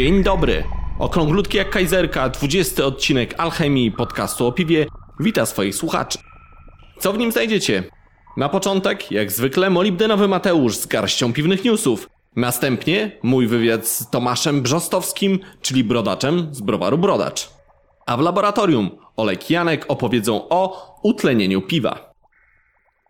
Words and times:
Dzień 0.00 0.22
dobry. 0.22 0.64
Okrąglutki 0.98 1.56
jak 1.56 1.70
kajzerka, 1.70 2.28
20 2.28 2.84
odcinek 2.84 3.34
Alchemii 3.38 3.92
podcastu 3.92 4.46
o 4.46 4.52
piwie 4.52 4.86
wita 5.20 5.46
swoich 5.46 5.74
słuchaczy. 5.74 6.18
Co 6.98 7.12
w 7.12 7.18
nim 7.18 7.32
znajdziecie? 7.32 7.84
Na 8.36 8.48
początek, 8.48 9.12
jak 9.12 9.32
zwykle, 9.32 9.70
molibdenowy 9.70 10.28
Mateusz 10.28 10.76
z 10.76 10.86
garścią 10.86 11.32
piwnych 11.32 11.64
newsów. 11.64 12.08
Następnie 12.36 13.18
mój 13.22 13.46
wywiad 13.46 13.86
z 13.86 14.10
Tomaszem 14.10 14.62
Brzostowskim, 14.62 15.38
czyli 15.62 15.84
brodaczem 15.84 16.48
z 16.54 16.60
browaru 16.60 16.98
Brodacz. 16.98 17.50
A 18.06 18.16
w 18.16 18.20
laboratorium 18.20 18.90
Olek 19.16 19.50
Janek 19.50 19.84
opowiedzą 19.88 20.48
o 20.48 20.94
utlenieniu 21.02 21.62
piwa. 21.62 22.12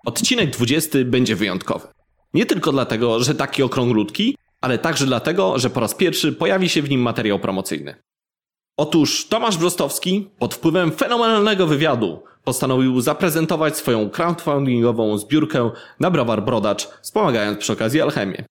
Odcinek 0.06 0.50
20 0.50 0.98
będzie 1.04 1.36
wyjątkowy. 1.36 1.88
Nie 2.34 2.46
tylko 2.46 2.72
dlatego, 2.72 3.24
że 3.24 3.34
taki 3.34 3.62
okrąglutki, 3.62 4.36
ale 4.60 4.78
także 4.78 5.06
dlatego, 5.06 5.58
że 5.58 5.70
po 5.70 5.80
raz 5.80 5.94
pierwszy 5.94 6.32
pojawi 6.32 6.68
się 6.68 6.82
w 6.82 6.90
nim 6.90 7.00
materiał 7.00 7.38
promocyjny. 7.38 7.94
Otóż 8.76 9.28
Tomasz 9.28 9.58
Brostowski 9.58 10.30
pod 10.38 10.54
wpływem 10.54 10.92
fenomenalnego 10.92 11.66
wywiadu 11.66 12.22
postanowił 12.44 13.00
zaprezentować 13.00 13.76
swoją 13.76 14.10
crowdfundingową 14.10 15.18
zbiórkę 15.18 15.70
na 16.00 16.10
browar 16.10 16.42
Brodacz, 16.42 16.88
wspomagając 17.02 17.58
przy 17.58 17.72
okazji 17.72 18.00
alchemię. 18.00 18.44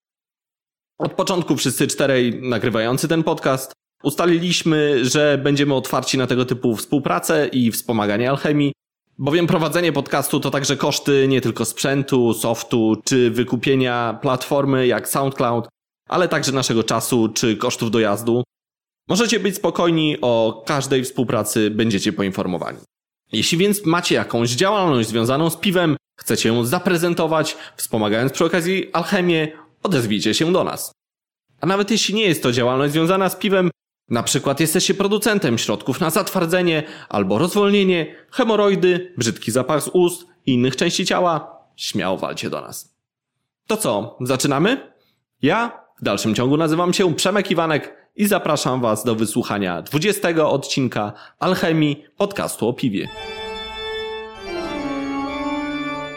Od 0.97 1.13
początku 1.13 1.55
wszyscy 1.55 1.87
czterej 1.87 2.41
nagrywający 2.41 3.07
ten 3.07 3.23
podcast 3.23 3.73
ustaliliśmy, 4.03 5.05
że 5.05 5.39
będziemy 5.43 5.73
otwarci 5.73 6.17
na 6.17 6.27
tego 6.27 6.45
typu 6.45 6.75
współpracę 6.75 7.47
i 7.47 7.71
wspomaganie 7.71 8.30
alchemii, 8.30 8.73
bowiem 9.17 9.47
prowadzenie 9.47 9.91
podcastu 9.91 10.39
to 10.39 10.52
także 10.52 10.77
koszty 10.77 11.27
nie 11.27 11.41
tylko 11.41 11.65
sprzętu, 11.65 12.33
softu 12.33 12.95
czy 13.05 13.31
wykupienia 13.31 14.19
platformy 14.21 14.87
jak 14.87 15.09
SoundCloud, 15.09 15.67
ale 16.09 16.27
także 16.27 16.52
naszego 16.52 16.83
czasu 16.83 17.29
czy 17.29 17.57
kosztów 17.57 17.91
dojazdu. 17.91 18.43
Możecie 19.07 19.39
być 19.39 19.55
spokojni, 19.55 20.17
o 20.21 20.63
każdej 20.67 21.03
współpracy 21.03 21.71
będziecie 21.71 22.13
poinformowani. 22.13 22.77
Jeśli 23.31 23.57
więc 23.57 23.85
macie 23.85 24.15
jakąś 24.15 24.49
działalność 24.49 25.09
związaną 25.09 25.49
z 25.49 25.57
piwem, 25.57 25.97
chcecie 26.19 26.49
ją 26.49 26.65
zaprezentować, 26.65 27.57
wspomagając 27.75 28.31
przy 28.31 28.45
okazji 28.45 28.93
alchemię, 28.93 29.52
odezwijcie 29.83 30.33
się 30.33 30.53
do 30.53 30.63
nas. 30.63 30.91
A 31.61 31.65
nawet 31.65 31.91
jeśli 31.91 32.15
nie 32.15 32.23
jest 32.23 32.43
to 32.43 32.52
działalność 32.52 32.93
związana 32.93 33.30
z 33.30 33.35
piwem, 33.35 33.71
na 34.09 34.23
przykład 34.23 34.59
jesteście 34.59 34.93
producentem 34.93 35.57
środków 35.57 35.99
na 35.99 36.09
zatwardzenie 36.09 36.83
albo 37.09 37.37
rozwolnienie, 37.37 38.15
hemoroidy, 38.31 39.13
brzydki 39.17 39.52
zapach 39.52 39.83
z 39.83 39.89
ust 39.93 40.27
i 40.45 40.53
innych 40.53 40.75
części 40.75 41.05
ciała, 41.05 41.57
śmiało 41.75 42.17
walcie 42.17 42.49
do 42.49 42.61
nas. 42.61 42.95
To 43.67 43.77
co, 43.77 44.17
zaczynamy? 44.21 44.93
Ja 45.41 45.88
w 46.00 46.03
dalszym 46.03 46.36
ciągu 46.36 46.58
nazywam 46.58 46.94
się 46.94 47.16
Przemek 47.16 47.52
Iwanek 47.52 48.09
i 48.16 48.28
zapraszam 48.28 48.81
Was 48.81 49.03
do 49.03 49.16
wysłuchania 49.16 49.81
20 49.81 50.30
odcinka 50.47 51.14
Alchemii 51.39 52.03
podcastu 52.17 52.67
o 52.67 52.73
piwie. 52.73 53.09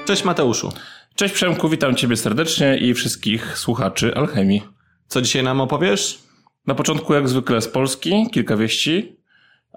Cześć 0.04 0.24
Mateuszu. 0.24 0.72
Cześć 1.14 1.34
Przemku, 1.34 1.68
witam 1.68 1.94
Ciebie 1.94 2.16
serdecznie 2.16 2.78
i 2.78 2.94
wszystkich 2.94 3.58
słuchaczy 3.58 4.14
Alchemii. 4.14 4.62
Co 5.06 5.22
dzisiaj 5.22 5.42
nam 5.42 5.60
opowiesz? 5.60 6.18
Na 6.66 6.74
początku 6.74 7.14
jak 7.14 7.28
zwykle 7.28 7.60
z 7.60 7.68
Polski, 7.68 8.26
kilka 8.32 8.56
wieści. 8.56 9.16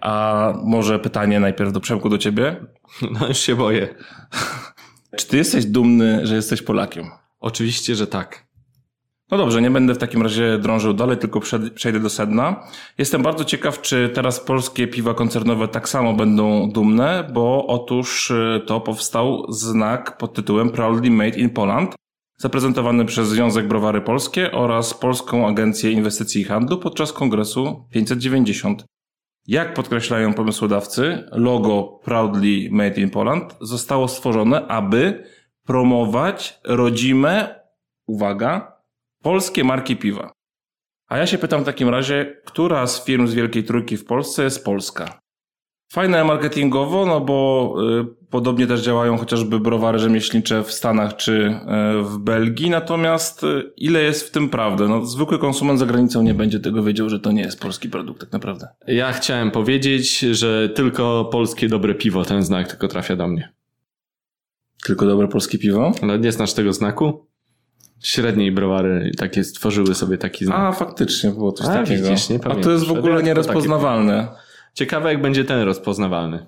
A 0.02 0.54
może 0.64 1.00
pytanie 1.00 1.40
najpierw 1.40 1.72
do 1.72 1.80
Przemku, 1.80 2.10
do 2.10 2.18
Ciebie. 2.18 2.56
No 3.20 3.28
już 3.28 3.38
się 3.38 3.56
boję. 3.56 3.96
Czy 5.18 5.28
Ty 5.28 5.38
jesteś 5.38 5.66
dumny, 5.66 6.28
że 6.28 6.36
jesteś 6.36 6.62
Polakiem? 6.62 7.06
Oczywiście, 7.40 7.96
że 7.96 8.08
tak. 8.08 8.45
No 9.32 9.38
dobrze, 9.38 9.62
nie 9.62 9.72
będę 9.72 9.94
w 9.94 9.98
takim 9.98 10.22
razie 10.22 10.58
drążył 10.58 10.94
dalej, 10.94 11.18
tylko 11.18 11.40
przejdę 11.76 12.00
do 12.00 12.10
sedna. 12.10 12.64
Jestem 12.98 13.24
bardzo 13.24 13.46
ciekaw, 13.46 13.82
czy 13.82 14.10
teraz 14.14 14.40
polskie 14.40 14.88
piwa 14.88 15.14
koncernowe 15.14 15.68
tak 15.68 15.90
samo 15.90 16.14
będą 16.14 16.70
dumne, 16.72 17.30
bo 17.34 17.68
otóż 17.68 18.32
y, 18.32 18.62
to 18.66 18.82
powstał 18.82 19.46
znak 19.50 20.18
pod 20.18 20.34
tytułem 20.34 20.70
Proudly 20.70 21.12
Made 21.12 21.38
in 21.38 21.50
Poland, 21.50 21.96
zaprezentowany 22.38 23.06
przez 23.06 23.28
Związek 23.28 23.68
Browary 23.68 24.02
Polskie 24.02 24.52
oraz 24.52 24.94
Polską 24.94 25.48
Agencję 25.48 25.92
Inwestycji 25.92 26.42
i 26.42 26.44
Handlu 26.44 26.78
podczas 26.78 27.14
kongresu 27.14 27.86
590. 27.92 28.86
Jak 29.48 29.74
podkreślają 29.74 30.34
pomysłodawcy, 30.34 31.24
logo 31.32 32.00
Proudly 32.04 32.70
Made 32.72 33.02
in 33.02 33.10
Poland 33.10 33.58
zostało 33.62 34.08
stworzone, 34.08 34.68
aby 34.68 35.24
promować 35.64 36.60
rodzime, 36.64 37.60
uwaga, 38.08 38.75
polskie 39.26 39.64
marki 39.64 39.96
piwa. 39.96 40.34
A 41.08 41.18
ja 41.18 41.28
się 41.28 41.38
pytam 41.38 41.62
w 41.62 41.66
takim 41.66 41.90
razie, 41.90 42.42
która 42.46 42.88
z 42.88 43.06
firm 43.06 43.28
z 43.28 43.34
Wielkiej 43.34 43.64
Trójki 43.64 43.98
w 43.98 44.06
Polsce 44.06 44.44
jest 44.44 44.66
polska? 44.66 45.20
Fajne 45.92 46.24
marketingowo, 46.24 47.06
no 47.06 47.22
bo 47.22 47.76
y, 48.02 48.28
podobnie 48.30 48.68
też 48.68 48.82
działają 48.82 49.18
chociażby 49.18 49.60
browary 49.60 50.00
rzemieślnicze 50.00 50.64
w 50.64 50.72
Stanach 50.72 51.16
czy 51.16 51.34
y, 52.00 52.04
w 52.04 52.18
Belgii, 52.18 52.70
natomiast 52.70 53.44
y, 53.44 53.74
ile 53.78 54.02
jest 54.02 54.28
w 54.28 54.32
tym 54.32 54.50
prawdy? 54.50 54.88
No, 54.88 55.06
zwykły 55.06 55.40
konsument 55.40 55.80
za 55.80 55.86
granicą 55.86 56.22
nie 56.22 56.34
będzie 56.34 56.60
tego 56.60 56.84
wiedział, 56.84 57.10
że 57.10 57.20
to 57.20 57.32
nie 57.32 57.42
jest 57.42 57.62
polski 57.62 57.90
produkt 57.90 58.22
tak 58.22 58.32
naprawdę. 58.32 58.68
Ja 58.88 59.14
chciałem 59.14 59.52
powiedzieć, 59.52 60.20
że 60.20 60.70
tylko 60.70 61.26
polskie 61.32 61.68
dobre 61.68 61.96
piwo, 61.96 62.26
ten 62.26 62.44
znak 62.44 62.68
tylko 62.68 62.88
trafia 62.88 63.16
do 63.16 63.28
mnie. 63.28 63.54
Tylko 64.86 65.06
dobre 65.06 65.28
polskie 65.28 65.58
piwo? 65.58 65.92
Ale 66.02 66.20
nie 66.20 66.32
znasz 66.32 66.54
tego 66.54 66.74
znaku? 66.74 67.25
Średniej 68.06 68.52
browary 68.52 69.12
takie 69.18 69.44
stworzyły 69.44 69.96
sobie 69.96 70.18
taki 70.18 70.46
znak. 70.46 70.58
A, 70.60 70.72
faktycznie 70.72 71.30
było 71.30 71.52
coś 71.52 71.68
A, 71.68 71.74
takiego. 71.74 72.10
widzisz, 72.10 72.30
nie 72.30 72.36
A 72.36 72.40
to 72.40 72.50
pamiętam. 72.50 72.72
jest 72.72 72.86
w 72.86 72.92
ogóle 72.92 73.24
nierozpoznawalne. 73.24 74.28
Ciekawe 74.74 75.14
jak 75.14 75.22
będzie 75.22 75.46
ten 75.46 75.62
rozpoznawalny. 75.62 76.46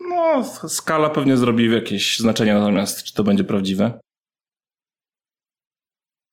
No, 0.00 0.44
skala 0.68 1.10
pewnie 1.10 1.36
zrobi 1.36 1.72
jakieś 1.72 2.18
znaczenie, 2.18 2.54
natomiast 2.54 3.02
czy 3.02 3.14
to 3.14 3.24
będzie 3.24 3.44
prawdziwe? 3.44 4.00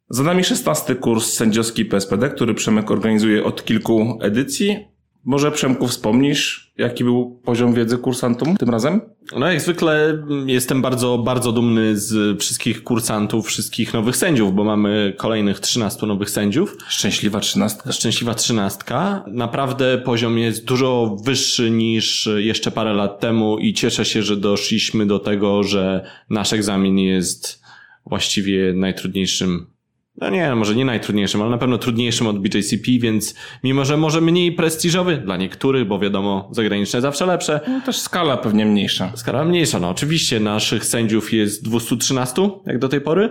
Za 0.10 0.24
nami 0.24 0.44
16 0.44 0.96
kurs 0.96 1.34
sędziowski 1.34 1.86
PSPD, 1.86 2.30
który 2.30 2.54
Przemek 2.54 2.92
organizuje 2.92 3.44
od 3.44 3.66
kilku 3.66 4.20
edycji. 4.22 4.88
Może 5.26 5.52
Przemku 5.52 5.88
wspomnisz, 5.88 6.74
jaki 6.78 7.04
był 7.04 7.42
poziom 7.46 7.74
wiedzy 7.74 7.98
kursantom 7.98 8.58
tym 8.58 8.70
razem? 8.70 9.02
No 9.40 9.52
jak 9.52 9.62
zwykle 9.62 10.24
jestem 10.46 10.82
bardzo, 10.82 11.18
bardzo 11.18 11.52
dumny 11.52 11.98
z 11.98 12.40
wszystkich 12.40 12.84
kursantów, 12.84 13.48
wszystkich 13.48 13.94
nowych 13.94 14.16
sędziów, 14.16 14.56
bo 14.56 14.64
mamy 14.64 15.14
kolejnych 15.18 15.60
13 15.60 16.06
nowych 16.06 16.30
sędziów. 16.30 16.78
Szczęśliwa 16.88 17.40
trzynastka. 17.40 17.92
Szczęśliwa 17.92 18.34
trzynastka. 18.34 19.24
Naprawdę 19.28 19.98
poziom 19.98 20.38
jest 20.38 20.66
dużo 20.66 21.18
wyższy 21.26 21.72
niż 21.72 22.30
jeszcze 22.38 22.72
parę 22.72 22.94
lat 22.94 23.20
temu 23.20 23.58
i 23.58 23.74
cieszę 23.74 24.06
się, 24.06 24.24
że 24.24 24.38
doszliśmy 24.38 25.06
do 25.06 25.20
tego, 25.20 25.64
że 25.64 26.06
nasz 26.30 26.54
egzamin 26.54 26.98
jest 26.98 27.62
właściwie 28.06 28.74
najtrudniejszym 28.74 29.79
no 30.22 30.30
nie, 30.30 30.56
może 30.56 30.76
nie 30.76 30.86
najtrudniejszym, 30.86 31.42
ale 31.42 31.50
na 31.52 31.58
pewno 31.58 31.78
trudniejszym 31.78 32.28
od 32.28 32.40
BJCP, 32.40 32.92
więc 33.00 33.36
mimo, 33.64 33.86
że 33.86 33.98
może 33.98 34.22
mniej 34.22 34.52
prestiżowy 34.52 35.18
dla 35.18 35.38
niektórych, 35.38 35.88
bo 35.88 36.00
wiadomo, 36.00 36.50
zagraniczne 36.52 37.02
zawsze 37.02 37.26
lepsze, 37.26 37.60
No 37.68 37.82
też 37.86 37.98
skala 38.00 38.38
pewnie 38.38 38.66
mniejsza. 38.66 39.12
skala 39.16 39.46
mniejsza. 39.46 39.80
No 39.80 39.90
oczywiście 39.90 40.40
naszych 40.40 40.86
sędziów 40.86 41.34
jest 41.34 41.64
213, 41.64 42.50
jak 42.66 42.80
do 42.80 42.90
tej 42.90 43.02
pory. 43.02 43.30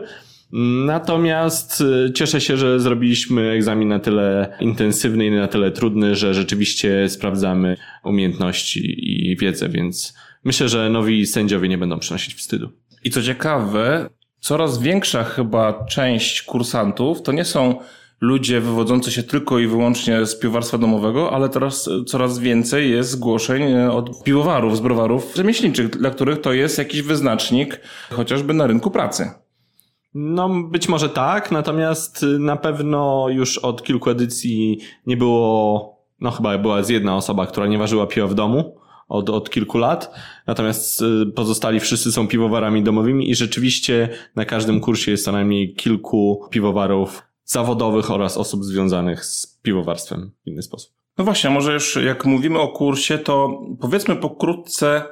Natomiast 0.86 1.80
y, 1.80 2.12
cieszę 2.12 2.40
się, 2.40 2.56
że 2.56 2.80
zrobiliśmy 2.80 3.50
egzamin 3.50 3.88
na 3.88 3.98
tyle 3.98 4.56
intensywny 4.60 5.26
i 5.26 5.30
na 5.30 5.48
tyle 5.48 5.70
trudny, 5.70 6.16
że 6.16 6.34
rzeczywiście 6.34 7.08
sprawdzamy 7.08 7.76
umiejętności 8.04 8.94
i 9.30 9.36
wiedzę, 9.36 9.68
więc 9.68 10.14
myślę, 10.44 10.68
że 10.68 10.90
nowi 10.90 11.26
sędziowie 11.26 11.68
nie 11.68 11.78
będą 11.78 11.98
przynosić 11.98 12.34
wstydu. 12.34 12.72
I 13.04 13.10
co 13.10 13.22
ciekawe, 13.22 14.10
coraz 14.40 14.78
większa 14.78 15.24
chyba 15.24 15.84
część 15.84 16.42
kursantów 16.42 17.22
to 17.22 17.32
nie 17.32 17.44
są 17.44 17.74
ludzie 18.20 18.60
wywodzący 18.60 19.10
się 19.10 19.22
tylko 19.22 19.58
i 19.58 19.66
wyłącznie 19.66 20.26
z 20.26 20.38
piwowarstwa 20.38 20.78
domowego, 20.78 21.32
ale 21.32 21.48
teraz 21.48 21.90
coraz 22.06 22.38
więcej 22.38 22.90
jest 22.90 23.10
zgłoszeń 23.10 23.62
e, 23.62 23.92
od 23.92 24.24
piwowarów, 24.24 24.76
z 24.76 24.80
browarów 24.80 25.32
rzemieślniczych, 25.36 25.90
dla 25.90 26.10
których 26.10 26.40
to 26.40 26.52
jest 26.52 26.78
jakiś 26.78 27.02
wyznacznik 27.02 27.80
chociażby 28.10 28.54
na 28.54 28.66
rynku 28.66 28.90
pracy. 28.90 29.30
No, 30.14 30.48
być 30.48 30.88
może 30.88 31.08
tak, 31.08 31.50
natomiast 31.50 32.22
y, 32.22 32.38
na 32.38 32.56
pewno 32.56 33.26
już 33.28 33.58
od 33.58 33.82
kilku 33.82 34.10
edycji 34.10 34.78
nie 35.06 35.16
było, 35.16 35.98
no 36.20 36.30
chyba 36.30 36.58
była 36.58 36.82
z 36.82 36.88
jedna 36.88 37.16
osoba, 37.16 37.46
która 37.46 37.66
nie 37.66 37.78
ważyła 37.78 38.06
piwa 38.06 38.26
w 38.26 38.34
domu 38.34 38.77
od, 39.08 39.30
od 39.30 39.50
kilku 39.50 39.78
lat, 39.78 40.14
natomiast 40.46 41.02
y, 41.02 41.26
pozostali 41.26 41.80
wszyscy 41.80 42.12
są 42.12 42.28
piwowarami 42.28 42.82
domowymi 42.82 43.30
i 43.30 43.34
rzeczywiście 43.34 44.08
na 44.36 44.44
każdym 44.44 44.80
kursie 44.80 45.10
jest 45.10 45.24
co 45.24 45.32
najmniej 45.32 45.74
kilku 45.74 46.48
piwowarów 46.50 47.22
zawodowych 47.44 48.10
oraz 48.10 48.36
osób 48.36 48.64
związanych 48.64 49.24
z 49.24 49.58
piwowarstwem 49.62 50.30
w 50.44 50.48
inny 50.48 50.62
sposób. 50.62 50.92
No 51.18 51.24
właśnie, 51.24 51.50
może 51.50 51.72
już 51.72 51.96
jak 51.96 52.24
mówimy 52.24 52.58
o 52.58 52.68
kursie, 52.68 53.18
to 53.18 53.60
powiedzmy 53.80 54.16
pokrótce, 54.16 55.02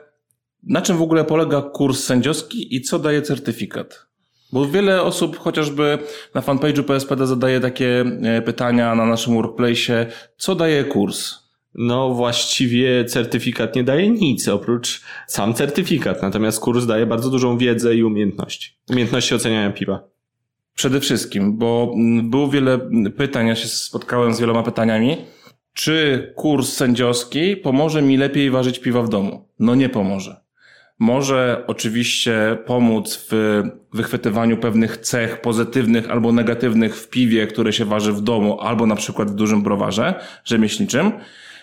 na 0.62 0.82
czym 0.82 0.96
w 0.96 1.02
ogóle 1.02 1.24
polega 1.24 1.62
kurs 1.62 2.04
sędziowski 2.04 2.76
i 2.76 2.80
co 2.80 2.98
daje 2.98 3.22
certyfikat? 3.22 4.06
Bo 4.52 4.66
wiele 4.66 5.02
osób 5.02 5.38
chociażby 5.38 5.98
na 6.34 6.40
fanpage'u 6.40 6.82
PSPD 6.82 7.26
zadaje 7.26 7.60
takie 7.60 8.04
e, 8.22 8.42
pytania 8.42 8.94
na 8.94 9.06
naszym 9.06 9.34
workplace, 9.34 10.06
co 10.36 10.54
daje 10.54 10.84
kurs? 10.84 11.45
No 11.78 12.14
właściwie 12.14 13.04
certyfikat 13.04 13.76
nie 13.76 13.84
daje 13.84 14.10
nic 14.10 14.48
oprócz 14.48 15.02
sam 15.26 15.54
certyfikat, 15.54 16.22
natomiast 16.22 16.60
kurs 16.60 16.86
daje 16.86 17.06
bardzo 17.06 17.30
dużą 17.30 17.58
wiedzę 17.58 17.94
i 17.94 18.04
umiejętności. 18.04 18.70
Umiejętności 18.90 19.34
oceniania 19.34 19.70
piwa. 19.70 20.08
Przede 20.74 21.00
wszystkim, 21.00 21.58
bo 21.58 21.92
mm, 21.94 22.30
było 22.30 22.48
wiele 22.48 22.78
pytań, 23.16 23.46
ja 23.46 23.54
się 23.54 23.68
spotkałem 23.68 24.34
z 24.34 24.40
wieloma 24.40 24.62
pytaniami. 24.62 25.16
Czy 25.72 26.32
kurs 26.36 26.72
sędziowski 26.72 27.56
pomoże 27.56 28.02
mi 28.02 28.16
lepiej 28.16 28.50
ważyć 28.50 28.78
piwa 28.78 29.02
w 29.02 29.08
domu? 29.08 29.48
No 29.58 29.74
nie 29.74 29.88
pomoże. 29.88 30.46
Może 30.98 31.64
oczywiście 31.66 32.58
pomóc 32.66 33.26
w 33.30 33.62
wychwytywaniu 33.92 34.56
pewnych 34.56 34.96
cech 34.96 35.40
pozytywnych 35.40 36.10
albo 36.10 36.32
negatywnych 36.32 36.96
w 36.96 37.08
piwie, 37.08 37.46
które 37.46 37.72
się 37.72 37.84
waży 37.84 38.12
w 38.12 38.20
domu, 38.20 38.60
albo 38.60 38.86
na 38.86 38.96
przykład 38.96 39.30
w 39.30 39.34
dużym 39.34 39.62
browarze 39.62 40.14
rzemieślniczym. 40.44 41.12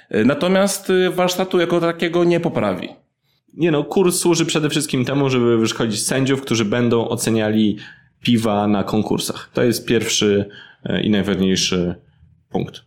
Natomiast 0.10 0.92
warsztatu 1.12 1.60
jako 1.60 1.80
takiego 1.80 2.24
nie 2.24 2.40
poprawi. 2.40 2.90
Nie 3.54 3.72
no, 3.72 3.84
kurs 3.84 4.20
służy 4.20 4.46
przede 4.46 4.70
wszystkim 4.70 5.06
temu, 5.06 5.30
żeby 5.30 5.58
wyszkolić 5.58 6.04
sędziów, 6.04 6.42
którzy 6.42 6.66
będą 6.66 7.08
oceniali 7.08 7.78
piwa 8.22 8.68
na 8.68 8.84
konkursach. 8.84 9.50
To 9.54 9.64
jest 9.64 9.86
pierwszy 9.86 10.50
e, 10.84 11.02
i 11.02 11.10
najważniejszy 11.10 11.96
punkt. 12.50 12.82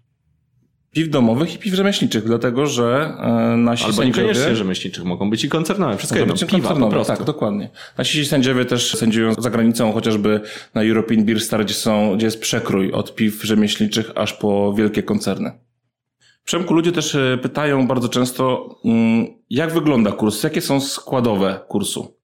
Piw 0.90 1.08
domowych 1.08 1.54
i 1.54 1.58
piw 1.58 1.74
rzemieślniczych, 1.74 2.24
dlatego 2.24 2.66
że 2.66 3.14
e, 3.20 3.56
nasi 3.56 3.84
Albo 3.84 3.96
sędziowie... 3.96 4.28
niekoniecznie 4.28 4.56
rzemieślniczych, 4.56 5.04
mogą 5.04 5.30
być 5.30 5.44
i 5.44 5.48
koncernowe. 5.48 5.96
Wszystko 5.96 6.18
jedno, 6.18 6.34
być 6.34 6.44
piwa 6.44 6.74
po 6.74 6.88
prostu. 6.88 7.16
Tak, 7.16 7.26
dokładnie. 7.26 7.70
Nasi 7.98 8.26
sędziowie 8.26 8.64
też 8.64 8.96
sędziują 8.96 9.34
za 9.38 9.50
granicą, 9.50 9.92
chociażby 9.92 10.40
na 10.74 10.82
European 10.82 11.24
Beer 11.24 11.40
Star, 11.40 11.64
gdzie, 11.64 11.74
są, 11.74 12.16
gdzie 12.16 12.26
jest 12.26 12.40
przekrój 12.40 12.92
od 12.92 13.14
piw 13.14 13.42
rzemieślniczych 13.42 14.10
aż 14.14 14.32
po 14.32 14.74
wielkie 14.74 15.02
koncerny. 15.02 15.52
Przemku, 16.46 16.74
ludzie 16.74 16.92
też 16.92 17.14
e, 17.14 17.38
pytają 17.42 17.86
bardzo 17.86 18.08
często, 18.08 18.68
mm, 18.84 19.26
jak 19.50 19.72
wygląda 19.72 20.12
kurs, 20.12 20.42
jakie 20.42 20.60
są 20.60 20.80
składowe 20.80 21.60
kursu? 21.68 22.15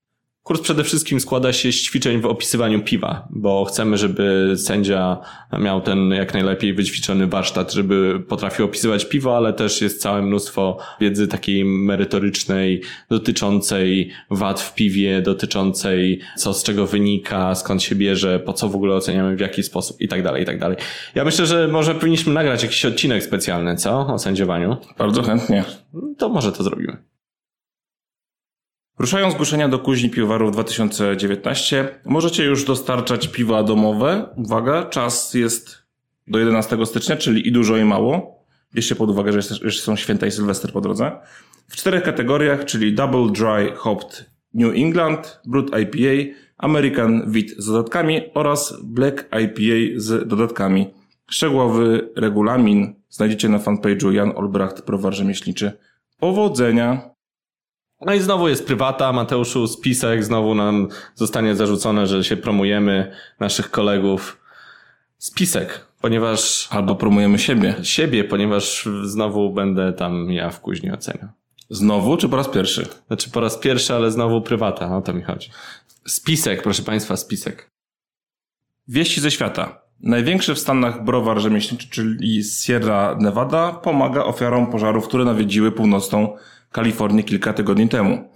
Kurs 0.42 0.60
przede 0.60 0.84
wszystkim 0.84 1.20
składa 1.20 1.52
się 1.52 1.72
z 1.72 1.74
ćwiczeń 1.74 2.20
w 2.20 2.26
opisywaniu 2.26 2.82
piwa, 2.82 3.28
bo 3.30 3.64
chcemy, 3.64 3.98
żeby 3.98 4.54
sędzia 4.56 5.18
miał 5.60 5.80
ten 5.80 6.10
jak 6.10 6.34
najlepiej 6.34 6.74
wyćwiczony 6.74 7.26
warsztat, 7.26 7.72
żeby 7.72 8.20
potrafił 8.28 8.64
opisywać 8.64 9.04
piwo, 9.04 9.36
ale 9.36 9.52
też 9.52 9.80
jest 9.80 10.00
całe 10.02 10.22
mnóstwo 10.22 10.78
wiedzy 11.00 11.28
takiej 11.28 11.64
merytorycznej, 11.64 12.82
dotyczącej 13.10 14.10
wad 14.30 14.60
w 14.60 14.74
piwie, 14.74 15.22
dotyczącej 15.22 16.20
co 16.36 16.54
z 16.54 16.62
czego 16.62 16.86
wynika, 16.86 17.54
skąd 17.54 17.82
się 17.82 17.94
bierze, 17.94 18.38
po 18.38 18.52
co 18.52 18.68
w 18.68 18.76
ogóle 18.76 18.94
oceniamy, 18.94 19.36
w 19.36 19.40
jaki 19.40 19.62
sposób 19.62 20.00
i 20.00 20.08
tak 20.08 20.22
dalej, 20.22 20.42
i 20.42 20.46
tak 20.46 20.58
dalej. 20.58 20.76
Ja 21.14 21.24
myślę, 21.24 21.46
że 21.46 21.68
może 21.68 21.94
powinniśmy 21.94 22.32
nagrać 22.32 22.62
jakiś 22.62 22.84
odcinek 22.84 23.22
specjalny, 23.22 23.76
co? 23.76 24.06
O 24.06 24.18
sędziowaniu. 24.18 24.76
Bardzo 24.98 25.22
chętnie. 25.22 25.64
To 26.18 26.28
może 26.28 26.52
to 26.52 26.62
zrobimy. 26.62 27.11
Ruszają 28.98 29.30
zgłoszenia 29.30 29.68
do 29.68 29.78
kuźni 29.78 30.10
piwowarów 30.10 30.52
2019. 30.52 31.88
Możecie 32.04 32.44
już 32.44 32.64
dostarczać 32.64 33.28
piwa 33.28 33.62
domowe. 33.62 34.34
Uwaga, 34.36 34.84
czas 34.84 35.34
jest 35.34 35.82
do 36.26 36.38
11 36.38 36.86
stycznia, 36.86 37.16
czyli 37.16 37.48
i 37.48 37.52
dużo 37.52 37.76
i 37.76 37.84
mało. 37.84 38.44
Bierzcie 38.74 38.94
pod 38.94 39.10
uwagę, 39.10 39.32
że 39.32 39.38
jeszcze 39.64 39.82
są 39.82 39.96
święta 39.96 40.26
i 40.26 40.30
Sylwester 40.30 40.72
po 40.72 40.80
drodze. 40.80 41.12
W 41.68 41.76
czterech 41.76 42.02
kategoriach, 42.02 42.64
czyli 42.64 42.94
Double 42.94 43.32
Dry 43.32 43.72
Hopped 43.76 44.30
New 44.54 44.74
England, 44.76 45.40
Brut 45.46 45.70
IPA, 45.78 46.34
American 46.58 47.30
Wheat 47.30 47.48
z 47.58 47.66
dodatkami 47.66 48.20
oraz 48.34 48.74
Black 48.84 49.28
IPA 49.42 50.00
z 50.00 50.28
dodatkami. 50.28 50.86
Szczegółowy 51.30 52.10
regulamin 52.16 52.94
znajdziecie 53.08 53.48
na 53.48 53.58
fanpage'u 53.58 54.10
Jan 54.10 54.32
Olbracht, 54.36 54.86
Browar 54.86 55.14
Rzemieślniczy. 55.14 55.72
Powodzenia! 56.18 57.11
No 58.06 58.14
i 58.14 58.20
znowu 58.20 58.48
jest 58.48 58.66
prywata, 58.66 59.12
Mateuszu, 59.12 59.66
spisek, 59.66 60.24
znowu 60.24 60.54
nam 60.54 60.88
zostanie 61.14 61.54
zarzucone, 61.54 62.06
że 62.06 62.24
się 62.24 62.36
promujemy 62.36 63.12
naszych 63.40 63.70
kolegów. 63.70 64.40
Spisek, 65.18 65.86
ponieważ... 66.00 66.68
Albo 66.70 66.94
promujemy 66.94 67.38
siebie. 67.38 67.74
Siebie, 67.82 68.24
ponieważ 68.24 68.88
znowu 69.04 69.52
będę 69.52 69.92
tam 69.92 70.30
ja 70.32 70.50
w 70.50 70.60
kuźni 70.60 70.92
oceniał. 70.92 71.28
Znowu, 71.70 72.16
czy 72.16 72.28
po 72.28 72.36
raz 72.36 72.48
pierwszy? 72.48 72.88
Znaczy 73.06 73.30
po 73.30 73.40
raz 73.40 73.58
pierwszy, 73.58 73.94
ale 73.94 74.10
znowu 74.10 74.40
prywata, 74.40 74.96
o 74.96 75.02
to 75.02 75.12
mi 75.12 75.22
chodzi. 75.22 75.50
Spisek, 76.06 76.62
proszę 76.62 76.82
Państwa, 76.82 77.16
spisek. 77.16 77.70
Wieści 78.88 79.20
ze 79.20 79.30
świata. 79.30 79.82
Największy 80.00 80.54
w 80.54 80.58
Stanach 80.58 81.04
browar 81.04 81.40
rzemieślniczy, 81.40 81.88
czyli 81.90 82.44
Sierra 82.44 83.16
Nevada, 83.20 83.72
pomaga 83.72 84.24
ofiarom 84.24 84.66
pożarów, 84.70 85.08
które 85.08 85.24
nawiedziły 85.24 85.72
północną 85.72 86.36
Kalifornii 86.72 87.24
kilka 87.24 87.52
tygodni 87.52 87.88
temu. 87.88 88.28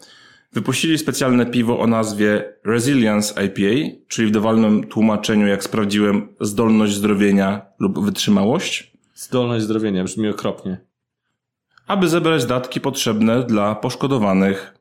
Wypuścili 0.53 0.99
specjalne 0.99 1.47
piwo 1.47 1.81
o 1.81 1.87
nazwie 1.87 2.45
Resilience 2.65 3.45
IPA, 3.45 3.97
czyli 4.09 4.29
w 4.29 4.31
dowolnym 4.31 4.85
tłumaczeniu, 4.85 5.47
jak 5.47 5.65
sprawdziłem, 5.65 6.29
zdolność 6.41 6.95
zdrowienia 6.95 7.67
lub 7.79 8.05
wytrzymałość. 8.05 8.93
Zdolność 9.15 9.65
zdrowienia 9.65 10.05
brzmi 10.05 10.29
okropnie. 10.29 10.81
Aby 11.87 12.09
zebrać 12.09 12.47
datki 12.47 12.81
potrzebne 12.81 13.45
dla 13.45 13.75
poszkodowanych. 13.75 14.75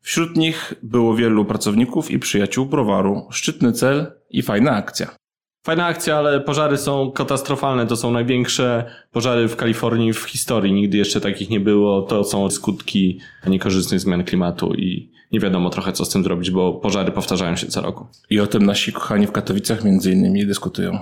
Wśród 0.00 0.36
nich 0.36 0.74
było 0.82 1.16
wielu 1.16 1.44
pracowników 1.44 2.10
i 2.10 2.18
przyjaciół 2.18 2.66
browaru. 2.66 3.28
Szczytny 3.30 3.72
cel 3.72 4.12
i 4.30 4.42
fajna 4.42 4.70
akcja. 4.70 5.21
Fajna 5.64 5.86
akcja, 5.86 6.16
ale 6.16 6.40
pożary 6.40 6.76
są 6.76 7.10
katastrofalne. 7.10 7.86
To 7.86 7.96
są 7.96 8.10
największe 8.10 8.84
pożary 9.12 9.48
w 9.48 9.56
Kalifornii 9.56 10.12
w 10.12 10.22
historii. 10.22 10.72
Nigdy 10.72 10.98
jeszcze 10.98 11.20
takich 11.20 11.50
nie 11.50 11.60
było. 11.60 12.02
To 12.02 12.24
są 12.24 12.50
skutki 12.50 13.20
niekorzystnych 13.46 14.00
zmian 14.00 14.24
klimatu 14.24 14.74
i 14.74 15.12
nie 15.32 15.40
wiadomo 15.40 15.70
trochę 15.70 15.92
co 15.92 16.04
z 16.04 16.08
tym 16.08 16.22
zrobić, 16.24 16.50
bo 16.50 16.72
pożary 16.72 17.12
powtarzają 17.12 17.56
się 17.56 17.66
co 17.66 17.80
roku. 17.80 18.06
I 18.30 18.40
o 18.40 18.46
tym 18.46 18.66
nasi 18.66 18.92
kochani 18.92 19.26
w 19.26 19.32
Katowicach 19.32 19.84
między 19.84 20.12
innymi 20.12 20.46
dyskutują. 20.46 20.98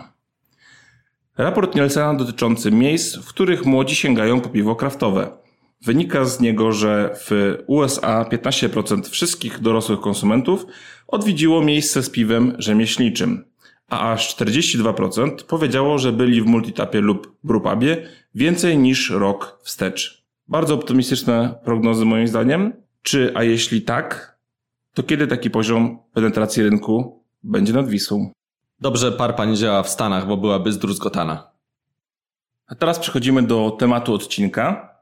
Raport 1.39 1.75
Nielsena 1.75 2.15
dotyczący 2.15 2.71
miejsc, 2.71 3.17
w 3.17 3.29
których 3.29 3.67
młodzi 3.67 3.95
sięgają 3.95 4.41
po 4.41 4.49
piwo 4.49 4.77
kraftowe. 4.77 5.31
Wynika 5.83 6.25
z 6.25 6.41
niego, 6.41 6.73
że 6.73 7.15
w 7.15 7.57
USA 7.67 8.25
15% 8.33 9.11
wszystkich 9.11 9.61
dorosłych 9.61 10.01
konsumentów 10.01 10.67
odwiedziło 11.09 11.63
miejsce 11.63 12.03
z 12.03 12.11
piwem 12.11 12.55
rzemieślniczym 12.59 13.50
a 13.91 14.13
aż 14.13 14.37
42% 14.37 15.43
powiedziało, 15.43 15.99
że 15.99 16.13
byli 16.13 16.43
w 16.43 16.47
multitapie 16.47 17.01
lub 17.01 17.37
brewpubie 17.45 18.09
więcej 18.35 18.79
niż 18.79 19.11
rok 19.11 19.59
wstecz. 19.63 20.25
Bardzo 20.49 20.75
optymistyczne 20.75 21.55
prognozy 21.65 22.05
moim 22.05 22.29
zdaniem. 22.29 22.73
Czy, 23.03 23.33
a 23.35 23.43
jeśli 23.43 23.83
tak, 23.83 24.39
to 24.95 25.03
kiedy 25.03 25.27
taki 25.27 25.51
poziom 25.51 25.99
penetracji 26.13 26.63
rynku 26.63 27.25
będzie 27.43 27.73
nad 27.73 27.89
Wisłą? 27.89 28.33
Dobrze 28.81 29.13
parpa 29.13 29.45
nie 29.45 29.57
działa 29.57 29.83
w 29.83 29.89
Stanach, 29.89 30.27
bo 30.27 30.37
byłaby 30.37 30.73
zdruzgotana. 30.73 31.51
A 32.67 32.75
teraz 32.75 32.99
przechodzimy 32.99 33.43
do 33.43 33.71
tematu 33.71 34.15
odcinka. 34.15 34.95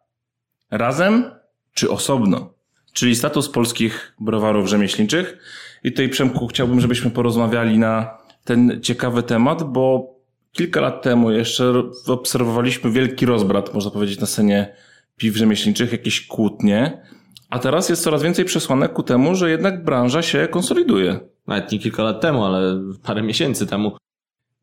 Razem 0.71 1.31
czy 1.75 1.91
osobno? 1.91 2.55
Czyli 2.93 3.17
status 3.17 3.49
polskich 3.49 4.15
browarów 4.21 4.69
rzemieślniczych. 4.69 5.39
I 5.85 5.91
tutaj 5.93 6.09
Przemku 6.09 6.47
chciałbym, 6.47 6.81
żebyśmy 6.81 7.11
porozmawiali 7.11 7.79
na 7.79 8.18
ten 8.49 8.81
ciekawy 8.83 9.23
temat, 9.23 9.63
bo 9.63 10.15
kilka 10.53 10.81
lat 10.81 11.03
temu 11.03 11.31
jeszcze 11.31 11.73
obserwowaliśmy 12.07 12.91
wielki 12.91 13.27
rozbrat, 13.27 13.75
można 13.75 13.91
powiedzieć, 13.91 14.21
na 14.21 14.27
scenie 14.27 14.75
piw 15.17 15.37
rzemieślniczych, 15.37 15.93
jakieś 15.93 16.27
kłótnie, 16.27 17.03
a 17.51 17.59
teraz 17.59 17.89
jest 17.89 18.03
coraz 18.03 18.23
więcej 18.23 18.45
przesłanek 18.45 18.93
ku 18.93 19.03
temu, 19.03 19.35
że 19.35 19.51
jednak 19.51 19.85
branża 19.85 20.23
się 20.23 20.49
konsoliduje. 20.51 21.21
Nawet 21.47 21.73
nie 21.73 21.79
kilka 21.79 22.03
lat 22.03 22.21
temu, 22.21 22.45
ale 22.45 22.81
parę 23.03 23.23
miesięcy 23.23 23.67
temu. 23.67 23.97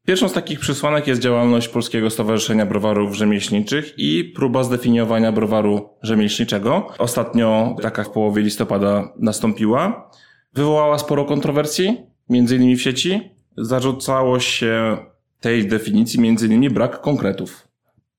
Pierwszą 0.05 0.29
z 0.29 0.33
takich 0.33 0.59
przesłanek 0.59 1.07
jest 1.07 1.21
działalność 1.21 1.67
Polskiego 1.67 2.09
Stowarzyszenia 2.09 2.65
Browarów 2.65 3.15
Rzemieślniczych 3.15 3.93
i 3.97 4.23
próba 4.23 4.63
zdefiniowania 4.63 5.31
browaru 5.31 5.89
rzemieślniczego. 6.01 6.87
Ostatnio 6.97 7.75
taka 7.81 8.03
w 8.03 8.09
połowie 8.09 8.41
listopada 8.41 9.13
nastąpiła. 9.19 10.11
Wywołała 10.53 10.97
sporo 10.97 11.25
kontrowersji, 11.25 11.97
między 12.29 12.55
innymi 12.55 12.75
w 12.75 12.81
sieci, 12.81 13.34
zarzucało 13.57 14.39
się 14.39 14.97
tej 15.39 15.67
definicji 15.67 16.19
innymi 16.19 16.69
brak 16.69 17.01
konkretów. 17.01 17.67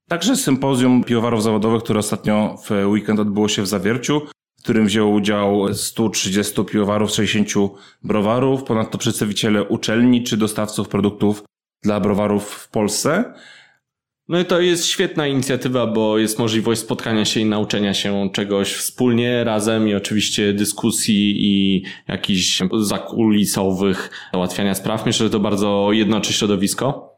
Także 0.08 0.36
sympozjum 0.36 1.04
piwowarów 1.04 1.42
zawodowych, 1.42 1.82
które 1.82 1.98
ostatnio 1.98 2.56
w 2.64 2.70
weekend 2.70 3.20
odbyło 3.20 3.48
się 3.48 3.62
w 3.62 3.66
Zawierciu, 3.66 4.22
w 4.58 4.62
którym 4.62 4.86
wzięło 4.86 5.10
udział 5.10 5.74
130 5.74 6.64
piwowarów, 6.64 7.10
60 7.10 7.48
browarów, 8.02 8.64
ponadto 8.64 8.98
przedstawiciele 8.98 9.64
uczelni 9.64 10.22
czy 10.24 10.36
dostawców 10.36 10.88
produktów 10.88 11.42
dla 11.82 12.00
browarów 12.00 12.50
w 12.50 12.68
Polsce. 12.68 13.34
No 14.28 14.38
i 14.40 14.44
to 14.44 14.60
jest 14.60 14.86
świetna 14.86 15.26
inicjatywa, 15.26 15.86
bo 15.86 16.18
jest 16.18 16.38
możliwość 16.38 16.80
spotkania 16.80 17.24
się 17.24 17.40
i 17.40 17.44
nauczenia 17.44 17.94
się 17.94 18.30
czegoś 18.32 18.72
wspólnie, 18.72 19.44
razem 19.44 19.88
i 19.88 19.94
oczywiście 19.94 20.52
dyskusji 20.52 21.36
i 21.38 21.82
jakichś 22.08 22.62
zakulisowych 22.80 24.10
załatwiania 24.32 24.74
spraw. 24.74 25.06
Myślę, 25.06 25.26
że 25.26 25.30
to 25.30 25.40
bardzo 25.40 25.88
jednoczy 25.92 26.32
środowisko. 26.32 27.16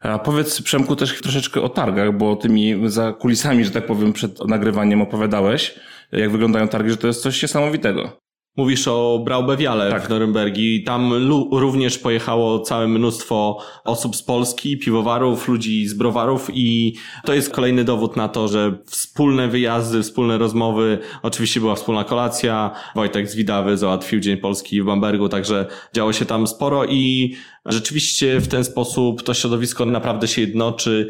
A 0.00 0.18
powiedz 0.18 0.62
Przemku 0.62 0.96
też 0.96 1.20
troszeczkę 1.20 1.62
o 1.62 1.68
targach, 1.68 2.16
bo 2.16 2.36
tymi 2.36 2.74
za 2.86 3.12
kulisami, 3.12 3.64
że 3.64 3.70
tak 3.70 3.86
powiem, 3.86 4.12
przed 4.12 4.48
nagrywaniem 4.48 5.02
opowiadałeś, 5.02 5.74
jak 6.12 6.30
wyglądają 6.30 6.68
targi, 6.68 6.90
że 6.90 6.96
to 6.96 7.06
jest 7.06 7.22
coś 7.22 7.42
niesamowitego. 7.42 8.21
Mówisz 8.56 8.88
o 8.88 9.22
Braubewiale 9.24 9.90
Tak. 9.90 10.06
w 10.06 10.08
Norymbergi. 10.08 10.84
Tam 10.84 11.12
również 11.52 11.98
pojechało 11.98 12.60
całe 12.60 12.88
mnóstwo 12.88 13.58
osób 13.84 14.16
z 14.16 14.22
Polski, 14.22 14.78
piwowarów, 14.78 15.48
ludzi 15.48 15.86
z 15.86 15.94
browarów 15.94 16.50
i 16.52 16.94
to 17.24 17.34
jest 17.34 17.50
kolejny 17.50 17.84
dowód 17.84 18.16
na 18.16 18.28
to, 18.28 18.48
że 18.48 18.78
wspólne 18.86 19.48
wyjazdy, 19.48 20.02
wspólne 20.02 20.38
rozmowy, 20.38 20.98
oczywiście 21.22 21.60
była 21.60 21.74
wspólna 21.74 22.04
kolacja, 22.04 22.70
Wojtek 22.94 23.28
z 23.28 23.34
Widawy 23.34 23.76
załatwił 23.76 24.20
Dzień 24.20 24.36
Polski 24.36 24.82
w 24.82 24.84
Bambergu, 24.84 25.28
także 25.28 25.66
działo 25.94 26.12
się 26.12 26.24
tam 26.24 26.46
sporo 26.46 26.84
i 26.84 27.34
rzeczywiście 27.66 28.40
w 28.40 28.48
ten 28.48 28.64
sposób 28.64 29.22
to 29.22 29.34
środowisko 29.34 29.84
naprawdę 29.86 30.28
się 30.28 30.40
jednoczy. 30.40 31.08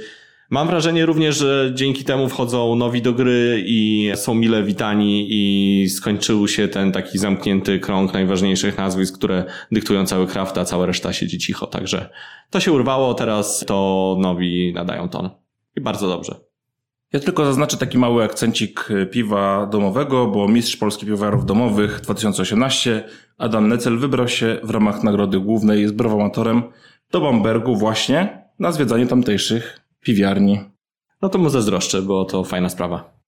Mam 0.53 0.67
wrażenie 0.67 1.07
również, 1.07 1.37
że 1.37 1.71
dzięki 1.75 2.05
temu 2.05 2.29
wchodzą 2.29 2.77
nowi 2.77 3.03
do 3.03 3.13
gry 3.13 3.65
i 3.67 4.11
są 4.15 4.35
mile 4.35 4.63
witani 4.63 5.27
i 5.31 5.89
skończył 5.89 6.49
się 6.49 6.69
ten 6.69 6.93
taki 6.93 7.19
zamknięty 7.19 7.79
krąg 7.79 8.13
najważniejszych 8.13 8.79
nazwisk, 8.79 9.19
które 9.19 9.45
dyktują 9.71 10.07
cały 10.07 10.27
craft, 10.27 10.59
a 10.59 10.65
cała 10.65 10.87
reszta 10.87 11.13
siedzi 11.13 11.39
cicho. 11.39 11.67
Także 11.67 12.11
to 12.51 12.61
się 12.61 12.73
urwało, 12.73 13.15
teraz 13.15 13.65
to 13.67 14.17
nowi 14.21 14.73
nadają 14.75 15.09
ton. 15.09 15.31
I 15.77 15.81
bardzo 15.81 16.09
dobrze. 16.09 16.35
Ja 17.13 17.21
tylko 17.21 17.45
zaznaczę 17.45 17.77
taki 17.77 17.99
mały 17.99 18.25
akcencik 18.25 18.89
piwa 19.11 19.67
domowego, 19.67 20.27
bo 20.27 20.49
mistrz 20.49 20.77
Polski 20.77 21.07
Piwowarów 21.07 21.47
Domowych 21.47 22.01
2018 22.01 23.05
Adam 23.39 23.69
Necel 23.69 23.99
wybrał 23.99 24.29
się 24.29 24.59
w 24.63 24.71
ramach 24.71 25.03
nagrody 25.03 25.41
głównej 25.41 25.89
z 25.89 25.93
browamatorem 25.93 26.63
do 27.11 27.21
Bambergu 27.21 27.77
właśnie 27.77 28.43
na 28.59 28.73
zwiedzanie 28.73 29.07
tamtejszych 29.07 29.82
piwiarni. 30.03 30.61
No 31.23 31.29
to 31.29 31.39
mu 31.39 31.49
zazdroszczę, 31.49 32.03
bo 32.03 32.25
to 32.25 32.45
fajna 32.45 32.69
sprawa. 32.69 33.21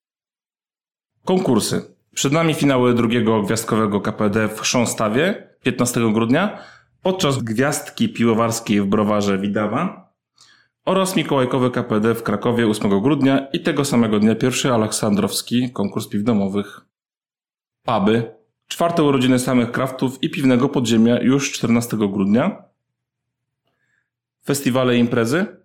Konkursy. 1.24 1.94
Przed 2.14 2.32
nami 2.32 2.54
finały 2.54 2.94
drugiego 2.94 3.42
gwiazdkowego 3.42 4.00
KPD 4.00 4.48
w 4.48 4.60
Chrząstawie 4.60 5.48
15 5.62 6.12
grudnia, 6.12 6.58
podczas 7.02 7.42
gwiazdki 7.42 8.08
piłowarskiej 8.08 8.80
w 8.80 8.86
browarze 8.86 9.38
Widawa 9.38 10.12
oraz 10.84 11.16
mikołajkowy 11.16 11.70
KPD 11.70 12.14
w 12.14 12.22
Krakowie 12.22 12.66
8 12.66 13.00
grudnia 13.00 13.46
i 13.52 13.60
tego 13.60 13.84
samego 13.84 14.20
dnia 14.20 14.34
pierwszy 14.34 14.72
Aleksandrowski 14.72 15.72
konkurs 15.72 16.08
piw 16.08 16.22
domowych. 16.22 16.80
Puby. 17.82 18.34
Czwarte 18.68 19.02
urodziny 19.02 19.38
samych 19.38 19.72
kraftów 19.72 20.22
i 20.22 20.30
piwnego 20.30 20.68
podziemia 20.68 21.20
już 21.20 21.52
14 21.52 21.96
grudnia. 21.96 22.64
Festiwale 24.46 24.96
i 24.96 25.00
imprezy. 25.00 25.63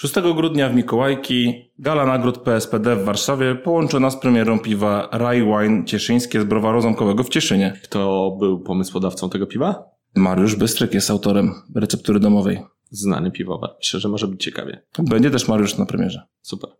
6 0.00 0.14
grudnia 0.36 0.68
w 0.68 0.74
Mikołajki 0.74 1.70
gala 1.78 2.06
nagród 2.06 2.38
PSPD 2.38 2.96
w 2.96 3.04
Warszawie 3.04 3.54
połączona 3.54 4.10
z 4.10 4.16
premierą 4.16 4.58
piwa 4.58 5.08
Rye 5.12 5.44
Wine 5.44 5.84
Cieszyńskie 5.84 6.40
z 6.40 6.44
browaru 6.44 6.80
zamkowego 6.80 7.24
w 7.24 7.28
Cieszynie. 7.28 7.80
Kto 7.84 8.30
był 8.40 8.60
pomysłodawcą 8.60 9.30
tego 9.30 9.46
piwa? 9.46 9.84
Mariusz 10.14 10.56
Bystryk 10.56 10.94
jest 10.94 11.10
autorem 11.10 11.54
receptury 11.74 12.20
domowej. 12.20 12.60
Znany 12.90 13.30
piwowar. 13.30 13.70
Myślę, 13.78 14.00
że 14.00 14.08
może 14.08 14.28
być 14.28 14.44
ciekawie. 14.44 14.82
Będzie 14.98 15.30
też 15.30 15.48
Mariusz 15.48 15.78
na 15.78 15.86
premierze. 15.86 16.22
Super. 16.40 16.70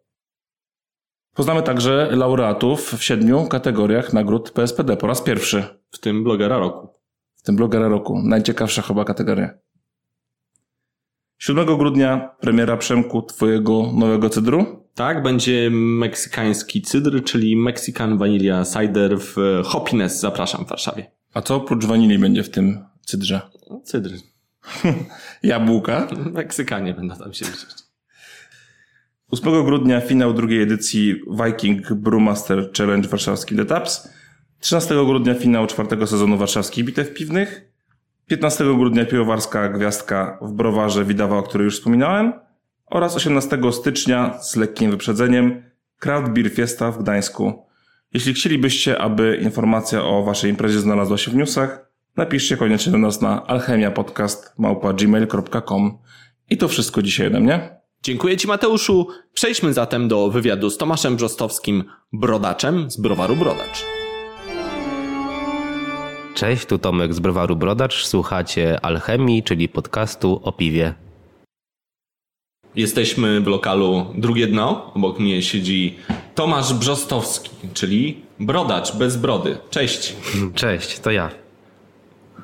Poznamy 1.35 1.63
także 1.63 2.09
laureatów 2.13 2.95
w 2.95 3.05
siedmiu 3.05 3.47
kategoriach 3.47 4.13
nagród 4.13 4.51
PSPD 4.51 4.97
po 4.97 5.07
raz 5.07 5.23
pierwszy, 5.23 5.65
W 5.91 5.99
tym 5.99 6.25
blogera 6.25 6.59
roku. 6.59 6.89
w 7.37 7.43
tym 7.43 7.57
blogera 7.57 7.89
roku. 7.89 8.23
Najciekawsza 8.25 8.83
chyba 8.83 9.05
kategoria. 9.05 9.51
7 11.39 11.79
grudnia 11.79 12.31
premiera 12.41 12.77
Przemku 12.77 13.23
twojego 13.23 13.93
nowego 13.93 14.31
cydru. 14.31 14.85
Tak, 14.95 15.23
będzie 15.23 15.71
meksykański 15.73 16.83
cydr, 16.83 17.25
czyli 17.25 17.57
Mexican 17.57 18.19
Vanilla 18.19 18.65
Cider 18.65 19.19
w 19.19 19.37
Hopines. 19.65 20.21
Zapraszam 20.21 20.65
w 20.65 20.69
Warszawie. 20.69 21.11
A 21.35 21.43
co 21.43 21.57
oprócz 21.57 21.85
wanilii 21.85 22.19
będzie 22.19 22.43
w 22.43 22.51
tym 22.51 22.85
cydrze? 23.05 23.41
Cydr. 23.85 24.11
Jabłka. 25.43 26.09
Meksykanie 26.33 26.95
będą 26.95 27.17
tam 27.17 27.35
się 27.35 27.45
liczyć. 27.45 27.89
8 29.31 29.65
grudnia 29.65 30.01
finał 30.01 30.35
drugiej 30.35 30.63
edycji 30.63 31.15
Viking 31.45 31.93
Brewmaster 31.93 32.71
Challenge 32.79 33.09
Warszawski 33.09 33.57
The 33.57 33.65
Taps. 33.65 34.09
13 34.61 34.95
grudnia 34.95 35.35
finał 35.35 35.67
czwartego 35.67 36.07
sezonu 36.07 36.39
warszawskich 36.39 36.85
bitew 36.85 37.15
piwnych. 37.15 37.73
15 38.29 38.65
grudnia 38.65 39.07
piwowarska 39.07 39.69
gwiazdka 39.69 40.39
w 40.43 40.53
browarze 40.53 41.05
Widawa, 41.05 41.39
o 41.39 41.43
której 41.43 41.65
już 41.65 41.77
wspominałem. 41.77 42.33
Oraz 42.87 43.17
18 43.17 43.59
stycznia 43.73 44.39
z 44.43 44.57
lekkim 44.57 44.91
wyprzedzeniem 44.91 45.63
Craft 45.99 46.33
Beer 46.33 46.51
Fiesta 46.51 46.91
w 46.91 47.03
Gdańsku. 47.03 47.67
Jeśli 48.15 48.35
chcielibyście, 48.35 48.99
aby 48.99 49.39
informacja 49.43 50.05
o 50.05 50.23
waszej 50.23 50.51
imprezie 50.51 50.79
znalazła 50.79 51.19
się 51.19 51.31
w 51.31 51.35
newsach, 51.35 51.91
napiszcie 52.17 52.57
koniecznie 52.57 52.93
do 52.93 52.99
nas 52.99 53.21
na 53.21 53.47
alchemiapodcast.gmail.com 53.47 55.99
I 56.51 56.57
to 56.57 56.69
wszystko 56.69 57.03
dzisiaj 57.03 57.27
ode 57.27 57.41
mnie. 57.41 57.79
Dziękuję 58.03 58.37
Ci 58.37 58.49
Mateuszu. 58.49 59.09
Przejdźmy 59.33 59.73
zatem 59.73 60.09
do 60.09 60.31
wywiadu 60.31 60.71
z 60.71 60.79
Tomaszem 60.79 61.17
Brzostowskim, 61.17 61.85
brodaczem 62.13 62.91
z 62.91 63.01
browaru 63.01 63.37
Brodacz. 63.37 63.85
Cześć, 66.39 66.67
tu 66.67 66.79
Tomek 66.79 67.15
z 67.15 67.21
Browaru 67.21 67.57
Brodacz. 67.57 68.07
Słuchacie 68.07 68.85
Alchemii, 68.85 69.43
czyli 69.43 69.69
podcastu 69.69 70.41
o 70.45 70.53
piwie. 70.53 70.95
Jesteśmy 72.77 73.41
w 73.41 73.47
lokalu 73.47 74.07
Drugie 74.15 74.47
Dno. 74.47 74.93
Obok 74.95 75.19
mnie 75.19 75.43
siedzi 75.43 75.99
Tomasz 76.35 76.75
Brzostowski, 76.75 77.51
czyli 77.75 78.21
brodacz 78.41 78.97
bez 78.97 79.17
brody. 79.17 79.59
Cześć. 79.71 80.17
Cześć, 80.55 80.99
to 80.99 81.11
ja. 81.11 81.31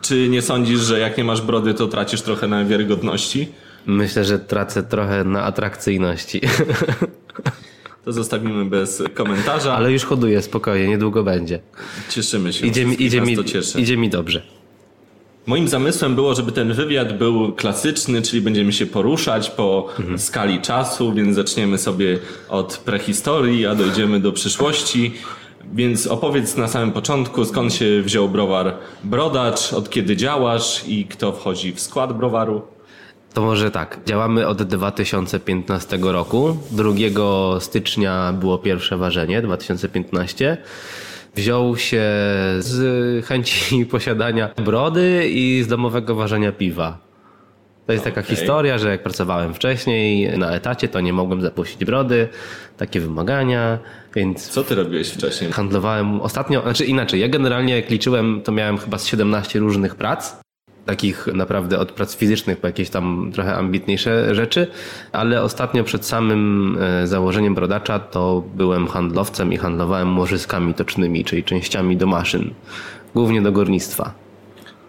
Czy 0.01 0.29
nie 0.29 0.43
sądzisz, 0.43 0.81
że 0.81 0.99
jak 0.99 1.19
nie 1.19 1.25
masz 1.25 1.43
brody, 1.43 1.75
to 1.75 1.87
tracisz 1.87 2.23
trochę 2.23 2.49
na 2.49 2.65
wiarygodności? 2.65 3.49
Myślę, 3.87 4.25
że 4.25 4.39
tracę 4.39 4.83
trochę 4.83 5.25
na 5.25 5.43
atrakcyjności, 5.43 6.41
To 8.04 8.12
zostawimy 8.12 8.64
bez 8.64 9.02
komentarza, 9.14 9.75
ale 9.75 9.92
już 9.92 10.04
hoduję 10.04 10.42
spokojnie, 10.42 10.88
niedługo 10.88 11.23
będzie. 11.23 11.61
cieszymy 12.11 12.52
się. 12.52 12.66
Idzie 12.66 12.87
mi, 12.87 13.02
idzie 13.02 13.20
mi, 13.20 13.37
to 13.37 13.44
cieszy. 13.44 13.80
idzie 13.80 13.96
mi 13.96 14.11
dobrze. 14.11 14.42
Moim 15.46 15.68
zamysłem 15.68 16.14
było, 16.14 16.34
żeby 16.34 16.52
ten 16.52 16.73
wywiad 16.73 17.18
był 17.18 17.52
klasyczny, 17.52 18.23
czyli 18.23 18.42
będziemy 18.42 18.73
się 18.73 18.87
poruszać 18.87 19.50
po 19.50 19.88
skali 20.16 20.61
czasu, 20.61 21.12
więc 21.12 21.34
zaczniemy 21.37 21.78
sobie 21.78 22.18
od 22.49 22.76
prehistorii, 22.76 23.66
a 23.66 23.75
dojdziemy 23.75 24.20
do 24.20 24.32
przyszłości. 24.32 25.12
Więc 25.75 26.06
opowiedz 26.06 26.56
na 26.56 26.68
samym 26.68 26.92
początku, 26.92 27.44
skąd 27.44 27.75
się 27.75 28.02
wziął 28.02 28.28
browar 28.28 28.75
Brodacz, 29.04 29.73
od 29.73 29.90
kiedy 29.90 30.16
działasz 30.16 30.84
i 30.88 31.04
kto 31.04 31.32
wchodzi 31.32 31.73
w 31.73 31.80
skład 31.80 32.16
browaru. 32.16 32.62
To 33.35 33.43
może 33.43 33.71
tak, 33.71 33.99
działamy 34.07 34.47
od 34.47 34.62
2015 34.62 35.99
roku. 36.03 36.57
2 36.71 37.61
stycznia 37.61 38.33
było 38.33 38.59
pierwsze 38.59 38.97
ważenie, 38.97 39.43
2015. 39.43 40.57
Wziął 41.35 41.76
się 41.76 42.03
z 42.59 43.26
chęci 43.26 43.87
posiadania 43.97 44.50
brody 44.64 45.29
i 45.31 45.62
z 45.62 45.67
domowego 45.67 46.14
ważenia 46.14 46.53
piwa. 46.53 46.99
To 47.87 47.93
jest 47.93 48.05
taka 48.05 48.21
Okej. 48.21 48.37
historia, 48.37 48.79
że 48.79 48.91
jak 48.91 49.03
pracowałem 49.03 49.55
wcześniej 49.55 50.38
na 50.38 50.50
etacie, 50.50 50.88
to 50.88 51.00
nie 51.00 51.12
mogłem 51.12 51.43
zapuścić 51.43 51.85
brody, 51.85 52.29
takie 52.76 53.00
wymagania, 53.00 53.79
więc 54.14 54.49
Co 54.49 54.64
ty 54.64 54.75
robiłeś 54.75 55.09
wcześniej? 55.11 55.53
handlowałem 55.53 56.21
ostatnio, 56.21 56.62
znaczy 56.62 56.85
inaczej, 56.85 57.21
ja 57.21 57.29
generalnie 57.29 57.76
jak 57.76 57.91
liczyłem, 57.91 58.41
to 58.45 58.53
miałem 58.53 58.79
chyba 58.79 58.99
z 58.99 59.07
17 59.07 59.59
różnych 59.59 59.95
prac. 59.95 60.44
Takich 60.87 61.26
naprawdę 61.35 61.79
od 61.79 61.93
prac 61.93 62.17
fizycznych 62.17 62.59
po 62.59 62.67
jakieś 62.67 62.91
tam 62.91 63.31
trochę 63.35 63.55
ambitniejsze 63.55 64.35
rzeczy, 64.35 64.67
ale 65.12 65.43
ostatnio 65.43 65.85
przed 65.85 66.07
samym 66.07 66.79
e, 66.81 67.07
założeniem 67.07 67.55
brodacza 67.55 67.99
to 67.99 68.43
byłem 68.55 68.87
handlowcem 68.88 69.53
i 69.53 69.57
handlowałem 69.57 70.19
łożyskami 70.19 70.75
tocznymi, 70.75 71.25
czyli 71.25 71.45
częściami 71.45 71.97
do 71.97 72.07
maszyn, 72.07 72.55
głównie 73.14 73.43
do 73.43 73.53
górnictwa. 73.53 74.14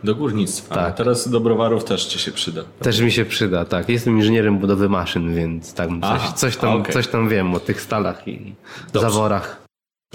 Do 0.03 0.15
górnictwa. 0.15 0.75
Tak. 0.75 0.95
Teraz 0.95 1.29
do 1.29 1.39
browarów 1.39 1.83
też 1.83 2.05
ci 2.05 2.19
się 2.19 2.31
przyda. 2.31 2.61
Też 2.79 3.01
mi 3.01 3.11
się 3.11 3.25
przyda, 3.25 3.65
tak. 3.65 3.89
Jestem 3.89 4.17
inżynierem 4.17 4.57
budowy 4.57 4.89
maszyn, 4.89 5.35
więc 5.35 5.73
tam 5.73 6.01
coś, 6.01 6.09
Aha, 6.13 6.33
coś, 6.33 6.57
tam, 6.57 6.81
okej. 6.81 6.93
coś 6.93 7.07
tam 7.07 7.29
wiem 7.29 7.53
o 7.53 7.59
tych 7.59 7.81
stalach 7.81 8.27
i 8.27 8.55
Dobrze. 8.93 9.09
zaworach. 9.09 9.64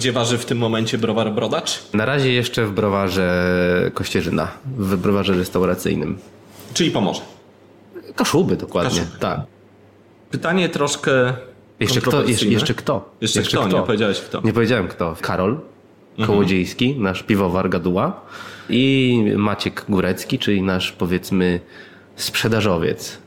Gdzie 0.01 0.13
waży 0.13 0.39
w 0.39 0.45
tym 0.45 0.59
momencie 0.59 0.99
browar 0.99 1.33
Brodacz? 1.33 1.83
Na 1.93 2.05
razie 2.05 2.33
jeszcze 2.33 2.67
w 2.67 2.73
browarze 2.73 3.91
Kościerzyna, 3.95 4.49
w 4.77 4.97
browarze 4.97 5.35
restauracyjnym. 5.35 6.19
Czyli 6.75 6.91
Pomorze. 6.91 7.21
Kaszuby 8.17 8.57
dokładnie, 8.57 9.01
Kaszuby. 9.01 9.19
tak. 9.19 9.41
Pytanie 10.31 10.69
troszkę 10.69 11.33
Jeszcze 11.81 12.01
kto? 12.01 12.23
Jeszcze, 12.25 12.47
jeszcze 12.47 12.75
kto? 12.75 13.11
Jeszcze, 13.21 13.43
kto? 13.43 13.69
Nie 13.69 13.83
powiedziałeś 13.83 14.21
kto. 14.21 14.41
Nie 14.45 14.53
powiedziałem 14.53 14.89
kto. 14.89 15.17
Karol 15.21 15.59
Kołodziejski, 16.27 16.97
nasz 16.99 17.23
piwowar 17.23 17.69
Gaduła 17.71 18.21
i 18.69 19.25
Maciek 19.37 19.85
Górecki, 19.89 20.39
czyli 20.39 20.63
nasz 20.63 20.93
powiedzmy 20.93 21.61
sprzedażowiec. 22.17 23.19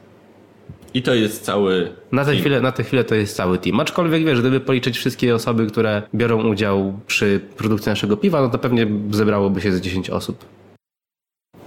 I 0.94 1.02
to 1.02 1.14
jest 1.14 1.44
cały 1.44 1.92
Na 2.12 2.26
tę, 2.26 2.36
chwilę, 2.36 2.62
na 2.62 2.72
tę 2.72 2.84
chwilę 2.84 3.04
to 3.04 3.16
jest 3.16 3.36
cały 3.36 3.58
team. 3.58 3.80
Aczkolwiek 3.80 4.26
wiesz, 4.26 4.40
gdyby 4.40 4.60
policzyć 4.60 4.98
wszystkie 4.98 5.36
osoby, 5.36 5.68
które 5.68 6.02
biorą 6.16 6.48
udział 6.48 7.00
przy 7.08 7.40
produkcji 7.58 7.90
naszego 7.90 8.18
piwa, 8.18 8.42
no 8.42 8.50
to 8.50 8.60
pewnie 8.60 8.88
zebrałoby 9.12 9.62
się 9.62 9.72
z 9.72 9.82
10 9.82 10.10
osób. 10.10 10.46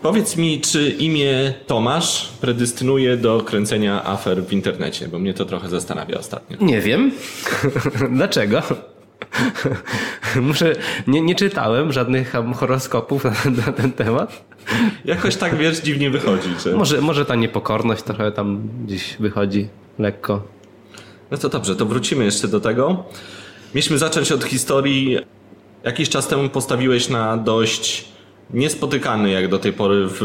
Powiedz 0.02 0.36
mi, 0.36 0.60
czy 0.60 0.88
imię 0.90 1.54
Tomasz 1.66 2.28
predystynuje 2.40 3.16
do 3.16 3.40
kręcenia 3.40 4.04
afer 4.04 4.44
w 4.44 4.52
internecie, 4.52 5.08
bo 5.08 5.18
mnie 5.18 5.34
to 5.34 5.44
trochę 5.44 5.68
zastanawia 5.68 6.18
ostatnio. 6.18 6.56
Nie 6.60 6.80
wiem. 6.80 7.12
Dlaczego? 8.16 8.62
Muszę. 10.42 10.72
Nie, 11.06 11.20
nie 11.20 11.34
czytałem 11.34 11.92
żadnych 11.92 12.32
horoskopów 12.56 13.24
na, 13.24 13.30
na 13.66 13.72
ten 13.72 13.92
temat. 13.92 14.44
Jakoś 15.04 15.36
tak, 15.36 15.56
wiesz, 15.56 15.80
dziwnie 15.80 16.10
wychodzi, 16.10 16.48
że... 16.64 16.72
Może, 16.76 17.00
może 17.00 17.24
ta 17.24 17.34
niepokorność 17.34 18.02
trochę 18.02 18.32
tam 18.32 18.68
gdzieś 18.86 19.16
wychodzi 19.20 19.68
lekko. 19.98 20.42
No 21.30 21.38
to 21.38 21.48
dobrze, 21.48 21.76
to 21.76 21.86
wrócimy 21.86 22.24
jeszcze 22.24 22.48
do 22.48 22.60
tego. 22.60 23.04
Mieliśmy 23.74 23.98
zacząć 23.98 24.32
od 24.32 24.44
historii. 24.44 25.18
Jakiś 25.84 26.08
czas 26.08 26.28
temu 26.28 26.48
postawiłeś 26.48 27.08
na 27.08 27.36
dość 27.36 28.04
niespotykany 28.50 29.30
jak 29.30 29.48
do 29.48 29.58
tej 29.58 29.72
pory 29.72 30.06
w 30.08 30.20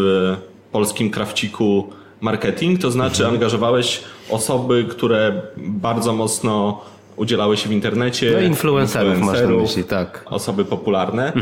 polskim 0.72 1.10
krawciku 1.10 1.90
marketing, 2.22 2.82
to 2.82 2.92
znaczy 2.92 3.28
angażowałeś 3.28 4.04
osoby, 4.30 4.86
które 4.90 5.42
bardzo 5.58 6.14
mocno 6.14 6.82
udzielały 7.16 7.58
się 7.58 7.70
w 7.70 7.72
internecie. 7.72 8.32
No 8.34 8.42
influencerów 8.42 9.10
masz 9.10 9.20
na 9.20 9.26
influencerów, 9.26 9.62
myśli, 9.62 9.84
tak. 9.84 10.24
Osoby 10.26 10.66
popularne. 10.66 11.34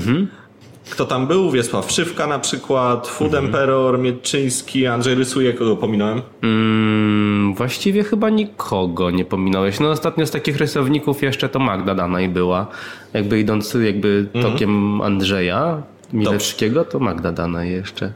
Kto 0.89 1.05
tam 1.05 1.27
był? 1.27 1.51
Wiesław 1.51 1.91
Szywka 1.91 2.27
na 2.27 2.39
przykład, 2.39 3.08
Food 3.08 3.34
Emperor, 3.34 4.00
Miedczyński, 4.00 4.88
Andrzej 4.88 5.15
Rysuje, 5.15 5.53
kogo 5.53 5.75
pominąłem? 5.75 6.22
Mm, 6.43 7.53
właściwie 7.53 8.03
chyba 8.03 8.29
nikogo 8.29 9.12
nie 9.12 9.25
pominąłeś. 9.25 9.79
No 9.79 9.89
ostatnio 9.89 10.25
z 10.25 10.31
takich 10.31 10.58
rysowników 10.58 11.24
jeszcze 11.24 11.50
to 11.50 11.60
Magda 11.60 11.96
Danaj 11.96 12.29
była. 12.29 12.67
Jakby 13.13 13.39
idąc 13.39 13.74
jakby 13.74 14.27
tokiem 14.41 15.01
Andrzeja 15.01 15.84
Milewskiego, 16.13 16.86
to 16.86 17.00
Magda 17.00 17.31
Danaj 17.31 17.72
jeszcze. 17.72 18.13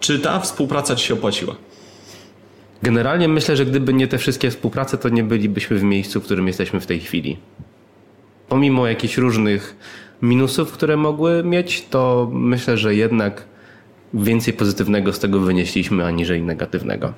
Czy 0.00 0.18
ta 0.18 0.40
współpraca 0.40 0.96
ci 0.96 1.06
się 1.06 1.14
opłaciła? 1.14 1.54
Generalnie 2.82 3.28
myślę, 3.28 3.56
że 3.56 3.66
gdyby 3.66 3.94
nie 3.94 4.08
te 4.08 4.18
wszystkie 4.18 4.50
współprace, 4.50 4.98
to 4.98 5.08
nie 5.08 5.24
bylibyśmy 5.24 5.78
w 5.78 5.82
miejscu, 5.82 6.20
w 6.20 6.24
którym 6.24 6.46
jesteśmy 6.46 6.80
w 6.80 6.86
tej 6.86 7.00
chwili. 7.00 7.36
Pomimo 8.48 8.86
jakichś 8.86 9.16
różnych 9.16 9.76
minusów, 10.22 10.72
które 10.72 10.96
mogły 10.96 11.44
mieć, 11.44 11.86
to 11.90 12.28
myślę, 12.32 12.76
że 12.76 12.94
jednak 12.94 13.44
więcej 14.14 14.54
pozytywnego 14.54 15.12
z 15.12 15.18
tego 15.18 15.40
wynieśliśmy, 15.40 16.04
aniżeli 16.04 16.42
negatywnego. 16.42 17.12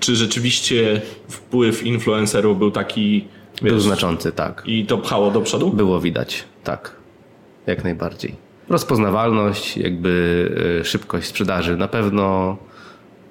Czy 0.00 0.16
rzeczywiście 0.16 1.00
wpływ 1.28 1.82
influencerów 1.86 2.58
był 2.58 2.70
taki 2.70 3.24
Był 3.62 3.74
wiesz, 3.74 3.82
znaczący, 3.82 4.32
tak. 4.32 4.62
i 4.66 4.86
to 4.86 4.98
pchało 4.98 5.30
do 5.30 5.40
przodu? 5.40 5.70
Było 5.70 6.00
widać, 6.00 6.44
tak. 6.64 6.96
Jak 7.66 7.84
najbardziej. 7.84 8.34
Rozpoznawalność, 8.68 9.76
jakby 9.76 10.08
y, 10.80 10.84
szybkość 10.84 11.26
sprzedaży 11.26 11.76
na 11.76 11.88
pewno. 11.88 12.56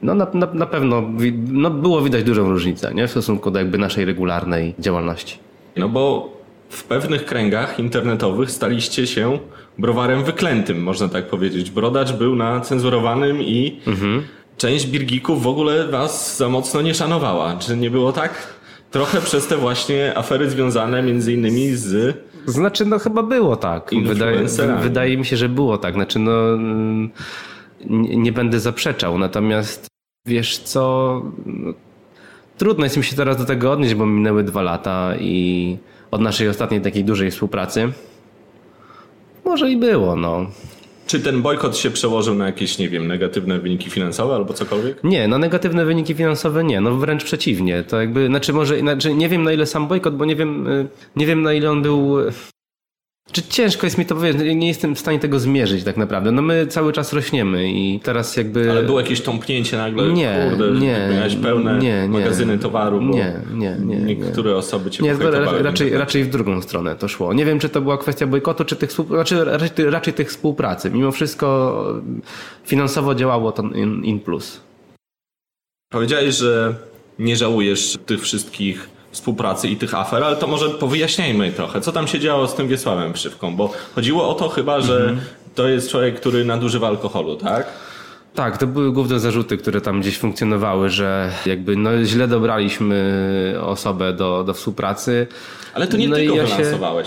No 0.01 0.15
na, 0.15 0.27
na, 0.33 0.47
na 0.53 0.65
pewno 0.65 1.03
no 1.48 1.70
było 1.70 2.01
widać 2.01 2.24
dużą 2.24 2.50
różnicę 2.50 2.94
nie? 2.94 3.07
w 3.07 3.11
stosunku 3.11 3.51
do 3.51 3.59
jakby 3.59 3.77
naszej 3.77 4.05
regularnej 4.05 4.75
działalności. 4.79 5.37
No 5.77 5.89
bo 5.89 6.33
w 6.74 6.83
pewnych 6.83 7.25
kręgach 7.25 7.79
internetowych 7.79 8.51
staliście 8.51 9.07
się 9.07 9.40
browarem 9.77 10.24
wyklętym, 10.24 10.83
można 10.83 11.09
tak 11.09 11.27
powiedzieć. 11.27 11.72
Brodacz 11.72 12.12
był 12.12 12.36
na 12.36 12.59
cenzurowanym 12.59 13.42
i 13.42 13.79
część 14.57 14.88
birgików 14.88 15.44
w 15.44 15.48
ogóle 15.48 15.88
was 15.88 16.38
za 16.38 16.50
mocno 16.50 16.81
nie 16.81 16.94
szanowała. 16.94 17.55
Czy 17.57 17.77
nie 17.77 17.90
było 17.92 18.12
tak? 18.12 18.53
Trochę 18.92 19.22
przez 19.22 19.48
te 19.48 19.57
właśnie 19.57 20.18
afery 20.18 20.50
związane 20.50 21.03
między 21.03 21.33
innymi 21.33 21.75
z... 21.75 22.18
Znaczy, 22.46 22.86
no 22.86 23.00
chyba 23.00 23.24
było 23.24 23.55
tak. 23.55 23.92
Wydaje, 24.03 24.46
wydaje 24.81 25.18
mi 25.18 25.25
się, 25.25 25.38
że 25.38 25.50
było 25.50 25.77
tak. 25.77 25.94
Znaczy, 25.94 26.20
no 26.20 26.31
nie, 27.90 28.18
nie 28.18 28.31
będę 28.31 28.59
zaprzeczał. 28.59 29.18
Natomiast 29.18 29.88
wiesz 30.27 30.57
co, 30.57 31.22
no, 31.46 31.74
trudno 32.57 32.83
jest 32.83 32.98
mi 32.98 33.03
się 33.03 33.16
teraz 33.16 33.38
do 33.38 33.46
tego 33.46 33.72
odnieść, 33.72 33.96
bo 33.96 34.05
minęły 34.05 34.44
dwa 34.44 34.62
lata 34.62 35.14
i 35.20 35.77
od 36.13 36.21
naszej 36.21 36.49
ostatniej 36.49 36.81
takiej 36.81 37.03
dużej 37.03 37.31
współpracy 37.31 37.91
może 39.45 39.71
i 39.71 39.77
było, 39.77 40.15
no. 40.15 40.45
Czy 41.07 41.19
ten 41.19 41.41
bojkot 41.41 41.77
się 41.77 41.91
przełożył 41.91 42.35
na 42.35 42.45
jakieś, 42.45 42.77
nie 42.77 42.89
wiem, 42.89 43.07
negatywne 43.07 43.59
wyniki 43.59 43.89
finansowe 43.89 44.35
albo 44.35 44.53
cokolwiek? 44.53 45.03
Nie, 45.03 45.27
no 45.27 45.37
negatywne 45.37 45.85
wyniki 45.85 46.13
finansowe 46.13 46.63
nie, 46.63 46.81
no 46.81 46.95
wręcz 46.95 47.23
przeciwnie. 47.23 47.83
To 47.83 48.01
jakby, 48.01 48.27
znaczy 48.27 48.53
może, 48.53 48.79
znaczy 48.79 49.13
nie 49.13 49.29
wiem 49.29 49.43
na 49.43 49.51
ile 49.51 49.65
sam 49.65 49.87
bojkot, 49.87 50.15
bo 50.15 50.25
nie 50.25 50.35
wiem, 50.35 50.67
y, 50.67 50.87
nie 51.15 51.25
wiem 51.25 51.41
na 51.41 51.53
ile 51.53 51.71
on 51.71 51.81
był... 51.81 52.17
Czy 53.31 53.44
ciężko 53.44 53.88
jest 53.88 53.98
mi 53.98 54.05
to 54.05 54.16
powiedzieć, 54.16 54.55
nie 54.55 54.68
jestem 54.68 54.96
w 54.96 55.00
stanie 55.00 55.20
tego 55.20 55.40
zmierzyć 55.40 55.83
tak 55.83 55.98
naprawdę. 55.98 56.31
No 56.31 56.42
my 56.42 56.68
cały 56.68 56.94
czas 56.94 57.14
rośniemy 57.14 57.72
i 57.72 58.00
teraz 58.00 58.38
jakby... 58.38 58.72
Ale 58.72 58.83
było 58.83 59.00
jakieś 59.00 59.22
tąpnięcie 59.22 59.77
nagle? 59.77 60.14
Nie, 60.14 60.48
kurde, 60.50 60.72
nie, 60.72 61.09
Miałeś 61.12 61.36
pełne 61.36 61.79
nie, 61.79 62.01
nie. 62.01 62.07
magazyny 62.07 62.59
towaru, 62.59 63.01
Nie, 63.01 63.33
nie, 63.53 63.77
nie, 63.86 63.96
nie. 63.96 64.16
niektóre 64.16 64.55
osoby 64.55 64.92
cię 64.92 65.03
Nie, 65.03 65.14
raczej, 65.64 65.90
w 65.92 65.96
raczej, 65.96 66.24
w 66.24 66.29
drugą 66.29 66.62
stronę 66.62 66.96
to 66.96 67.07
szło. 67.07 67.33
Nie 67.33 67.46
wiem, 67.46 67.59
czy 67.59 67.70
to 67.70 67.81
była 67.81 67.98
kwestia 67.98 68.27
bojkotu, 68.27 68.66
czy 68.66 68.75
tych 68.75 68.92
znaczy, 68.92 69.44
raczej, 69.44 69.90
raczej 69.90 70.14
tych 70.14 70.29
współpracy. 70.29 70.90
Mimo 70.90 71.12
wszystko 71.12 71.83
finansowo 72.66 73.16
działało 73.16 73.51
to 73.51 73.64
in, 73.64 74.03
in 74.03 74.20
plus. 74.20 74.62
Powiedziałeś, 75.92 76.36
że 76.36 76.75
nie 77.20 77.36
żałujesz 77.38 77.98
tych 78.05 78.22
wszystkich 78.22 78.90
współpracy 79.13 79.67
i 79.69 79.77
tych 79.77 79.95
afer, 79.95 80.23
ale 80.23 80.35
to 80.35 80.47
może 80.47 80.69
powyjaśniajmy 80.69 81.51
trochę, 81.51 81.81
co 81.81 81.91
tam 81.91 82.07
się 82.07 82.19
działo 82.19 82.47
z 82.47 82.55
tym 82.55 82.67
Wiesławem 82.67 83.13
Przywką, 83.13 83.55
bo 83.55 83.69
chodziło 83.95 84.29
o 84.29 84.33
to 84.33 84.49
chyba, 84.49 84.81
że 84.81 84.95
Mhm. 84.97 85.21
to 85.55 85.67
jest 85.67 85.89
człowiek, 85.91 86.19
który 86.19 86.45
nadużywa 86.45 86.87
alkoholu, 86.87 87.35
tak? 87.35 87.67
Tak, 88.35 88.57
to 88.57 88.67
były 88.67 88.91
główne 88.91 89.19
zarzuty, 89.19 89.57
które 89.57 89.81
tam 89.81 90.01
gdzieś 90.01 90.17
funkcjonowały, 90.17 90.89
że 90.89 91.31
jakby 91.46 91.75
no, 91.75 92.03
źle 92.03 92.27
dobraliśmy 92.27 93.55
osobę 93.61 94.13
do, 94.13 94.43
do 94.43 94.53
współpracy. 94.53 95.27
Ale 95.74 95.87
to 95.87 95.98
nie 95.98 96.07
No 96.07 96.15
ty 96.15 96.25
go 96.25 96.35
ja 96.35 96.48
się- 96.48 96.63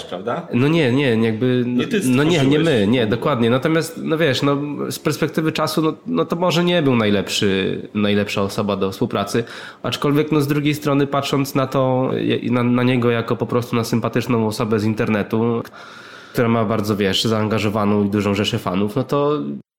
prawda? 0.09 0.47
No 0.55 0.69
nie, 0.69 0.93
nie, 0.93 1.09
jakby. 1.25 1.65
Nie 1.67 1.87
ty 1.87 2.01
no 2.05 2.23
nie, 2.23 2.45
nie 2.45 2.59
my, 2.59 2.87
nie, 2.87 3.07
dokładnie. 3.07 3.51
Natomiast, 3.51 4.01
no 4.03 4.19
wiesz, 4.19 4.43
no, 4.43 4.57
z 4.91 4.99
perspektywy 4.99 5.53
czasu, 5.53 5.83
no, 5.83 5.95
no 6.07 6.25
to 6.25 6.37
może 6.37 6.65
nie 6.65 6.83
był 6.83 6.97
najlepszy, 6.97 7.81
najlepsza 7.95 8.43
osoba 8.43 8.77
do 8.77 8.91
współpracy. 8.91 9.45
Aczkolwiek, 9.83 10.33
no 10.33 10.41
z 10.41 10.47
drugiej 10.47 10.75
strony, 10.75 11.07
patrząc 11.07 11.55
na 11.55 11.67
to, 11.67 12.11
na, 12.51 12.63
na 12.63 12.83
niego 12.83 13.11
jako 13.11 13.37
po 13.37 13.47
prostu 13.47 13.77
na 13.77 13.85
sympatyczną 13.85 14.47
osobę 14.47 14.81
z 14.81 14.85
internetu, 14.85 15.63
która 16.33 16.49
ma 16.49 16.65
bardzo, 16.65 16.97
wiesz, 16.97 17.25
zaangażowaną 17.25 18.05
i 18.05 18.11
dużą 18.11 18.35
rzeszę 18.35 18.59
fanów, 18.59 18.97
no 18.97 19.05
to 19.05 19.39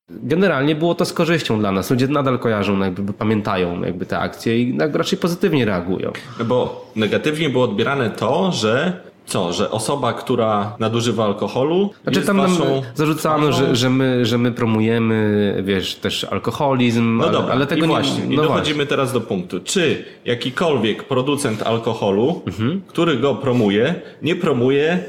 generalnie 0.10 0.76
było 0.76 0.96
to 0.96 1.06
z 1.06 1.14
korzyścią 1.14 1.60
dla 1.60 1.72
nas. 1.72 1.92
Ludzie 1.92 2.08
nadal 2.08 2.40
kojarzą, 2.40 2.78
no 2.78 2.86
jakby 2.86 3.14
pamiętają 3.14 3.82
jakby 3.84 4.06
te 4.06 4.20
akcje 4.20 4.62
i 4.62 4.78
raczej 4.94 5.20
pozytywnie 5.20 5.66
reagują. 5.66 6.12
No 6.40 6.46
bo 6.46 6.86
negatywnie 6.96 7.50
było 7.50 7.64
odbierane 7.64 8.10
to, 8.10 8.52
że 8.52 9.02
co, 9.26 9.54
że 9.54 9.72
osoba, 9.72 10.14
która 10.14 10.76
nadużywa 10.80 11.26
alkoholu 11.26 11.90
Znaczy 12.04 12.18
jest 12.20 12.28
tam 12.28 12.38
nam 12.38 12.48
waszą 12.52 12.82
zarzucano, 12.96 13.50
twarzą- 13.50 13.52
że, 13.68 13.76
że, 13.76 13.90
my, 13.90 14.26
że 14.26 14.38
my 14.38 14.52
promujemy, 14.52 15.58
wiesz, 15.66 15.96
też 15.96 16.24
alkoholizm, 16.24 17.18
No 17.18 17.24
ale, 17.24 17.34
dobra, 17.34 17.54
ale 17.54 17.66
tego 17.68 17.80
i 17.80 17.82
nie... 17.82 17.88
właśnie. 17.88 18.26
I 18.26 18.36
no 18.38 18.44
dochodzimy 18.44 18.86
teraz 18.86 19.14
do 19.14 19.22
punktu. 19.22 19.60
Czy 19.60 20.06
jakikolwiek 20.26 21.04
producent 21.04 21.64
alkoholu, 21.64 22.42
Mhm. 22.48 22.82
który 22.88 23.18
go 23.18 23.36
promuje, 23.36 23.96
nie 24.22 24.36
promuje 24.36 25.00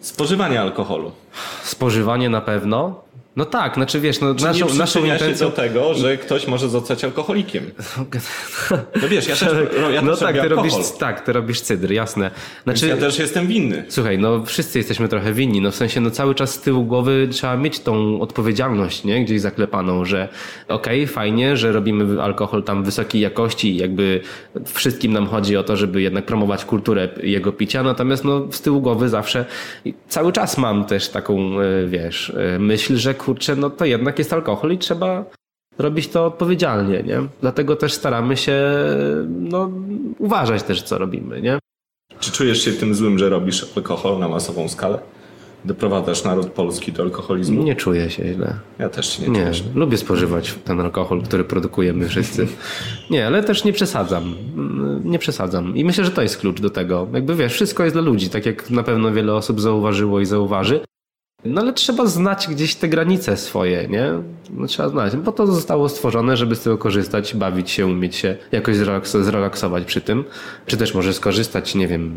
spożywania 0.00 0.62
alkoholu? 0.62 1.02
właśnie. 1.32 1.70
Spożywanie 1.70 2.30
na 2.30 2.40
pewno. 2.40 3.05
No 3.36 3.44
tak, 3.44 3.74
znaczy 3.74 4.00
wiesz, 4.00 4.20
no 4.20 4.34
Czy 4.34 4.44
naszą, 4.44 4.66
nie 4.66 4.78
naszą 4.78 5.04
intencją... 5.04 5.48
do 5.48 5.56
tego, 5.56 5.94
że 5.94 6.16
ktoś 6.16 6.46
może 6.46 6.68
zostać 6.68 7.04
alkoholikiem? 7.04 7.64
No 9.02 9.08
wiesz, 9.08 9.28
ja 9.28 9.36
też, 9.36 9.52
ja 9.92 10.02
no 10.02 10.10
też 10.10 10.20
tak, 10.20 10.40
ty 10.40 10.48
robisz, 10.48 10.72
tak, 10.98 11.20
ty 11.20 11.32
robisz 11.32 11.60
cydr, 11.60 11.90
jasne. 11.90 12.30
więc 12.66 12.78
Znaczy, 12.78 12.94
ja 12.94 12.96
też 12.96 13.18
jestem 13.18 13.46
winny. 13.46 13.84
Słuchaj, 13.88 14.18
no 14.18 14.44
wszyscy 14.44 14.78
jesteśmy 14.78 15.08
trochę 15.08 15.32
winni, 15.32 15.60
no 15.60 15.70
w 15.70 15.74
sensie 15.74 16.00
no 16.00 16.10
cały 16.10 16.34
czas 16.34 16.54
z 16.54 16.60
tyłu 16.60 16.84
głowy 16.84 17.28
trzeba 17.30 17.56
mieć 17.56 17.80
tą 17.80 18.20
odpowiedzialność, 18.20 19.04
nie? 19.04 19.24
Gdzieś 19.24 19.40
zaklepaną, 19.40 20.04
że 20.04 20.28
okej, 20.68 21.06
fajnie, 21.06 21.56
że 21.56 21.72
robimy 21.72 22.22
alkohol 22.22 22.62
tam 22.62 22.84
wysokiej 22.84 23.20
jakości 23.20 23.72
i 23.72 23.76
jakby 23.76 24.20
wszystkim 24.64 25.12
nam 25.12 25.26
chodzi 25.26 25.56
o 25.56 25.62
to, 25.62 25.76
żeby 25.76 26.02
jednak 26.02 26.26
promować 26.26 26.64
kulturę 26.64 27.08
jego 27.22 27.52
picia, 27.52 27.82
natomiast 27.82 28.24
no 28.24 28.46
z 28.50 28.60
tyłu 28.60 28.80
głowy 28.80 29.08
zawsze 29.08 29.44
cały 30.08 30.32
czas 30.32 30.58
mam 30.58 30.84
też 30.84 31.08
taką, 31.08 31.60
e, 31.60 31.86
wiesz, 31.86 32.32
e, 32.36 32.58
myśl, 32.58 32.96
że 32.96 33.14
kurczę, 33.26 33.56
no 33.56 33.70
to 33.70 33.84
jednak 33.84 34.18
jest 34.18 34.32
alkohol 34.32 34.72
i 34.72 34.78
trzeba 34.78 35.24
robić 35.78 36.08
to 36.08 36.26
odpowiedzialnie, 36.26 37.02
nie? 37.02 37.20
Dlatego 37.40 37.76
też 37.76 37.92
staramy 37.92 38.36
się, 38.36 38.62
no, 39.28 39.70
uważać 40.18 40.62
też, 40.62 40.82
co 40.82 40.98
robimy, 40.98 41.42
nie? 41.42 41.58
Czy 42.20 42.32
czujesz 42.32 42.64
się 42.64 42.72
tym 42.72 42.94
złym, 42.94 43.18
że 43.18 43.28
robisz 43.28 43.66
alkohol 43.76 44.18
na 44.18 44.28
masową 44.28 44.68
skalę? 44.68 44.98
Doprowadzasz 45.64 46.24
naród 46.24 46.46
polski 46.46 46.92
do 46.92 47.02
alkoholizmu? 47.02 47.62
Nie 47.62 47.76
czuję 47.76 48.10
się 48.10 48.34
źle. 48.34 48.54
Ja 48.78 48.88
też 48.88 49.16
się 49.16 49.22
nie, 49.22 49.28
Nie, 49.28 49.40
czuję. 49.40 49.54
źle. 49.54 49.66
lubię 49.74 49.96
spożywać 49.96 50.54
ten 50.64 50.80
alkohol, 50.80 51.22
który 51.22 51.44
produkujemy 51.44 52.08
wszyscy. 52.08 52.46
Nie, 53.10 53.26
ale 53.26 53.42
też 53.42 53.64
nie 53.64 53.72
przesadzam. 53.72 54.34
Nie 55.04 55.18
przesadzam. 55.18 55.76
I 55.76 55.84
myślę, 55.84 56.04
że 56.04 56.10
to 56.10 56.22
jest 56.22 56.38
klucz 56.38 56.60
do 56.60 56.70
tego. 56.70 57.06
Jakby 57.12 57.34
wiesz, 57.34 57.52
wszystko 57.52 57.84
jest 57.84 57.96
dla 57.96 58.02
ludzi, 58.02 58.30
tak 58.30 58.46
jak 58.46 58.70
na 58.70 58.82
pewno 58.82 59.12
wiele 59.12 59.34
osób 59.34 59.60
zauważyło 59.60 60.20
i 60.20 60.26
zauważy. 60.26 60.80
No 61.44 61.60
ale 61.60 61.72
trzeba 61.72 62.06
znać 62.06 62.48
gdzieś 62.48 62.74
te 62.74 62.88
granice 62.88 63.36
swoje, 63.36 63.88
nie? 63.88 64.12
No, 64.50 64.66
trzeba 64.66 64.88
znać, 64.88 65.16
bo 65.16 65.32
to 65.32 65.46
zostało 65.46 65.88
stworzone, 65.88 66.36
żeby 66.36 66.56
z 66.56 66.60
tego 66.60 66.78
korzystać, 66.78 67.34
bawić 67.34 67.70
się, 67.70 67.86
umieć 67.86 68.16
się 68.16 68.36
jakoś 68.52 68.76
zrelaks- 68.76 69.22
zrelaksować 69.22 69.84
przy 69.84 70.00
tym. 70.00 70.24
Czy 70.66 70.76
też 70.76 70.94
może 70.94 71.12
skorzystać, 71.14 71.74
nie 71.74 71.88
wiem, 71.88 72.14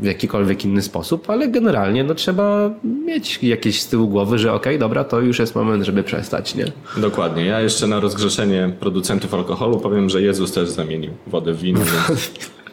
w 0.00 0.04
jakikolwiek 0.04 0.64
inny 0.64 0.82
sposób, 0.82 1.30
ale 1.30 1.48
generalnie 1.48 2.04
no 2.04 2.14
trzeba 2.14 2.70
mieć 3.06 3.42
jakieś 3.42 3.80
z 3.82 3.88
tyłu 3.88 4.08
głowy, 4.08 4.38
że 4.38 4.52
okej, 4.52 4.78
dobra, 4.78 5.04
to 5.04 5.20
już 5.20 5.38
jest 5.38 5.54
moment, 5.54 5.84
żeby 5.84 6.02
przestać, 6.02 6.54
nie? 6.54 6.64
Dokładnie. 6.96 7.44
Ja 7.44 7.60
jeszcze 7.60 7.86
na 7.86 8.00
rozgrzeszenie 8.00 8.72
producentów 8.80 9.34
alkoholu 9.34 9.80
powiem, 9.80 10.10
że 10.10 10.22
Jezus 10.22 10.52
też 10.52 10.68
zamienił 10.68 11.10
wodę 11.26 11.52
w 11.52 11.60
wino, 11.60 11.80
więc 11.80 12.30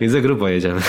I 0.00 0.08
za 0.08 0.20
grubo 0.20 0.48
jedziemy. 0.48 0.80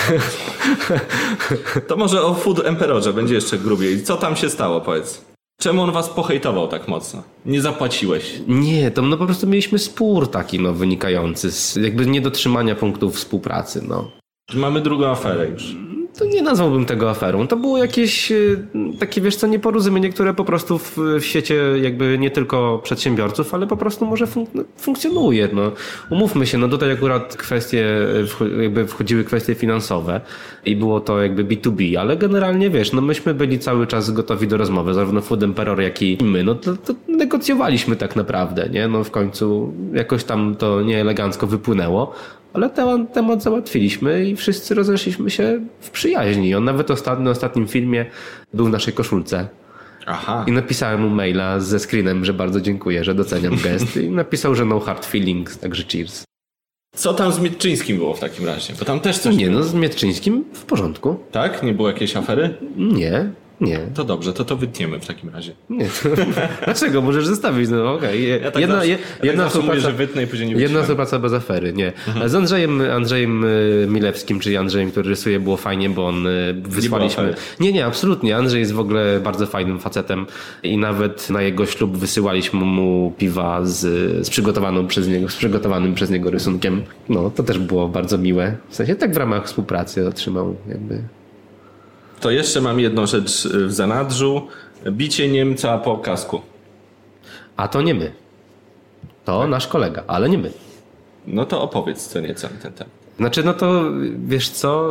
to 1.88 1.96
może 1.96 2.22
o 2.22 2.34
Food 2.34 2.66
Emperorze 2.66 3.12
będzie 3.12 3.34
jeszcze 3.34 3.58
grubiej. 3.58 4.02
Co 4.02 4.16
tam 4.16 4.36
się 4.36 4.50
stało, 4.50 4.80
powiedz? 4.80 5.24
Czemu 5.60 5.82
on 5.82 5.92
was 5.92 6.08
pohejtował 6.08 6.68
tak 6.68 6.88
mocno? 6.88 7.22
Nie 7.46 7.60
zapłaciłeś. 7.60 8.40
Nie, 8.48 8.90
to 8.90 9.02
no 9.02 9.16
po 9.16 9.26
prostu 9.26 9.46
mieliśmy 9.46 9.78
spór 9.78 10.30
taki 10.30 10.60
no 10.60 10.72
wynikający 10.72 11.52
z 11.52 11.76
jakby 11.76 12.06
niedotrzymania 12.06 12.74
punktów 12.74 13.16
współpracy, 13.16 13.82
no. 13.88 14.10
Mamy 14.54 14.80
drugą 14.80 15.06
aferę 15.06 15.48
już. 15.48 15.76
To 16.20 16.26
nie 16.26 16.42
nazwałbym 16.42 16.84
tego 16.84 17.10
aferą. 17.10 17.46
To 17.46 17.56
było 17.56 17.78
jakieś 17.78 18.32
e, 18.32 18.36
takie, 18.98 19.20
wiesz 19.20 19.36
co, 19.36 19.46
nieporozumienie, 19.46 20.10
które 20.10 20.34
po 20.34 20.44
prostu 20.44 20.78
w, 20.78 20.96
w 21.20 21.24
świecie 21.24 21.54
jakby 21.82 22.18
nie 22.18 22.30
tylko 22.30 22.80
przedsiębiorców, 22.82 23.54
ale 23.54 23.66
po 23.66 23.76
prostu 23.76 24.06
może 24.06 24.26
fun 24.26 24.46
no, 24.54 24.64
funkcjonuje. 24.76 25.48
No. 25.52 25.72
Umówmy 26.10 26.46
się, 26.46 26.58
no 26.58 26.68
tutaj 26.68 26.92
akurat 26.92 27.36
kwestie, 27.36 27.86
e, 28.40 28.62
jakby 28.62 28.86
wchodziły 28.86 29.24
kwestie 29.24 29.54
finansowe 29.54 30.20
i 30.64 30.76
było 30.76 31.00
to 31.00 31.22
jakby 31.22 31.44
B2B, 31.44 31.96
ale 31.96 32.16
generalnie 32.16 32.70
wiesz, 32.70 32.92
no 32.92 33.00
myśmy 33.00 33.34
byli 33.34 33.58
cały 33.58 33.86
czas 33.86 34.10
gotowi 34.10 34.48
do 34.48 34.56
rozmowy, 34.56 34.94
zarówno 34.94 35.20
Food 35.20 35.42
Emperor, 35.42 35.80
jak 35.80 36.02
i 36.02 36.18
my, 36.22 36.44
no 36.44 36.54
to, 36.54 36.76
to 36.76 36.94
negocjowaliśmy 37.08 37.96
tak 37.96 38.16
naprawdę, 38.16 38.68
nie? 38.68 38.88
No 38.88 39.04
w 39.04 39.10
końcu 39.10 39.72
jakoś 39.92 40.24
tam 40.24 40.56
to 40.56 40.82
nieelegancko 40.82 41.46
wypłynęło. 41.46 42.12
Ale 42.52 42.70
temat, 42.70 43.12
temat 43.12 43.42
załatwiliśmy 43.42 44.24
i 44.24 44.36
wszyscy 44.36 44.74
rozeszliśmy 44.74 45.30
się 45.30 45.60
w 45.80 45.90
przyjaźni. 45.90 46.54
On 46.54 46.64
nawet 46.64 46.90
ostatni, 46.90 47.24
na 47.24 47.30
ostatnim 47.30 47.68
filmie 47.68 48.06
był 48.54 48.66
w 48.66 48.70
naszej 48.70 48.94
koszulce. 48.94 49.48
Aha. 50.06 50.44
I 50.48 50.52
napisałem 50.52 51.00
mu 51.02 51.08
maila 51.08 51.60
ze 51.60 51.78
screenem, 51.78 52.24
że 52.24 52.32
bardzo 52.32 52.60
dziękuję, 52.60 53.04
że 53.04 53.14
doceniam 53.14 53.56
gest. 53.56 53.96
I 53.96 54.10
napisał, 54.10 54.54
że 54.54 54.64
no 54.64 54.80
hard 54.80 55.06
feelings, 55.06 55.58
także 55.58 55.84
cheers. 55.84 56.24
Co 56.96 57.14
tam 57.14 57.32
z 57.32 57.40
Mietczyńskim 57.40 57.96
było 57.96 58.14
w 58.14 58.20
takim 58.20 58.46
razie? 58.46 58.74
Bo 58.78 58.84
tam 58.84 59.00
też 59.00 59.18
coś... 59.18 59.36
Nie 59.36 59.50
no, 59.50 59.62
z 59.62 59.74
Mietczyńskim 59.74 60.44
w 60.52 60.64
porządku. 60.64 61.16
Tak? 61.30 61.62
Nie 61.62 61.74
było 61.74 61.88
jakiejś 61.88 62.16
afery? 62.16 62.54
Nie, 62.76 63.30
nie, 63.60 63.78
To 63.94 64.04
dobrze, 64.04 64.32
to 64.32 64.44
to 64.44 64.56
wytniemy 64.56 65.00
w 65.00 65.06
takim 65.06 65.28
razie. 65.30 65.52
nie. 65.70 65.86
Dlaczego? 66.64 67.02
Możesz 67.02 67.26
zostawić, 67.26 67.70
no 67.70 67.92
okej. 67.94 68.28
Ja 68.42 68.50
tak 68.50 68.60
Jedna, 68.60 68.74
zawsze, 68.76 68.90
je, 68.90 68.98
ja 69.22 69.32
tak 69.36 69.48
współpraca... 69.48 69.80
że 69.80 69.92
wytnę 69.92 70.22
i 70.22 70.26
później 70.26 70.48
nie 70.48 70.54
Jedna 70.62 70.80
współpraca 70.82 71.18
bez 71.18 71.32
afery, 71.32 71.72
nie. 71.72 71.92
Z 72.26 72.34
Andrzejem, 72.34 72.80
Andrzejem 72.80 73.44
y, 73.44 73.86
Milewskim, 73.90 74.40
czyli 74.40 74.56
Andrzejem, 74.56 74.90
który 74.90 75.08
rysuje, 75.08 75.40
było 75.40 75.56
fajnie, 75.56 75.90
bo 75.90 76.06
on 76.06 76.26
y, 76.26 76.54
wysłaliśmy. 76.62 77.22
afery. 77.22 77.36
Nie, 77.60 77.72
nie, 77.72 77.86
absolutnie. 77.86 78.36
Andrzej 78.36 78.60
jest 78.60 78.72
w 78.72 78.80
ogóle 78.80 79.20
bardzo 79.24 79.46
fajnym 79.46 79.78
facetem 79.78 80.26
i 80.62 80.76
nawet 80.76 81.30
na 81.30 81.42
jego 81.42 81.66
ślub 81.66 81.96
wysyłaliśmy 81.96 82.60
mu 82.60 83.14
piwa 83.18 83.64
z, 83.64 83.78
z 84.26 84.30
przygotowaną 84.30 84.86
przez 84.86 85.08
niego, 85.08 85.28
z 85.28 85.36
przygotowanym 85.36 85.94
przez 85.94 86.10
niego 86.10 86.30
rysunkiem. 86.30 86.82
No, 87.08 87.30
to 87.30 87.42
też 87.42 87.58
było 87.58 87.88
bardzo 87.88 88.18
miłe. 88.18 88.56
W 88.68 88.74
sensie 88.76 88.96
tak 88.96 89.14
w 89.14 89.16
ramach 89.16 89.46
współpracy 89.46 90.08
otrzymał 90.08 90.56
jakby. 90.68 91.02
To 92.20 92.30
jeszcze 92.30 92.60
mam 92.60 92.80
jedną 92.80 93.06
rzecz 93.06 93.46
y, 93.46 93.66
w 93.66 93.72
zanadrzu. 93.72 94.48
Bicie 94.90 95.28
Niemca 95.28 95.78
po 95.78 95.98
kasku. 95.98 96.40
A 97.56 97.68
to 97.68 97.82
nie 97.82 97.94
my. 97.94 98.12
To 99.24 99.46
nasz 99.46 99.66
kolega, 99.66 100.04
ale 100.06 100.28
nie 100.28 100.38
my. 100.38 100.52
No 101.26 101.44
to 101.44 101.62
opowiedz 101.62 102.08
co 102.08 102.20
nieco 102.20 102.48
na 102.48 102.60
ten 102.62 102.72
temat. 102.72 103.00
Znaczy, 103.16 103.44
no 103.44 103.54
to 103.54 103.84
wiesz 104.26 104.48
co? 104.48 104.90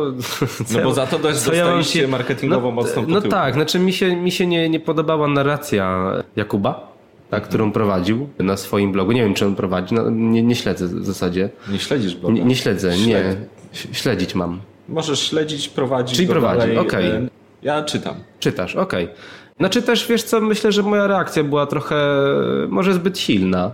co 0.66 0.78
No 0.78 0.84
bo 0.84 0.94
za 0.94 1.06
to 1.06 1.18
też 1.18 1.38
co 1.38 1.52
ja 1.52 1.64
dostaliście 1.64 2.08
marketingowo 2.08 2.68
no, 2.68 2.72
mocną 2.72 3.04
No 3.08 3.20
tak, 3.20 3.54
znaczy 3.54 3.78
mi 3.78 3.92
się, 3.92 4.16
mi 4.16 4.32
się 4.32 4.46
nie, 4.46 4.68
nie 4.68 4.80
podobała 4.80 5.28
narracja 5.28 6.12
Jakuba, 6.36 6.92
ta, 7.30 7.40
którą 7.40 7.72
prowadził 7.72 8.28
na 8.38 8.56
swoim 8.56 8.92
blogu. 8.92 9.12
Nie 9.12 9.22
wiem, 9.22 9.34
czy 9.34 9.46
on 9.46 9.56
prowadzi, 9.56 9.94
no, 9.94 10.10
nie, 10.10 10.42
nie 10.42 10.54
śledzę 10.54 10.86
w 10.86 11.06
zasadzie. 11.06 11.50
Nie 11.72 11.78
śledzisz 11.78 12.14
bloga. 12.14 12.34
Nie, 12.34 12.44
nie 12.44 12.56
śledzę, 12.56 12.92
Śledź. 12.92 13.06
nie. 13.06 13.36
Śledzić 13.92 14.34
mam. 14.34 14.60
Możesz 14.90 15.20
śledzić, 15.20 15.68
prowadzić. 15.68 16.16
Czyli 16.16 16.28
prowadzi, 16.28 16.76
okej. 16.76 17.06
E, 17.06 17.28
Ja 17.62 17.82
czytam. 17.82 18.14
Czytasz, 18.40 18.76
okej. 18.76 19.08
Znaczy 19.58 19.82
też, 19.82 20.08
wiesz 20.08 20.22
co, 20.22 20.40
myślę, 20.40 20.72
że 20.72 20.82
moja 20.82 21.06
reakcja 21.06 21.44
była 21.44 21.66
trochę 21.66 21.96
może 22.68 22.94
zbyt 22.94 23.18
silna. 23.18 23.70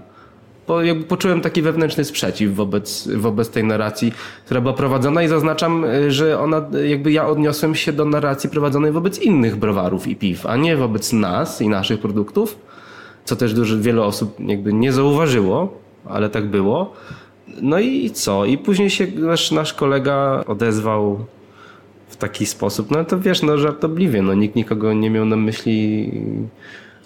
Bo 0.68 0.82
jakby 0.82 1.04
poczułem 1.04 1.40
taki 1.40 1.62
wewnętrzny 1.62 2.04
sprzeciw 2.04 2.54
wobec, 2.54 3.08
wobec 3.16 3.50
tej 3.50 3.64
narracji, 3.64 4.12
która 4.44 4.60
była 4.60 4.74
prowadzona 4.74 5.22
i 5.22 5.28
zaznaczam, 5.28 5.84
y, 5.84 6.10
że 6.10 6.40
ona, 6.40 6.62
jakby 6.88 7.12
ja 7.12 7.26
odniosłem 7.28 7.74
się 7.74 7.92
do 7.92 8.04
narracji 8.04 8.50
prowadzonej 8.50 8.92
wobec 8.92 9.18
innych 9.18 9.56
browarów 9.56 10.06
i 10.06 10.16
piw, 10.16 10.46
a 10.46 10.56
nie 10.56 10.76
wobec 10.76 11.12
nas 11.12 11.60
i 11.62 11.68
naszych 11.68 12.00
produktów, 12.00 12.58
co 13.24 13.36
też 13.36 13.54
dużo, 13.54 13.78
wiele 13.78 14.02
osób 14.02 14.36
jakby 14.40 14.72
nie 14.72 14.92
zauważyło, 14.92 15.72
ale 16.04 16.30
tak 16.30 16.46
było. 16.46 16.92
No 17.62 17.78
i 17.78 18.10
co? 18.10 18.44
I 18.44 18.58
później 18.58 18.90
się 18.90 19.06
nasz, 19.06 19.50
nasz 19.50 19.74
kolega 19.74 20.44
odezwał 20.46 21.24
w 22.08 22.16
taki 22.16 22.46
sposób, 22.46 22.90
no 22.90 23.04
to 23.04 23.20
wiesz, 23.20 23.42
no 23.42 23.58
żartobliwie, 23.58 24.22
no 24.22 24.34
nikt 24.34 24.56
nikogo 24.56 24.92
nie 24.92 25.10
miał 25.10 25.24
na 25.24 25.36
myśli 25.36 26.10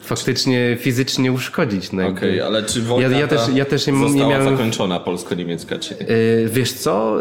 faktycznie 0.00 0.76
fizycznie 0.81 1.33
uszkodzić. 1.33 1.92
No. 1.92 2.07
Okej, 2.09 2.40
ale 2.40 2.62
czy 2.62 2.83
wojna 2.83 3.09
Ja- 3.09 3.18
ja 3.20 3.29
też- 3.29 3.48
ja 3.55 3.64
też 3.64 3.87
nie- 3.87 3.92
nie 3.92 3.98
została 4.09 4.31
miałem- 4.31 4.57
zakończona 4.57 5.00
polsko-niemiecka, 5.00 5.79
czy 5.79 5.94
nie? 6.00 6.07
Yy, 6.14 6.48
wiesz 6.53 6.72
co? 6.72 7.16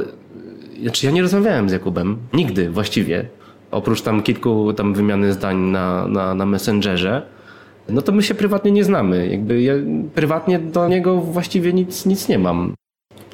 Znaczy 0.82 1.06
ja 1.06 1.12
nie 1.12 1.22
rozmawiałem 1.22 1.70
z 1.70 1.72
Jakubem. 1.72 2.18
Nigdy 2.34 2.70
właściwie. 2.70 3.26
Oprócz 3.72 4.02
tam 4.02 4.24
kilku 4.24 4.74
tam 4.74 4.94
wymiany 4.94 5.34
zdań 5.34 5.58
na, 5.58 6.08
na, 6.08 6.36
na 6.36 6.46
Messengerze. 6.46 7.22
No 7.90 8.02
to 8.02 8.12
my 8.12 8.24
się 8.24 8.36
prywatnie 8.36 8.72
nie 8.72 8.84
znamy. 8.84 9.28
Jakby 9.28 9.62
ja 9.62 9.74
prywatnie 10.16 10.60
do 10.60 10.88
niego 10.88 11.22
właściwie 11.22 11.74
nic, 11.74 12.06
nic 12.06 12.28
nie 12.28 12.40
mam. 12.40 12.74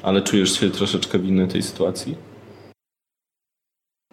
Ale 0.06 0.22
czujesz 0.22 0.60
się 0.60 0.70
troszeczkę 0.70 1.18
winny 1.18 1.48
tej 1.48 1.62
sytuacji? 1.62 2.14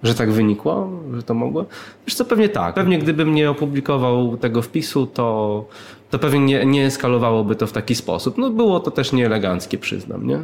Że 0.03 0.15
tak 0.15 0.31
wynikło? 0.31 0.89
Że 1.15 1.23
to 1.23 1.33
mogło? 1.33 1.65
Wiesz 2.07 2.15
co, 2.15 2.25
pewnie 2.25 2.49
tak. 2.49 2.75
Pewnie 2.75 2.99
gdybym 2.99 3.35
nie 3.35 3.49
opublikował 3.49 4.37
tego 4.37 4.61
wpisu, 4.61 5.07
to, 5.07 5.65
to 6.09 6.19
pewnie 6.19 6.39
nie, 6.39 6.65
nie 6.65 6.85
eskalowałoby 6.85 7.55
to 7.55 7.67
w 7.67 7.71
taki 7.71 7.95
sposób. 7.95 8.37
No 8.37 8.49
było 8.49 8.79
to 8.79 8.91
też 8.91 9.11
nieeleganckie, 9.11 9.77
przyznam, 9.77 10.27
nie? 10.27 10.39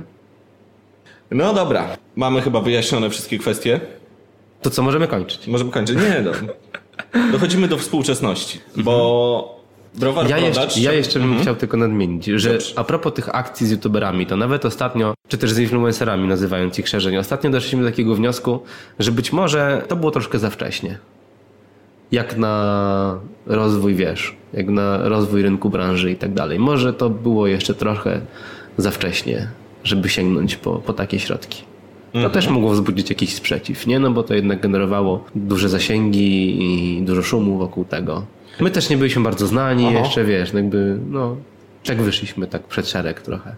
No 1.31 1.53
dobra, 1.53 1.97
mamy 2.15 2.41
chyba 2.41 2.61
wyjaśnione 2.61 3.09
wszystkie 3.09 3.37
kwestie. 3.37 3.79
To 4.61 4.69
co, 4.69 4.83
możemy 4.83 5.07
kończyć? 5.07 5.47
Możemy 5.47 5.71
kończyć. 5.71 5.97
Nie, 5.97 6.23
no. 6.25 6.31
Dochodzimy 7.31 7.67
do 7.67 7.77
współczesności, 7.77 8.59
bo 8.77 9.58
browar 9.95 10.29
Ja 10.29 10.37
jeszcze, 10.37 10.79
ja 10.79 10.93
jeszcze 10.93 11.19
bym 11.19 11.39
chciał 11.41 11.55
tylko 11.55 11.77
nadmienić, 11.77 12.25
że 12.25 12.51
Dobrze. 12.51 12.73
a 12.75 12.83
propos 12.83 13.13
tych 13.13 13.35
akcji 13.35 13.67
z 13.67 13.71
youtuberami, 13.71 14.25
to 14.25 14.37
nawet 14.37 14.65
ostatnio, 14.65 15.13
czy 15.27 15.37
też 15.37 15.51
z 15.51 15.59
influencerami 15.59 16.27
nazywając 16.27 16.79
ich 16.79 16.87
szerzej, 16.87 17.17
ostatnio 17.17 17.49
doszliśmy 17.49 17.83
do 17.83 17.89
takiego 17.89 18.15
wniosku, 18.15 18.59
że 18.99 19.11
być 19.11 19.33
może 19.33 19.85
to 19.87 19.95
było 19.95 20.11
troszkę 20.11 20.39
za 20.39 20.49
wcześnie. 20.49 20.97
Jak 22.11 22.37
na 22.37 23.19
rozwój, 23.45 23.95
wiesz, 23.95 24.35
jak 24.53 24.69
na 24.69 25.09
rozwój 25.09 25.41
rynku 25.41 25.69
branży 25.69 26.11
i 26.11 26.15
tak 26.15 26.33
dalej. 26.33 26.59
Może 26.59 26.93
to 26.93 27.09
było 27.09 27.47
jeszcze 27.47 27.73
trochę 27.73 28.21
za 28.77 28.91
wcześnie, 28.91 29.47
żeby 29.83 30.09
sięgnąć 30.09 30.55
po, 30.55 30.75
po 30.75 30.93
takie 30.93 31.19
środki. 31.19 31.63
To 32.13 32.29
też 32.29 32.47
mogło 32.47 32.71
wzbudzić 32.71 33.09
jakiś 33.09 33.35
sprzeciw, 33.35 33.87
nie? 33.87 33.99
No 33.99 34.11
bo 34.11 34.23
to 34.23 34.33
jednak 34.33 34.61
generowało 34.61 35.23
duże 35.35 35.69
zasięgi 35.69 36.63
i 36.63 37.01
dużo 37.01 37.23
szumu 37.23 37.57
wokół 37.57 37.85
tego. 37.85 38.25
My 38.59 38.71
też 38.71 38.89
nie 38.89 38.97
byliśmy 38.97 39.23
bardzo 39.23 39.47
znani 39.47 39.85
Aha. 39.87 39.99
jeszcze, 39.99 40.25
wiesz, 40.25 40.53
no 40.53 40.59
jakby, 40.59 40.97
no, 41.09 41.35
tak 41.85 42.01
wyszliśmy 42.01 42.47
tak 42.47 42.63
przed 42.63 42.87
szereg 42.89 43.21
trochę. 43.21 43.55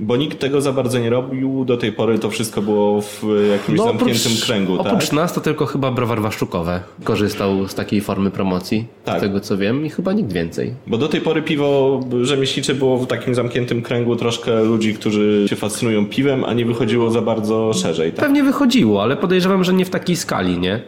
Bo 0.00 0.16
nikt 0.16 0.38
tego 0.38 0.60
za 0.60 0.72
bardzo 0.72 0.98
nie 0.98 1.10
robił, 1.10 1.64
do 1.64 1.76
tej 1.76 1.92
pory 1.92 2.18
to 2.18 2.30
wszystko 2.30 2.62
było 2.62 3.02
w 3.02 3.22
jakimś 3.52 3.78
No, 3.78 3.84
zamkniętym 3.84 4.32
kręgu, 4.46 4.80
oprócz 4.80 5.04
tak? 5.04 5.12
nas 5.12 5.32
to 5.32 5.40
tylko 5.40 5.66
chyba 5.66 5.90
browar 5.90 6.20
Waszczukowe 6.20 6.80
korzystał 7.04 7.68
z 7.68 7.74
takiej 7.74 8.00
formy 8.00 8.30
promocji, 8.30 8.86
Tak. 9.04 9.18
z 9.18 9.20
tego 9.20 9.40
co 9.40 9.56
wiem, 9.56 9.86
i 9.86 9.90
chyba 9.90 10.12
nikt 10.12 10.32
więcej. 10.32 10.74
Bo 10.86 10.98
do 10.98 11.08
tej 11.08 11.20
pory 11.20 11.42
piwo 11.42 12.00
rzemieślnicze 12.22 12.74
było 12.74 12.98
w 12.98 13.06
takim 13.06 13.34
zamkniętym 13.34 13.82
kręgu 13.82 14.16
troszkę 14.16 14.64
ludzi, 14.64 14.94
którzy 14.94 15.44
się 15.48 15.56
fascynują 15.56 16.06
piwem, 16.06 16.44
a 16.44 16.52
nie 16.52 16.64
wychodziło 16.64 17.10
za 17.10 17.20
bardzo 17.22 17.72
szerzej, 17.72 18.12
tak? 18.12 18.24
Pewnie 18.24 18.42
wychodziło, 18.42 19.02
ale 19.02 19.16
podejrzewam, 19.16 19.64
że 19.64 19.72
nie 19.72 19.84
w 19.84 19.90
takiej 19.90 20.16
skali, 20.16 20.58
nie? 20.58 20.80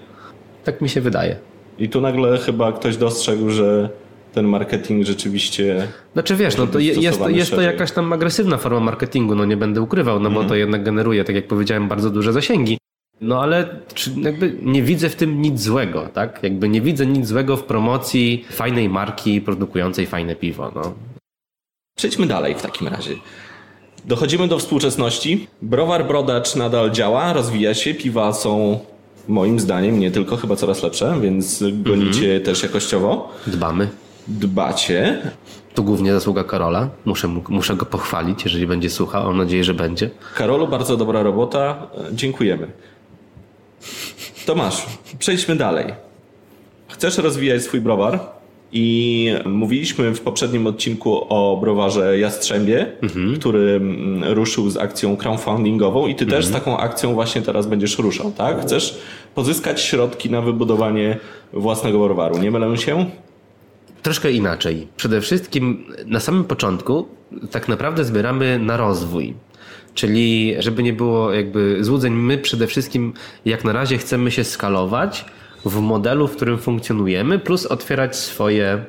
Tak 0.64 0.80
mi 0.80 0.88
się 0.88 1.00
wydaje. 1.00 1.36
I 1.78 1.88
tu 1.88 2.00
nagle 2.00 2.38
chyba 2.38 2.72
ktoś 2.72 2.96
dostrzegł, 2.96 3.50
że 3.50 3.88
ten 4.32 4.46
marketing 4.46 5.06
rzeczywiście... 5.06 5.88
Znaczy 6.12 6.37
wiesz, 6.37 6.56
no 6.56 6.66
to 6.66 6.78
jest, 6.78 7.00
jest 7.28 7.50
to 7.50 7.60
jakaś 7.60 7.92
tam 7.92 8.12
agresywna 8.12 8.56
forma 8.56 8.80
marketingu, 8.80 9.34
no 9.34 9.44
nie 9.44 9.56
będę 9.56 9.82
ukrywał, 9.82 10.20
no 10.20 10.30
bo 10.30 10.44
to 10.44 10.54
jednak 10.54 10.82
generuje, 10.84 11.24
tak 11.24 11.37
jak 11.37 11.46
powiedziałem, 11.46 11.88
bardzo 11.88 12.10
duże 12.10 12.32
zasięgi. 12.32 12.78
No 13.20 13.42
ale 13.42 13.68
czy 13.94 14.10
jakby 14.20 14.58
nie 14.62 14.82
widzę 14.82 15.08
w 15.08 15.16
tym 15.16 15.42
nic 15.42 15.60
złego, 15.60 16.08
tak? 16.14 16.42
Jakby 16.42 16.68
nie 16.68 16.80
widzę 16.80 17.06
nic 17.06 17.26
złego 17.26 17.56
w 17.56 17.64
promocji 17.64 18.44
fajnej 18.50 18.88
marki 18.88 19.40
produkującej 19.40 20.06
fajne 20.06 20.37
piwo, 20.37 20.72
no. 20.74 20.94
Przejdźmy 21.96 22.26
dalej 22.26 22.54
w 22.54 22.62
takim 22.62 22.88
razie. 22.88 23.14
Dochodzimy 24.04 24.48
do 24.48 24.58
współczesności. 24.58 25.46
Browar 25.62 26.06
Brodacz 26.06 26.54
nadal 26.56 26.90
działa, 26.90 27.32
rozwija 27.32 27.74
się, 27.74 27.94
piwa 27.94 28.32
są 28.32 28.80
moim 29.28 29.60
zdaniem 29.60 30.00
nie 30.00 30.10
tylko 30.10 30.37
chyba 30.37 30.56
coraz 30.56 30.82
lepsze, 30.82 31.20
więc 31.20 31.64
gonicie 31.72 32.40
też 32.40 32.62
jakościowo. 32.62 33.32
Dbamy. 33.46 33.88
Dbacie. 34.28 35.18
Tu 35.74 35.84
głównie 35.84 36.12
zasługa 36.12 36.44
Karola. 36.44 36.88
Muszę, 37.04 37.28
mu- 37.28 37.42
muszę 37.48 37.76
go 37.76 37.87
pochwalić, 37.87 38.44
jeżeli 38.44 38.66
będzie 38.66 38.90
słuchał. 38.90 39.24
Mam 39.24 39.37
nadzieję, 39.37 39.64
że 39.64 39.74
będzie. 39.74 40.10
Karolu, 40.37 40.68
bardzo 40.68 40.96
dobra 40.96 41.22
robota. 41.22 41.87
Dziękujemy. 42.12 42.70
Tomasz, 44.46 44.87
przejdźmy 45.18 45.56
dalej. 45.56 45.94
Chcesz 46.88 47.18
rozwijać 47.18 47.62
swój 47.62 47.80
browar 47.80 48.20
i 48.74 49.30
mówiliśmy 49.44 50.14
w 50.14 50.20
poprzednim 50.20 50.66
odcinku 50.66 51.26
o 51.28 51.56
browarze 51.60 52.18
Jastrzębie, 52.18 52.92
który 53.38 53.70
mm, 53.70 54.32
ruszył 54.32 54.70
z 54.70 54.76
akcją 54.76 55.16
crowdfundingową 55.16 56.06
i 56.06 56.14
ty 56.14 56.26
też 56.26 56.46
z 56.46 56.50
taką 56.50 56.78
akcją 56.78 57.14
właśnie 57.14 57.42
teraz 57.42 57.66
będziesz 57.66 57.98
ruszał, 57.98 58.32
tak? 58.32 58.62
Chcesz 58.62 58.98
pozyskać 59.34 59.80
środki 59.80 60.30
na 60.30 60.40
wybudowanie 60.40 61.18
własnego 61.52 61.98
browaru, 61.98 62.38
nie 62.38 62.50
mylę 62.50 62.76
się? 62.76 63.06
Troszkę 64.02 64.32
inaczej. 64.32 64.88
Przede 64.96 65.20
wszystkim 65.20 65.84
na 66.06 66.20
samym 66.20 66.44
początku 66.44 67.08
tak 67.50 67.68
naprawdę 67.68 68.04
zbieramy 68.04 68.58
na 68.58 68.76
rozwój. 68.76 69.34
Czyli 69.94 70.54
żeby 70.58 70.82
nie 70.82 70.92
było 70.92 71.32
jakby 71.32 71.84
złudzeń, 71.84 72.12
my 72.12 72.38
przede 72.38 72.66
wszystkim 72.66 73.12
jak 73.44 73.64
na 73.64 73.72
razie 73.72 73.98
chcemy 73.98 74.30
się 74.30 74.44
skalować 74.44 75.24
w 75.64 75.81
modelu, 75.81 76.29
w 76.29 76.37
którym 76.37 76.59
funkcjonujemy, 76.59 77.38
plus 77.38 77.66
otwierać 77.66 78.16
swoje, 78.16 78.85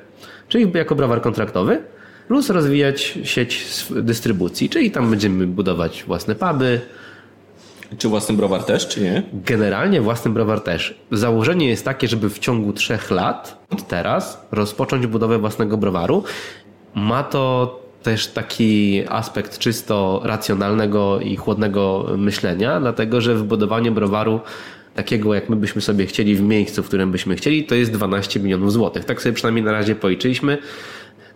czyli 0.47 0.71
jako 0.73 0.95
browar 0.95 1.21
kontraktowy, 1.21 1.81
plus 2.27 2.49
rozwijać 2.49 3.19
sieć 3.23 3.65
dystrybucji, 3.89 4.69
czyli 4.69 4.91
tam 4.91 5.09
będziemy 5.09 5.47
budować 5.47 6.03
własne 6.07 6.35
puby, 6.35 6.81
Czy 7.97 8.07
własny 8.07 8.35
browar 8.35 8.63
też, 8.63 8.87
czy 8.87 9.01
nie? 9.01 9.23
Generalnie 9.33 10.01
własny 10.01 10.31
browar 10.31 10.61
też. 10.61 10.99
Założenie 11.11 11.67
jest 11.67 11.85
takie, 11.85 12.07
żeby 12.07 12.29
w 12.29 12.39
ciągu 12.39 12.73
trzech 12.73 13.11
lat 13.11 13.65
od 13.69 13.87
teraz 13.87 14.47
rozpocząć 14.51 15.07
budowę 15.07 15.37
własnego 15.37 15.77
browaru. 15.77 16.23
Ma 16.95 17.23
to 17.23 17.79
też 18.03 18.27
taki 18.27 19.03
aspekt 19.09 19.57
czysto 19.57 20.21
racjonalnego 20.23 21.19
i 21.19 21.35
chłodnego 21.35 22.05
myślenia, 22.17 22.79
dlatego 22.79 23.21
że 23.21 23.35
wybudowanie 23.35 23.91
browaru 23.91 24.39
takiego, 24.95 25.33
jak 25.33 25.49
my 25.49 25.55
byśmy 25.55 25.81
sobie 25.81 26.05
chcieli 26.05 26.35
w 26.35 26.41
miejscu, 26.41 26.83
w 26.83 26.87
którym 26.87 27.11
byśmy 27.11 27.35
chcieli, 27.35 27.63
to 27.63 27.75
jest 27.75 27.91
12 27.91 28.39
milionów 28.39 28.73
złotych. 28.73 29.05
Tak 29.05 29.21
sobie 29.21 29.33
przynajmniej 29.33 29.65
na 29.65 29.71
razie 29.71 29.95
policzyliśmy. 29.95 30.57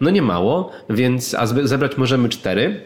No 0.02 0.10
nie 0.10 0.22
mało, 0.22 0.72
więc 0.90 1.34
a 1.34 1.46
zebrać 1.46 1.98
możemy 1.98 2.30
cztery 2.30 2.82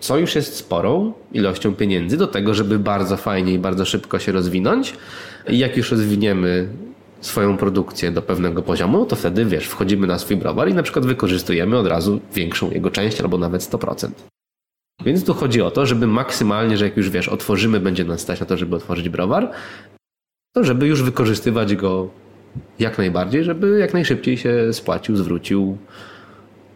co 0.00 0.18
już 0.18 0.34
jest 0.34 0.56
sporą 0.56 1.12
ilością 1.32 1.74
pieniędzy 1.74 2.16
do 2.16 2.26
tego, 2.26 2.54
żeby 2.54 2.78
bardzo 2.78 3.16
fajnie 3.16 3.52
i 3.52 3.58
bardzo 3.58 3.84
szybko 3.84 4.18
się 4.18 4.32
rozwinąć. 4.32 4.94
I 5.48 5.58
jak 5.58 5.76
już 5.76 5.90
rozwiniemy 5.90 6.68
swoją 7.20 7.56
produkcję 7.56 8.10
do 8.10 8.22
pewnego 8.22 8.62
poziomu, 8.62 9.06
to 9.06 9.16
wtedy 9.16 9.44
wiesz, 9.44 9.66
wchodzimy 9.66 10.06
na 10.06 10.18
swój 10.18 10.36
browar 10.36 10.68
i 10.68 10.74
na 10.74 10.82
przykład 10.82 11.06
wykorzystujemy 11.06 11.78
od 11.78 11.86
razu 11.86 12.20
większą 12.34 12.70
jego 12.70 12.90
część 12.90 13.20
albo 13.20 13.38
nawet 13.38 13.62
100%. 13.62 14.29
Więc 15.04 15.24
tu 15.24 15.34
chodzi 15.34 15.62
o 15.62 15.70
to, 15.70 15.86
żeby 15.86 16.06
maksymalnie, 16.06 16.76
że 16.76 16.84
jak 16.84 16.96
już 16.96 17.10
wiesz, 17.10 17.28
otworzymy, 17.28 17.80
będzie 17.80 18.04
nas 18.04 18.20
stać 18.20 18.40
na 18.40 18.46
to, 18.46 18.56
żeby 18.56 18.76
otworzyć 18.76 19.08
browar, 19.08 19.50
to 20.52 20.64
żeby 20.64 20.86
już 20.86 21.02
wykorzystywać 21.02 21.74
go 21.74 22.08
jak 22.78 22.98
najbardziej, 22.98 23.44
żeby 23.44 23.78
jak 23.78 23.94
najszybciej 23.94 24.36
się 24.36 24.72
spłacił, 24.72 25.16
zwrócił. 25.16 25.78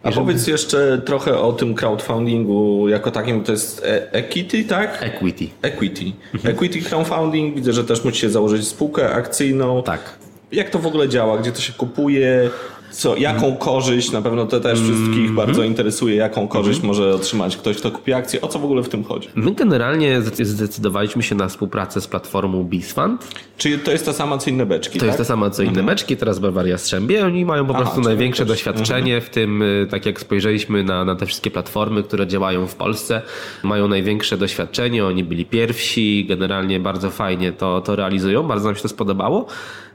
A 0.03 0.11
powiedz 0.11 0.47
jeszcze 0.47 1.01
trochę 1.05 1.39
o 1.39 1.53
tym 1.53 1.75
crowdfundingu 1.75 2.89
jako 2.89 3.11
takim, 3.11 3.43
to 3.43 3.51
jest 3.51 3.83
e- 3.85 4.11
equity, 4.13 4.63
tak? 4.63 5.03
Equity. 5.03 5.47
Equity. 5.61 6.05
Equity 6.43 6.81
crowdfunding, 6.81 7.55
widzę, 7.55 7.73
że 7.73 7.83
też 7.83 8.03
musicie 8.03 8.29
założyć 8.29 8.67
spółkę 8.67 9.11
akcyjną. 9.11 9.83
Tak. 9.83 10.19
Jak 10.51 10.69
to 10.69 10.79
w 10.79 10.87
ogóle 10.87 11.09
działa? 11.09 11.37
Gdzie 11.37 11.51
to 11.51 11.61
się 11.61 11.73
kupuje? 11.73 12.49
Co, 12.95 13.15
jaką 13.15 13.55
korzyść? 13.55 14.11
Na 14.11 14.21
pewno 14.21 14.45
to 14.45 14.59
też 14.59 14.79
wszystkich 14.81 15.31
bardzo 15.31 15.63
interesuje, 15.63 16.15
jaką 16.15 16.47
korzyść 16.47 16.81
może 16.81 17.13
otrzymać 17.15 17.57
ktoś, 17.57 17.77
kto 17.77 17.91
kupi 17.91 18.13
akcję. 18.13 18.41
O 18.41 18.47
co 18.47 18.59
w 18.59 18.65
ogóle 18.65 18.83
w 18.83 18.89
tym 18.89 19.03
chodzi? 19.03 19.29
My 19.35 19.51
generalnie 19.51 20.21
zde- 20.21 20.45
zdecydowaliśmy 20.45 21.23
się 21.23 21.35
na 21.35 21.47
współpracę 21.47 22.01
z 22.01 22.07
platformą 22.07 22.63
BizFund. 22.63 23.27
Czy 23.57 23.77
to 23.79 23.91
jest 23.91 24.05
ta 24.05 24.13
sama 24.13 24.37
co 24.37 24.49
inne 24.49 24.65
beczki, 24.65 24.99
To 24.99 25.05
jest 25.05 25.17
tak? 25.17 25.27
ta 25.27 25.33
sama 25.33 25.49
co 25.49 25.63
inne 25.63 25.83
beczki, 25.83 26.17
teraz 26.17 26.39
Bawar 26.39 26.67
Jastrzębie. 26.67 27.25
Oni 27.25 27.45
mają 27.45 27.65
po 27.65 27.73
Aha, 27.73 27.81
prostu 27.81 27.95
czyli 27.95 28.07
największe 28.07 28.45
doświadczenie 28.45 29.21
w 29.21 29.29
tym, 29.29 29.61
y, 29.61 29.87
tak 29.91 30.05
jak 30.05 30.19
spojrzeliśmy 30.19 30.83
na, 30.83 31.05
na 31.05 31.15
te 31.15 31.25
wszystkie 31.25 31.51
platformy, 31.51 32.03
które 32.03 32.27
działają 32.27 32.67
w 32.67 32.75
Polsce, 32.75 33.21
mają 33.63 33.87
największe 33.87 34.37
doświadczenie, 34.37 35.05
oni 35.05 35.23
byli 35.23 35.45
pierwsi, 35.45 36.25
generalnie 36.29 36.79
bardzo 36.79 37.09
fajnie 37.09 37.51
to, 37.51 37.81
to 37.81 37.95
realizują, 37.95 38.43
bardzo 38.43 38.65
nam 38.65 38.75
się 38.75 38.81
to 38.81 38.87
spodobało. 38.89 39.45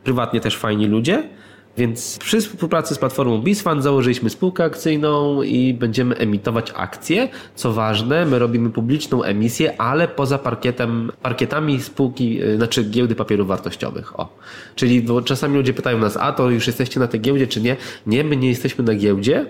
Prywatnie 0.05 0.41
też 0.41 0.57
fajni 0.57 0.87
ludzie. 0.87 1.29
Więc 1.77 2.19
przy 2.19 2.41
współpracy 2.41 2.95
z 2.95 2.99
platformą 2.99 3.43
BizFund 3.43 3.83
założyliśmy 3.83 4.31
spółkę 4.31 4.65
akcyjną 4.65 5.43
i 5.43 5.75
będziemy 5.75 6.17
emitować 6.17 6.73
akcje. 6.77 7.29
Co 7.55 7.73
ważne, 7.73 8.27
my 8.27 8.39
robimy 8.39 8.71
publiczną 8.71 9.23
emisję, 9.23 9.81
ale 9.81 10.09
poza 10.09 10.39
parkietem, 10.39 11.13
parkietami 11.23 11.81
spółki, 11.81 12.43
y, 12.43 12.57
znaczy 12.57 12.85
giełdy 12.85 13.15
papierów 13.15 13.49
wartościowych. 13.49 14.21
O. 14.21 14.37
Czyli 14.75 15.03
bo 15.03 15.23
czasami 15.23 15.57
ludzie 15.57 15.73
pytają 15.73 15.99
nas, 15.99 16.17
a 16.17 16.33
to 16.33 16.51
już 16.51 16.67
jesteście 16.67 17.01
na 17.01 17.07
tej 17.07 17.21
giełdzie, 17.21 17.47
czy 17.47 17.61
nie? 17.61 17.77
Nie, 18.07 18.25
my 18.25 18.37
nie 18.37 18.49
jesteśmy 18.49 18.85
na 18.85 18.95
giełdzie. 18.95 19.47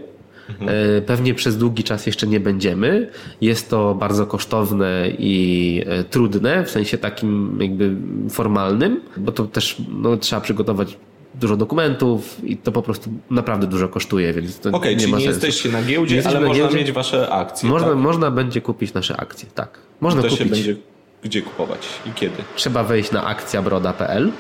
E, 0.61 1.03
Pewnie 1.03 1.35
przez 1.35 1.59
długi 1.59 1.85
czas 1.85 2.07
jeszcze 2.07 2.27
nie 2.27 2.41
będziemy. 2.41 3.11
Jest 3.41 3.71
to 3.71 3.95
bardzo 3.95 4.27
kosztowne 4.27 5.11
i 5.19 5.83
e, 5.87 6.05
trudne, 6.05 6.65
w 6.65 6.71
sensie 6.71 6.99
takim 6.99 7.59
jakby 7.61 7.97
formalnym, 8.31 9.01
bo 9.17 9.33
to 9.33 9.45
też 9.45 9.77
no, 9.93 10.17
trzeba 10.17 10.41
przygotować 10.41 10.97
dużo 11.35 11.57
dokumentów 11.57 12.45
i 12.45 12.57
to 12.57 12.73
po 12.73 12.83
prostu 12.83 13.11
naprawdę 13.31 13.67
dużo 13.67 13.89
kosztuje, 13.89 14.33
więc 14.33 14.59
to 14.59 14.71
Okej, 14.71 14.95
nie 14.97 15.01
czyli 15.01 15.13
ma 15.13 15.19
nie 15.19 15.25
sensu. 15.25 15.47
jesteście 15.47 15.69
na 15.69 15.83
giełdzie, 15.83 16.15
jesteśmy 16.17 16.37
ale 16.39 16.41
na 16.45 16.49
można 16.49 16.63
giełdzie. 16.65 16.79
mieć 16.79 16.93
wasze 16.93 17.31
akcje. 17.31 17.69
Można, 17.69 17.89
tak? 17.89 17.97
można 17.97 18.31
będzie 18.31 18.61
kupić 18.61 18.95
nasze 18.95 19.17
akcje, 19.21 19.49
tak. 19.55 19.79
Można 20.01 20.23
To 20.23 20.29
kupić. 20.29 20.39
się 20.45 20.51
będzie 20.51 20.77
gdzie 21.25 21.43
kupować 21.43 21.79
i 22.07 22.11
kiedy? 22.13 22.37
Trzeba 22.57 22.85
wejść 22.85 23.11
na 23.13 23.25
akcjabroda.pl 23.27 24.31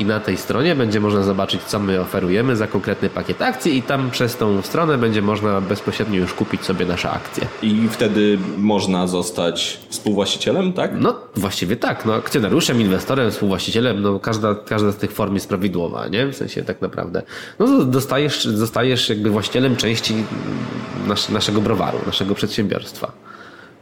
i 0.00 0.04
na 0.04 0.20
tej 0.20 0.36
stronie 0.36 0.74
będzie 0.74 1.00
można 1.00 1.22
zobaczyć, 1.22 1.62
co 1.62 1.78
my 1.78 2.00
oferujemy 2.00 2.56
za 2.56 2.66
konkretny 2.66 3.10
pakiet 3.10 3.42
akcji 3.42 3.76
i 3.76 3.82
tam 3.82 4.10
przez 4.10 4.36
tą 4.36 4.62
stronę 4.62 4.98
będzie 4.98 5.22
można 5.22 5.60
bezpośrednio 5.60 6.20
już 6.20 6.34
kupić 6.34 6.64
sobie 6.64 6.86
nasze 6.86 7.10
akcje. 7.10 7.46
I 7.62 7.88
wtedy 7.90 8.38
można 8.56 9.06
zostać 9.06 9.80
współwłaścicielem, 9.88 10.72
tak? 10.72 10.90
No 11.00 11.20
właściwie 11.36 11.76
tak, 11.76 12.06
no 12.06 12.14
akcjonariuszem, 12.14 12.80
inwestorem, 12.80 13.30
współwłaścicielem, 13.30 14.02
no 14.02 14.20
każda, 14.20 14.54
każda 14.54 14.92
z 14.92 14.96
tych 14.96 15.12
form 15.12 15.34
jest 15.34 15.48
prawidłowa, 15.48 16.08
nie? 16.08 16.26
W 16.26 16.36
sensie 16.36 16.62
tak 16.62 16.80
naprawdę. 16.80 17.22
No 17.58 17.84
dostajesz, 17.84 18.44
zostajesz 18.44 19.08
jakby 19.08 19.30
właścicielem 19.30 19.76
części 19.76 20.14
nas, 21.06 21.30
naszego 21.30 21.60
browaru, 21.60 21.98
naszego 22.06 22.34
przedsiębiorstwa. 22.34 23.12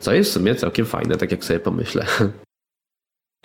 Co 0.00 0.12
jest 0.12 0.30
w 0.30 0.32
sumie 0.32 0.54
całkiem 0.54 0.86
fajne, 0.86 1.16
tak 1.16 1.30
jak 1.30 1.44
sobie 1.44 1.60
pomyślę. 1.60 2.06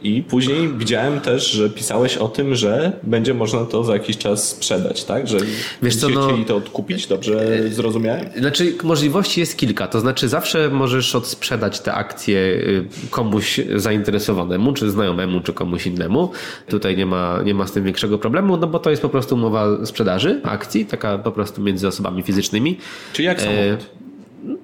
I 0.03 0.23
później 0.23 0.69
widziałem 0.77 1.19
też, 1.19 1.51
że 1.51 1.69
pisałeś 1.69 2.17
o 2.17 2.27
tym, 2.27 2.55
że 2.55 2.91
będzie 3.03 3.33
można 3.33 3.65
to 3.65 3.83
za 3.83 3.93
jakiś 3.93 4.17
czas 4.17 4.49
sprzedać, 4.49 5.03
tak? 5.03 5.27
Że 5.27 5.37
Wiesz 5.81 5.95
co, 5.95 6.09
no- 6.09 6.27
chcieli 6.27 6.45
to 6.45 6.55
odkupić, 6.55 7.07
dobrze 7.07 7.69
zrozumiałem? 7.69 8.25
Znaczy, 8.37 8.75
możliwości 8.83 9.39
jest 9.39 9.57
kilka. 9.57 9.87
To 9.87 9.99
znaczy, 9.99 10.29
zawsze 10.29 10.69
możesz 10.69 11.15
odsprzedać 11.15 11.79
te 11.79 11.93
akcje 11.93 12.37
y, 12.37 12.85
komuś 13.09 13.59
zainteresowanemu, 13.75 14.73
czy 14.73 14.91
znajomemu, 14.91 15.41
czy 15.41 15.53
komuś 15.53 15.87
innemu. 15.87 16.31
Tutaj 16.67 16.97
nie 16.97 17.05
ma, 17.05 17.39
nie 17.45 17.53
ma 17.53 17.67
z 17.67 17.71
tym 17.71 17.83
większego 17.83 18.17
problemu, 18.17 18.57
no 18.57 18.67
bo 18.67 18.79
to 18.79 18.89
jest 18.89 19.01
po 19.01 19.09
prostu 19.09 19.35
umowa 19.35 19.85
sprzedaży 19.85 20.41
akcji, 20.43 20.85
taka 20.85 21.17
po 21.17 21.31
prostu 21.31 21.61
między 21.61 21.87
osobami 21.87 22.23
fizycznymi. 22.23 22.77
Czy 23.13 23.23
jak 23.23 23.41
samochód? 23.41 24.02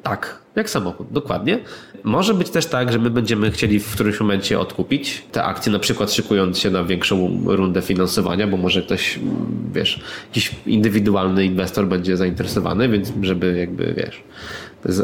Tak, 0.03 0.39
jak 0.55 0.69
samochód, 0.69 1.07
dokładnie. 1.11 1.59
Może 2.03 2.33
być 2.33 2.49
też 2.49 2.65
tak, 2.65 2.91
że 2.91 2.99
my 2.99 3.09
będziemy 3.09 3.51
chcieli 3.51 3.79
w 3.79 3.93
którymś 3.93 4.19
momencie 4.19 4.59
odkupić 4.59 5.23
te 5.31 5.43
akcje, 5.43 5.71
na 5.71 5.79
przykład 5.79 6.13
szykując 6.13 6.59
się 6.59 6.69
na 6.69 6.83
większą 6.83 7.41
rundę 7.45 7.81
finansowania, 7.81 8.47
bo 8.47 8.57
może 8.57 8.81
ktoś, 8.81 9.19
wiesz, 9.73 10.03
jakiś 10.27 10.51
indywidualny 10.65 11.45
inwestor 11.45 11.87
będzie 11.87 12.17
zainteresowany, 12.17 12.89
więc 12.89 13.11
żeby 13.21 13.57
jakby, 13.57 13.93
wiesz, 13.97 14.23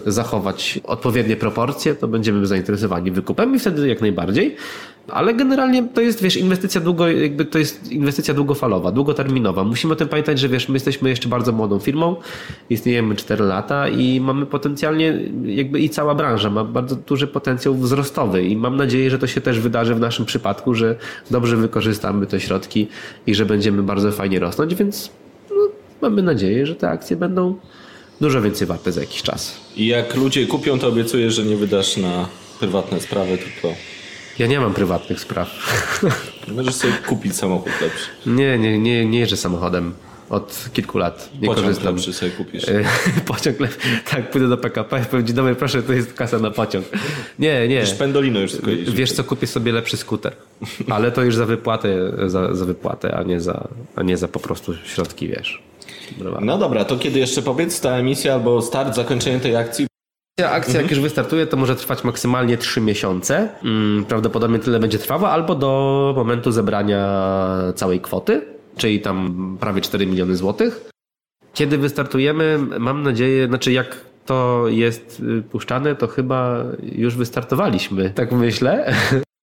zachować 0.05 0.79
odpowiednie 0.83 1.35
proporcje, 1.35 1.95
to 1.95 2.07
będziemy 2.07 2.45
zainteresowani 2.45 3.11
wykupem 3.11 3.55
i 3.55 3.59
wtedy 3.59 3.87
jak 3.87 4.01
najbardziej. 4.01 4.55
Ale 5.07 5.33
generalnie 5.33 5.87
to 5.93 6.01
jest, 6.01 6.23
wiesz, 6.23 6.37
inwestycja 6.37 6.81
długo, 6.81 7.07
jakby 7.07 7.45
to 7.45 7.59
jest 7.59 7.91
inwestycja 7.91 8.33
długofalowa, 8.33 8.91
długoterminowa. 8.91 9.63
Musimy 9.63 9.93
o 9.93 9.95
tym 9.95 10.07
pamiętać, 10.07 10.39
że 10.39 10.49
wiesz, 10.49 10.69
my 10.69 10.75
jesteśmy 10.75 11.09
jeszcze 11.09 11.29
bardzo 11.29 11.51
młodą 11.51 11.79
firmą, 11.79 12.15
istniejemy 12.69 13.15
4 13.15 13.43
lata 13.43 13.87
i 13.87 14.19
mamy 14.19 14.45
potencjalnie, 14.45 15.19
jakby 15.45 15.79
i 15.79 15.89
cała 15.89 16.15
branża 16.15 16.49
ma 16.49 16.63
bardzo 16.63 16.95
duży 16.95 17.27
potencjał 17.27 17.75
wzrostowy 17.75 18.43
i 18.43 18.57
mam 18.57 18.75
nadzieję, 18.77 19.09
że 19.09 19.19
to 19.19 19.27
się 19.27 19.41
też 19.41 19.59
wydarzy 19.59 19.95
w 19.95 19.99
naszym 19.99 20.25
przypadku, 20.25 20.73
że 20.73 20.95
dobrze 21.31 21.57
wykorzystamy 21.57 22.27
te 22.27 22.39
środki 22.39 22.87
i 23.27 23.35
że 23.35 23.45
będziemy 23.45 23.83
bardzo 23.83 24.11
fajnie 24.11 24.39
rosnąć, 24.39 24.75
więc 24.75 25.09
no, 25.49 25.69
mamy 26.01 26.21
nadzieję, 26.21 26.65
że 26.65 26.75
te 26.75 26.89
akcje 26.89 27.17
będą 27.17 27.55
dużo 28.21 28.41
więcej 28.41 28.67
warte 28.67 28.91
za 28.91 29.01
jakiś 29.01 29.21
czas. 29.21 29.57
I 29.75 29.87
jak 29.87 30.15
ludzie 30.15 30.45
kupią, 30.45 30.79
to 30.79 30.87
obiecuję, 30.87 31.31
że 31.31 31.43
nie 31.43 31.55
wydasz 31.55 31.97
na 31.97 32.27
prywatne 32.59 32.99
sprawy, 32.99 33.37
tylko 33.37 33.75
ja 34.39 34.47
nie 34.47 34.59
mam 34.59 34.73
prywatnych 34.73 35.19
spraw. 35.19 35.49
Możesz 36.47 36.75
sobie 36.75 36.93
kupić 36.93 37.35
samochód 37.35 37.71
lepszy. 37.81 38.09
Nie, 38.25 38.57
nie, 38.57 38.79
nie, 38.79 39.05
nie 39.05 39.19
jeżdżę 39.19 39.37
samochodem. 39.37 39.93
Od 40.29 40.69
kilku 40.73 40.97
lat 40.97 41.29
nie 41.41 41.47
pociąg 41.47 41.67
korzystam. 41.67 41.95
lepszy 41.95 42.13
sobie 42.13 42.31
kupisz. 42.31 42.65
pociąg 43.25 43.59
lepszy. 43.59 43.79
Tak, 44.09 44.31
pójdę 44.31 44.47
do 44.47 44.57
PKP 44.57 45.01
i 45.01 45.05
powiem, 45.05 45.25
dobry, 45.25 45.55
proszę, 45.55 45.83
to 45.83 45.93
jest 45.93 46.13
kasa 46.13 46.39
na 46.39 46.51
pociąg. 46.51 46.85
Nie, 47.39 47.67
nie. 47.67 47.83
Pendolino 47.99 48.39
już 48.39 48.51
tylko 48.51 48.69
jeździ. 48.69 48.91
Wiesz 48.91 49.11
co, 49.11 49.23
kupię 49.23 49.47
sobie 49.47 49.71
lepszy 49.71 49.97
skuter. 49.97 50.33
Ale 50.89 51.11
to 51.11 51.23
już 51.23 51.35
za 51.35 51.45
wypłatę, 51.45 52.11
za, 52.29 52.55
za 52.55 52.65
wypłatę, 52.65 53.15
a 53.17 53.23
nie 53.23 53.39
za, 53.39 53.67
a 53.95 54.03
nie 54.03 54.17
za 54.17 54.27
po 54.27 54.39
prostu 54.39 54.73
środki, 54.85 55.27
wiesz. 55.27 55.63
No 56.41 56.57
dobra, 56.57 56.85
to 56.85 56.97
kiedy 56.97 57.19
jeszcze 57.19 57.41
powiedz 57.41 57.81
ta 57.81 57.91
emisja 57.91 58.33
albo 58.33 58.61
start, 58.61 58.95
zakończenie 58.95 59.39
tej 59.39 59.55
akcji? 59.55 59.87
Akcja, 60.43 60.71
mhm. 60.71 60.83
jak 60.83 60.91
już 60.91 60.99
wystartuje, 60.99 61.47
to 61.47 61.57
może 61.57 61.75
trwać 61.75 62.03
maksymalnie 62.03 62.57
3 62.57 62.81
miesiące. 62.81 63.49
Mm, 63.63 64.05
prawdopodobnie 64.05 64.59
tyle 64.59 64.79
będzie 64.79 64.99
trwała, 64.99 65.29
albo 65.29 65.55
do 65.55 66.13
momentu 66.17 66.51
zebrania 66.51 67.07
całej 67.75 68.01
kwoty, 68.01 68.41
czyli 68.77 69.01
tam 69.01 69.57
prawie 69.59 69.81
4 69.81 70.07
miliony 70.07 70.35
złotych. 70.35 70.89
Kiedy 71.53 71.77
wystartujemy, 71.77 72.59
mam 72.79 73.03
nadzieję, 73.03 73.47
znaczy 73.47 73.71
jak 73.71 73.97
to 74.25 74.65
jest 74.67 75.19
y, 75.19 75.41
puszczane, 75.41 75.95
to 75.95 76.07
chyba 76.07 76.63
już 76.83 77.15
wystartowaliśmy, 77.15 78.09
tak 78.09 78.31
myślę. 78.31 78.93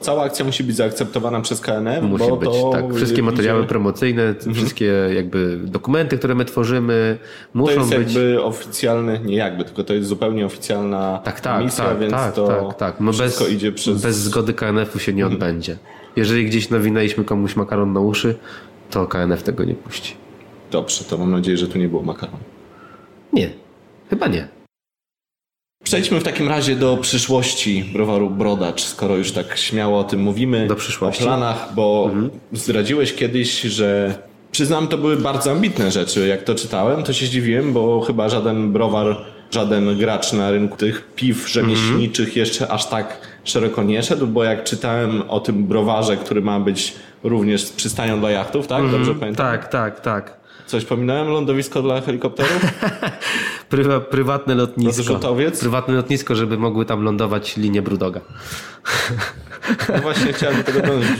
Cała 0.00 0.22
akcja 0.22 0.44
musi 0.44 0.64
być 0.64 0.76
zaakceptowana 0.76 1.40
przez 1.40 1.60
KNF. 1.60 2.02
Musi 2.02 2.32
być, 2.40 2.50
tak. 2.72 2.94
Wszystkie 2.94 3.22
materiały 3.22 3.64
promocyjne, 3.64 4.22
mhm. 4.22 4.54
wszystkie 4.54 4.92
jakby 5.14 5.58
dokumenty, 5.64 6.18
które 6.18 6.34
my 6.34 6.44
tworzymy, 6.44 7.18
muszą 7.54 7.80
być... 7.80 7.90
To 7.90 7.96
jest 7.96 8.14
jakby 8.14 8.42
oficjalny, 8.42 9.20
nie 9.24 9.36
jakby, 9.36 9.64
tylko 9.64 9.84
to 9.84 9.94
jest 9.94 10.08
zupełnie 10.08 10.46
oficjalna 10.46 11.20
tak, 11.24 11.40
tak, 11.40 11.64
misja, 11.64 11.84
tak, 11.84 11.98
więc 11.98 12.12
tak, 12.12 12.34
to 12.34 12.46
tak, 12.46 12.78
tak. 12.78 13.00
No 13.00 13.12
wszystko 13.12 13.44
bez, 13.44 13.52
idzie 13.52 13.72
przez... 13.72 14.02
Bez 14.02 14.16
zgody 14.16 14.54
KNF-u 14.54 14.98
się 14.98 15.12
nie 15.12 15.22
mhm. 15.22 15.34
odbędzie. 15.34 15.76
Jeżeli 16.16 16.46
gdzieś 16.46 16.70
nawinęliśmy 16.70 17.24
komuś 17.24 17.56
makaron 17.56 17.92
na 17.92 18.00
uszy, 18.00 18.36
to 18.90 19.06
KNF 19.06 19.42
tego 19.42 19.64
nie 19.64 19.74
puści. 19.74 20.14
Dobrze, 20.70 21.04
to 21.04 21.18
mam 21.18 21.30
nadzieję, 21.30 21.56
że 21.58 21.68
tu 21.68 21.78
nie 21.78 21.88
było 21.88 22.02
makaronu. 22.02 22.38
Nie, 23.32 23.50
chyba 24.10 24.26
nie. 24.26 24.55
Przejdźmy 25.86 26.20
w 26.20 26.24
takim 26.24 26.48
razie 26.48 26.76
do 26.76 26.96
przyszłości 26.96 27.84
browaru 27.92 28.30
Brodacz, 28.30 28.84
skoro 28.84 29.16
już 29.16 29.32
tak 29.32 29.56
śmiało 29.56 29.98
o 29.98 30.04
tym 30.04 30.20
mówimy. 30.20 30.66
Do 30.66 30.76
przyszłości. 30.76 31.24
O 31.24 31.26
planach, 31.26 31.74
bo 31.74 32.04
mhm. 32.12 32.30
zdradziłeś 32.52 33.14
kiedyś, 33.14 33.60
że 33.60 34.18
przyznam, 34.52 34.88
to 34.88 34.98
były 34.98 35.16
bardzo 35.16 35.50
ambitne 35.50 35.90
rzeczy. 35.90 36.26
Jak 36.26 36.42
to 36.42 36.54
czytałem, 36.54 37.02
to 37.02 37.12
się 37.12 37.26
zdziwiłem, 37.26 37.72
bo 37.72 38.00
chyba 38.00 38.28
żaden 38.28 38.72
browar, 38.72 39.16
żaden 39.50 39.98
gracz 39.98 40.32
na 40.32 40.50
rynku 40.50 40.76
tych 40.76 41.14
piw 41.14 41.48
rzemieślniczych 41.48 42.26
mhm. 42.26 42.38
jeszcze 42.38 42.68
aż 42.68 42.86
tak 42.86 43.20
szeroko 43.44 43.82
nie 43.82 44.02
szedł, 44.02 44.26
bo 44.26 44.44
jak 44.44 44.64
czytałem 44.64 45.22
o 45.28 45.40
tym 45.40 45.64
browarze, 45.64 46.16
który 46.16 46.40
ma 46.40 46.60
być 46.60 46.94
również 47.24 47.64
przystanią 47.64 48.20
dla 48.20 48.30
jachtów, 48.30 48.66
tak? 48.66 48.82
Dobrze 48.82 48.96
mhm. 48.96 49.18
pamiętam? 49.18 49.46
Tak, 49.46 49.68
tak, 49.68 50.00
tak. 50.00 50.45
Coś 50.66 50.84
pominąłem? 50.84 51.28
Lądowisko 51.28 51.82
dla 51.82 52.00
helikopterów? 52.00 52.62
Prywa, 53.70 54.00
prywatne 54.00 54.54
lotnisko. 54.54 55.20
Prywatne 55.60 55.94
lotnisko, 55.94 56.34
żeby 56.34 56.58
mogły 56.58 56.84
tam 56.86 57.02
lądować 57.02 57.56
linie 57.56 57.82
Brudoga. 57.82 58.20
No 59.88 59.98
właśnie 59.98 60.32
chciałem 60.32 60.56
do 60.56 60.62
tego 60.64 60.80
dążyć. 60.80 61.18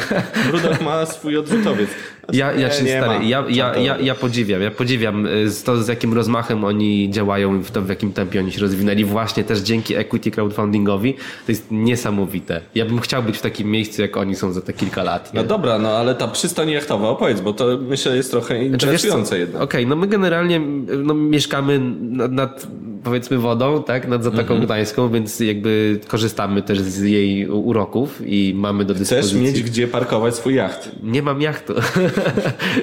Brudok 0.51 0.81
ma 0.81 1.07
swój 1.07 1.37
odrzutowiec. 1.37 1.91
Ja, 2.33 2.53
ja, 2.53 2.69
czy 2.69 2.77
stary, 2.77 3.25
ja, 3.25 3.45
ja, 3.49 3.77
ja, 3.77 3.99
ja 3.99 4.15
podziwiam, 4.15 4.63
ja 4.63 4.71
podziwiam 4.71 5.27
y, 5.27 5.47
to, 5.65 5.83
z 5.83 5.89
jakim 5.89 6.15
rozmachem 6.15 6.65
oni 6.65 7.11
działają, 7.11 7.63
w 7.63 7.71
to, 7.71 7.83
w 7.83 7.89
jakim 7.89 8.13
tempie 8.13 8.41
oni 8.41 8.53
się 8.53 8.61
rozwinęli, 8.61 9.05
właśnie 9.05 9.45
też 9.45 9.59
dzięki 9.59 9.97
equity 9.97 10.31
crowdfundingowi. 10.31 11.15
To 11.15 11.53
jest 11.53 11.67
niesamowite. 11.71 12.61
Ja 12.75 12.85
bym 12.85 13.01
chciał 13.01 13.23
być 13.23 13.39
w 13.39 13.43
takim 13.43 13.71
miejscu, 13.71 14.03
jak 14.03 14.17
oni 14.17 14.35
są 14.35 14.53
za 14.53 14.61
te 14.61 14.73
kilka 14.73 15.03
lat. 15.03 15.35
Nie? 15.35 15.41
No 15.41 15.47
dobra, 15.47 15.79
no 15.79 15.89
ale 15.89 16.15
ta 16.15 16.29
przystań 16.29 16.71
jachtowa, 16.71 17.09
opowiedz, 17.09 17.41
bo 17.41 17.53
to 17.53 17.79
myślę 17.81 18.17
jest 18.17 18.31
trochę 18.31 18.65
interesujące 18.65 19.27
znaczy, 19.27 19.41
jednak. 19.41 19.63
Okej, 19.63 19.81
okay, 19.81 19.91
no 19.91 19.97
my 19.97 20.07
generalnie 20.07 20.61
no, 21.03 21.15
mieszkamy 21.15 21.81
nad, 22.01 22.33
nad 22.33 22.67
powiedzmy 23.07 23.39
wodą, 23.39 23.83
tak, 23.83 24.09
nad 24.09 24.25
Zatoką 24.25 24.43
mhm. 24.43 24.61
Gdańską, 24.61 25.09
więc 25.09 25.41
jakby 25.41 26.01
korzystamy 26.09 26.63
też 26.63 26.81
z 26.81 27.03
jej 27.03 27.49
uroków 27.49 28.23
i 28.27 28.55
mamy 28.57 28.85
do 28.85 28.95
dyspozycji. 28.95 29.31
Chcesz 29.31 29.55
mieć 29.55 29.63
gdzie 29.63 29.89
parkować 29.89 30.35
swój 30.35 30.55
jacht? 30.55 30.91
Nie 31.03 31.23
mam 31.23 31.41
jachtu. 31.41 31.75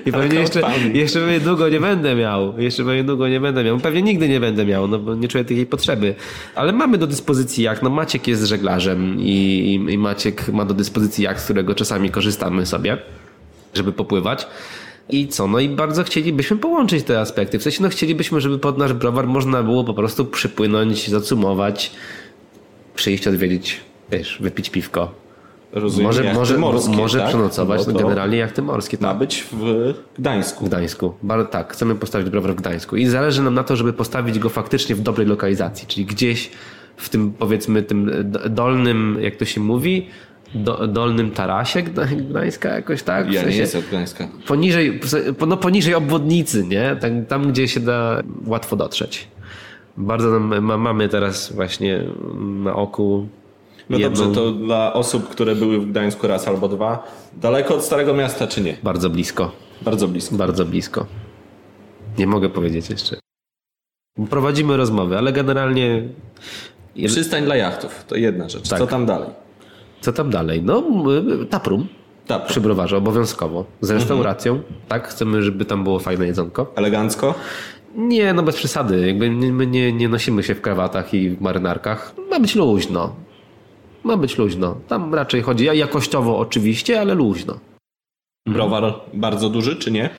I 0.06 0.12
pewnie 0.12 0.40
jeszcze, 0.40 0.62
jeszcze 0.94 1.20
pewnie 1.20 1.40
długo 1.40 1.70
nie 1.70 1.80
będę 1.80 2.16
miał. 2.16 2.60
Jeszcze 2.60 2.84
pewnie 2.86 3.04
długo 3.04 3.28
nie 3.28 3.40
będę 3.40 3.64
miał. 3.64 3.80
Pewnie 3.80 4.02
nigdy 4.02 4.30
nie 4.30 4.40
będę 4.40 4.66
miał, 4.66 4.88
no 4.88 5.00
bo 5.00 5.16
nie 5.16 5.28
czuję 5.28 5.44
takiej 5.44 5.66
potrzeby. 5.66 6.16
Ale 6.56 6.74
mamy 6.74 6.98
do 6.98 7.08
dyspozycji 7.08 7.64
jacht. 7.64 7.84
No 7.84 7.90
Maciek 7.90 8.28
jest 8.28 8.44
żeglarzem 8.44 9.16
i, 9.20 9.80
i 9.90 9.98
Maciek 9.98 10.48
ma 10.48 10.66
do 10.66 10.74
dyspozycji 10.74 11.24
jacht, 11.24 11.42
z 11.42 11.44
którego 11.44 11.76
czasami 11.76 12.10
korzystamy 12.10 12.66
sobie, 12.66 12.98
żeby 13.74 13.92
popływać. 13.92 14.48
I 15.10 15.28
co? 15.28 15.48
No 15.48 15.60
i 15.60 15.70
bardzo 15.70 16.04
chcielibyśmy 16.04 16.58
połączyć 16.58 17.04
te 17.04 17.20
aspekty. 17.20 17.60
W 17.60 17.64
sensie 17.64 17.84
no 17.84 17.90
chcielibyśmy, 17.90 18.42
żeby 18.42 18.60
pod 18.60 18.78
nasz 18.78 18.94
browar 18.94 19.28
można 19.28 19.64
było 19.64 19.84
po 19.84 19.94
prostu 19.94 20.26
przypłynąć, 20.26 21.10
zacumować, 21.10 21.92
przyjść 22.96 23.28
odwiedzić, 23.28 23.82
wiesz, 24.12 24.38
wypić 24.42 24.70
piwko. 24.70 25.23
Rozumiem, 25.74 26.06
może 26.06 26.34
może, 26.34 26.58
morskie, 26.58 26.96
może 26.96 27.20
tak? 27.20 27.28
przenocować 27.28 27.88
no 27.88 27.94
generalnie 27.94 28.38
jachty 28.38 28.62
morskie. 28.62 28.98
Ma 29.02 29.08
tak. 29.08 29.18
być 29.18 29.46
w 29.52 29.94
Gdańsku. 30.20 30.66
W 30.66 30.68
Gdańsku. 30.68 31.14
Tak, 31.52 31.74
chcemy 31.74 31.96
postawić 31.96 32.30
browar 32.30 32.52
w 32.52 32.56
Gdańsku. 32.56 32.96
I 32.96 33.06
zależy 33.06 33.42
nam 33.42 33.54
na 33.54 33.64
to, 33.64 33.76
żeby 33.76 33.94
postawić 33.94 34.40
go 34.40 34.50
faktycznie 34.50 34.96
w 34.96 35.02
dobrej 35.02 35.28
lokalizacji, 35.28 35.88
czyli 35.88 36.06
gdzieś 36.06 36.52
w 36.98 37.10
tym 37.10 37.34
powiedzmy 37.40 37.84
tym 37.84 38.12
dolnym, 38.50 39.18
jak 39.22 39.36
to 39.36 39.46
się 39.46 39.62
mówi, 39.62 40.08
do, 40.56 40.88
dolnym 40.88 41.32
tarasie 41.32 41.84
Gdańska 41.84 42.70
jakoś 42.70 43.04
tak? 43.04 43.28
W 43.28 43.32
ja 43.32 43.42
sensie 43.42 43.56
nie 43.56 43.62
jestem 43.62 43.82
Gdańska. 43.82 44.28
Poniżej, 44.48 45.00
no 45.48 45.58
poniżej 45.58 45.96
obwodnicy, 45.96 46.64
nie? 46.68 46.96
Tam, 47.02 47.26
tam, 47.26 47.52
gdzie 47.52 47.68
się 47.68 47.80
da 47.80 48.24
łatwo 48.46 48.76
dotrzeć. 48.76 49.28
Bardzo 49.98 50.40
nam, 50.40 50.62
mamy 50.82 51.10
teraz 51.10 51.54
właśnie 51.54 52.04
na 52.64 52.76
oku 52.76 53.28
no 53.90 53.98
jedną... 53.98 54.26
dobrze, 54.26 54.42
to 54.42 54.52
dla 54.52 54.94
osób, 54.94 55.30
które 55.30 55.56
były 55.56 55.80
w 55.80 55.92
Gdańsku 55.92 56.28
raz 56.28 56.48
albo 56.48 56.68
dwa, 56.68 57.08
daleko 57.34 57.76
od 57.76 57.84
Starego 57.84 58.14
Miasta 58.14 58.48
czy 58.48 58.62
nie? 58.62 58.78
Bardzo 58.84 59.10
blisko. 59.10 59.52
Bardzo 59.82 60.08
blisko. 60.08 60.36
Bardzo 60.36 60.66
blisko. 60.66 61.06
Nie 62.18 62.28
mogę 62.28 62.50
powiedzieć 62.50 62.90
jeszcze. 62.90 63.16
Prowadzimy 64.30 64.78
rozmowy, 64.78 65.18
ale 65.18 65.34
generalnie... 65.34 66.04
Przystań 67.08 67.44
dla 67.44 67.56
jachtów, 67.56 68.06
to 68.08 68.16
jedna 68.16 68.50
rzecz. 68.50 68.70
Tak. 68.70 68.80
Co 68.80 68.88
tam 68.88 69.06
dalej? 69.06 69.30
Co 70.02 70.14
tam 70.14 70.30
dalej? 70.30 70.62
No, 70.64 70.84
taprum. 71.50 71.88
Taprum. 72.28 72.50
Przy 72.50 72.62
browarze, 72.62 72.98
obowiązkowo. 72.98 73.66
Z 73.82 73.92
mhm. 73.92 74.00
restauracją. 74.00 74.54
Mhm. 74.54 74.74
Tak, 74.88 75.08
chcemy, 75.08 75.44
żeby 75.44 75.66
tam 75.66 75.84
było 75.84 76.00
fajne 76.00 76.26
jedzonko. 76.26 76.72
Elegancko? 76.76 77.36
Nie, 77.96 78.34
no 78.34 78.44
bez 78.44 78.56
przesady. 78.56 79.08
Jakby 79.08 79.32
my 79.32 79.68
nie, 79.68 79.94
nie 79.94 80.10
nosimy 80.10 80.44
się 80.44 80.56
w 80.56 80.62
krawatach 80.62 81.14
i 81.14 81.30
w 81.30 81.42
marynarkach. 81.42 82.14
Ma 82.32 82.40
być 82.40 82.56
luźno. 82.56 83.16
Ma 84.04 84.18
być 84.18 84.38
luźno. 84.38 84.76
Tam 84.88 85.14
raczej 85.14 85.42
chodzi 85.42 85.66
jakościowo 85.66 86.38
oczywiście, 86.38 87.02
ale 87.02 87.14
luźno. 87.14 87.60
Browar 88.48 88.94
bardzo 89.14 89.50
duży, 89.50 89.76
czy 89.76 89.92
nie? 89.92 90.10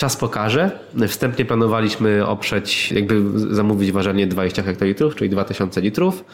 Czas 0.00 0.16
pokaże. 0.16 0.78
Wstępnie 1.08 1.44
planowaliśmy 1.44 2.26
oprzeć, 2.26 2.92
jakby 2.92 3.38
zamówić 3.54 3.92
ważenie 3.92 4.26
20 4.26 4.62
hektolitrów, 4.62 5.14
czyli 5.14 5.30
2000 5.30 5.80
litrów. 5.80 6.24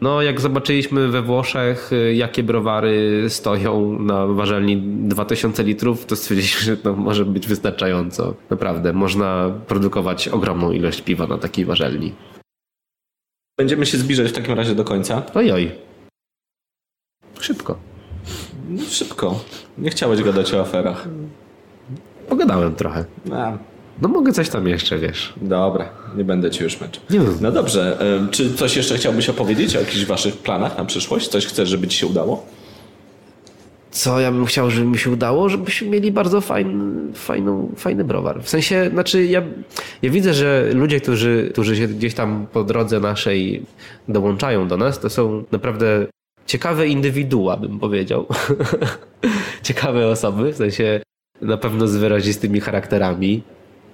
No, 0.00 0.22
jak 0.22 0.40
zobaczyliśmy 0.40 1.08
we 1.08 1.22
Włoszech, 1.22 1.90
jakie 2.14 2.42
browary 2.42 3.24
stoją 3.28 3.98
na 3.98 4.26
ważelni 4.26 4.76
2000 5.08 5.62
litrów, 5.62 6.06
to 6.06 6.16
stwierdziliśmy, 6.16 6.60
że 6.60 6.76
to 6.76 6.96
może 6.96 7.24
być 7.24 7.46
wystarczająco. 7.46 8.34
Naprawdę, 8.50 8.92
można 8.92 9.50
produkować 9.66 10.28
ogromną 10.28 10.72
ilość 10.72 11.02
piwa 11.02 11.26
na 11.26 11.38
takiej 11.38 11.64
ważelni. 11.64 12.12
Będziemy 13.58 13.86
się 13.86 13.98
zbliżać 13.98 14.28
w 14.28 14.32
takim 14.32 14.54
razie 14.54 14.74
do 14.74 14.84
końca. 14.84 15.22
Ojoj. 15.34 15.85
Szybko. 17.40 17.76
No, 18.68 18.82
szybko. 18.90 19.40
Nie 19.78 19.90
chciałeś 19.90 20.22
gadać 20.22 20.54
o 20.54 20.60
aferach. 20.60 21.08
Pogadałem 22.28 22.74
trochę. 22.74 23.04
A, 23.32 23.52
No 24.02 24.08
mogę 24.08 24.32
coś 24.32 24.48
tam 24.48 24.68
jeszcze, 24.68 24.98
wiesz. 24.98 25.32
dobra, 25.36 25.88
nie 26.16 26.24
będę 26.24 26.50
ci 26.50 26.62
już 26.62 26.80
męczył. 26.80 27.02
Nie. 27.10 27.20
No 27.40 27.52
dobrze, 27.52 27.98
czy 28.30 28.54
coś 28.54 28.76
jeszcze 28.76 28.96
chciałbyś 28.96 29.28
opowiedzieć 29.28 29.76
o 29.76 29.80
jakichś 29.80 30.04
waszych 30.04 30.36
planach 30.38 30.78
na 30.78 30.84
przyszłość? 30.84 31.28
Coś 31.28 31.46
chcesz, 31.46 31.68
żeby 31.68 31.88
ci 31.88 31.98
się 31.98 32.06
udało? 32.06 32.46
Co 33.90 34.20
ja 34.20 34.32
bym 34.32 34.46
chciał, 34.46 34.70
żeby 34.70 34.86
mi 34.86 34.98
się 34.98 35.10
udało? 35.10 35.48
Żebyśmy 35.48 35.88
mieli 35.88 36.12
bardzo 36.12 36.40
fajny, 36.40 37.12
fajną, 37.14 37.72
fajny 37.76 38.04
browar. 38.04 38.42
W 38.42 38.48
sensie, 38.48 38.90
znaczy 38.92 39.26
ja, 39.26 39.42
ja 40.02 40.10
widzę, 40.10 40.34
że 40.34 40.70
ludzie, 40.74 41.00
którzy, 41.00 41.48
którzy 41.52 41.76
się 41.76 41.88
gdzieś 41.88 42.14
tam 42.14 42.46
po 42.52 42.64
drodze 42.64 43.00
naszej 43.00 43.62
dołączają 44.08 44.68
do 44.68 44.76
nas, 44.76 45.00
to 45.00 45.10
są 45.10 45.44
naprawdę 45.52 46.06
ciekawe 46.46 46.88
indywidua, 46.88 47.56
bym 47.56 47.78
powiedział. 47.78 48.26
ciekawe 49.62 50.08
osoby, 50.08 50.52
w 50.52 50.56
sensie 50.56 51.00
na 51.42 51.56
pewno 51.56 51.88
z 51.88 51.96
wyrazistymi 51.96 52.60
charakterami. 52.60 53.42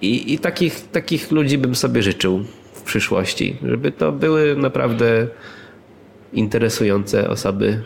I, 0.01 0.33
i 0.33 0.39
takich, 0.39 0.91
takich 0.91 1.31
ludzi 1.31 1.57
bym 1.57 1.75
sobie 1.75 2.03
życzył 2.03 2.43
w 2.73 2.81
przyszłości, 2.81 3.57
żeby 3.65 3.91
to 3.91 4.11
były 4.11 4.55
naprawdę 4.55 5.27
interesujące 6.33 7.29
osoby, 7.29 7.83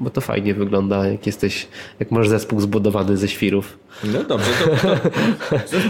bo 0.00 0.10
to 0.10 0.20
fajnie 0.20 0.54
wygląda, 0.54 1.06
jak 1.06 1.26
jesteś, 1.26 1.68
jak 2.00 2.10
masz 2.10 2.28
zespół 2.28 2.60
zbudowany 2.60 3.16
ze 3.16 3.28
świrów. 3.28 3.78
No 4.04 4.24
dobrze, 4.24 4.50
to, 4.60 4.70
to 4.70 4.96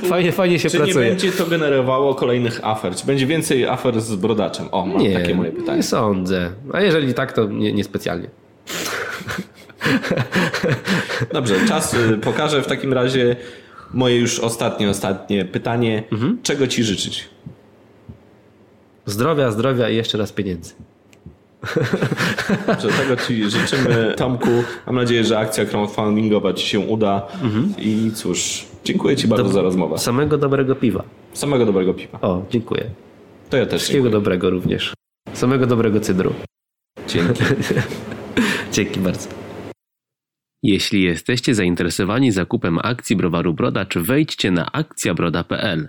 Fajnie, 0.09 0.33
fajnie 0.33 0.59
się 0.59 0.71
czy 0.71 0.79
nie 0.79 0.85
pracuje. 0.85 1.09
będzie 1.09 1.33
to 1.33 1.47
generowało 1.47 2.15
kolejnych 2.15 2.61
afer? 2.63 2.95
Czy 2.95 3.07
będzie 3.07 3.27
więcej 3.27 3.67
afer 3.67 4.01
z 4.01 4.15
brodaczem? 4.17 4.69
O, 4.73 4.87
mam 4.87 5.03
nie, 5.03 5.21
takie 5.21 5.35
moje 5.35 5.53
pytanie. 5.53 5.77
nie 5.77 5.83
sądzę. 5.83 6.51
A 6.73 6.81
jeżeli 6.81 7.15
tak, 7.15 7.33
to 7.33 7.45
nie, 7.47 7.73
niespecjalnie. 7.73 8.29
Dobrze, 11.33 11.55
czas 11.69 11.95
y, 11.95 12.19
pokaże 12.19 12.63
w 12.63 12.67
takim 12.67 12.93
razie 12.93 13.37
moje 13.95 14.17
już 14.17 14.39
ostatnie, 14.39 14.91
ostatnie 14.91 15.45
pytanie. 15.45 16.03
Mhm. 16.13 16.39
Czego 16.43 16.67
ci 16.67 16.85
życzyć? 16.85 17.29
Zdrowia, 19.07 19.51
zdrowia 19.51 19.89
i 19.89 19.97
jeszcze 19.97 20.19
raz 20.19 20.33
pieniędzy. 20.33 20.75
Dobrze, 22.67 22.89
tego 22.89 23.17
ci 23.17 23.51
życzymy, 23.51 24.15
Tomku. 24.17 24.49
Mam 24.87 24.95
nadzieję, 24.97 25.25
że 25.25 25.39
akcja 25.39 25.65
crowdfundingowa 25.65 26.53
ci 26.53 26.67
się 26.67 26.81
uda. 26.81 27.27
Mhm. 27.43 27.75
I 27.79 28.11
cóż, 28.15 28.67
dziękuję 28.85 29.17
ci 29.17 29.29
bardzo 29.29 29.49
za 29.49 29.63
rozmowę. 29.63 29.99
Samego 29.99 30.39
dobrego 30.39 30.75
piwa. 30.75 31.05
Samego 31.33 31.67
dobrego 31.67 31.95
piwa. 31.95 32.21
O, 32.21 32.43
dziękuję. 32.51 32.91
To 33.51 33.57
ja 33.57 33.67
też 33.67 33.81
Wszystkiego 33.81 34.05
dziękuję. 34.05 34.21
dobrego 34.21 34.51
również. 34.51 34.95
Samego 35.33 35.67
dobrego 35.67 36.01
cydru. 36.01 36.35
Dzięki. 37.09 37.45
Dzięki 38.73 39.01
bardzo. 39.01 39.29
Jeśli 40.63 41.03
jesteście 41.03 41.55
zainteresowani 41.55 42.33
zakupem 42.33 42.79
akcji 42.83 43.17
browaru 43.17 43.55
Brodacz, 43.55 43.95
wejdźcie 43.99 44.51
na 44.51 44.73
akcjabroda.pl. 44.73 45.89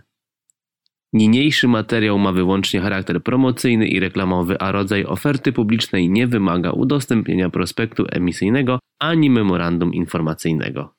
Niniejszy 1.13 1.67
materiał 1.67 2.19
ma 2.19 2.31
wyłącznie 2.31 2.81
charakter 2.81 3.23
promocyjny 3.23 3.87
i 3.87 3.99
reklamowy, 3.99 4.59
a 4.59 4.71
rodzaj 4.71 5.05
oferty 5.05 5.53
publicznej 5.53 6.09
nie 6.09 6.27
wymaga 6.27 6.71
udostępnienia 6.71 7.49
prospektu 7.49 8.05
emisyjnego 8.11 8.79
ani 8.99 9.29
memorandum 9.29 9.93
informacyjnego. 9.93 10.93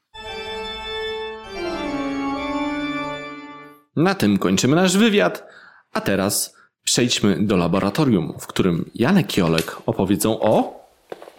Na 3.96 4.14
tym 4.14 4.38
kończymy 4.38 4.76
nasz 4.76 4.96
wywiad, 4.96 5.46
a 5.92 6.00
teraz 6.00 6.56
przejdźmy 6.84 7.46
do 7.46 7.56
laboratorium, 7.56 8.32
w 8.40 8.46
którym 8.46 8.84
Janek 8.94 9.38
i 9.38 9.42
Olek 9.42 9.76
opowiedzą 9.86 10.40
o 10.40 10.80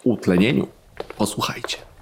utlenieniu. 0.04 0.68
Posłuchajcie. 1.18 1.93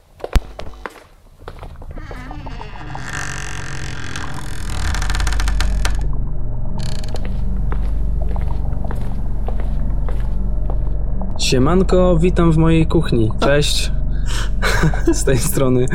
Siemanko, 11.52 12.18
witam 12.18 12.52
w 12.52 12.56
mojej 12.56 12.86
kuchni. 12.86 13.30
Cześć. 13.40 13.92
Z 15.12 15.24
tej 15.24 15.38
strony 15.38 15.86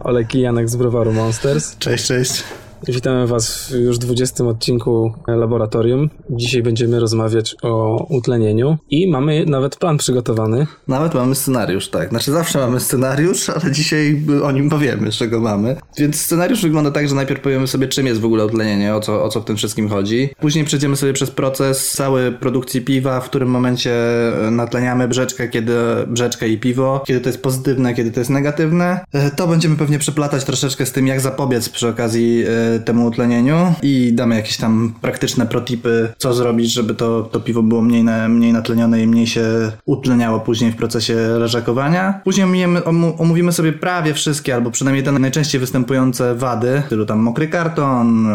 Olek 0.00 0.34
Janek 0.34 0.68
z 0.68 0.76
browaru 0.76 1.12
Monsters. 1.12 1.78
Cześć, 1.78 2.06
cześć. 2.06 2.44
Witamy 2.88 3.26
Was 3.26 3.68
w 3.70 3.74
już 3.74 3.98
20 3.98 4.44
odcinku 4.44 5.12
Laboratorium. 5.26 6.10
Dzisiaj 6.30 6.62
będziemy 6.62 7.00
rozmawiać 7.00 7.56
o 7.62 8.04
utlenieniu 8.08 8.76
i 8.90 9.10
mamy 9.10 9.44
nawet 9.46 9.76
plan 9.76 9.98
przygotowany. 9.98 10.66
Nawet 10.88 11.14
mamy 11.14 11.34
scenariusz, 11.34 11.88
tak. 11.88 12.08
Znaczy 12.08 12.32
zawsze 12.32 12.58
mamy 12.58 12.80
scenariusz, 12.80 13.50
ale 13.50 13.72
dzisiaj 13.72 14.22
o 14.42 14.52
nim 14.52 14.70
powiemy, 14.70 15.10
czego 15.10 15.40
mamy. 15.40 15.76
Więc 15.98 16.20
scenariusz 16.20 16.62
wygląda 16.62 16.90
tak, 16.90 17.08
że 17.08 17.14
najpierw 17.14 17.40
powiemy 17.40 17.66
sobie, 17.66 17.88
czym 17.88 18.06
jest 18.06 18.20
w 18.20 18.24
ogóle 18.24 18.46
utlenienie, 18.46 18.94
o 18.94 19.00
co, 19.00 19.24
o 19.24 19.28
co 19.28 19.40
w 19.40 19.44
tym 19.44 19.56
wszystkim 19.56 19.88
chodzi. 19.88 20.28
Później 20.40 20.64
przejdziemy 20.64 20.96
sobie 20.96 21.12
przez 21.12 21.30
proces 21.30 21.92
cały 21.92 22.32
produkcji 22.32 22.80
piwa, 22.80 23.20
w 23.20 23.24
którym 23.24 23.48
momencie 23.48 23.92
e, 24.46 24.50
natleniamy 24.50 25.08
brzeczkę, 25.08 25.48
kiedy 25.48 25.74
brzeczkę 26.08 26.48
i 26.48 26.58
piwo, 26.58 27.02
kiedy 27.06 27.20
to 27.20 27.28
jest 27.28 27.42
pozytywne, 27.42 27.94
kiedy 27.94 28.10
to 28.10 28.20
jest 28.20 28.30
negatywne. 28.30 29.00
E, 29.12 29.30
To 29.30 29.46
będziemy 29.46 29.76
pewnie 29.76 29.98
przeplatać 29.98 30.44
troszeczkę 30.44 30.86
z 30.86 30.92
tym, 30.92 31.06
jak 31.06 31.20
zapobiec 31.20 31.68
przy 31.68 31.88
okazji 31.88 32.44
e, 32.46 32.69
temu 32.78 33.06
utlenieniu 33.06 33.74
i 33.82 34.12
damy 34.12 34.34
jakieś 34.34 34.56
tam 34.56 34.94
praktyczne 35.00 35.46
protipy, 35.46 36.08
co 36.18 36.34
zrobić, 36.34 36.72
żeby 36.72 36.94
to, 36.94 37.22
to 37.22 37.40
piwo 37.40 37.62
było 37.62 37.82
mniej, 37.82 38.04
na, 38.04 38.28
mniej 38.28 38.52
natlenione 38.52 39.02
i 39.02 39.06
mniej 39.06 39.26
się 39.26 39.42
utleniało 39.84 40.40
później 40.40 40.72
w 40.72 40.76
procesie 40.76 41.14
leżakowania. 41.14 42.20
Później 42.24 42.44
omijemy, 42.44 42.84
omówimy 43.18 43.52
sobie 43.52 43.72
prawie 43.72 44.14
wszystkie, 44.14 44.54
albo 44.54 44.70
przynajmniej 44.70 45.04
te 45.04 45.12
najczęściej 45.12 45.60
występujące 45.60 46.34
wady, 46.34 46.82
w 46.82 46.86
stylu 46.86 47.06
tam 47.06 47.18
mokry 47.18 47.48
karton, 47.48 48.28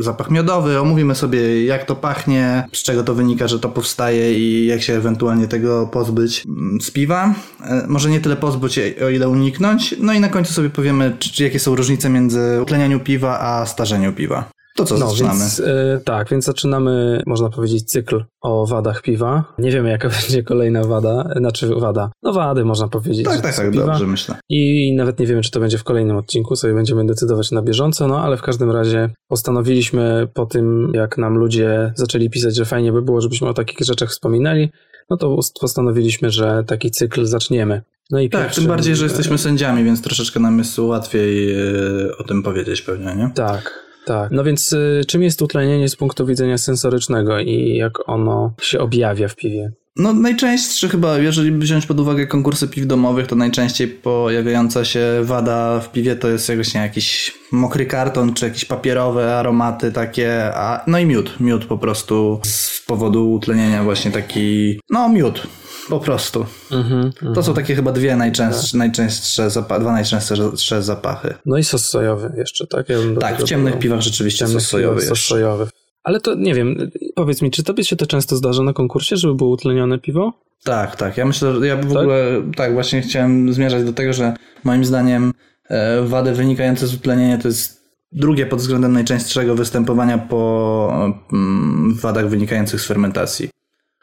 zapach 0.00 0.30
miodowy, 0.30 0.80
omówimy 0.80 1.14
sobie 1.14 1.64
jak 1.64 1.84
to 1.84 1.96
pachnie, 1.96 2.64
z 2.72 2.82
czego 2.82 3.04
to 3.04 3.14
wynika, 3.14 3.48
że 3.48 3.60
to 3.60 3.68
powstaje 3.68 4.38
i 4.38 4.66
jak 4.66 4.82
się 4.82 4.92
ewentualnie 4.92 5.48
tego 5.48 5.86
pozbyć 5.86 6.44
mm, 6.46 6.80
z 6.80 6.90
piwa. 6.90 7.34
E, 7.64 7.84
Może 7.88 8.10
nie 8.10 8.20
tyle 8.20 8.36
pozbyć, 8.36 8.80
o 9.06 9.08
ile 9.08 9.28
uniknąć. 9.28 9.94
No 9.98 10.12
i 10.12 10.20
na 10.20 10.28
końcu 10.28 10.52
sobie 10.52 10.70
powiemy, 10.70 11.16
czy, 11.18 11.32
czy 11.32 11.44
jakie 11.44 11.58
są 11.58 11.74
różnice 11.74 12.10
między 12.10 12.58
utlenianiu 12.62 13.00
piwa 13.00 13.40
a 13.40 13.66
starzeniu 13.74 14.12
piwa. 14.12 14.50
To 14.76 14.84
co, 14.84 14.98
No, 14.98 15.10
zaczynamy? 15.10 15.38
więc 15.38 15.60
e, 15.60 16.00
tak, 16.04 16.28
więc 16.30 16.44
zaczynamy, 16.44 17.22
można 17.26 17.50
powiedzieć, 17.50 17.84
cykl 17.84 18.24
o 18.40 18.66
wadach 18.66 19.02
piwa. 19.02 19.44
Nie 19.58 19.70
wiemy, 19.70 19.90
jaka 19.90 20.08
będzie 20.20 20.42
kolejna 20.42 20.84
wada, 20.84 21.28
znaczy 21.36 21.68
wada. 21.74 22.10
No 22.22 22.32
wady, 22.32 22.64
można 22.64 22.88
powiedzieć. 22.88 23.24
Tak, 23.24 23.40
tak, 23.40 23.56
tak, 23.56 23.70
piwa. 23.70 23.86
dobrze 23.86 24.06
myślę. 24.06 24.34
I 24.48 24.94
nawet 24.96 25.18
nie 25.18 25.26
wiemy, 25.26 25.42
czy 25.42 25.50
to 25.50 25.60
będzie 25.60 25.78
w 25.78 25.84
kolejnym 25.84 26.16
odcinku, 26.16 26.56
sobie 26.56 26.74
będziemy 26.74 27.06
decydować 27.06 27.50
na 27.50 27.62
bieżąco, 27.62 28.08
no 28.08 28.18
ale 28.20 28.36
w 28.36 28.42
każdym 28.42 28.70
razie 28.70 29.10
postanowiliśmy 29.28 30.28
po 30.34 30.46
tym, 30.46 30.90
jak 30.94 31.18
nam 31.18 31.34
ludzie 31.34 31.92
zaczęli 31.96 32.30
pisać, 32.30 32.56
że 32.56 32.64
fajnie 32.64 32.92
by 32.92 33.02
było, 33.02 33.20
żebyśmy 33.20 33.48
o 33.48 33.54
takich 33.54 33.86
rzeczach 33.86 34.10
wspominali, 34.10 34.70
no 35.10 35.16
to 35.16 35.38
postanowiliśmy, 35.60 36.30
że 36.30 36.64
taki 36.66 36.90
cykl 36.90 37.24
zaczniemy. 37.24 37.82
No 38.10 38.20
i 38.20 38.30
Tak, 38.30 38.54
tym 38.54 38.66
bardziej, 38.66 38.96
że 38.96 39.04
jesteśmy 39.04 39.38
sędziami, 39.38 39.84
więc 39.84 40.02
troszeczkę 40.02 40.40
nam 40.40 40.58
jest 40.58 40.78
łatwiej 40.78 41.52
e, 41.52 42.16
o 42.18 42.24
tym 42.24 42.42
powiedzieć 42.42 42.82
pewnie, 42.82 43.16
nie? 43.16 43.30
Tak, 43.34 43.84
tak. 44.06 44.30
No 44.30 44.44
więc 44.44 44.72
y, 44.72 45.02
czym 45.08 45.22
jest 45.22 45.42
utlenienie 45.42 45.88
z 45.88 45.96
punktu 45.96 46.26
widzenia 46.26 46.58
sensorycznego 46.58 47.40
i 47.40 47.76
jak 47.76 48.08
ono 48.08 48.54
się 48.60 48.78
objawia 48.78 49.28
w 49.28 49.36
piwie? 49.36 49.72
No 49.96 50.12
najczęstszy 50.12 50.88
chyba, 50.88 51.18
jeżeli 51.18 51.52
wziąć 51.52 51.86
pod 51.86 52.00
uwagę 52.00 52.26
konkursy 52.26 52.68
piw 52.68 52.86
domowych, 52.86 53.26
to 53.26 53.36
najczęściej 53.36 53.88
pojawiająca 53.88 54.84
się 54.84 55.00
wada 55.22 55.80
w 55.80 55.92
piwie 55.92 56.16
to 56.16 56.28
jest 56.28 56.48
jakoś, 56.48 56.74
nie, 56.74 56.80
jakiś 56.80 57.34
mokry 57.52 57.86
karton, 57.86 58.34
czy 58.34 58.44
jakieś 58.44 58.64
papierowe 58.64 59.36
aromaty 59.36 59.92
takie, 59.92 60.54
a, 60.54 60.84
no 60.86 60.98
i 60.98 61.06
miód, 61.06 61.40
miód 61.40 61.64
po 61.64 61.78
prostu 61.78 62.40
z 62.44 62.82
powodu 62.86 63.32
utlenienia 63.32 63.84
właśnie 63.84 64.10
taki, 64.10 64.78
no 64.90 65.08
miód. 65.08 65.46
Po 65.88 66.00
prostu. 66.00 66.46
Mhm, 66.72 67.12
To 67.34 67.42
są 67.42 67.54
takie 67.54 67.74
chyba 67.74 67.92
dwie 67.92 68.16
najczęstsze, 68.16 68.78
najczęstsze 68.78 69.50
zapachy, 69.50 69.80
dwa 69.80 69.92
najczęstsze 69.92 70.82
zapachy. 70.82 71.34
No 71.46 71.58
i 71.58 71.64
sos 71.64 71.84
sojowy 71.88 72.32
jeszcze, 72.36 72.66
tak? 72.66 72.88
Ja 72.88 72.96
Tak, 73.20 73.38
w 73.38 73.44
ciemnych 73.44 73.78
piwach 73.78 74.00
rzeczywiście 74.00 74.38
Ciemnych 74.38 74.62
sos 74.62 74.70
sojowy 74.70 75.00
sos 75.00 75.18
sojowy. 75.20 75.66
Ale 76.04 76.20
to 76.20 76.34
nie 76.34 76.54
wiem, 76.54 76.90
powiedz 77.14 77.42
mi, 77.42 77.50
czy 77.50 77.62
tobie 77.62 77.84
się 77.84 77.96
to 77.96 78.06
często 78.06 78.36
zdarza 78.36 78.62
na 78.62 78.72
konkursie, 78.72 79.16
żeby 79.16 79.34
było 79.34 79.50
utlenione 79.50 79.98
piwo? 79.98 80.32
Tak, 80.64 80.96
tak. 80.96 81.16
Ja 81.16 81.24
myślę, 81.24 81.54
że 81.60 81.66
ja 81.66 81.76
w 81.76 81.80
Tak? 81.92 81.96
ogóle 81.96 82.42
tak 82.56 82.72
właśnie 82.72 83.02
chciałem 83.02 83.52
zmierzać 83.52 83.84
do 83.84 83.92
tego, 83.92 84.12
że 84.12 84.34
moim 84.64 84.84
zdaniem 84.84 85.32
e, 85.68 86.02
wady 86.02 86.32
wynikające 86.32 86.86
z 86.86 86.94
utlenienia 86.94 87.38
to 87.38 87.48
jest 87.48 87.84
drugie 88.12 88.46
pod 88.46 88.58
względem 88.58 88.92
najczęstszego 88.92 89.54
występowania 89.54 90.18
po 90.18 91.12
mm, 91.32 91.94
wadach 92.00 92.28
wynikających 92.28 92.80
z 92.80 92.86
fermentacji. 92.86 93.48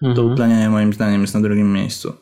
To 0.01 0.07
Mhm. 0.07 0.31
utlenienie 0.31 0.69
moim 0.69 0.93
zdaniem 0.93 1.21
jest 1.21 1.33
na 1.33 1.41
drugim 1.41 1.73
miejscu. 1.73 2.13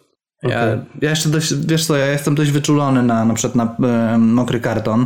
Ja, 0.44 0.50
Okej. 0.50 0.80
ja 1.02 1.10
jeszcze 1.10 1.30
dość, 1.30 1.54
wiesz 1.68 1.86
co, 1.86 1.98
ja 1.98 2.06
jestem 2.06 2.36
dość 2.36 2.52
wyczulony 2.52 3.04
na 3.04 3.26
na 3.26 3.34
przykład 3.34 3.56
na 3.80 3.88
e, 3.88 4.18
mokry 4.18 4.60
karton 4.60 5.06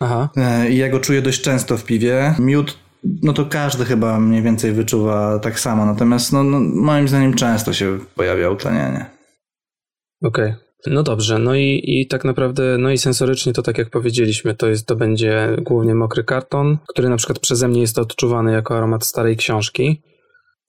Aha. 0.00 0.28
e, 0.36 0.70
i 0.70 0.76
ja 0.76 0.88
go 0.88 1.00
czuję 1.00 1.22
dość 1.22 1.42
często 1.42 1.76
w 1.76 1.84
piwie. 1.84 2.34
Miód 2.38 2.78
no 3.22 3.32
to 3.32 3.46
każdy 3.46 3.84
chyba 3.84 4.20
mniej 4.20 4.42
więcej 4.42 4.72
wyczuwa 4.72 5.38
tak 5.38 5.60
samo. 5.60 5.86
Natomiast 5.86 6.32
no, 6.32 6.44
no 6.44 6.60
moim 6.60 7.08
zdaniem 7.08 7.34
często 7.34 7.72
się 7.72 7.98
pojawia 8.14 8.50
utlenianie. 8.50 9.06
Okej. 10.22 10.50
Okay. 10.50 10.66
No 10.86 11.02
dobrze, 11.02 11.38
no 11.38 11.54
i, 11.54 11.82
i 11.84 12.06
tak 12.06 12.24
naprawdę, 12.24 12.78
no 12.78 12.90
i 12.90 12.98
sensorycznie 12.98 13.52
to 13.52 13.62
tak 13.62 13.78
jak 13.78 13.90
powiedzieliśmy, 13.90 14.54
to 14.54 14.68
jest, 14.68 14.86
to 14.86 14.96
będzie 14.96 15.56
głównie 15.62 15.94
mokry 15.94 16.24
karton, 16.24 16.78
który 16.88 17.08
na 17.08 17.16
przykład 17.16 17.38
przeze 17.38 17.68
mnie 17.68 17.80
jest 17.80 17.98
odczuwany 17.98 18.52
jako 18.52 18.76
aromat 18.76 19.06
starej 19.06 19.36
książki. 19.36 20.02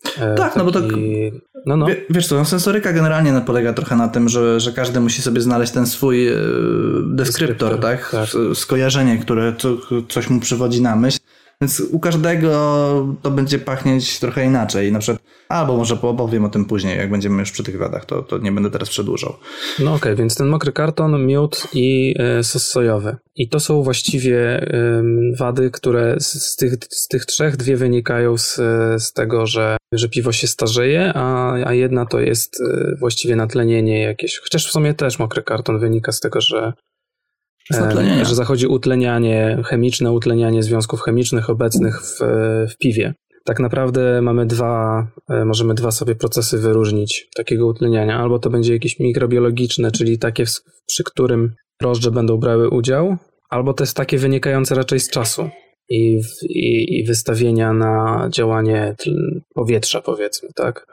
E, 0.05 0.35
tak, 0.35 0.37
taki... 0.37 0.57
no 0.59 0.65
bo 0.65 0.71
to. 0.71 0.79
No, 1.65 1.77
no. 1.77 1.87
Wiesz 2.09 2.27
co, 2.27 2.35
no, 2.35 2.45
sensoryka 2.45 2.93
generalnie 2.93 3.41
polega 3.45 3.73
trochę 3.73 3.95
na 3.95 4.07
tym, 4.07 4.29
że, 4.29 4.59
że 4.59 4.71
każdy 4.73 4.99
musi 4.99 5.21
sobie 5.21 5.41
znaleźć 5.41 5.73
ten 5.73 5.87
swój 5.87 6.27
e, 6.27 6.35
deskryptor, 7.05 7.79
tak? 7.79 8.11
tak? 8.11 8.29
Skojarzenie, 8.53 9.17
które 9.17 9.53
co, 9.57 9.77
coś 10.09 10.29
mu 10.29 10.39
przywodzi 10.39 10.81
na 10.81 10.95
myśl. 10.95 11.19
Więc 11.61 11.79
u 11.79 11.99
każdego 11.99 13.17
to 13.21 13.31
będzie 13.31 13.59
pachnieć 13.59 14.19
trochę 14.19 14.45
inaczej. 14.45 14.91
Na 14.91 14.99
przykład, 14.99 15.23
albo 15.49 15.77
może 15.77 16.01
opowiem 16.01 16.45
o 16.45 16.49
tym 16.49 16.65
później, 16.65 16.97
jak 16.97 17.11
będziemy 17.11 17.39
już 17.39 17.51
przy 17.51 17.63
tych 17.63 17.77
wadach, 17.77 18.05
to, 18.05 18.21
to 18.21 18.37
nie 18.37 18.51
będę 18.51 18.71
teraz 18.71 18.89
przedłużał. 18.89 19.33
No 19.79 19.85
okej, 19.85 19.95
okay, 19.95 20.15
więc 20.15 20.35
ten 20.35 20.47
mokry 20.47 20.71
karton, 20.71 21.25
miód 21.25 21.67
i 21.73 22.15
e, 22.19 22.43
sos 22.43 22.67
sojowy. 22.67 23.15
I 23.35 23.49
to 23.49 23.59
są 23.59 23.83
właściwie 23.83 24.61
e, 24.61 25.03
wady, 25.37 25.71
które 25.71 26.15
z, 26.19 26.55
tych, 26.55 26.73
z 26.89 27.07
tych 27.07 27.25
trzech 27.25 27.57
dwie 27.57 27.77
wynikają 27.77 28.37
z, 28.37 28.55
z 28.97 29.13
tego, 29.13 29.47
że, 29.47 29.77
że 29.91 30.09
piwo 30.09 30.31
się 30.31 30.47
starzeje, 30.47 31.11
a, 31.15 31.53
a 31.67 31.73
jedna 31.73 32.05
to 32.05 32.19
jest 32.19 32.61
e, 32.61 32.95
właściwie 32.99 33.35
natlenienie 33.35 34.01
jakieś. 34.01 34.39
Chociaż 34.39 34.67
w 34.67 34.71
sumie 34.71 34.93
też 34.93 35.19
mokry 35.19 35.43
karton 35.43 35.79
wynika 35.79 36.11
z 36.11 36.19
tego, 36.19 36.41
że 36.41 36.73
że 38.25 38.35
zachodzi 38.35 38.67
utlenianie 38.67 39.61
chemiczne, 39.65 40.11
utlenianie 40.11 40.63
związków 40.63 41.01
chemicznych 41.01 41.49
obecnych 41.49 42.01
w, 42.01 42.19
w 42.71 42.77
piwie. 42.77 43.13
Tak 43.45 43.59
naprawdę 43.59 44.21
mamy 44.21 44.45
dwa, 44.45 45.07
e, 45.29 45.45
możemy 45.45 45.73
dwa 45.73 45.91
sobie 45.91 46.15
procesy 46.15 46.57
wyróżnić 46.57 47.29
takiego 47.35 47.67
utleniania. 47.67 48.19
Albo 48.19 48.39
to 48.39 48.49
będzie 48.49 48.73
jakieś 48.73 48.99
mikrobiologiczne, 48.99 49.91
czyli 49.91 50.19
takie, 50.19 50.43
przy 50.87 51.03
którym 51.03 51.55
drożdże 51.81 52.11
będą 52.11 52.37
brały 52.37 52.69
udział, 52.69 53.17
albo 53.49 53.73
to 53.73 53.83
jest 53.83 53.97
takie 53.97 54.17
wynikające 54.17 54.75
raczej 54.75 54.99
z 54.99 55.09
czasu 55.09 55.49
i, 55.89 56.21
i, 56.49 56.99
i 56.99 57.03
wystawienia 57.03 57.73
na 57.73 58.27
działanie 58.31 58.95
powietrza, 59.53 60.01
powiedzmy, 60.01 60.49
tak? 60.55 60.85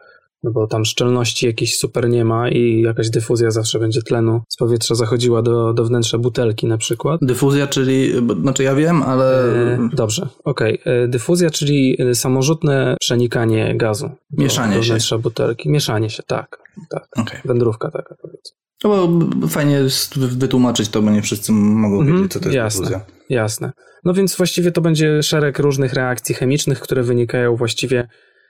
No 0.45 0.51
bo 0.51 0.66
tam 0.66 0.84
szczelności 0.84 1.47
jakiejś 1.47 1.76
super 1.76 2.09
nie 2.09 2.24
ma 2.24 2.49
i 2.49 2.80
jakaś 2.80 3.11
dyfuzja 3.11 3.51
zawsze 3.51 3.78
będzie 3.78 4.03
tlenu 4.03 4.40
z 4.49 4.57
powietrza 4.57 4.95
zachodziła 4.95 5.42
do, 5.42 5.72
do 5.72 5.84
wnętrza 5.84 6.18
butelki 6.18 6.66
na 6.66 6.78
przykład. 6.78 7.20
Dyfuzja, 7.22 7.66
czyli, 7.66 8.12
znaczy 8.42 8.62
ja 8.62 8.74
wiem, 8.74 9.03
ale... 9.03 9.45
E, 9.74 9.88
dobrze, 9.92 10.28
okej. 10.45 10.80
Okay. 10.80 10.92
E, 10.92 11.09
dyfuzja, 11.09 11.51
czyli 11.51 11.97
e, 12.03 12.14
samorzutne 12.14 12.97
przenikanie 13.01 13.76
gazu 13.76 14.11
Mieszanie 14.38 14.74
do, 14.74 14.80
do 14.80 14.86
wnętrza 14.86 15.16
się. 15.16 15.22
butelki. 15.22 15.68
Mieszanie 15.68 16.11
się, 16.11 16.22
tak. 16.22 16.59
tak. 16.90 17.09
Okay. 17.16 17.40
Wędrówka 17.45 17.90
taka 17.90 18.14
powiedzmy. 18.22 18.57
No 18.84 19.09
bo 19.09 19.49
fajnie 19.49 19.74
jest 19.74 20.18
wytłumaczyć 20.18 20.88
to, 20.88 21.03
bo 21.03 21.11
nie 21.11 21.22
wszyscy 21.22 21.53
mogą 21.53 22.03
-hmm. 22.03 22.07
wiedzieć, 22.07 22.32
co 22.32 22.40
to 22.40 22.45
jest 22.45 22.57
jasne, 22.57 22.80
dyfuzja. 22.80 23.05
Jasne. 23.28 23.72
No 24.05 24.14
więc 24.14 24.36
właściwie 24.36 24.72
to 24.72 24.80
będzie 24.80 25.22
szereg 25.22 25.59
różnych 25.59 25.92
reakcji 25.92 26.34
chemicznych, 26.34 26.80
które 26.80 27.03
wynikają 27.03 27.57
właściwie 27.57 28.09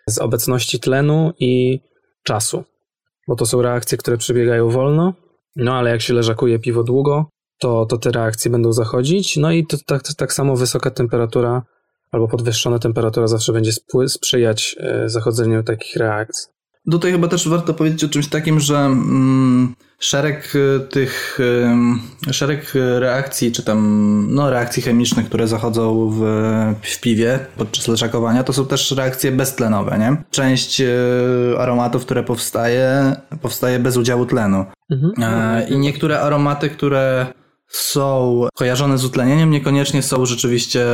z 0.09 0.19
obecności 0.19 0.81
tlenu 0.81 1.33
i 1.39 1.81
czasu, 2.23 2.65
bo 3.29 3.37
to 3.37 3.47
są 3.47 3.63
reakcje, 3.63 3.99
które 3.99 4.17
przebiegają 4.17 4.71
wolno, 4.71 5.15
no 5.57 5.75
ale 5.75 5.91
jak 5.91 6.01
się 6.01 6.15
leżakuje 6.15 6.59
piwo 6.59 6.83
długo, 6.83 7.27
to, 7.59 7.87
to 7.87 7.99
te 7.99 8.11
reakcje 8.11 8.51
będą 8.51 8.73
zachodzić, 8.73 9.37
no 9.37 9.53
i 9.53 9.67
to, 9.67 9.77
tak, 9.87 10.03
tak 10.17 10.33
samo 10.33 10.57
wysoka 10.57 10.91
temperatura 10.91 11.63
albo 12.11 12.29
podwyższona 12.29 12.79
temperatura 12.79 13.27
zawsze 13.27 13.53
będzie 13.53 13.73
sprzyjać 14.07 14.77
e, 14.79 15.09
zachodzeniu 15.09 15.63
takich 15.63 15.97
reakcji. 15.97 16.54
Tutaj 16.91 17.13
chyba 17.13 17.29
też 17.29 17.49
warto 17.49 17.75
powiedzieć 17.75 18.05
o 18.05 18.09
czymś 18.09 18.29
takim, 18.29 18.61
że 18.61 18.77
mm, 18.79 19.75
szereg 19.99 20.53
e, 20.57 20.81
tych, 20.81 21.39
szereg 22.33 22.73
reakcji, 22.99 23.53
czy 23.53 23.63
tam 23.63 24.27
no, 24.31 24.51
reakcji 24.51 24.83
chemicznych, 24.83 25.27
które 25.27 25.49
zachodzą 25.49 26.11
w, 26.11 26.21
w 26.83 27.01
piwie 27.01 27.39
podczas 27.57 27.89
leczakowania, 27.89 28.45
to 28.45 28.53
są 28.53 28.67
też 28.67 28.91
reakcje 28.91 29.33
beztlenowe, 29.33 29.99
nie? 29.99 30.17
Część 30.31 30.81
e, 30.81 30.89
aromatów, 31.59 32.05
które 32.05 32.23
powstaje, 32.23 33.17
powstaje 33.43 33.79
bez 33.79 33.97
udziału 33.97 34.27
tlenu. 34.27 34.65
Mhm. 34.91 35.13
E, 35.23 35.69
I 35.69 35.79
niektóre 35.79 36.21
aromaty, 36.21 36.71
które 36.71 37.27
są 37.69 38.43
kojarzone 38.55 38.99
z 38.99 39.05
utlenieniem, 39.05 39.51
niekoniecznie 39.51 40.03
są 40.03 40.27
rzeczywiście 40.27 40.87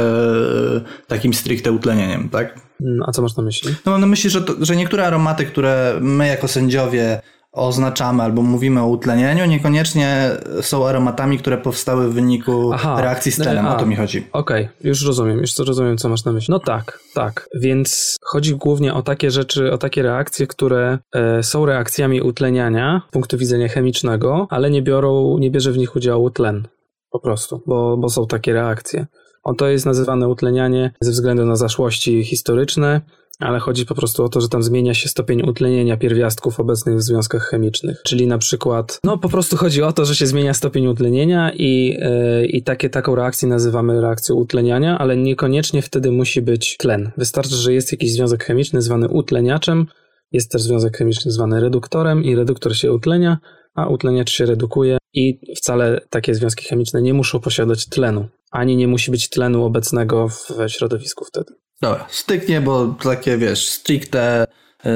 takim 1.06 1.34
stricte 1.34 1.72
utlenieniem, 1.72 2.28
tak? 2.28 2.69
No, 2.82 3.04
a 3.08 3.12
co 3.12 3.22
masz 3.22 3.36
na 3.36 3.42
myśli? 3.42 3.74
No 3.86 3.92
mam 3.92 4.00
na 4.00 4.06
myśli, 4.06 4.30
że, 4.30 4.42
to, 4.42 4.54
że 4.60 4.76
niektóre 4.76 5.06
aromaty, 5.06 5.46
które 5.46 5.98
my 6.00 6.26
jako 6.26 6.48
sędziowie 6.48 7.20
oznaczamy 7.52 8.22
albo 8.22 8.42
mówimy 8.42 8.82
o 8.82 8.86
utlenieniu, 8.86 9.46
niekoniecznie 9.46 10.30
są 10.60 10.86
aromatami, 10.86 11.38
które 11.38 11.58
powstały 11.58 12.08
w 12.08 12.14
wyniku 12.14 12.70
Aha, 12.72 13.00
reakcji 13.00 13.32
z 13.32 13.36
tlenem. 13.36 13.66
O 13.66 13.74
to 13.74 13.86
mi 13.86 13.96
chodzi. 13.96 14.26
Okej, 14.32 14.64
okay, 14.64 14.88
już 14.88 15.06
rozumiem, 15.06 15.38
już 15.38 15.58
rozumiem, 15.58 15.96
co 15.96 16.08
masz 16.08 16.24
na 16.24 16.32
myśli. 16.32 16.52
No 16.52 16.58
tak, 16.58 17.00
tak. 17.14 17.48
Więc 17.60 18.16
chodzi 18.22 18.56
głównie 18.56 18.94
o 18.94 19.02
takie 19.02 19.30
rzeczy, 19.30 19.72
o 19.72 19.78
takie 19.78 20.02
reakcje, 20.02 20.46
które 20.46 20.98
e, 21.14 21.42
są 21.42 21.66
reakcjami 21.66 22.22
utleniania 22.22 23.02
z 23.08 23.12
punktu 23.12 23.38
widzenia 23.38 23.68
chemicznego, 23.68 24.46
ale 24.50 24.70
nie 24.70 24.82
biorą, 24.82 25.38
nie 25.38 25.50
bierze 25.50 25.72
w 25.72 25.78
nich 25.78 25.96
udziału 25.96 26.30
tlen. 26.30 26.68
Po 27.10 27.20
prostu, 27.20 27.62
bo, 27.66 27.96
bo 27.96 28.08
są 28.08 28.26
takie 28.26 28.52
reakcje. 28.52 29.06
O, 29.42 29.54
to 29.54 29.68
jest 29.68 29.86
nazywane 29.86 30.28
utlenianie 30.28 30.92
ze 31.00 31.10
względu 31.10 31.46
na 31.46 31.56
zaszłości 31.56 32.24
historyczne, 32.24 33.00
ale 33.40 33.58
chodzi 33.58 33.86
po 33.86 33.94
prostu 33.94 34.24
o 34.24 34.28
to, 34.28 34.40
że 34.40 34.48
tam 34.48 34.62
zmienia 34.62 34.94
się 34.94 35.08
stopień 35.08 35.42
utlenienia 35.42 35.96
pierwiastków 35.96 36.60
obecnych 36.60 36.96
w 36.96 37.02
związkach 37.02 37.42
chemicznych. 37.42 38.02
Czyli 38.04 38.26
na 38.26 38.38
przykład, 38.38 39.00
no 39.04 39.18
po 39.18 39.28
prostu 39.28 39.56
chodzi 39.56 39.82
o 39.82 39.92
to, 39.92 40.04
że 40.04 40.14
się 40.14 40.26
zmienia 40.26 40.54
stopień 40.54 40.86
utlenienia 40.86 41.52
i, 41.54 41.98
yy, 42.40 42.46
i 42.46 42.62
takie, 42.62 42.90
taką 42.90 43.14
reakcję 43.14 43.48
nazywamy 43.48 44.00
reakcją 44.00 44.34
utleniania, 44.34 44.98
ale 44.98 45.16
niekoniecznie 45.16 45.82
wtedy 45.82 46.12
musi 46.12 46.42
być 46.42 46.76
tlen. 46.76 47.10
Wystarczy, 47.16 47.54
że 47.54 47.72
jest 47.72 47.92
jakiś 47.92 48.12
związek 48.12 48.44
chemiczny 48.44 48.82
zwany 48.82 49.08
utleniaczem, 49.08 49.86
jest 50.32 50.50
też 50.50 50.62
związek 50.62 50.96
chemiczny 50.96 51.32
zwany 51.32 51.60
reduktorem 51.60 52.24
i 52.24 52.36
reduktor 52.36 52.76
się 52.76 52.92
utlenia, 52.92 53.38
a 53.74 53.88
utleniacz 53.88 54.30
się 54.30 54.46
redukuje 54.46 54.98
i 55.14 55.40
wcale 55.56 56.00
takie 56.10 56.34
związki 56.34 56.64
chemiczne 56.64 57.02
nie 57.02 57.14
muszą 57.14 57.40
posiadać 57.40 57.86
tlenu, 57.86 58.28
ani 58.50 58.76
nie 58.76 58.88
musi 58.88 59.10
być 59.10 59.28
tlenu 59.28 59.64
obecnego 59.64 60.28
w 60.28 60.68
środowisku 60.68 61.24
wtedy. 61.24 61.54
Dobra, 61.82 62.06
styknie, 62.10 62.60
bo 62.60 62.86
takie 63.02 63.38
wiesz, 63.38 63.68
stricte 63.68 64.46
yy, 64.84 64.90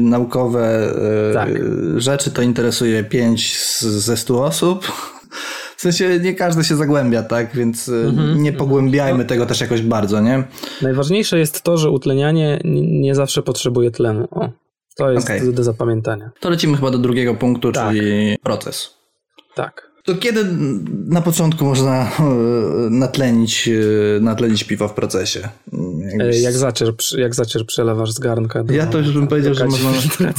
naukowe 0.00 0.94
yy, 1.28 1.34
tak. 1.34 1.48
rzeczy 1.96 2.30
to 2.30 2.42
interesuje 2.42 3.04
5 3.04 3.58
z, 3.58 3.82
ze 3.82 4.16
100 4.16 4.44
osób. 4.44 4.92
W 5.76 5.80
sensie 5.80 6.20
nie 6.22 6.34
każdy 6.34 6.64
się 6.64 6.76
zagłębia, 6.76 7.22
tak? 7.22 7.54
Więc 7.54 7.88
mm-hmm, 7.88 8.36
nie 8.36 8.52
pogłębiajmy 8.52 9.24
mm-hmm. 9.24 9.28
tego 9.28 9.46
też 9.46 9.60
jakoś 9.60 9.82
bardzo, 9.82 10.20
nie? 10.20 10.44
Najważniejsze 10.82 11.38
jest 11.38 11.62
to, 11.62 11.76
że 11.76 11.90
utlenianie 11.90 12.60
nie 12.64 13.14
zawsze 13.14 13.42
potrzebuje 13.42 13.90
tlenu. 13.90 14.28
O, 14.30 14.48
to 14.96 15.10
jest 15.10 15.26
okay. 15.26 15.52
do 15.52 15.64
zapamiętania. 15.64 16.30
To 16.40 16.50
lecimy 16.50 16.76
chyba 16.76 16.90
do 16.90 16.98
drugiego 16.98 17.34
punktu, 17.34 17.72
tak. 17.72 17.88
czyli 17.88 18.36
proces. 18.42 18.94
Tak. 19.54 19.85
To 20.06 20.14
kiedy 20.14 20.44
na 21.06 21.20
początku 21.20 21.64
można 21.64 22.02
e, 22.02 22.22
natlenić, 22.90 23.68
e, 23.68 24.20
natlenić 24.20 24.64
piwo 24.64 24.88
w 24.88 24.94
procesie? 24.94 25.48
Jakbyś... 25.98 26.42
Jak 26.42 26.52
zacier, 26.52 26.94
jak 27.18 27.34
zacier 27.34 27.66
przelewasz 27.66 28.12
z 28.12 28.18
garnka. 28.18 28.64
Do, 28.64 28.74
ja 28.74 28.86
to 28.86 28.98
już 28.98 29.12
bym 29.12 29.26
powiedział, 29.26 29.54
że 29.54 29.66
można... 29.66 29.90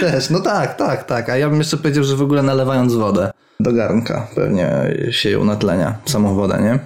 Też, 0.00 0.30
no 0.30 0.40
tak, 0.40 0.76
tak, 0.76 1.04
tak. 1.04 1.28
A 1.28 1.36
ja 1.36 1.48
bym 1.48 1.58
jeszcze 1.58 1.76
powiedział, 1.76 2.04
że 2.04 2.16
w 2.16 2.22
ogóle 2.22 2.42
nalewając 2.42 2.94
wodę 2.94 3.30
do 3.60 3.72
garnka 3.72 4.28
pewnie 4.34 4.96
się 5.10 5.30
ją 5.30 5.44
natlenia, 5.44 5.98
samą 6.04 6.34
wodę, 6.34 6.58
nie? 6.62 6.78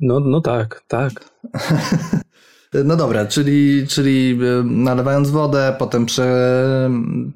No, 0.00 0.20
no 0.20 0.40
tak, 0.40 0.82
tak. 0.88 1.12
No 2.74 2.96
dobra, 2.96 3.26
czyli, 3.26 3.86
czyli 3.86 4.38
e, 4.42 4.62
nalewając 4.64 5.30
wodę, 5.30 5.76
potem 5.78 6.06
prze, 6.06 6.90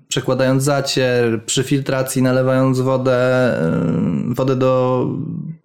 przekładając 0.09 0.62
zacier, 0.62 1.45
przy 1.45 1.62
filtracji 1.62 2.22
nalewając 2.22 2.80
wodę, 2.80 3.14
e, 3.61 4.35
wodę 4.35 4.57
do 4.57 5.07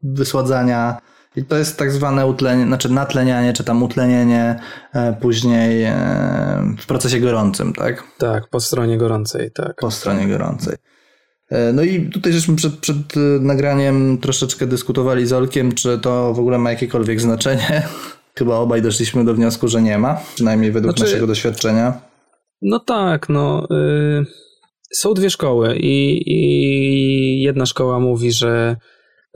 wysładzania. 0.03 0.97
I 1.35 1.43
to 1.43 1.57
jest 1.57 1.77
tak 1.77 1.91
zwane 1.91 2.27
utlenie, 2.27 2.65
znaczy 2.65 2.89
natlenianie, 2.89 3.53
czy 3.53 3.63
tam 3.63 3.83
utlenienie 3.83 4.59
e, 4.93 5.13
później 5.13 5.87
w 6.79 6.85
procesie 6.85 7.19
gorącym, 7.19 7.73
tak? 7.73 8.03
Tak, 8.17 8.49
po 8.49 8.59
stronie 8.59 8.97
gorącej, 8.97 9.51
tak. 9.51 9.75
Po 9.75 9.91
stronie 9.91 10.27
gorącej. 10.27 10.75
No 11.73 11.83
i 11.83 12.09
tutaj 12.09 12.33
żeśmy 12.33 12.55
przed, 12.55 12.75
przed 12.77 12.97
nagraniem 13.39 14.17
troszeczkę 14.17 14.67
dyskutowali 14.67 15.27
z 15.27 15.33
Olkiem, 15.33 15.71
czy 15.71 15.99
to 15.99 16.33
w 16.33 16.39
ogóle 16.39 16.57
ma 16.57 16.69
jakiekolwiek 16.69 17.21
znaczenie. 17.21 17.87
Chyba 18.37 18.55
obaj 18.55 18.81
doszliśmy 18.81 19.25
do 19.25 19.33
wniosku, 19.33 19.67
że 19.67 19.81
nie 19.81 19.97
ma, 19.97 20.17
przynajmniej 20.35 20.71
według 20.71 20.97
znaczy, 20.97 21.11
naszego 21.11 21.27
doświadczenia. 21.27 22.01
No 22.61 22.79
tak, 22.79 23.29
no. 23.29 23.67
Y, 23.71 24.25
są 24.93 25.13
dwie 25.13 25.29
szkoły 25.29 25.75
i, 25.75 26.23
i 26.25 27.41
jedna 27.41 27.65
szkoła 27.65 27.99
mówi, 27.99 28.31
że 28.31 28.75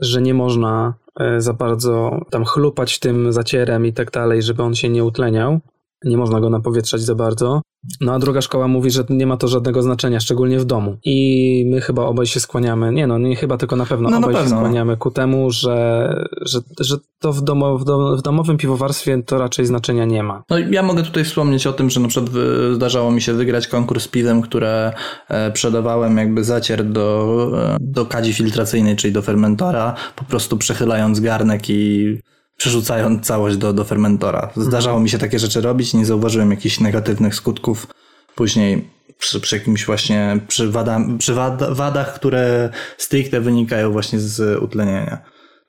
że 0.00 0.22
nie 0.22 0.34
można 0.34 0.94
e, 1.20 1.40
za 1.40 1.52
bardzo 1.52 2.20
tam 2.30 2.44
chlupać 2.44 2.98
tym 2.98 3.32
zacierem 3.32 3.86
i 3.86 3.92
tak 3.92 4.10
dalej, 4.10 4.42
żeby 4.42 4.62
on 4.62 4.74
się 4.74 4.88
nie 4.88 5.04
utleniał. 5.04 5.60
Nie 6.04 6.16
można 6.16 6.40
go 6.40 6.50
napowietrzać 6.50 7.00
za 7.00 7.14
bardzo. 7.14 7.62
No 8.00 8.12
a 8.12 8.18
druga 8.18 8.40
szkoła 8.40 8.68
mówi, 8.68 8.90
że 8.90 9.04
nie 9.10 9.26
ma 9.26 9.36
to 9.36 9.48
żadnego 9.48 9.82
znaczenia, 9.82 10.20
szczególnie 10.20 10.58
w 10.58 10.64
domu. 10.64 10.96
I 11.04 11.64
my 11.70 11.80
chyba 11.80 12.02
obaj 12.04 12.26
się 12.26 12.40
skłaniamy, 12.40 12.92
nie 12.92 13.06
no, 13.06 13.18
nie 13.18 13.36
chyba, 13.36 13.56
tylko 13.56 13.76
na 13.76 13.86
pewno 13.86 14.10
No, 14.10 14.20
na 14.20 14.26
obaj 14.26 14.34
się 14.36 14.42
pewno. 14.42 14.58
skłaniamy 14.58 14.96
ku 14.96 15.10
temu, 15.10 15.50
że, 15.50 16.08
że, 16.40 16.58
że 16.80 16.96
to 17.20 17.32
w, 17.32 17.42
domo, 17.42 17.78
w, 17.78 17.84
dom, 17.84 18.16
w 18.16 18.22
domowym 18.22 18.56
piwowarstwie 18.56 19.22
to 19.22 19.38
raczej 19.38 19.66
znaczenia 19.66 20.04
nie 20.04 20.22
ma. 20.22 20.42
No 20.50 20.58
ja 20.58 20.82
mogę 20.82 21.02
tutaj 21.02 21.24
wspomnieć 21.24 21.66
o 21.66 21.72
tym, 21.72 21.90
że 21.90 22.00
na 22.00 22.08
przykład 22.08 22.30
zdarzało 22.74 23.10
mi 23.10 23.22
się 23.22 23.32
wygrać 23.34 23.68
konkurs 23.68 24.04
z 24.04 24.08
piwem, 24.08 24.42
które 24.42 24.92
e, 25.28 25.50
przedawałem 25.50 26.16
jakby 26.16 26.44
zacier 26.44 26.84
do, 26.84 27.36
e, 27.74 27.76
do 27.80 28.06
kadzi 28.06 28.32
filtracyjnej, 28.34 28.96
czyli 28.96 29.12
do 29.12 29.22
fermentora, 29.22 29.94
po 30.16 30.24
prostu 30.24 30.56
przechylając 30.58 31.20
garnek 31.20 31.70
i 31.70 32.18
przerzucając 32.62 33.26
całość 33.26 33.56
do, 33.56 33.72
do 33.72 33.84
fermentora. 33.84 34.50
Zdarzało 34.56 35.00
mi 35.00 35.10
się 35.10 35.18
takie 35.18 35.38
rzeczy 35.38 35.60
robić, 35.60 35.94
nie 35.94 36.06
zauważyłem 36.06 36.50
jakichś 36.50 36.80
negatywnych 36.80 37.34
skutków 37.34 37.86
później 38.34 38.88
przy, 39.18 39.40
przy 39.40 39.56
jakimś 39.56 39.86
właśnie, 39.86 40.40
przy, 40.48 40.70
wada, 40.70 41.00
przy 41.18 41.34
wad, 41.34 41.62
wadach, 41.76 42.14
które 42.14 42.70
stricte 42.98 43.40
wynikają 43.40 43.92
właśnie 43.92 44.18
z 44.18 44.62
utlenienia. 44.62 45.18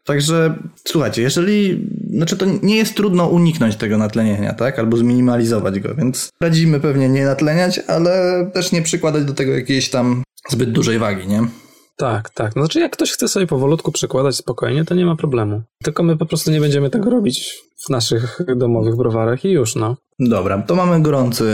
Także 0.04 0.56
słuchajcie, 0.88 1.22
jeżeli, 1.22 1.88
znaczy 2.10 2.38
to 2.38 2.46
nie 2.64 2.76
jest 2.76 2.96
trudno 2.96 3.28
uniknąć 3.28 3.76
tego 3.76 3.98
natlenienia, 3.98 4.54
tak? 4.54 4.80
Albo 4.80 4.98
zminimalizować 4.98 5.80
go, 5.80 5.96
więc 5.96 6.30
radzimy 6.42 6.80
pewnie 6.80 7.10
nie 7.10 7.26
natleniać, 7.26 7.80
ale 7.88 8.46
też 8.54 8.72
nie 8.72 8.82
przykładać 8.82 9.26
do 9.26 9.34
tego 9.34 9.52
jakiejś 9.52 9.90
tam 9.90 10.24
zbyt 10.50 10.72
dużej 10.72 11.00
wagi, 11.00 11.28
nie? 11.28 11.48
Tak, 12.04 12.30
tak. 12.30 12.56
No, 12.56 12.62
znaczy, 12.62 12.80
jak 12.80 12.92
ktoś 12.92 13.12
chce 13.12 13.28
sobie 13.28 13.48
powolutku 13.48 13.92
przykładać 13.92 14.36
spokojnie, 14.36 14.86
to 14.86 14.96
nie 14.96 15.06
ma 15.06 15.16
problemu. 15.16 15.62
Tylko 15.84 16.04
my 16.04 16.18
po 16.18 16.26
prostu 16.26 16.52
nie 16.52 16.60
będziemy 16.60 16.90
tego 16.90 17.10
robić 17.10 17.56
w 17.86 17.90
naszych 17.90 18.40
domowych 18.58 18.96
browarach 18.96 19.46
i 19.46 19.50
już, 19.52 19.76
no. 19.76 19.98
Dobra, 20.20 20.62
to 20.62 20.76
mamy 20.76 21.02
gorący 21.02 21.46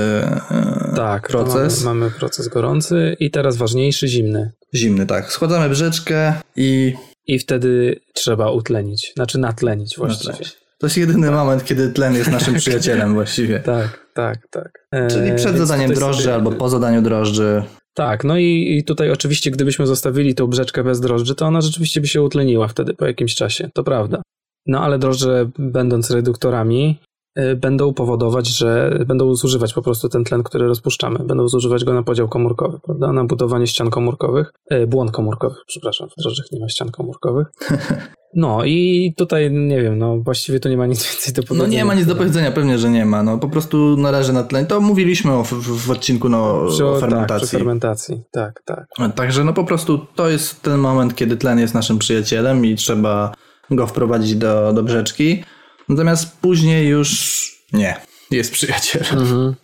e, 0.51 0.93
Tak, 0.95 1.27
proces. 1.27 1.83
Mamy, 1.83 1.99
mamy 1.99 2.11
proces 2.11 2.47
gorący 2.47 3.15
i 3.19 3.31
teraz 3.31 3.57
ważniejszy, 3.57 4.07
zimny. 4.07 4.51
Zimny, 4.75 5.05
tak. 5.05 5.31
Schładzamy 5.31 5.69
brzeczkę 5.69 6.33
i 6.55 6.93
I 7.27 7.39
wtedy 7.39 7.99
trzeba 8.13 8.51
utlenić, 8.51 9.11
znaczy 9.15 9.37
natlenić 9.39 9.95
właściwie. 9.97 10.45
to 10.79 10.85
jest 10.87 10.97
jedyny 10.97 11.31
moment, 11.31 11.65
kiedy 11.65 11.89
tlen 11.89 12.15
jest 12.15 12.31
naszym 12.31 12.55
przyjacielem 12.55 13.13
właściwie. 13.13 13.59
Tak, 13.75 14.05
tak, 14.13 14.37
tak. 14.51 14.71
E, 14.91 15.07
Czyli 15.07 15.35
przed 15.35 15.55
więc 15.55 15.67
zadaniem 15.67 15.93
drożdży 15.93 16.23
sobie- 16.23 16.35
albo 16.35 16.51
po 16.51 16.69
zadaniu 16.69 17.01
drożdży. 17.01 17.63
Tak, 17.93 18.23
no 18.23 18.37
i, 18.37 18.77
i 18.77 18.83
tutaj 18.83 19.11
oczywiście 19.11 19.51
gdybyśmy 19.51 19.87
zostawili 19.87 20.35
tą 20.35 20.47
brzeczkę 20.47 20.83
bez 20.83 20.99
drożdży, 20.99 21.35
to 21.35 21.45
ona 21.45 21.61
rzeczywiście 21.61 22.01
by 22.01 22.07
się 22.07 22.21
utleniła 22.21 22.67
wtedy 22.67 22.93
po 22.93 23.05
jakimś 23.05 23.35
czasie, 23.35 23.69
to 23.73 23.83
prawda. 23.83 24.21
No 24.65 24.81
ale 24.81 24.99
drożdże 24.99 25.49
będąc 25.57 26.11
reduktorami 26.11 26.99
y, 27.39 27.55
będą 27.55 27.93
powodować, 27.93 28.47
że 28.47 28.99
będą 29.07 29.35
zużywać 29.35 29.73
po 29.73 29.81
prostu 29.81 30.09
ten 30.09 30.23
tlen, 30.23 30.43
który 30.43 30.67
rozpuszczamy. 30.67 31.19
Będą 31.19 31.47
zużywać 31.47 31.83
go 31.83 31.93
na 31.93 32.03
podział 32.03 32.29
komórkowy, 32.29 32.79
prawda? 32.83 33.13
Na 33.13 33.23
budowanie 33.23 33.67
ścian 33.67 33.89
komórkowych, 33.89 34.53
y, 34.73 34.87
błon 34.87 35.11
komórkowych, 35.11 35.57
przepraszam, 35.67 36.09
w 36.09 36.21
drożdżach 36.21 36.45
nie 36.51 36.59
ma 36.59 36.69
ścian 36.69 36.91
komórkowych. 36.91 37.47
No 38.35 38.65
i 38.65 39.13
tutaj 39.17 39.51
nie 39.51 39.81
wiem, 39.81 39.97
no 39.97 40.17
właściwie 40.17 40.59
tu 40.59 40.69
nie 40.69 40.77
ma 40.77 40.85
nic 40.85 41.03
więcej 41.11 41.33
do 41.33 41.41
No 41.41 41.47
powiedzenia. 41.47 41.77
nie 41.77 41.85
ma 41.85 41.93
nic 41.93 42.05
do 42.05 42.15
powiedzenia, 42.15 42.51
pewnie, 42.51 42.77
że 42.77 42.89
nie 42.89 43.05
ma. 43.05 43.23
No 43.23 43.37
po 43.37 43.49
prostu 43.49 43.97
należy 43.97 44.33
na 44.33 44.43
tlen. 44.43 44.65
To 44.65 44.81
mówiliśmy 44.81 45.33
o, 45.33 45.43
w, 45.43 45.53
w, 45.53 45.91
odcinku 45.91 46.29
no, 46.29 46.65
Przy, 46.69 46.85
o 46.85 46.91
Tak, 46.91 47.09
fermentacji. 47.09 47.47
fermentacji, 47.47 48.21
tak, 48.31 48.61
tak. 48.65 48.85
Także 49.15 49.43
no 49.43 49.53
po 49.53 49.63
prostu 49.63 49.99
to 50.15 50.29
jest 50.29 50.61
ten 50.61 50.77
moment, 50.77 51.15
kiedy 51.15 51.37
tlen 51.37 51.59
jest 51.59 51.73
naszym 51.73 51.99
przyjacielem 51.99 52.65
i 52.65 52.75
trzeba 52.75 53.33
go 53.71 53.87
wprowadzić 53.87 54.35
do, 54.35 54.73
do 54.73 54.83
brzeczki. 54.83 55.43
Natomiast 55.89 56.37
później 56.41 56.87
już 56.87 57.39
nie, 57.73 57.95
jest 58.31 58.51
przyjacielem. 58.51 59.19
Mhm. 59.19 59.55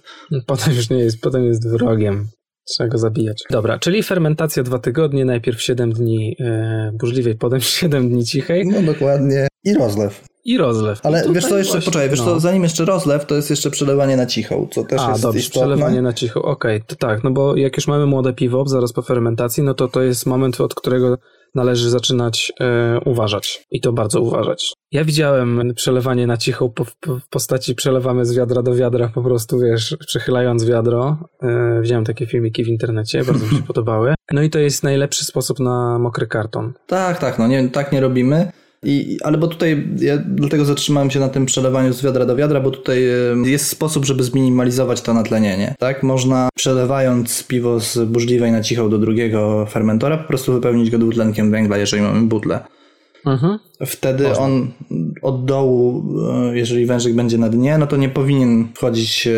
Potem 0.46 0.74
już 0.74 0.90
nie 0.90 0.98
jest, 0.98 1.22
potem 1.22 1.46
jest 1.46 1.70
wrogiem. 1.72 2.28
Trzeba 2.66 2.90
go 2.90 2.98
zabijać. 2.98 3.44
Dobra, 3.50 3.80
czyli 3.80 4.04
fermentacja 4.04 4.64
dwa 4.64 4.80
tygodnie, 4.80 5.26
najpierw 5.26 5.62
7 5.62 5.94
dni 5.94 6.36
e, 6.40 6.92
burzliwej, 7.00 7.36
potem 7.36 7.62
7 7.80 8.10
dni 8.10 8.26
cichej 8.26 8.66
No 8.68 8.82
dokładnie. 8.94 9.48
I 9.64 9.74
rozlew. 9.74 10.24
i 10.46 10.58
rozlew. 10.58 10.98
I 11.04 11.08
Ale 11.08 11.20
tutaj 11.22 11.36
wiesz 11.36 11.46
co, 11.46 11.58
jeszcze 11.58 11.74
właśnie- 11.74 11.86
poczekaj, 11.86 12.10
wiesz 12.10 12.20
no. 12.20 12.26
co, 12.26 12.40
zanim 12.40 12.64
jeszcze 12.64 12.86
rozlew, 12.86 13.26
to 13.26 13.36
jest 13.36 13.50
jeszcze 13.50 13.72
przelewanie 13.72 14.18
na 14.18 14.26
cichą, 14.26 14.68
co 14.72 14.84
też 14.84 15.02
A, 15.02 15.10
jest 15.10 15.22
dobrze, 15.22 15.40
istotne. 15.40 15.62
przelewanie 15.62 16.02
na 16.02 16.14
cicho. 16.14 16.42
Okej, 16.42 16.82
to 16.88 16.96
tak, 16.96 17.24
no 17.24 17.32
bo 17.32 17.56
jak 17.56 17.78
już 17.78 17.88
mamy 17.88 18.06
młode 18.06 18.34
piwo, 18.34 18.66
zaraz 18.68 18.94
po 18.94 19.02
fermentacji, 19.02 19.64
no 19.64 19.74
to 19.74 19.88
to 19.88 20.02
jest 20.02 20.26
moment, 20.26 20.62
od 20.62 20.76
którego 20.76 21.18
należy 21.56 21.90
zaczynać 21.90 22.54
e, 22.60 23.00
uważać. 23.06 23.66
I 23.72 23.82
to 23.82 23.94
bardzo 23.94 24.22
uważać. 24.22 24.74
Ja 24.92 25.04
widziałem 25.04 25.74
przelewanie 25.76 26.28
na 26.28 26.38
cicho 26.38 26.70
po, 26.70 26.86
po, 27.00 27.20
w 27.20 27.28
postaci 27.30 27.76
przelewamy 27.76 28.26
z 28.26 28.36
wiadra 28.36 28.62
do 28.62 28.76
wiadra, 28.76 29.10
po 29.10 29.24
prostu, 29.24 29.60
wiesz, 29.60 29.98
przechylając 30.08 30.66
wiadro. 30.66 31.18
E, 31.44 31.82
widziałem 31.82 32.06
takie 32.06 32.26
filmiki 32.26 32.64
w 32.64 32.68
internecie, 32.68 33.24
bardzo 33.24 33.46
mi 33.46 33.52
się 33.52 33.64
podobały. 33.74 34.14
No 34.32 34.42
i 34.42 34.50
to 34.50 34.60
jest 34.60 34.84
najlepszy 34.84 35.26
sposób 35.26 35.60
na 35.60 36.00
mokry 36.00 36.28
karton. 36.28 36.74
Tak, 36.88 37.20
tak, 37.20 37.40
no 37.40 37.48
nie, 37.48 37.70
tak 37.70 37.92
nie 37.92 38.02
robimy. 38.02 38.52
I, 38.86 39.18
ale 39.24 39.38
bo 39.38 39.48
tutaj, 39.48 39.88
ja 40.00 40.18
dlatego 40.18 40.66
zatrzymałem 40.66 41.12
się 41.12 41.20
na 41.20 41.30
tym 41.30 41.46
przelewaniu 41.46 41.94
z 41.94 42.02
wiadra 42.02 42.26
do 42.26 42.36
wiadra, 42.36 42.60
bo 42.60 42.72
tutaj 42.72 43.04
jest 43.46 43.68
sposób, 43.68 44.06
żeby 44.06 44.24
zminimalizować 44.24 45.02
to 45.02 45.14
natlenienie. 45.14 45.76
Tak, 45.80 46.04
można 46.04 46.50
przelewając 46.56 47.44
piwo 47.44 47.80
z 47.80 47.98
burzliwej 47.98 48.52
na 48.52 48.62
cichą 48.62 48.90
do 48.90 48.98
drugiego 48.98 49.66
fermentora, 49.66 50.18
po 50.18 50.28
prostu 50.28 50.54
wypełnić 50.54 50.90
go 50.90 50.98
dwutlenkiem 50.98 51.52
węgla, 51.52 51.78
jeżeli 51.78 52.04
mamy 52.04 52.22
butlę. 52.22 52.60
Mhm. 53.26 53.60
Wtedy 53.86 54.38
on 54.38 54.72
od 55.22 55.46
dołu, 55.46 56.04
e, 56.32 56.58
jeżeli 56.58 56.86
wężyk 56.86 57.16
będzie 57.16 57.38
na 57.38 57.50
dnie, 57.50 57.78
no 57.78 57.88
to 57.88 57.98
nie 57.98 58.10
powinien 58.10 58.68
wchodzić 58.76 59.28
e, 59.28 59.32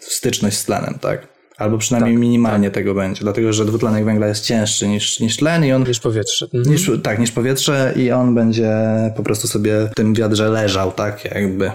w 0.00 0.12
styczność 0.12 0.56
z 0.56 0.64
tlenem, 0.64 0.98
tak? 1.00 1.33
Albo 1.56 1.78
przynajmniej 1.78 2.16
minimalnie 2.16 2.70
tego 2.70 2.94
będzie, 2.94 3.20
dlatego 3.20 3.52
że 3.52 3.64
dwutlenek 3.64 4.04
węgla 4.04 4.26
jest 4.26 4.44
cięższy 4.44 4.88
niż, 4.88 5.20
niż 5.20 5.36
tlen 5.36 5.64
i 5.64 5.72
on 5.72 5.84
Niż 5.84 6.00
powietrze. 6.00 6.46
Mhm. 6.54 6.74
niż, 6.74 6.90
tak, 7.02 7.18
niż 7.18 7.32
powietrze 7.32 7.94
i 7.96 8.10
on 8.10 8.34
będzie 8.34 8.72
po 9.16 9.22
prostu 9.22 9.48
sobie 9.48 9.88
w 9.92 9.94
tym 9.94 10.14
wiadrze 10.14 10.48
leżał, 10.48 10.92
tak 10.92 11.24
jakby. 11.24 11.70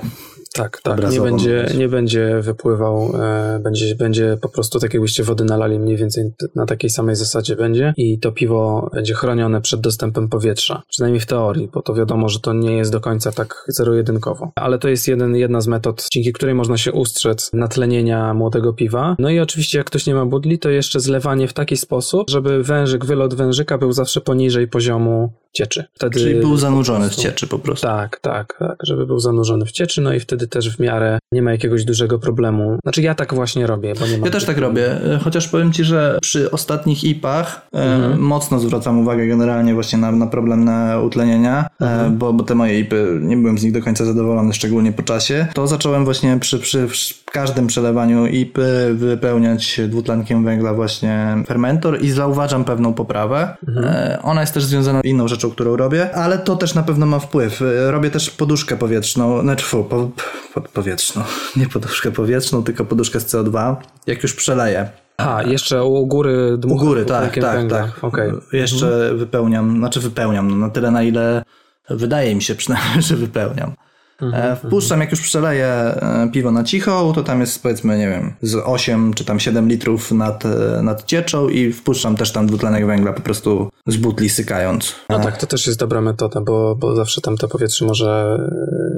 Tak, 0.64 0.82
tak. 0.82 1.12
Nie 1.12 1.22
będzie, 1.22 1.66
nie 1.78 1.90
będzie 1.90 2.40
wypływał, 2.42 3.12
e, 3.22 3.60
będzie, 3.64 3.96
będzie 3.96 4.38
po 4.42 4.50
prostu 4.50 4.80
tak 4.80 4.94
jakbyście 4.94 5.24
wody 5.24 5.44
nalali 5.44 5.80
mniej 5.80 5.98
więcej 5.98 6.32
na 6.56 6.66
takiej 6.66 6.90
samej 6.90 7.16
zasadzie 7.16 7.56
będzie 7.56 7.94
i 7.98 8.20
to 8.20 8.32
piwo 8.32 8.90
będzie 8.94 9.14
chronione 9.14 9.62
przed 9.62 9.82
dostępem 9.82 10.30
powietrza. 10.30 10.82
Przynajmniej 10.90 11.20
w 11.20 11.26
teorii, 11.26 11.70
bo 11.74 11.82
to 11.82 11.94
wiadomo, 11.94 12.30
że 12.30 12.40
to 12.40 12.54
nie 12.54 12.78
jest 12.78 12.92
do 12.92 13.00
końca 13.00 13.32
tak 13.32 13.66
zero-jedynkowo. 13.68 14.52
Ale 14.56 14.80
to 14.80 14.90
jest 14.90 15.08
jeden, 15.08 15.36
jedna 15.36 15.62
z 15.62 15.68
metod, 15.68 16.08
dzięki 16.12 16.34
której 16.34 16.56
można 16.56 16.78
się 16.78 16.92
ustrzec 16.92 17.50
natlenienia 17.54 18.34
młodego 18.34 18.74
piwa. 18.74 19.16
No 19.20 19.30
i 19.30 19.40
oczywiście 19.40 19.78
jak 19.78 19.88
ktoś 19.88 20.08
nie 20.08 20.16
ma 20.16 20.26
budli, 20.26 20.60
to 20.60 20.70
jeszcze 20.70 21.00
zlewanie 21.00 21.48
w 21.48 21.54
taki 21.54 21.78
sposób, 21.78 22.30
żeby 22.30 22.64
wężyk, 22.64 23.06
wylot 23.06 23.34
wężyka 23.34 23.78
był 23.78 23.92
zawsze 23.92 24.22
poniżej 24.22 24.68
poziomu 24.68 25.34
cieczy. 25.54 25.84
Wtedy 25.94 26.20
Czyli 26.20 26.36
był 26.40 26.58
zanurzony 26.58 27.06
w 27.06 27.08
prostu- 27.08 27.22
cieczy 27.22 27.48
po 27.48 27.60
prostu. 27.60 27.88
tak, 27.88 28.20
tak, 28.20 28.56
tak, 28.60 28.78
żeby 28.84 29.06
był 29.06 29.20
zanurzony 29.20 29.66
w 29.66 29.72
cieczy, 29.72 30.02
no 30.02 30.14
i 30.14 30.20
wtedy 30.20 30.48
też 30.48 30.76
w 30.76 30.80
miarę 30.80 31.20
nie 31.32 31.42
ma 31.42 31.52
jakiegoś 31.52 31.86
dużego 31.86 32.20
problemu. 32.20 32.78
Znaczy 32.84 33.02
ja 33.02 33.16
tak 33.16 33.34
właśnie 33.34 33.68
robię, 33.68 33.94
bo 34.00 34.06
nie 34.08 34.18
mam... 34.18 34.26
Ja 34.26 34.32
też 34.32 34.46
tak 34.46 34.58
robię, 34.58 34.92
e, 35.16 35.20
chociaż 35.24 35.48
powiem 35.48 35.74
Ci, 35.74 35.84
że 35.84 36.18
przy 36.22 36.52
ostatnich 36.52 37.04
IPach 37.04 37.68
e, 37.74 37.80
Mhm. 38.00 38.20
mocno 38.22 38.60
zwracam 38.60 39.00
uwagę 39.00 39.28
generalnie 39.28 39.74
właśnie 39.74 40.00
na, 40.00 40.12
na 40.12 40.28
problem 40.28 40.66
na 40.66 41.00
utlenienia, 41.00 41.66
Mhm. 41.80 42.14
e, 42.14 42.18
bo, 42.18 42.34
bo 42.34 42.44
te 42.44 42.56
moje 42.56 42.80
IPy, 42.80 43.20
nie 43.22 43.38
byłem 43.38 43.58
z 43.58 43.64
nich 43.64 43.72
do 43.74 43.82
końca 43.82 44.06
zadowolony, 44.06 44.54
szczególnie 44.54 44.92
po 44.92 45.04
czasie. 45.04 45.48
To 45.54 45.68
zacząłem 45.68 46.06
właśnie 46.06 46.38
przy, 46.40 46.60
przy, 46.60 46.88
przy 46.88 47.14
każdym 47.32 47.68
przelewaniu 47.68 48.28
IPy 48.28 48.94
wypełniać 48.94 49.82
dwutlenkiem 49.88 50.44
węgla 50.46 50.74
właśnie 50.74 51.36
fermentor 51.48 52.02
i 52.02 52.12
zauważam 52.12 52.64
pewną 52.66 52.94
poprawę. 52.94 53.58
Mhm. 53.68 53.86
E, 53.88 54.20
Ona 54.24 54.42
jest 54.42 54.54
też 54.54 54.64
związana 54.64 55.02
z 55.02 55.06
inną 55.06 55.28
rzeczą, 55.28 55.39
którą 55.50 55.76
robię, 55.76 56.16
ale 56.16 56.38
to 56.38 56.56
też 56.56 56.76
na 56.76 56.84
pewno 56.84 57.06
ma 57.06 57.20
wpływ. 57.20 57.62
E, 57.62 57.92
Robię 57.92 58.12
też 58.12 58.30
poduszkę 58.30 58.78
powietrzną, 58.78 59.42
znaczy 59.42 59.66
fu, 59.66 59.84
po, 59.84 60.10
po, 60.54 60.62
powietrzną, 60.62 61.22
nie 61.56 61.68
poduszkę 61.68 62.12
powietrzną, 62.12 62.64
tylko 62.64 62.86
poduszkę 62.86 63.20
z 63.20 63.26
CO2, 63.26 63.76
jak 64.08 64.24
już 64.24 64.34
przeleję. 64.34 64.90
A, 65.18 65.44
jeszcze 65.44 65.84
u 65.84 66.08
góry 66.08 66.54
U 66.54 66.58
dmucham 66.58 66.88
góry, 66.88 67.06
tak, 67.06 67.36
tak, 67.36 67.58
węgla. 67.58 67.78
tak. 67.78 68.04
Okej. 68.04 68.32
Jeszcze 68.54 69.14
wypełniam, 69.16 69.78
znaczy 69.78 70.00
wypełniam, 70.00 70.52
no 70.52 70.56
na 70.56 70.70
tyle 70.70 70.92
na 70.92 71.04
ile 71.04 71.44
wydaje 71.90 72.36
mi 72.36 72.42
się 72.42 72.56
przynajmniej, 72.56 73.02
że 73.10 73.16
wypełniam. 73.16 73.74
E, 74.22 74.56
Wpuszczam, 74.56 75.00
jak 75.00 75.12
już 75.12 75.22
przeleję 75.22 75.66
e, 75.66 76.30
piwo 76.34 76.52
na 76.52 76.64
cichą, 76.64 77.14
to 77.14 77.24
tam 77.24 77.40
jest 77.40 77.64
powiedzmy, 77.64 77.98
nie 77.98 78.08
wiem, 78.08 78.34
z 78.42 78.56
8 78.56 79.14
czy 79.14 79.26
tam 79.26 79.40
7 79.40 79.70
litrów 79.70 80.12
nad, 80.12 80.46
e, 80.46 80.82
nad 80.84 81.06
cieczą 81.06 81.50
i 81.50 81.74
wpuszczam 81.74 82.16
też 82.16 82.32
tam 82.32 82.48
dwutlenek 82.48 82.86
węgla 82.86 83.14
po 83.14 83.22
prostu 83.22 83.70
z 83.88 83.98
butli 83.98 84.30
sykając. 84.30 84.96
No 85.10 85.20
tak, 85.20 85.38
to 85.38 85.48
też 85.48 85.68
jest 85.68 85.80
dobra 85.80 86.02
metoda, 86.02 86.42
bo, 86.42 86.76
bo 86.76 86.96
zawsze 86.96 87.22
tam 87.22 87.38
to 87.38 87.48
powietrze 87.48 87.86
może 87.86 88.40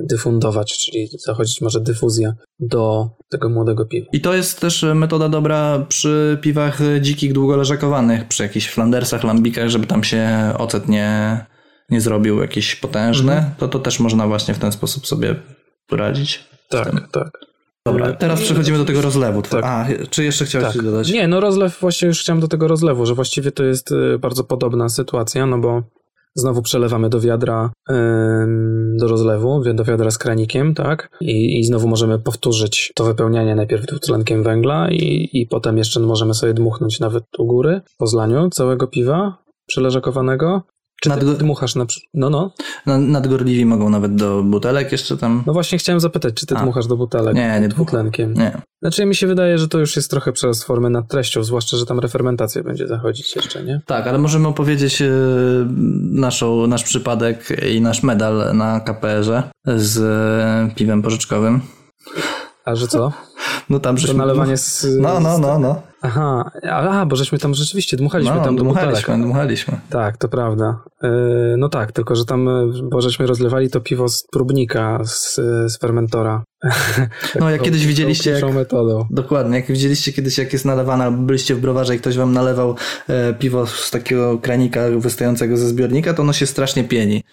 dyfundować, 0.09 0.77
czyli 0.77 1.09
zachodzić 1.25 1.61
może 1.61 1.81
dyfuzja 1.81 2.33
do 2.59 3.09
tego 3.29 3.49
młodego 3.49 3.85
piwa. 3.85 4.07
I 4.13 4.21
to 4.21 4.33
jest 4.33 4.59
też 4.59 4.85
metoda 4.95 5.29
dobra 5.29 5.85
przy 5.89 6.37
piwach 6.41 6.79
dzikich, 7.01 7.33
długo 7.33 7.55
leżakowanych, 7.55 8.27
przy 8.27 8.43
jakichś 8.43 8.67
flandersach, 8.67 9.23
lambikach, 9.23 9.69
żeby 9.69 9.87
tam 9.87 10.03
się 10.03 10.53
ocet 10.57 10.89
nie, 10.89 11.45
nie 11.91 12.01
zrobił 12.01 12.41
jakiś 12.41 12.75
potężny, 12.75 13.33
Mhm. 13.33 13.51
to 13.57 13.67
to 13.67 13.79
też 13.79 13.99
można 13.99 14.27
właśnie 14.27 14.53
w 14.53 14.59
ten 14.59 14.71
sposób 14.71 15.07
sobie 15.07 15.35
poradzić. 15.87 16.45
Tak, 16.69 17.07
tak. 17.11 17.29
Dobra, 17.85 18.13
teraz 18.13 18.41
przechodzimy 18.41 18.77
do 18.77 18.85
tego 18.85 19.01
rozlewu. 19.01 19.41
Tak. 19.41 19.65
A, 19.65 19.87
czy 20.09 20.23
jeszcze 20.23 20.45
chciałeś 20.45 20.65
Tak. 20.67 20.75
coś 20.75 20.85
dodać? 20.85 21.11
Nie, 21.11 21.27
no 21.27 21.39
rozlew, 21.39 21.79
właśnie 21.81 22.07
już 22.07 22.19
chciałem 22.21 22.39
do 22.39 22.47
tego 22.47 22.67
rozlewu, 22.67 23.05
że 23.05 23.15
właściwie 23.15 23.51
to 23.51 23.63
jest 23.63 23.91
y, 23.91 24.19
bardzo 24.19 24.43
podobna 24.43 24.89
sytuacja, 24.89 25.45
no 25.45 25.57
bo 25.57 25.83
znowu 26.35 26.61
przelewamy 26.61 27.09
do 27.09 27.19
wiadra, 27.21 27.71
do 28.99 29.07
rozlewu, 29.07 29.63
do 29.73 29.83
wiadra 29.83 30.11
z 30.11 30.17
kranikiem, 30.17 30.73
tak? 30.75 31.09
I, 31.21 31.59
I 31.59 31.63
znowu 31.63 31.87
możemy 31.87 32.19
powtórzyć 32.19 32.91
to 32.95 33.03
wypełnianie 33.03 33.55
najpierw 33.55 33.85
dwutlenkiem 33.85 34.43
węgla 34.43 34.89
i, 34.91 35.29
i 35.33 35.47
potem 35.47 35.77
jeszcze 35.77 35.99
możemy 35.99 36.33
sobie 36.33 36.53
dmuchnąć 36.53 36.99
nawet 36.99 37.23
u 37.37 37.45
góry 37.45 37.81
po 37.97 38.07
zlaniu 38.07 38.49
całego 38.49 38.87
piwa 38.87 39.37
przeleżakowanego. 39.67 40.61
Czy 41.01 41.09
ty 41.09 41.15
Nadgo- 41.15 41.37
dmuchasz 41.37 41.75
na... 41.75 41.85
No, 42.13 42.29
no. 42.29 42.53
No, 42.85 42.97
nadgorliwi 42.97 43.65
mogą 43.65 43.89
nawet 43.89 44.15
do 44.15 44.43
butelek 44.43 44.91
jeszcze 44.91 45.17
tam. 45.17 45.43
No 45.47 45.53
właśnie 45.53 45.77
chciałem 45.77 45.99
zapytać, 45.99 46.33
czy 46.33 46.45
ty 46.45 46.55
A. 46.55 46.61
dmuchasz 46.61 46.87
do 46.87 46.97
butelek 46.97 47.35
Nie, 47.35 47.59
nie 47.61 47.67
dwutlenkiem? 47.67 48.33
Nie. 48.33 48.61
Znaczy 48.81 49.05
mi 49.05 49.15
się 49.15 49.27
wydaje, 49.27 49.57
że 49.57 49.67
to 49.67 49.79
już 49.79 49.95
jest 49.95 50.09
trochę 50.11 50.31
przerost 50.31 50.63
formy 50.63 50.89
nad 50.89 51.07
treścią, 51.07 51.43
zwłaszcza, 51.43 51.77
że 51.77 51.85
tam 51.85 51.99
refermentacja 51.99 52.63
będzie 52.63 52.87
zachodzić 52.87 53.35
jeszcze, 53.35 53.63
nie? 53.63 53.81
Tak, 53.85 54.07
ale 54.07 54.17
możemy 54.17 54.47
opowiedzieć 54.47 55.01
e, 55.01 55.09
naszą, 56.11 56.67
nasz 56.67 56.83
przypadek 56.83 57.47
i 57.71 57.81
nasz 57.81 58.03
medal 58.03 58.57
na 58.57 58.79
KPR-ze 58.79 59.43
z 59.77 59.97
e, 59.99 60.75
piwem 60.75 61.01
porzeczkowym. 61.01 61.61
A 62.65 62.75
że 62.75 62.87
co? 62.87 63.11
No 63.69 63.79
tam 63.79 63.95
To 63.95 64.01
żeśmy... 64.01 64.17
nalewanie 64.17 64.57
z... 64.57 64.87
No, 64.99 65.19
no, 65.19 65.37
no, 65.37 65.59
no. 65.59 65.81
Aha, 66.01 66.51
a, 66.69 67.05
bo 67.05 67.15
żeśmy 67.15 67.37
tam 67.37 67.53
rzeczywiście 67.53 67.97
dmuchaliśmy 67.97 68.35
No, 68.35 68.43
tam 68.43 68.55
do 68.55 68.63
dmuchaliśmy, 68.63 69.17
dmuchaliśmy. 69.17 69.79
Tak, 69.89 70.17
to 70.17 70.27
prawda. 70.27 70.83
Yy, 71.03 71.09
no 71.57 71.69
tak, 71.69 71.91
tylko 71.91 72.15
że 72.15 72.25
tam, 72.25 72.45
yy, 72.45 72.89
bo 72.89 73.01
żeśmy 73.01 73.27
rozlewali 73.27 73.69
to 73.69 73.81
piwo 73.81 74.09
z 74.09 74.23
próbnika, 74.31 74.99
z, 75.05 75.35
z 75.73 75.77
fermentora. 75.77 76.43
No, 77.39 77.49
jak 77.49 77.61
kiedyś 77.61 77.85
widzieliście, 77.85 78.31
jak, 78.31 78.53
metodą. 78.53 79.07
dokładnie, 79.09 79.57
jak 79.57 79.67
widzieliście 79.67 80.13
kiedyś, 80.13 80.37
jak 80.37 80.53
jest 80.53 80.65
nalewane, 80.65 81.03
albo 81.03 81.17
byliście 81.17 81.55
w 81.55 81.59
browarze 81.59 81.95
i 81.95 81.99
ktoś 81.99 82.17
wam 82.17 82.33
nalewał 82.33 82.75
e, 83.07 83.33
piwo 83.33 83.67
z 83.67 83.91
takiego 83.91 84.37
kranika 84.37 84.81
wystającego 84.97 85.57
ze 85.57 85.67
zbiornika, 85.67 86.13
to 86.13 86.21
ono 86.21 86.33
się 86.33 86.45
strasznie 86.45 86.83
pieni. 86.83 87.23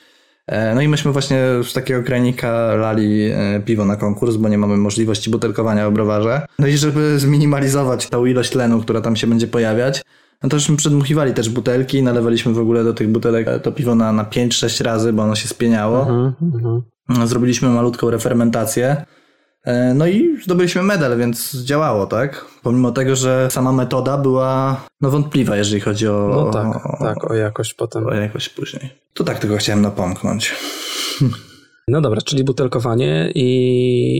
E, 0.49 0.74
no 0.74 0.80
i 0.80 0.88
myśmy 0.88 1.12
właśnie 1.12 1.38
z 1.62 1.72
takiego 1.72 2.03
kranika 2.03 2.74
lali 2.74 3.30
e, 3.30 3.61
piwo 3.64 3.84
na 3.84 3.96
konkurs, 3.96 4.36
bo 4.36 4.49
nie 4.49 4.59
mamy 4.59 4.76
możliwości 4.76 5.30
butelkowania 5.30 5.90
w 5.90 5.92
browarze. 5.92 6.46
No 6.59 6.66
i 6.66 6.76
żeby 6.76 7.18
zminimalizować 7.18 8.09
tą 8.09 8.24
ilość 8.24 8.51
tlenu, 8.51 8.80
która 8.80 9.01
tam 9.01 9.16
się 9.16 9.26
będzie 9.26 9.46
pojawiać, 9.46 10.03
no 10.42 10.49
to 10.49 10.59
żeśmy 10.59 10.76
przedmuchiwali 10.76 11.34
też 11.34 11.49
butelki, 11.49 12.03
nalewaliśmy 12.03 12.53
w 12.53 12.59
ogóle 12.59 12.84
do 12.84 12.94
tych 12.94 13.09
butelek 13.09 13.49
e, 13.49 13.61
to 13.61 13.72
piwo 13.72 13.94
na, 13.94 14.12
na 14.12 14.24
5-6 14.24 14.84
razy, 14.84 15.12
bo 15.12 15.22
ono 15.22 15.34
się 15.34 15.49
spieniało. 15.49 16.01
Mhm, 16.01 16.32
mhm. 16.55 16.82
Zrobiliśmy 17.28 17.68
malutką 17.68 18.11
refermentację. 18.11 19.05
E, 19.64 19.94
No 19.94 20.06
i 20.06 20.38
zdobyliśmy 20.44 20.82
medal, 20.82 21.18
więc 21.18 21.54
działało, 21.56 22.06
tak? 22.06 22.44
Pomimo 22.62 22.92
tego, 22.92 23.16
że 23.16 23.48
sama 23.50 23.72
metoda 23.72 24.18
była 24.18 24.80
no, 25.00 25.11
wątpliwa, 25.11 25.56
jeżeli 25.56 25.80
chodzi 25.80 26.09
o, 26.09 26.28
No 26.30 26.50
tak, 26.50 26.86
o, 26.86 27.04
tak, 27.04 27.30
o 27.30 27.34
jakość 27.34 27.74
potem. 27.74 28.06
o 28.06 28.14
jakość 28.14 28.48
później. 28.48 28.90
To 29.14 29.24
tak 29.24 29.38
tylko 29.38 29.56
chciałem 29.56 29.82
napomknąć. 29.82 30.54
No 31.89 32.01
dobra, 32.01 32.20
czyli 32.20 32.45
butelkowanie 32.45 33.32
i, 33.34 33.45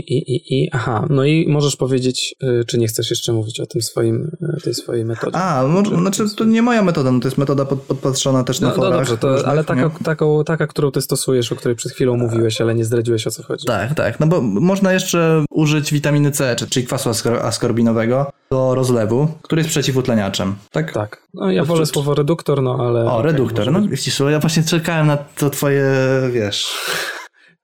i, 0.09 0.35
i, 0.37 0.63
i 0.65 0.69
aha, 0.73 1.07
no 1.11 1.25
i 1.25 1.49
możesz 1.49 1.77
powiedzieć, 1.77 2.35
yy, 2.43 2.65
czy 2.67 2.79
nie 2.79 2.87
chcesz 2.89 3.11
jeszcze 3.11 3.33
mówić 3.33 3.61
o 3.61 3.67
tym 3.67 3.83
swoim, 3.83 4.31
yy, 4.41 4.61
tej 4.65 4.75
swojej 4.75 5.05
metodzie. 5.05 5.37
A, 5.37 5.67
może, 5.67 5.97
znaczy 5.97 6.25
to 6.37 6.45
nie 6.45 6.63
moja 6.63 6.83
metoda, 6.83 7.13
no 7.13 7.21
to 7.21 7.29
jest 7.29 7.39
metoda 7.39 7.65
pod, 7.65 7.79
podpatrzona 7.83 8.45
też 8.45 8.61
na 8.61 8.69
No, 8.69 8.75
no 8.77 8.83
forach. 8.83 8.99
dobrze, 8.99 9.19
to, 9.19 9.29
różnych, 9.29 9.49
ale 9.49 9.65
taka, 9.65 9.91
taką, 10.05 10.45
taka, 10.45 10.67
którą 10.67 10.91
ty 10.91 11.01
stosujesz, 11.03 11.53
o 11.53 11.57
której 11.57 11.77
przed 11.77 11.93
chwilą 11.93 12.17
mówiłeś, 12.17 12.61
ale 12.61 12.75
nie 12.75 12.85
zdradziłeś 12.85 13.27
o 13.27 13.31
co 13.31 13.43
chodzi. 13.43 13.67
Tak, 13.67 13.95
tak. 13.95 14.21
No 14.21 14.27
bo 14.27 14.41
można 14.41 14.93
jeszcze 14.93 15.45
użyć 15.51 15.93
witaminy 15.93 16.31
C, 16.31 16.57
czy- 16.57 16.67
czyli 16.67 16.87
kwasu 16.87 17.11
askor- 17.11 17.41
askorbinowego 17.43 18.33
do 18.51 18.75
rozlewu, 18.75 19.29
który 19.43 19.61
jest 19.61 19.71
przeciwutleniaczem. 19.71 20.55
Tak? 20.73 20.93
Tak. 20.93 21.23
No 21.35 21.51
ja 21.51 21.65
wolę 21.65 21.87
słowo 21.87 22.15
reduktor, 22.15 22.63
no 22.63 22.77
ale... 22.81 23.05
O, 23.05 23.13
okej, 23.19 23.33
reduktor. 23.33 23.67
może 23.73 23.81
No 23.81 23.89
widzisz, 23.89 24.21
ja 24.29 24.39
właśnie 24.41 24.63
czekałem 24.63 25.07
na 25.07 25.17
to 25.17 25.51
twoje, 25.51 25.85
wiesz... 26.33 26.67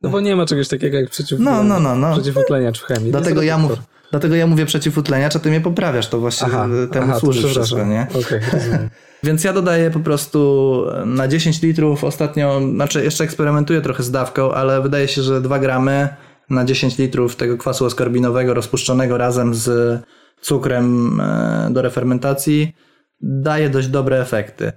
No 0.05 0.11
bo 0.11 0.21
nie 0.21 0.37
ma 0.37 0.47
czegoś 0.47 0.69
takiego 0.69 0.99
jak 0.99 1.11
przeciw... 1.11 1.39
No, 1.41 1.63
no, 1.63 1.81
no, 1.81 1.97
no. 1.97 2.13
przeciwutleniacz 2.13 2.81
w 2.81 2.85
chemii. 2.85 3.11
Dlatego 3.11 3.43
ja, 3.43 3.59
mów, 3.59 3.73
dlatego 4.11 4.35
ja 4.35 4.47
mówię 4.47 4.67
przeciwutleniacz, 4.67 5.37
a 5.37 5.39
ty 5.39 5.49
mnie 5.49 5.61
poprawiasz, 5.61 6.09
to 6.09 6.21
właśnie 6.21 6.47
Aha, 6.47 6.69
temu 6.93 7.11
aha, 7.11 7.21
służy 7.21 7.49
wszystko, 7.49 7.85
nie? 7.85 8.07
Rozumiem. 8.53 8.91
Więc 9.23 9.45
ja 9.45 9.53
dodaję 9.53 9.91
po 9.91 10.01
prostu 10.01 10.83
na 11.07 11.29
10 11.29 11.63
litrów 11.63 12.05
ostatnio, 12.05 12.61
znaczy 12.75 13.05
jeszcze 13.05 13.25
eksperymentuję 13.25 13.81
trochę 13.81 14.03
z 14.03 14.11
dawką, 14.11 14.53
ale 14.53 14.83
wydaje 14.83 15.09
się, 15.09 15.23
że 15.23 15.41
2 15.41 15.59
gramy 15.59 16.09
na 16.51 16.65
10 16.65 16.99
litrów 16.99 17.37
tego 17.37 17.59
kwasu 17.59 17.87
askorbinowego 17.87 18.55
rozpuszczonego 18.55 19.19
razem 19.19 19.55
z 19.55 20.01
cukrem 20.41 21.21
e, 21.21 21.69
do 21.71 21.83
refermentacji 21.83 22.73
daje 23.21 23.71
dość 23.71 23.89
dobre 23.89 24.21
efekty. 24.21 24.73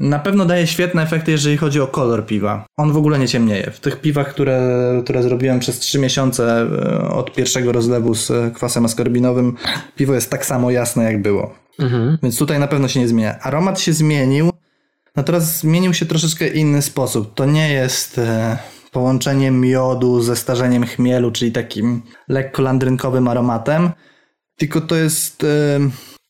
Na 0.00 0.18
pewno 0.18 0.44
daje 0.44 0.66
świetne 0.66 1.02
efekty, 1.02 1.30
jeżeli 1.30 1.56
chodzi 1.56 1.80
o 1.80 1.86
kolor 1.86 2.26
piwa. 2.26 2.66
On 2.76 2.92
w 2.92 2.96
ogóle 2.96 3.18
nie 3.18 3.28
ciemnieje. 3.28 3.70
W 3.70 3.80
tych 3.80 4.00
piwach, 4.00 4.28
które, 4.28 4.60
które 5.04 5.22
zrobiłem 5.22 5.60
przez 5.60 5.78
3 5.78 5.98
miesiące 5.98 6.60
e, 6.62 7.08
od 7.08 7.34
pierwszego 7.34 7.72
rozlewu 7.72 8.14
z 8.14 8.54
kwasem 8.54 8.84
askorbinowym, 8.84 9.56
piwo 9.96 10.14
jest 10.14 10.30
tak 10.30 10.46
samo 10.46 10.70
jasne, 10.70 11.04
jak 11.04 11.22
było. 11.22 11.54
Mhm. 11.78 12.18
Więc 12.22 12.38
tutaj 12.38 12.58
na 12.58 12.66
pewno 12.66 12.88
się 12.88 13.00
nie 13.00 13.08
zmienia. 13.08 13.40
Aromat 13.40 13.80
się 13.80 13.92
zmienił, 13.92 14.50
natomiast 15.16 15.58
zmienił 15.58 15.94
się 15.94 16.06
troszeczkę 16.06 16.48
inny 16.48 16.82
sposób. 16.82 17.34
To 17.34 17.44
nie 17.44 17.72
jest 17.72 18.18
e, 18.18 18.58
połączenie 18.92 19.50
miodu 19.50 20.22
ze 20.22 20.36
starzeniem 20.36 20.86
chmielu, 20.86 21.30
czyli 21.30 21.52
takim 21.52 22.02
lekko 22.28 22.62
landrynkowym 22.62 23.28
aromatem, 23.28 23.90
tylko 24.56 24.80
to 24.80 24.96
jest, 24.96 25.44
e, 25.44 25.80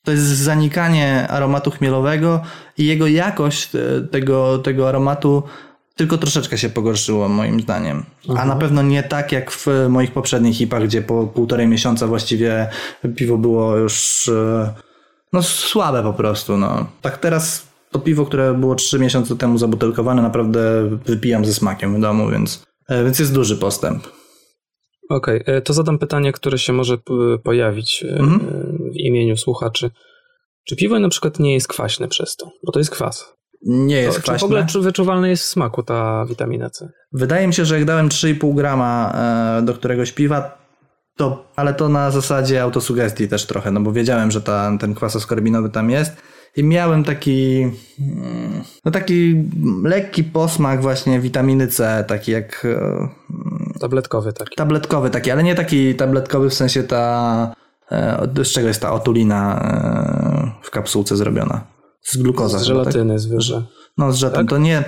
to 0.04 0.12
jest 0.12 0.24
zanikanie 0.24 1.28
aromatu 1.28 1.70
chmielowego 1.70 2.42
i 2.80 2.86
jego 2.86 3.06
jakość 3.06 3.68
e, 3.74 4.08
tego, 4.10 4.58
tego 4.58 4.88
aromatu 4.88 5.42
tylko 5.96 6.18
troszeczkę 6.18 6.58
się 6.58 6.68
pogorszyło 6.68 7.28
moim 7.28 7.60
zdaniem. 7.60 8.04
A 8.36 8.44
na 8.44 8.56
pewno 8.56 8.82
nie 8.82 9.02
tak 9.02 9.32
jak 9.32 9.50
w 9.50 9.66
moich 9.88 10.12
poprzednich 10.12 10.56
hipach, 10.56 10.84
gdzie 10.84 11.02
po 11.02 11.26
półtorej 11.26 11.66
miesiąca 11.68 12.06
właściwie 12.06 12.68
piwo 13.16 13.38
było 13.38 13.76
już 13.76 14.28
e, 14.28 14.74
no 15.32 15.42
słabe 15.42 16.02
po 16.02 16.12
prostu. 16.12 16.56
No. 16.56 16.86
Tak 17.02 17.18
teraz 17.18 17.66
to 17.90 17.98
piwo, 17.98 18.26
które 18.26 18.54
było 18.54 18.74
3 18.74 18.98
miesiące 18.98 19.36
temu 19.36 19.58
zabutelkowane, 19.58 20.22
naprawdę 20.22 20.88
wypijam 21.06 21.44
ze 21.44 21.54
smakiem 21.54 21.96
w 21.96 22.00
domu, 22.00 22.30
więc, 22.30 22.64
e, 22.88 23.04
więc 23.04 23.18
jest 23.18 23.34
duży 23.34 23.56
postęp. 23.56 24.06
Okej, 25.10 25.42
e, 25.46 25.60
to 25.62 25.72
zadam 25.72 25.98
pytanie, 25.98 26.32
które 26.32 26.58
się 26.58 26.72
może 26.72 26.98
pojawić 27.44 28.04
Mhm. 28.18 28.40
w 28.92 28.96
imieniu 28.96 29.36
słuchaczy. 29.36 29.90
Czy 30.64 30.76
piwo 30.76 30.98
na 30.98 31.08
przykład 31.08 31.38
nie 31.38 31.54
jest 31.54 31.68
kwaśne 31.68 32.08
przez 32.08 32.36
to? 32.36 32.50
Bo 32.66 32.72
to 32.72 32.78
jest 32.78 32.90
kwas. 32.90 33.34
Nie 33.62 33.96
jest 33.96 34.08
to, 34.08 34.14
czy 34.16 34.22
kwaśne. 34.22 34.38
w 34.38 34.44
ogóle 34.44 34.66
czy 34.66 34.80
wyczuwalna 34.80 35.28
jest 35.28 35.42
w 35.42 35.46
smaku 35.46 35.82
ta 35.82 36.24
witamina 36.28 36.70
C? 36.70 36.88
Wydaje 37.12 37.46
mi 37.46 37.54
się, 37.54 37.64
że 37.64 37.74
jak 37.78 37.84
dałem 37.84 38.08
3,5 38.08 38.54
grama 38.54 39.12
e, 39.58 39.62
do 39.62 39.74
któregoś 39.74 40.12
piwa, 40.12 40.58
to, 41.16 41.52
ale 41.56 41.74
to 41.74 41.88
na 41.88 42.10
zasadzie 42.10 42.62
autosugestii 42.62 43.28
też 43.28 43.46
trochę, 43.46 43.70
no 43.70 43.80
bo 43.80 43.92
wiedziałem, 43.92 44.30
że 44.30 44.40
ta, 44.40 44.76
ten 44.80 44.94
kwas 44.94 45.16
askorbinowy 45.16 45.70
tam 45.70 45.90
jest 45.90 46.12
i 46.56 46.64
miałem 46.64 47.04
taki 47.04 47.62
mm, 48.00 48.62
no 48.84 48.90
taki 48.90 49.44
lekki 49.84 50.24
posmak 50.24 50.82
właśnie 50.82 51.20
witaminy 51.20 51.68
C, 51.68 52.04
taki 52.08 52.32
jak 52.32 52.64
e, 52.64 53.08
Tabletkowy 53.80 54.32
taki. 54.32 54.56
tabletkowy 54.56 55.10
taki, 55.10 55.30
ale 55.30 55.42
nie 55.42 55.54
taki 55.54 55.94
tabletkowy 55.94 56.50
w 56.50 56.54
sensie 56.54 56.82
ta 56.82 57.54
z 58.44 58.48
czego 58.48 58.68
jest 58.68 58.80
ta 58.82 58.92
otulina 58.92 59.60
e, 59.60 60.66
w 60.66 60.70
kapsułce 60.70 61.16
zrobiona? 61.16 61.60
Z 62.02 62.16
glukoza 62.16 62.58
Z 62.58 62.60
tak? 62.60 62.66
żelatyny 62.68 63.18
zwierzę. 63.18 63.62
No 63.98 64.12
z 64.12 64.16
żelatyną, 64.16 64.46
to 64.46 64.58
nie 64.58 64.84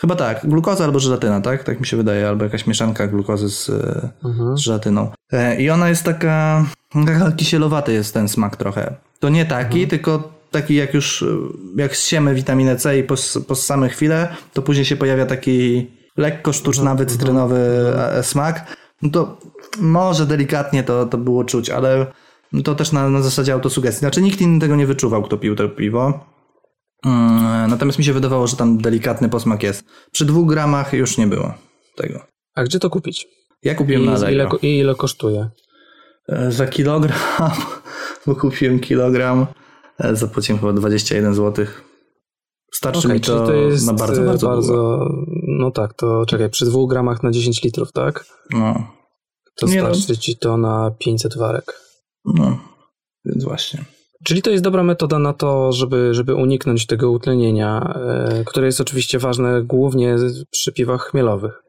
chyba 0.00 0.16
tak, 0.16 0.46
glukoza 0.46 0.84
albo 0.84 0.98
żelatyna, 1.00 1.40
tak? 1.40 1.64
Tak 1.64 1.80
mi 1.80 1.86
się 1.86 1.96
wydaje, 1.96 2.28
albo 2.28 2.44
jakaś 2.44 2.66
mieszanka 2.66 3.06
glukozy 3.06 3.50
z, 3.50 3.68
e, 3.68 4.08
Mhm. 4.24 4.56
z 4.56 4.60
żelatyną. 4.60 5.10
E, 5.32 5.60
I 5.62 5.70
ona 5.70 5.88
jest 5.88 6.02
taka, 6.04 6.64
taka 7.06 7.32
kisielowaty 7.32 7.92
jest 7.92 8.14
ten 8.14 8.28
smak 8.28 8.56
trochę. 8.56 8.94
To 9.20 9.28
nie 9.28 9.46
taki, 9.46 9.88
tylko 9.88 10.32
taki 10.50 10.74
jak 10.74 10.94
już, 10.94 11.22
e, 11.22 11.26
jak 11.76 11.96
zsiemy 11.96 12.34
witaminę 12.34 12.76
C 12.76 12.98
i 12.98 13.02
po, 13.02 13.14
po 13.48 13.54
same 13.54 13.88
chwilę, 13.88 14.28
to 14.52 14.62
później 14.62 14.84
się 14.84 14.96
pojawia 14.96 15.26
taki 15.26 15.90
lekko 16.16 16.52
sztucznawy, 16.52 17.06
cytrynowy 17.06 17.56
e, 17.98 18.22
smak. 18.22 18.76
No 19.02 19.10
to 19.10 19.38
może 19.80 20.26
delikatnie 20.26 20.82
to, 20.84 21.06
to 21.06 21.18
było 21.18 21.44
czuć, 21.44 21.70
ale 21.70 22.06
to 22.62 22.74
też 22.74 22.92
na, 22.92 23.10
na 23.10 23.22
zasadzie 23.22 23.52
autosugestii. 23.52 24.00
Znaczy 24.00 24.22
nikt 24.22 24.40
inny 24.40 24.60
tego 24.60 24.76
nie 24.76 24.86
wyczuwał, 24.86 25.22
kto 25.22 25.38
pił 25.38 25.56
to 25.56 25.68
piwo. 25.68 26.20
Mm, 27.06 27.70
Natomiast 27.70 27.98
mi 27.98 28.04
się 28.04 28.12
wydawało, 28.12 28.46
że 28.46 28.56
tam 28.56 28.78
delikatny 28.78 29.28
posmak 29.28 29.62
jest. 29.62 29.84
Przy 30.12 30.24
dwóch 30.24 30.48
gramach 30.48 30.92
już 30.92 31.18
nie 31.18 31.26
było 31.26 31.54
tego. 31.96 32.20
A 32.54 32.64
gdzie 32.64 32.78
to 32.78 32.90
kupić? 32.90 33.26
Ja 33.62 33.74
kupiłem 33.74 34.02
I, 34.02 34.06
na 34.06 34.12
ile, 34.16 34.26
Allegro. 34.26 34.48
ko- 34.50 34.58
I 34.66 34.78
ile 34.78 34.94
kosztuje? 34.94 35.48
E, 36.28 36.52
Za 36.52 36.66
kilogram, 36.66 37.18
bo 38.26 38.34
kupiłem 38.36 38.80
kilogram, 38.80 39.46
e, 39.98 40.16
zapłaciłem 40.16 40.60
chyba 40.60 40.72
21 40.72 41.34
zł. 41.34 41.66
Starczy 42.72 42.98
Okej, 42.98 43.12
mi 43.12 43.20
to, 43.20 43.46
to 43.46 43.52
jest 43.54 43.86
na 43.86 43.92
bardzo, 43.92 44.22
e, 44.22 44.24
bardzo, 44.24 44.46
bardzo. 44.48 44.98
No 45.58 45.70
tak, 45.70 45.94
to 45.94 46.26
czekaj, 46.26 46.50
przy 46.50 46.64
dwóch 46.64 46.90
gramach 46.90 47.22
na 47.22 47.30
10 47.30 47.62
litrów, 47.62 47.92
tak? 47.92 48.24
No, 48.50 48.86
To 49.56 49.66
Nie 49.66 49.82
no. 49.82 49.94
starczy 49.94 50.18
ci 50.18 50.36
to 50.36 50.56
na 50.56 50.90
500 50.98 51.36
warek. 51.38 51.80
No, 52.24 52.58
więc 53.24 53.44
właśnie. 53.44 53.84
Czyli 54.24 54.42
to 54.42 54.50
jest 54.50 54.64
dobra 54.64 54.82
metoda 54.82 55.18
na 55.18 55.32
to, 55.32 55.72
żeby, 55.72 56.14
żeby 56.14 56.34
uniknąć 56.34 56.86
tego 56.86 57.10
utlenienia, 57.10 57.94
e, 57.96 58.44
które 58.44 58.66
jest 58.66 58.80
oczywiście 58.80 59.18
ważne 59.18 59.62
głównie 59.62 60.16
przy 60.50 60.72
piwach 60.72 61.10
chmielowych. 61.10 61.62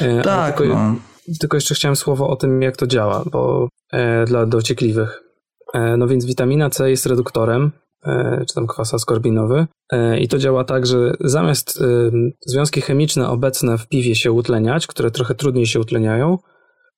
E, 0.00 0.22
Tak, 0.22 0.58
tylko, 0.58 0.74
no. 0.74 0.94
tylko 1.40 1.56
jeszcze 1.56 1.74
chciałem 1.74 1.96
słowo 1.96 2.28
o 2.28 2.36
tym, 2.36 2.62
jak 2.62 2.76
to 2.76 2.86
działa, 2.86 3.24
bo 3.32 3.68
e, 3.92 4.24
dla 4.24 4.46
dociekliwych. 4.46 5.22
No 5.98 6.08
więc 6.08 6.24
witamina 6.24 6.70
C 6.70 6.90
jest 6.90 7.06
reduktorem, 7.06 7.70
czy 8.48 8.54
tam 8.54 8.66
kwas 8.66 8.94
askorbinowy 8.94 9.66
e, 9.92 10.18
i 10.20 10.28
to 10.28 10.38
działa 10.38 10.64
tak, 10.64 10.86
że 10.86 11.14
zamiast 11.20 11.82
związki 12.46 12.80
chemiczne 12.80 13.28
obecne 13.28 13.78
w 13.78 13.88
piwie 13.88 14.14
się 14.14 14.32
utleniać, 14.32 14.86
które 14.86 15.10
trochę 15.10 15.34
trudniej 15.34 15.66
się 15.66 15.80
utleniają, 15.80 16.38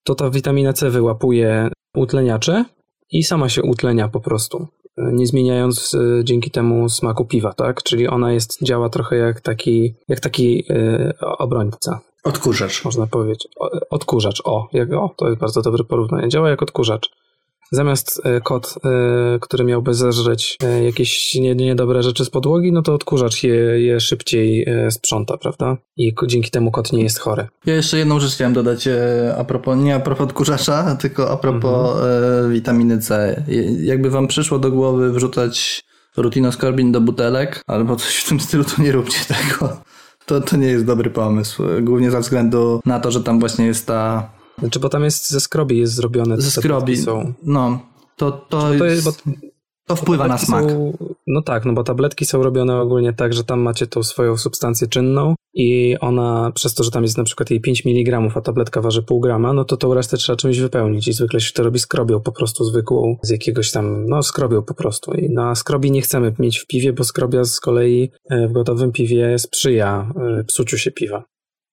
to 0.05 0.15
ta 0.15 0.31
witamina 0.31 0.73
C 0.73 0.91
wyłapuje 0.91 1.69
utleniacze 1.97 2.65
i 3.13 3.23
sama 3.23 3.49
się 3.49 3.63
utlenia 3.63 4.09
po 4.09 4.21
prostu, 4.21 4.67
e, 4.99 5.13
nie 5.13 5.27
zmieniając 5.27 5.95
e, 5.95 6.25
dzięki 6.25 6.51
temu 6.51 6.89
smaku 6.89 7.25
piwa, 7.25 7.53
tak? 7.53 7.83
Czyli 7.83 8.09
ona 8.09 8.33
jest, 8.33 8.65
działa 8.65 8.89
trochę 8.89 9.17
jak 9.17 9.41
taki, 9.41 9.95
jak 10.09 10.21
taki 10.21 10.65
e, 10.71 11.13
obrońca, 11.39 12.01
Odkurzacz. 12.25 12.85
można 12.85 13.07
powiedzieć. 13.07 13.49
Odkurzacz, 13.91 14.43
o, 14.45 14.69
jak, 14.73 14.93
o, 14.93 15.15
to 15.17 15.29
jest 15.29 15.41
bardzo 15.41 15.63
dobre 15.63 15.85
porównanie. 15.85 16.29
Działa 16.29 16.51
jak 16.51 16.63
odkurzacz. 16.63 17.11
Zamiast 17.75 18.20
e, 18.25 18.41
kot, 18.41 18.75
e, 18.85 19.39
który 19.41 19.64
miałby 19.64 19.95
zeżreć 19.95 20.57
e, 20.64 20.85
jakieś 20.85 21.35
nie- 21.35 21.55
niedobre 21.55 22.03
rzeczy 22.03 22.25
z 22.25 22.31
podłogi, 22.31 22.73
no 22.73 22.83
to 22.83 22.95
odkurzacz 22.95 23.43
je, 23.43 23.55
je 23.85 24.01
szybciej 24.01 24.66
sprząta, 24.91 25.37
prawda? 25.37 25.77
I 25.97 26.14
dzięki 26.27 26.51
temu 26.51 26.70
kot 26.70 26.93
nie 26.93 27.03
jest 27.03 27.18
chory. 27.18 27.47
Ja 27.66 27.75
jeszcze 27.75 27.99
jedną 27.99 28.20
rzecz 28.20 28.35
chciałem 28.35 28.53
dodać 28.53 28.89
a 29.39 29.45
propos, 29.45 29.79
nie 29.79 29.95
a 29.95 30.01
propos 30.01 30.25
odkurzacza, 30.25 30.97
tylko 31.01 31.31
a 31.31 31.37
propos 31.37 31.97
e, 32.03 32.49
witaminy 32.51 32.99
C. 32.99 33.43
Jakby 33.83 34.11
wam 34.11 34.27
przyszło 34.29 34.59
do 34.59 34.70
głowy 34.70 35.12
wrzucać 35.12 35.85
rutinoskorbin 36.16 36.93
do 36.93 37.01
butelek 37.01 37.62
albo 37.66 37.97
coś 37.97 38.16
w 38.16 38.29
tym 38.29 38.41
stylu, 38.41 38.64
to 38.64 38.83
nie 38.83 38.93
róbcie 38.93 39.18
tego. 39.35 39.77
To, 40.27 40.41
to 40.41 40.57
nie 40.57 40.66
jest 40.66 40.85
dobry 40.85 41.11
pomysł. 41.11 41.62
Głównie 41.83 42.11
ze 42.11 42.20
względu 42.20 42.81
na 42.87 43.01
to, 43.01 43.11
że 43.11 43.23
tam 43.23 43.41
właśnie 43.41 43.66
jest 43.66 43.87
ta 43.87 44.31
Znaczy, 44.59 44.80
bo 44.80 44.88
tam 44.88 45.05
jest 45.05 45.30
ze 45.30 45.40
skrobi 45.40 45.78
jest 45.78 45.94
zrobione. 45.94 46.40
ze 46.40 46.50
skrobi. 46.50 46.96
Są. 46.96 47.32
No, 47.42 47.80
to, 48.16 48.32
to, 48.32 48.70
To 48.78 48.84
jest, 48.84 49.05
bo 49.05 49.12
to 49.86 49.96
wpływa 49.96 50.28
na 50.28 50.38
smak. 50.38 50.70
Są, 50.70 50.96
no 51.26 51.42
tak, 51.42 51.64
no 51.64 51.72
bo 51.72 51.84
tabletki 51.84 52.26
są 52.26 52.42
robione 52.42 52.80
ogólnie 52.80 53.12
tak, 53.12 53.32
że 53.32 53.44
tam 53.44 53.61
macie 53.61 53.86
tą 53.86 54.03
swoją 54.03 54.36
substancję 54.36 54.88
czynną 54.88 55.34
i 55.55 55.96
ona, 56.00 56.53
przez 56.55 56.74
to, 56.74 56.84
że 56.84 56.90
tam 56.90 57.03
jest 57.03 57.18
na 57.18 57.24
przykład 57.24 57.50
jej 57.50 57.61
5 57.61 57.86
mg, 57.86 58.20
a 58.34 58.40
tabletka 58.40 58.80
waży 58.80 59.03
pół 59.03 59.20
grama, 59.20 59.53
no 59.53 59.64
to 59.64 59.76
tą 59.76 59.94
resztę 59.94 60.16
trzeba 60.16 60.36
czymś 60.36 60.59
wypełnić 60.59 61.09
i 61.09 61.12
zwykle 61.12 61.40
się 61.40 61.53
to 61.53 61.62
robi 61.62 61.78
skrobią 61.78 62.20
po 62.20 62.32
prostu 62.32 62.64
zwykłą, 62.64 63.16
z 63.22 63.30
jakiegoś 63.30 63.70
tam, 63.70 64.07
no 64.07 64.22
skrobią 64.22 64.62
po 64.62 64.74
prostu. 64.74 65.12
I 65.12 65.30
na 65.30 65.55
skrobi 65.55 65.90
nie 65.90 66.03
chcemy 66.03 66.34
mieć 66.38 66.59
w 66.59 66.66
piwie, 66.66 66.92
bo 66.92 67.05
skrobia 67.05 67.44
z 67.44 67.61
kolei 67.61 68.11
e, 68.30 68.48
w 68.48 68.53
gotowym 68.53 68.92
piwie 68.92 69.38
sprzyja 69.38 70.12
e, 70.40 70.44
psuciu 70.44 70.78
się 70.78 70.90
piwa. 70.90 71.24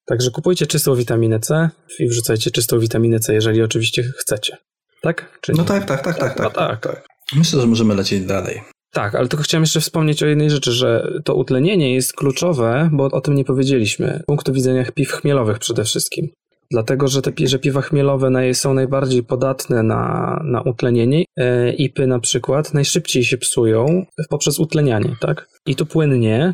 Także 0.09 0.31
kupujcie 0.31 0.67
czystą 0.67 0.95
witaminę 0.95 1.39
C 1.39 1.69
i 1.99 2.07
wrzucajcie 2.07 2.51
czystą 2.51 2.79
witaminę 2.79 3.19
C, 3.19 3.33
jeżeli 3.33 3.61
oczywiście 3.61 4.03
chcecie. 4.03 4.57
Tak? 5.01 5.39
Czy 5.41 5.51
No 5.51 5.63
tak, 5.63 5.85
tak, 5.85 6.03
tak, 6.03 6.17
tak, 6.17 6.39
No 6.39 6.49
tak, 6.49 6.79
tak. 6.81 7.05
Myślę, 7.35 7.61
że 7.61 7.67
możemy 7.67 7.95
lecieć 7.95 8.25
dalej. 8.25 8.61
Tak, 8.91 9.15
ale 9.15 9.27
tylko 9.27 9.43
chciałem 9.43 9.63
jeszcze 9.63 9.79
wspomnieć 9.79 10.23
o 10.23 10.25
jednej 10.25 10.49
rzeczy, 10.49 10.71
że 10.71 11.07
to 11.25 11.35
utlenienie 11.35 11.93
jest 11.93 12.13
kluczowe, 12.13 12.89
bo 12.93 13.05
o 13.05 13.21
tym 13.21 13.35
nie 13.35 13.45
powiedzieliśmy, 13.45 14.19
z 14.23 14.25
punktu 14.25 14.53
widzenia 14.53 14.85
piw 14.91 15.11
chmielowych 15.11 15.59
przede 15.59 15.83
wszystkim. 15.83 16.29
Dlatego, 16.71 17.07
że 17.07 17.21
te 17.21 17.31
że 17.47 17.59
piwa 17.59 17.81
chmielowe 17.81 18.53
są 18.53 18.73
najbardziej 18.73 19.23
podatne 19.23 19.83
na, 19.83 20.41
na 20.43 20.61
utlenienie. 20.61 21.23
E, 21.37 21.73
IPy 21.73 22.07
na 22.07 22.19
przykład 22.19 22.73
najszybciej 22.73 23.23
się 23.23 23.37
psują 23.37 24.05
poprzez 24.29 24.59
utlenianie, 24.59 25.15
tak? 25.19 25.47
I 25.65 25.75
tu 25.75 25.85
płynnie, 25.85 26.53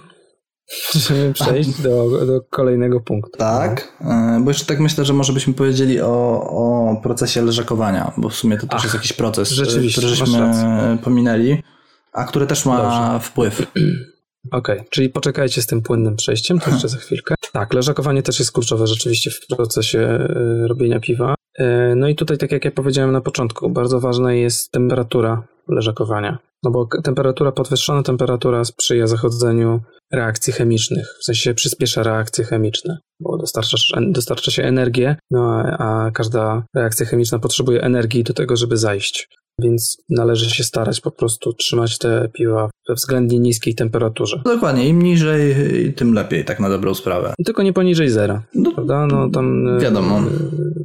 żeby 0.93 1.33
przejść 1.33 1.81
do, 1.81 2.25
do 2.25 2.41
kolejnego 2.49 2.99
punktu. 2.99 3.37
Tak, 3.37 3.97
e, 4.01 4.39
bo 4.43 4.51
jeszcze 4.51 4.65
tak 4.65 4.79
myślę, 4.79 5.05
że 5.05 5.13
może 5.13 5.33
byśmy 5.33 5.53
powiedzieli 5.53 6.01
o, 6.01 6.41
o 6.41 6.95
procesie 7.03 7.41
leżakowania, 7.41 8.11
bo 8.17 8.29
w 8.29 8.35
sumie 8.35 8.57
to 8.57 8.67
też 8.67 8.75
Ach, 8.77 8.83
jest 8.83 8.95
jakiś 8.95 9.13
proces, 9.13 9.59
e, 9.59 9.91
który 9.91 10.07
żeśmy 10.07 10.39
rację. 10.39 10.97
pominęli, 11.03 11.63
a 12.13 12.23
który 12.23 12.47
też 12.47 12.65
ma 12.65 12.77
Dobrze. 12.77 13.27
wpływ. 13.29 13.61
Okej, 14.51 14.83
czyli 14.89 15.09
poczekajcie 15.09 15.61
z 15.61 15.65
tym 15.65 15.81
płynnym 15.81 16.15
przejściem, 16.15 16.59
to 16.59 16.69
jeszcze 16.71 16.89
za 16.89 16.97
chwilkę. 16.97 17.35
Tak, 17.51 17.73
leżakowanie 17.73 18.23
też 18.23 18.39
jest 18.39 18.51
kluczowe 18.51 18.87
rzeczywiście 18.87 19.31
w 19.31 19.47
procesie 19.47 19.99
e, 19.99 20.27
robienia 20.67 20.99
piwa. 20.99 21.34
E, 21.59 21.95
No 21.95 22.07
i 22.07 22.15
tutaj, 22.15 22.37
tak 22.37 22.51
jak 22.51 22.65
ja 22.65 22.71
powiedziałem 22.71 23.11
na 23.11 23.21
początku, 23.21 23.69
bardzo 23.69 23.99
ważna 23.99 24.33
jest 24.33 24.71
temperatura 24.71 25.47
leżakowania. 25.67 26.37
No 26.63 26.71
bo 26.71 26.87
temperatura, 27.03 27.51
podwyższona 27.51 28.03
temperatura 28.03 28.65
sprzyja 28.65 29.07
zachodzeniu 29.07 29.81
reakcji 30.13 30.53
chemicznych, 30.53 31.07
w 31.21 31.23
sensie 31.23 31.53
przyspiesza 31.53 32.03
reakcje 32.03 32.45
chemiczne, 32.45 32.97
bo 33.19 33.37
dostarcza, 33.37 33.77
dostarcza 34.07 34.51
się 34.51 34.63
energię, 34.63 35.15
no 35.31 35.51
a, 35.51 35.77
a 35.77 36.11
każda 36.11 36.63
reakcja 36.75 37.05
chemiczna 37.05 37.39
potrzebuje 37.39 37.81
energii 37.81 38.23
do 38.23 38.33
tego, 38.33 38.55
żeby 38.55 38.77
zajść. 38.77 39.29
Więc 39.61 39.97
należy 40.09 40.49
się 40.49 40.63
starać 40.63 41.01
po 41.01 41.11
prostu 41.11 41.53
trzymać 41.53 41.97
te 41.97 42.29
piwa 42.33 42.69
we 42.89 42.95
względnie 42.95 43.39
niskiej 43.39 43.75
temperaturze. 43.75 44.41
Dokładnie, 44.45 44.87
im 44.89 45.01
niżej, 45.01 45.55
tym 45.93 46.13
lepiej, 46.13 46.45
tak 46.45 46.59
na 46.59 46.69
dobrą 46.69 46.93
sprawę. 46.93 47.33
Tylko 47.45 47.63
nie 47.63 47.73
poniżej 47.73 48.09
zera, 48.09 48.43
No, 48.55 48.71
prawda? 48.71 49.07
No 49.07 49.29
tam 49.29 49.67
e, 49.67 49.79
Wiadomo. 49.79 50.21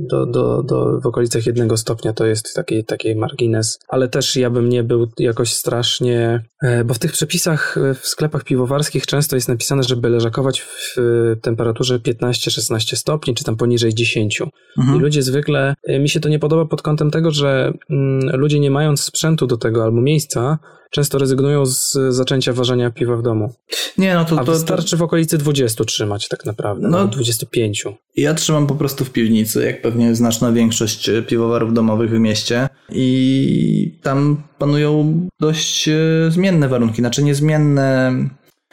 Do, 0.01 0.27
do, 0.27 0.63
do, 0.63 1.01
w 1.01 1.07
okolicach 1.07 1.47
jednego 1.47 1.77
stopnia 1.77 2.13
to 2.13 2.27
jest 2.27 2.55
taki, 2.55 2.85
taki 2.85 3.15
margines, 3.15 3.79
ale 3.89 4.09
też 4.09 4.37
ja 4.37 4.51
bym 4.51 4.69
nie 4.69 4.83
był 4.85 5.09
jakoś 5.19 5.53
strasznie, 5.53 6.45
bo 6.85 6.95
w 6.95 6.99
tych 6.99 7.13
przepisach 7.13 7.79
e, 7.79 7.95
w 7.95 8.07
sklepach 8.07 8.45
piwowarskich 8.45 9.07
często 9.07 9.37
jest 9.37 9.49
napisane, 9.49 9.83
żeby 9.83 10.09
leżakować 10.09 10.61
w 10.61 10.99
e, 10.99 11.37
temperaturze 11.37 11.99
15-16 11.99 12.97
stopni, 12.97 13.35
czy 13.35 13.45
tam 13.45 13.57
poniżej 13.57 13.95
10. 13.95 14.41
I 14.41 14.81
Mhm. 14.81 14.99
ludzie 15.01 15.23
zwykle, 15.23 15.75
e, 15.85 15.99
mi 15.99 16.09
się 16.09 16.21
to 16.21 16.29
nie 16.29 16.39
podoba 16.39 16.65
pod 16.65 16.83
kątem 16.83 17.11
tego, 17.11 17.31
że 17.31 17.73
mm, 17.91 18.37
ludzie 18.41 18.61
nie 18.61 18.71
mając 18.71 19.03
sprzętu 19.03 19.47
do 19.47 19.57
tego 19.57 19.85
albo 19.85 20.01
miejsca, 20.01 20.59
często 20.91 21.19
rezygnują 21.19 21.67
z 21.67 21.99
zaczęcia 22.09 22.53
ważenia 22.53 22.91
piwa 22.91 23.17
w 23.17 23.23
domu. 23.23 23.53
Nie, 23.99 24.15
no 24.15 24.25
to, 24.25 24.37
to 24.37 24.53
wystarczy 24.53 24.97
w 24.97 25.03
okolicy 25.03 25.39
20 25.39 25.85
trzymać 25.85 26.29
tak 26.29 26.47
naprawdę, 26.47 26.89
No. 26.89 26.99
no 26.99 27.07
25. 27.09 27.85
ja 28.17 28.35
trzymam 28.35 28.67
po 28.67 28.75
prostu 28.75 29.05
w 29.05 29.11
piwnicy, 29.11 29.65
jak 29.65 29.83
pewnie 29.83 30.15
znaczna 30.15 30.53
większość 30.53 31.09
e, 31.09 31.23
piwowarów 31.23 31.75
domowych 31.75 32.11
w 32.11 32.19
mieście 32.19 32.69
i 32.93 33.99
tam 34.03 34.43
panują 34.59 35.21
dość 35.41 35.89
e, 35.89 35.95
zmienne 36.29 36.69
warunki, 36.69 36.97
znaczy 37.03 37.23
niezmienne... 37.23 38.13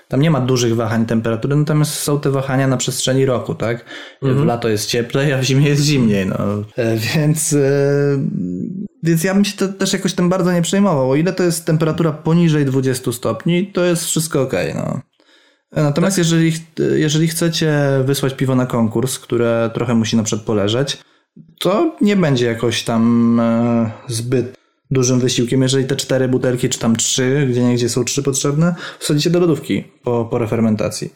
Tam 0.07 0.21
nie 0.21 0.31
ma 0.31 0.41
dużych 0.41 0.75
wahań 0.75 1.05
temperatury, 1.05 1.55
natomiast 1.55 1.93
są 1.93 2.19
te 2.19 2.31
wahania 2.31 2.67
na 2.67 2.77
przestrzeni 2.77 3.25
roku, 3.25 3.55
tak? 3.55 3.85
W 4.21 4.45
lato 4.45 4.69
jest 4.69 4.89
cieplej, 4.89 5.33
a 5.33 5.37
w 5.37 5.43
zimie 5.43 5.67
jest 5.69 5.83
zimniej, 5.83 6.25
no. 6.25 6.35
E, 6.77 6.97
Więc, 6.97 7.53
e, 7.53 7.59
więc 9.03 9.23
ja 9.23 9.33
bym 9.33 9.45
się 9.45 9.57
te, 9.57 9.67
też 9.67 9.93
jakoś 9.93 10.13
tym 10.13 10.29
bardzo 10.29 10.51
nie 10.51 10.61
przejmował. 10.61 11.09
O 11.11 11.15
ile 11.15 11.33
to 11.33 11.43
jest 11.43 11.65
temperatura 11.65 12.11
poniżej 12.11 12.65
20 12.65 13.11
stopni, 13.11 13.67
to 13.67 13.83
jest 13.83 14.05
wszystko 14.05 14.41
ok, 14.41 14.53
no. 14.75 15.01
Natomiast 15.71 16.17
jeżeli, 16.17 16.51
ch- 16.51 16.61
jeżeli 16.95 17.27
chcecie 17.27 17.73
wysłać 18.05 18.33
piwo 18.33 18.55
na 18.55 18.65
konkurs, 18.65 19.19
które 19.19 19.69
trochę 19.73 19.95
musi 19.95 20.17
na 20.17 20.23
przykład 20.23 20.45
poleżeć, 20.45 20.97
to 21.59 21.95
nie 22.01 22.15
będzie 22.15 22.45
jakoś 22.45 22.83
tam 22.83 23.39
e, 23.39 23.91
zbyt 24.07 24.57
dużym 24.91 25.19
wysiłkiem, 25.19 25.61
jeżeli 25.61 25.85
te 25.85 25.95
cztery 25.95 26.27
butelki, 26.27 26.69
czy 26.69 26.79
tam 26.79 26.95
trzy, 26.95 27.47
gdzie 27.49 27.63
niegdzie 27.63 27.89
są 27.89 28.03
trzy 28.03 28.23
potrzebne, 28.23 28.75
wsadzicie 28.99 29.29
do 29.29 29.39
lodówki 29.39 29.83
po, 30.03 30.25
po 30.25 30.37
refermentacji. 30.37 31.13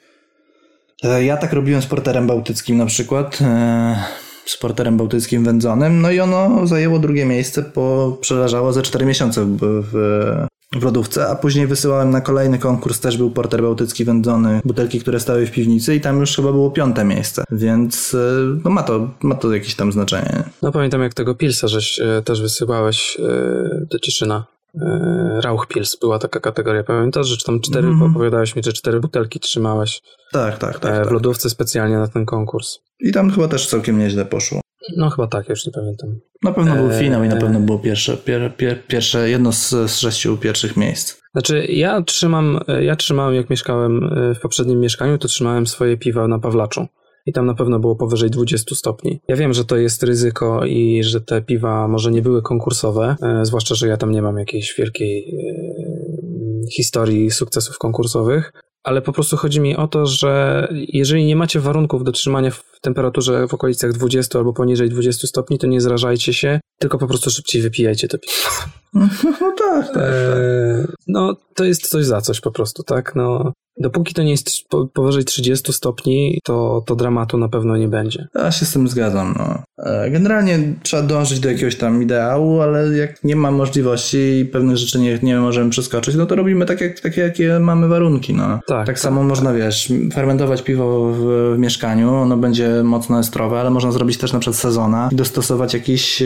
E, 1.04 1.24
Ja 1.24 1.38
tak 1.38 1.54
robiłem 1.54 1.82
z 1.82 1.86
porterem 1.86 2.28
bałtyckim 2.28 2.78
na 2.78 2.86
przykład, 2.86 3.42
e, 3.42 4.04
z 4.46 4.58
porterem 4.58 4.98
bałtyckim 4.98 5.44
wędzonym, 5.44 6.02
no 6.02 6.12
i 6.12 6.20
ono 6.20 6.68
zajęło 6.68 7.00
drugie 7.00 7.26
miejsce, 7.26 7.64
po 7.64 8.18
przeleżało 8.22 8.74
ze 8.74 8.82
4 8.82 9.06
miesiące 9.06 9.46
w, 9.46 9.58
w, 9.62 10.48
w 10.76 10.84
lodówce, 10.84 11.28
a 11.28 11.36
później 11.36 11.68
wysyłałem 11.68 12.10
na 12.10 12.22
kolejny 12.22 12.60
konkurs, 12.60 13.00
też 13.00 13.18
był 13.18 13.32
porter 13.32 13.62
bałtycki 13.62 14.06
wędzony, 14.06 14.62
butelki, 14.66 15.00
które 15.00 15.20
stały 15.20 15.46
w 15.46 15.52
piwnicy 15.52 15.96
i 15.96 16.02
tam 16.02 16.20
już 16.20 16.36
chyba 16.36 16.52
było 16.52 16.72
piąte 16.72 17.04
miejsce, 17.06 17.44
więc 17.52 18.14
e, 18.14 18.18
no 18.64 18.72
ma 18.72 18.84
to, 18.84 19.10
ma 19.24 19.36
to 19.36 19.54
jakieś 19.54 19.76
tam 19.76 19.92
znaczenie. 19.92 20.30
nie? 20.34 20.44
No 20.62 20.72
pamiętam 20.72 21.02
jak 21.02 21.14
tego 21.14 21.36
Pilsa 21.36 21.68
żeś 21.68 22.00
e, 22.00 22.22
też 22.26 22.42
wysyłałeś 22.42 23.18
e, 23.20 23.86
do 23.92 24.00
Cieszyna. 24.00 24.46
E, 24.82 25.40
Rauch 25.44 25.68
Pils 25.68 25.98
była 26.02 26.20
taka 26.20 26.40
kategoria. 26.40 26.84
Pamiętasz, 26.84 27.28
że 27.28 27.38
tam 27.46 27.60
cztery, 27.60 27.88
Mhm. 27.88 28.12
opowiadałeś 28.12 28.56
mi, 28.56 28.64
że 28.64 28.74
cztery 28.74 29.00
butelki 29.00 29.40
trzymałeś 29.40 30.02
Tak, 30.32 30.58
tak, 30.58 30.80
tak. 30.80 30.92
e, 30.94 31.02
w 31.02 31.04
tak. 31.04 31.12
lodówce 31.14 31.50
specjalnie 31.50 31.98
na 31.98 32.08
ten 32.08 32.26
konkurs. 32.26 32.80
I 33.00 33.12
tam 33.12 33.32
chyba 33.32 33.48
też 33.48 33.68
całkiem 33.68 34.00
nieźle 34.00 34.26
poszło. 34.26 34.62
No 34.98 35.10
chyba 35.10 35.28
tak, 35.28 35.50
już 35.50 35.66
nie 35.66 35.72
pamiętam. 35.72 36.20
Na 36.44 36.52
pewno 36.52 36.76
był 36.76 36.92
Eee. 36.92 37.00
finał 37.00 37.24
i 37.24 37.28
na 37.28 37.36
pewno 37.36 37.60
było 37.60 37.80
pierwsze, 37.80 38.18
pier, 38.18 38.56
pier, 38.58 38.88
pierwsze 38.88 39.30
jedno 39.30 39.52
z, 39.52 39.70
z 39.70 39.98
sześciu 39.98 40.38
pierwszych 40.38 40.78
miejsc. 40.78 41.22
Znaczy, 41.32 41.66
ja 41.66 42.02
trzymam, 42.02 42.60
ja 42.82 42.96
trzymałem, 42.96 43.36
jak 43.36 43.50
mieszkałem 43.50 44.10
w 44.36 44.40
poprzednim 44.40 44.80
mieszkaniu, 44.80 45.18
to 45.18 45.28
trzymałem 45.28 45.68
swoje 45.68 45.98
piwa 45.98 46.28
na 46.28 46.40
Pawlaczu. 46.40 46.88
I 47.26 47.34
tam 47.34 47.46
na 47.46 47.54
pewno 47.54 47.80
było 47.80 47.96
powyżej 47.96 48.30
20 48.30 48.76
stopni. 48.76 49.22
Ja 49.28 49.36
wiem, 49.36 49.54
że 49.54 49.66
to 49.66 49.78
jest 49.78 50.04
ryzyko 50.04 50.66
i 50.66 51.04
że 51.04 51.22
te 51.22 51.42
piwa 51.42 51.88
może 51.88 52.12
nie 52.12 52.22
były 52.22 52.42
konkursowe, 52.42 53.16
e, 53.22 53.46
zwłaszcza, 53.46 53.76
że 53.76 53.88
ja 53.88 53.98
tam 53.98 54.12
nie 54.12 54.22
mam 54.22 54.38
jakiejś 54.38 54.76
wielkiej 54.78 55.36
e, 55.36 56.72
historii 56.76 57.32
sukcesów 57.32 57.78
konkursowych, 57.78 58.54
ale 58.84 59.02
po 59.02 59.12
prostu 59.14 59.38
chodzi 59.38 59.60
mi 59.60 59.76
o 59.76 59.88
to, 59.88 60.06
że 60.06 60.68
jeżeli 60.72 61.26
nie 61.26 61.36
macie 61.36 61.60
warunków 61.60 62.04
do 62.04 62.12
trzymania 62.12 62.52
w 62.52 62.64
temperaturze 62.82 63.48
w 63.48 63.54
okolicach 63.54 63.94
20 63.94 64.40
albo 64.40 64.54
poniżej 64.54 64.90
20 64.90 65.28
stopni, 65.28 65.60
to 65.60 65.68
nie 65.68 65.82
zrażajcie 65.82 66.34
się, 66.34 66.60
tylko 66.80 66.98
po 66.98 67.08
prostu 67.08 67.30
szybciej 67.30 67.62
wypijajcie 67.62 68.08
to 68.08 68.18
piwo. 68.18 68.50
No 69.42 69.54
tak, 69.58 69.86
tak, 69.86 69.94
tak. 69.94 70.96
no 71.08 71.36
to 71.56 71.64
jest 71.64 71.88
coś 71.88 72.06
za 72.06 72.22
coś 72.22 72.42
po 72.42 72.52
prostu, 72.52 72.84
tak? 72.84 73.16
No, 73.16 73.54
dopóki 73.78 74.14
to 74.14 74.24
nie 74.24 74.32
jest 74.32 74.50
powyżej 74.94 75.26
30 75.26 75.74
stopni, 75.74 76.40
to, 76.44 76.84
to 76.86 76.96
dramatu 76.96 77.38
na 77.38 77.50
pewno 77.50 77.78
nie 77.78 77.88
będzie. 77.88 78.28
Ja 78.36 78.52
się 78.52 78.66
z 78.66 78.74
tym 78.74 78.88
zgadzam. 78.88 79.36
No. 79.38 79.64
E, 79.86 80.10
generalnie 80.10 80.60
trzeba 80.84 81.04
dążyć 81.04 81.40
do 81.40 81.50
jakiegoś 81.50 81.76
tam 81.76 82.04
ideału, 82.04 82.62
ale 82.62 82.98
jak 82.98 83.24
nie 83.24 83.36
ma 83.36 83.52
możliwości 83.52 84.18
i 84.18 84.46
pewnych 84.46 84.78
rzeczy 84.78 85.00
nie, 85.00 85.20
nie 85.24 85.40
możemy 85.40 85.70
przeskoczyć, 85.70 86.16
no 86.16 86.26
to 86.26 86.36
robimy 86.36 86.66
tak, 86.66 86.82
jak, 86.82 87.00
takie, 87.00 87.22
jakie 87.22 87.60
mamy 87.60 87.88
warunki. 87.88 88.34
No. 88.34 88.48
Tak, 88.48 88.62
tak, 88.68 88.86
tak 88.86 89.00
samo 89.00 89.22
tak, 89.22 89.30
można, 89.30 89.54
wiesz, 89.54 89.94
fermentować 90.14 90.62
piwo 90.62 91.12
w, 91.12 91.18
w, 91.56 91.58
mieszkaniu, 91.58 92.14
ono 92.14 92.38
będzie 92.38 92.84
mocno 92.84 93.20
estrowe, 93.20 93.60
ale 93.60 93.70
można 93.70 93.92
zrobić 93.92 94.18
też 94.18 94.34
na 94.34 94.40
przykład 94.40 94.58
sezona 94.58 95.10
i 95.12 95.16
dostosować 95.16 95.74
jakiś 95.74 96.22
e, 96.22 96.26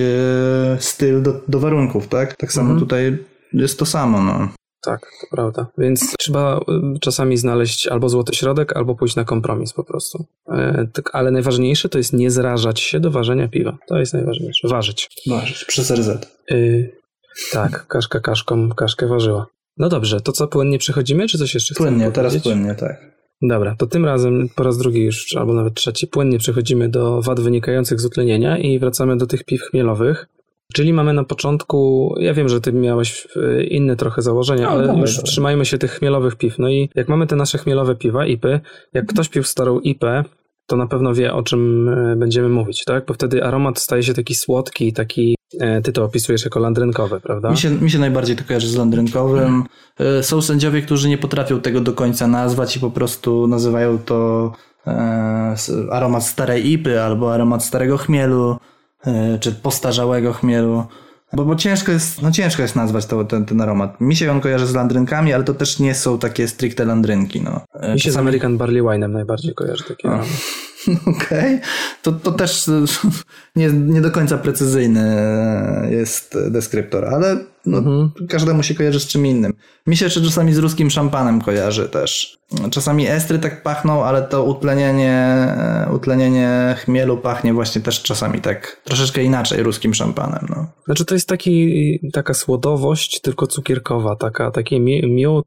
styl 0.79 1.21
do, 1.21 1.41
do 1.47 1.59
warunków, 1.59 2.07
tak? 2.07 2.35
Tak 2.35 2.53
samo 2.53 2.71
mhm. 2.71 2.79
tutaj 2.79 3.17
jest 3.53 3.79
to 3.79 3.85
samo, 3.85 4.21
no. 4.21 4.49
Tak, 4.85 5.01
to 5.21 5.27
prawda. 5.31 5.67
Więc 5.77 6.15
trzeba 6.17 6.57
y, 6.57 6.99
czasami 6.99 7.37
znaleźć 7.37 7.87
albo 7.87 8.09
złoty 8.09 8.35
środek, 8.35 8.77
albo 8.77 8.95
pójść 8.95 9.15
na 9.15 9.23
kompromis 9.23 9.73
po 9.73 9.83
prostu. 9.83 10.25
E, 10.47 10.87
tak, 10.93 11.09
ale 11.13 11.31
najważniejsze 11.31 11.89
to 11.89 11.97
jest 11.97 12.13
nie 12.13 12.31
zrażać 12.31 12.79
się 12.79 12.99
do 12.99 13.11
ważenia 13.11 13.47
piwa. 13.47 13.77
To 13.87 13.97
jest 13.97 14.13
najważniejsze. 14.13 14.67
Ważyć. 14.67 15.09
Ważyć, 15.27 15.65
przez 15.65 15.91
RZ. 15.91 16.09
Y, 16.51 16.91
tak, 17.51 17.87
kaszka 17.87 18.19
kaszką 18.19 18.69
kaszkę 18.69 19.07
ważyła. 19.07 19.45
No 19.77 19.89
dobrze, 19.89 20.21
to 20.21 20.31
co, 20.31 20.47
płynnie 20.47 20.77
przechodzimy, 20.77 21.27
czy 21.27 21.37
coś 21.37 21.53
jeszcze 21.53 21.75
Płynnie, 21.75 22.11
teraz 22.11 22.37
płynnie, 22.37 22.75
tak. 22.75 23.15
Dobra, 23.41 23.75
to 23.75 23.87
tym 23.87 24.05
razem 24.05 24.49
po 24.55 24.63
raz 24.63 24.77
drugi 24.77 25.03
już, 25.03 25.35
albo 25.35 25.53
nawet 25.53 25.73
trzeci, 25.73 26.07
płynnie 26.07 26.37
przechodzimy 26.37 26.89
do 26.89 27.21
wad 27.21 27.39
wynikających 27.39 27.99
z 27.99 28.05
utlenienia 28.05 28.57
i 28.57 28.79
wracamy 28.79 29.17
do 29.17 29.27
tych 29.27 29.43
piw 29.43 29.61
chmielowych. 29.61 30.27
Czyli 30.73 30.93
mamy 30.93 31.13
na 31.13 31.23
początku, 31.23 32.13
ja 32.19 32.33
wiem, 32.33 32.49
że 32.49 32.61
ty 32.61 32.73
miałeś 32.73 33.27
e, 33.35 33.63
inne 33.63 33.95
trochę 33.95 34.21
założenia, 34.21 34.65
no, 34.65 34.71
ale 34.71 34.99
już 34.99 35.23
trzymajmy 35.23 35.65
się 35.65 35.77
tych 35.77 35.91
chmielowych 35.91 36.35
piw. 36.35 36.59
No 36.59 36.69
i 36.69 36.89
jak 36.95 37.07
mamy 37.07 37.27
te 37.27 37.35
nasze 37.35 37.57
chmielowe 37.57 37.95
piwa, 37.95 38.25
IPy, 38.25 38.59
jak 38.93 39.05
ktoś 39.05 39.29
pił 39.29 39.43
starą 39.43 39.79
IPę, 39.79 40.23
to 40.67 40.75
na 40.75 40.87
pewno 40.87 41.13
wie, 41.13 41.33
o 41.33 41.43
czym 41.43 41.89
e, 41.89 42.15
będziemy 42.15 42.49
mówić, 42.49 42.83
tak? 42.85 43.05
Bo 43.05 43.13
wtedy 43.13 43.43
aromat 43.43 43.79
staje 43.79 44.03
się 44.03 44.13
taki 44.13 44.35
słodki, 44.35 44.93
taki, 44.93 45.35
e, 45.59 45.81
ty 45.81 45.91
to 45.91 46.03
opisujesz 46.03 46.43
jako 46.43 46.59
landrynkowy, 46.59 47.19
prawda? 47.19 47.51
Mi 47.51 47.57
się, 47.57 47.69
mi 47.69 47.91
się 47.91 47.99
najbardziej 47.99 48.35
to 48.35 48.43
kojarzy 48.43 48.67
z 48.67 48.75
landrynkowym. 48.75 49.63
Są 50.21 50.41
sędziowie, 50.41 50.81
którzy 50.81 51.09
nie 51.09 51.17
potrafią 51.17 51.61
tego 51.61 51.81
do 51.81 51.93
końca 51.93 52.27
nazwać 52.27 52.75
i 52.75 52.79
po 52.79 52.91
prostu 52.91 53.47
nazywają 53.47 53.97
to 53.97 54.51
aromat 55.91 56.23
starej 56.23 56.71
ipy 56.71 57.01
albo 57.01 57.33
aromat 57.33 57.63
starego 57.63 57.97
chmielu. 57.97 58.57
E, 59.07 59.39
czy 59.39 59.51
postarzałego 59.51 60.33
chmielu. 60.33 60.83
Bo, 61.33 61.45
bo 61.45 61.55
ciężko 61.55 61.91
jest, 61.91 62.21
no 62.21 62.31
ciężko 62.31 62.61
jest 62.61 62.75
nazwać 62.75 63.05
to, 63.05 63.25
ten, 63.25 63.45
ten 63.45 63.61
aromat. 63.61 64.01
Mi 64.01 64.15
się 64.15 64.31
on 64.31 64.41
kojarzy 64.41 64.67
z 64.67 64.73
landrynkami, 64.73 65.33
ale 65.33 65.43
to 65.43 65.53
też 65.53 65.79
nie 65.79 65.95
są 65.95 66.19
takie 66.19 66.47
stricte 66.47 66.85
landrynki. 66.85 67.41
No. 67.41 67.61
E, 67.73 67.93
Mi 67.93 67.99
się 67.99 68.11
z 68.11 68.17
American 68.17 68.57
Barley 68.57 68.81
Wine'em 68.81 69.09
najbardziej 69.09 69.53
kojarzy 69.53 69.83
takie 69.83 70.07
aromat. 70.07 70.27
Okej, 71.15 71.55
okay. 71.55 71.59
to, 72.01 72.11
to 72.11 72.31
też 72.31 72.65
nie, 73.55 73.69
nie 73.69 74.01
do 74.01 74.11
końca 74.11 74.37
precyzyjny 74.37 75.05
jest 75.91 76.37
deskryptor, 76.49 77.05
ale 77.05 77.37
no, 77.65 77.77
mhm. 77.77 78.11
każdemu 78.29 78.63
się 78.63 78.75
kojarzy 78.75 78.99
z 78.99 79.07
czym 79.07 79.25
innym. 79.25 79.53
Mi 79.87 79.97
się 79.97 80.05
jeszcze 80.05 80.21
czasami 80.21 80.53
z 80.53 80.57
ruskim 80.57 80.89
szampanem 80.89 81.41
kojarzy 81.41 81.89
też. 81.89 82.37
Czasami 82.71 83.07
estry 83.07 83.39
tak 83.39 83.63
pachną, 83.63 84.03
ale 84.03 84.21
to 84.21 84.43
utlenienie, 84.43 85.47
utlenienie 85.93 86.75
chmielu 86.77 87.17
pachnie 87.17 87.53
właśnie 87.53 87.81
też 87.81 88.03
czasami 88.03 88.41
tak 88.41 88.81
troszeczkę 88.83 89.23
inaczej 89.23 89.63
ruskim 89.63 89.93
szampanem. 89.93 90.45
No. 90.49 90.67
Znaczy 90.85 91.05
to 91.05 91.13
jest 91.15 91.29
taki, 91.29 91.99
taka 92.13 92.33
słodowość, 92.33 93.21
tylko 93.21 93.47
cukierkowa, 93.47 94.15
taka, 94.15 94.51
taki 94.51 94.79
miód, 95.09 95.45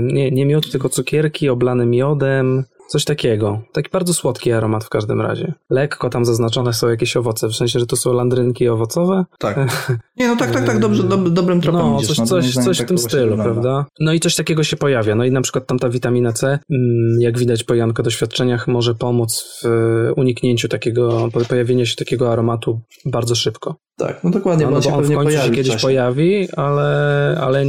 nie, 0.00 0.30
nie 0.30 0.46
miód, 0.46 0.70
tylko 0.72 0.88
cukierki 0.88 1.48
oblane 1.48 1.86
miodem, 1.86 2.64
Coś 2.88 3.04
takiego. 3.04 3.62
Taki 3.72 3.90
bardzo 3.90 4.14
słodki 4.14 4.52
aromat 4.52 4.84
w 4.84 4.88
każdym 4.88 5.20
razie. 5.20 5.54
Lekko 5.70 6.10
tam 6.10 6.24
zaznaczone 6.24 6.72
są 6.72 6.88
jakieś 6.88 7.16
owoce, 7.16 7.48
w 7.48 7.56
sensie, 7.56 7.80
że 7.80 7.86
to 7.86 7.96
są 7.96 8.12
landrynki 8.12 8.68
owocowe. 8.68 9.24
Tak. 9.38 9.56
Nie, 10.16 10.28
no 10.28 10.36
tak, 10.36 10.50
tak, 10.50 10.66
tak, 10.66 10.78
dobrze, 10.78 11.02
do, 11.02 11.16
dobrym 11.16 11.60
tropem 11.60 11.80
No, 11.80 11.96
idziesz, 11.96 12.08
coś, 12.08 12.18
no, 12.18 12.26
coś, 12.26 12.54
coś 12.54 12.78
tak 12.78 12.86
w 12.86 12.88
tym 12.88 12.98
stylu, 12.98 13.36
prawda? 13.36 13.86
No 14.00 14.12
i 14.12 14.20
coś 14.20 14.34
takiego 14.34 14.64
się 14.64 14.76
pojawia. 14.76 15.14
No 15.14 15.24
i 15.24 15.30
na 15.30 15.40
przykład 15.40 15.66
tam 15.66 15.78
ta 15.78 15.88
witamina 15.88 16.32
C, 16.32 16.58
mm, 16.70 17.20
jak 17.20 17.38
widać 17.38 17.64
po 17.64 17.74
Janko 17.74 18.02
doświadczeniach, 18.02 18.68
może 18.68 18.94
pomóc 18.94 19.60
w 19.64 19.68
uniknięciu 20.16 20.68
takiego, 20.68 21.28
pojawienia 21.48 21.86
się 21.86 21.96
takiego 21.96 22.32
aromatu 22.32 22.80
bardzo 23.04 23.34
szybko. 23.34 23.76
Tak, 23.98 24.24
no 24.24 24.30
dokładnie, 24.30 24.66
no, 24.66 24.80
bo, 24.80 24.96
on, 24.96 25.04
w 25.04 25.14
końcu 25.14 25.38
się 25.38 25.50
kiedyś 25.50 25.76
pojawi, 25.76 26.48
ale, 26.56 27.38
ale, 27.40 27.64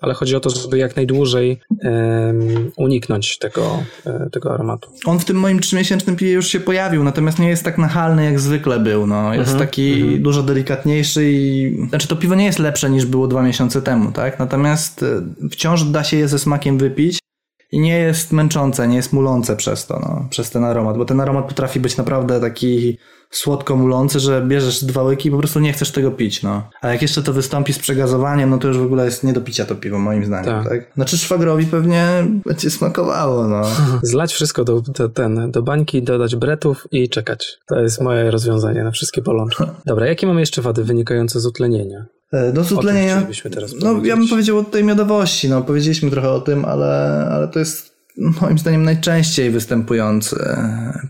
ale 0.00 0.14
chodzi 0.14 0.36
o 0.36 0.40
to, 0.40 0.50
żeby 0.50 0.78
jak 0.78 0.96
najdłużej 0.96 1.60
um, 1.84 2.70
uniknąć 2.76 3.38
tego, 3.38 3.82
e, 4.06 4.30
tego 4.30 4.54
aromatu. 4.54 4.90
On 5.04 5.18
w 5.18 5.24
tym 5.24 5.36
moim 5.36 5.60
trzymiesięcznym 5.60 6.16
piwie 6.16 6.32
już 6.32 6.46
się 6.46 6.60
pojawił, 6.60 7.04
natomiast 7.04 7.38
nie 7.38 7.48
jest 7.48 7.64
tak 7.64 7.78
nachalny 7.78 8.24
jak 8.24 8.40
zwykle 8.40 8.80
był. 8.80 9.06
No. 9.06 9.34
Jest 9.34 9.52
mhm, 9.52 9.68
taki 9.68 9.92
mhm. 9.92 10.22
dużo 10.22 10.42
delikatniejszy 10.42 11.30
i... 11.32 11.76
Znaczy 11.88 12.08
to 12.08 12.16
piwo 12.16 12.34
nie 12.34 12.44
jest 12.44 12.58
lepsze 12.58 12.90
niż 12.90 13.06
było 13.06 13.28
dwa 13.28 13.42
miesiące 13.42 13.82
temu, 13.82 14.12
tak? 14.12 14.38
Natomiast 14.38 15.02
e, 15.02 15.48
wciąż 15.48 15.84
da 15.84 16.04
się 16.04 16.16
je 16.16 16.28
ze 16.28 16.38
smakiem 16.38 16.78
wypić 16.78 17.18
i 17.72 17.80
nie 17.80 17.98
jest 17.98 18.32
męczące, 18.32 18.88
nie 18.88 18.96
jest 18.96 19.12
mulące 19.12 19.56
przez 19.56 19.86
to, 19.86 19.98
no, 20.00 20.26
przez 20.30 20.50
ten 20.50 20.64
aromat, 20.64 20.98
bo 20.98 21.04
ten 21.04 21.20
aromat 21.20 21.46
potrafi 21.48 21.80
być 21.80 21.96
naprawdę 21.96 22.40
taki 22.40 22.98
słodko 23.30 23.76
mulący, 23.76 24.20
że 24.20 24.42
bierzesz 24.46 24.84
dwa 24.84 25.02
łyki 25.02 25.28
i 25.28 25.32
po 25.32 25.38
prostu 25.38 25.60
nie 25.60 25.72
chcesz 25.72 25.90
tego 25.90 26.10
pić, 26.10 26.42
no. 26.42 26.68
A 26.80 26.88
jak 26.88 27.02
jeszcze 27.02 27.22
to 27.22 27.32
wystąpi 27.32 27.72
z 27.72 27.78
przegazowaniem, 27.78 28.50
no 28.50 28.58
to 28.58 28.68
już 28.68 28.78
w 28.78 28.82
ogóle 28.82 29.04
jest 29.04 29.24
nie 29.24 29.32
do 29.32 29.40
picia 29.40 29.64
to 29.64 29.74
piwo, 29.74 29.98
moim 29.98 30.24
zdaniem, 30.24 30.64
tak? 30.64 30.68
tak? 30.68 30.92
Znaczy 30.94 31.18
szwagrowi 31.18 31.66
pewnie 31.66 32.26
będzie 32.46 32.70
smakowało, 32.70 33.48
no. 33.48 33.62
Zlać 34.02 34.32
wszystko 34.32 34.64
do, 34.64 34.80
do, 34.80 35.08
ten, 35.08 35.50
do 35.50 35.62
bańki, 35.62 36.02
dodać 36.02 36.36
bretów 36.36 36.86
i 36.90 37.08
czekać. 37.08 37.58
To 37.66 37.80
jest 37.80 38.00
moje 38.00 38.30
rozwiązanie 38.30 38.84
na 38.84 38.90
wszystkie 38.90 39.22
bolączki. 39.22 39.64
Dobra, 39.86 40.06
jakie 40.06 40.26
mamy 40.26 40.40
jeszcze 40.40 40.62
wady 40.62 40.84
wynikające 40.84 41.40
z 41.40 41.46
utlenienia? 41.46 42.06
E, 42.32 42.52
do 42.52 42.64
zutlenienia. 42.64 43.26
No, 43.80 44.04
ja 44.04 44.16
bym 44.16 44.28
powiedział 44.28 44.58
o 44.58 44.64
tej 44.64 44.84
miodowości. 44.84 45.48
No, 45.48 45.62
powiedzieliśmy 45.62 46.10
trochę 46.10 46.30
o 46.30 46.40
tym, 46.40 46.64
ale, 46.64 47.26
ale 47.30 47.48
to 47.48 47.58
jest 47.58 47.92
moim 48.40 48.58
zdaniem 48.58 48.82
najczęściej 48.82 49.50
występujący 49.50 50.36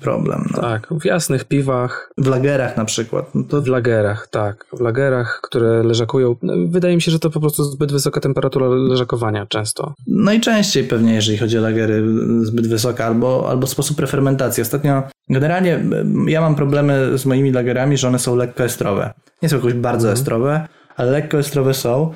problem. 0.00 0.48
No. 0.56 0.60
Tak, 0.60 0.88
w 1.00 1.04
jasnych 1.04 1.44
piwach. 1.44 2.12
W 2.18 2.26
lagerach 2.26 2.76
na 2.76 2.84
przykład. 2.84 3.34
No 3.34 3.42
to... 3.42 3.62
W 3.62 3.66
lagerach, 3.66 4.28
tak. 4.30 4.66
W 4.72 4.80
lagerach, 4.80 5.40
które 5.42 5.82
leżakują. 5.82 6.36
No, 6.42 6.54
wydaje 6.68 6.94
mi 6.94 7.02
się, 7.02 7.10
że 7.10 7.18
to 7.18 7.30
po 7.30 7.40
prostu 7.40 7.64
zbyt 7.64 7.92
wysoka 7.92 8.20
temperatura 8.20 8.68
leżakowania 8.68 9.46
często. 9.46 9.94
Najczęściej 10.06 10.84
pewnie, 10.84 11.14
jeżeli 11.14 11.38
chodzi 11.38 11.58
o 11.58 11.60
lagery, 11.60 12.04
zbyt 12.42 12.66
wysoka 12.66 13.06
albo, 13.06 13.46
albo 13.48 13.66
sposób 13.66 14.00
refermentacji. 14.00 14.62
Ostatnio 14.62 15.02
generalnie 15.30 15.84
ja 16.26 16.40
mam 16.40 16.54
problemy 16.54 17.18
z 17.18 17.26
moimi 17.26 17.52
lagerami, 17.52 17.96
że 17.96 18.08
one 18.08 18.18
są 18.18 18.36
lekko 18.36 18.64
estrowe. 18.64 19.12
Nie 19.42 19.48
są 19.48 19.56
jakoś 19.56 19.74
bardzo 19.74 20.08
mhm. 20.08 20.20
estrowe, 20.20 20.68
ale 21.02 21.10
lekko 21.10 21.38
estrowe 21.38 21.74
są. 21.74 22.12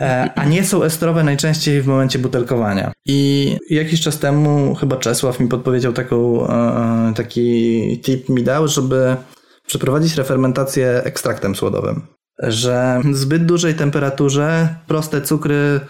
E, 0.00 0.30
a 0.34 0.44
nie 0.44 0.64
są 0.64 0.82
estrowe 0.82 1.24
najczęściej 1.24 1.82
w 1.82 1.86
momencie 1.86 2.18
butelkowania. 2.18 2.92
I 3.06 3.56
jakiś 3.70 4.00
czas 4.00 4.18
temu 4.18 4.74
chyba 4.74 4.96
Czesław 4.96 5.40
mi 5.40 5.48
podpowiedział 5.48 5.92
taką, 5.92 6.48
e, 6.48 7.12
taki 7.16 8.00
tip 8.04 8.28
mi 8.28 8.42
dał, 8.42 8.68
żeby 8.68 9.16
przeprowadzić 9.66 10.16
refermentację 10.16 11.02
ekstraktem 11.04 11.54
słodowym. 11.54 12.06
Że 12.38 13.00
w 13.04 13.16
zbyt 13.16 13.46
dużej 13.46 13.74
temperaturze 13.74 14.68
proste 14.86 15.22
cukry 15.22 15.80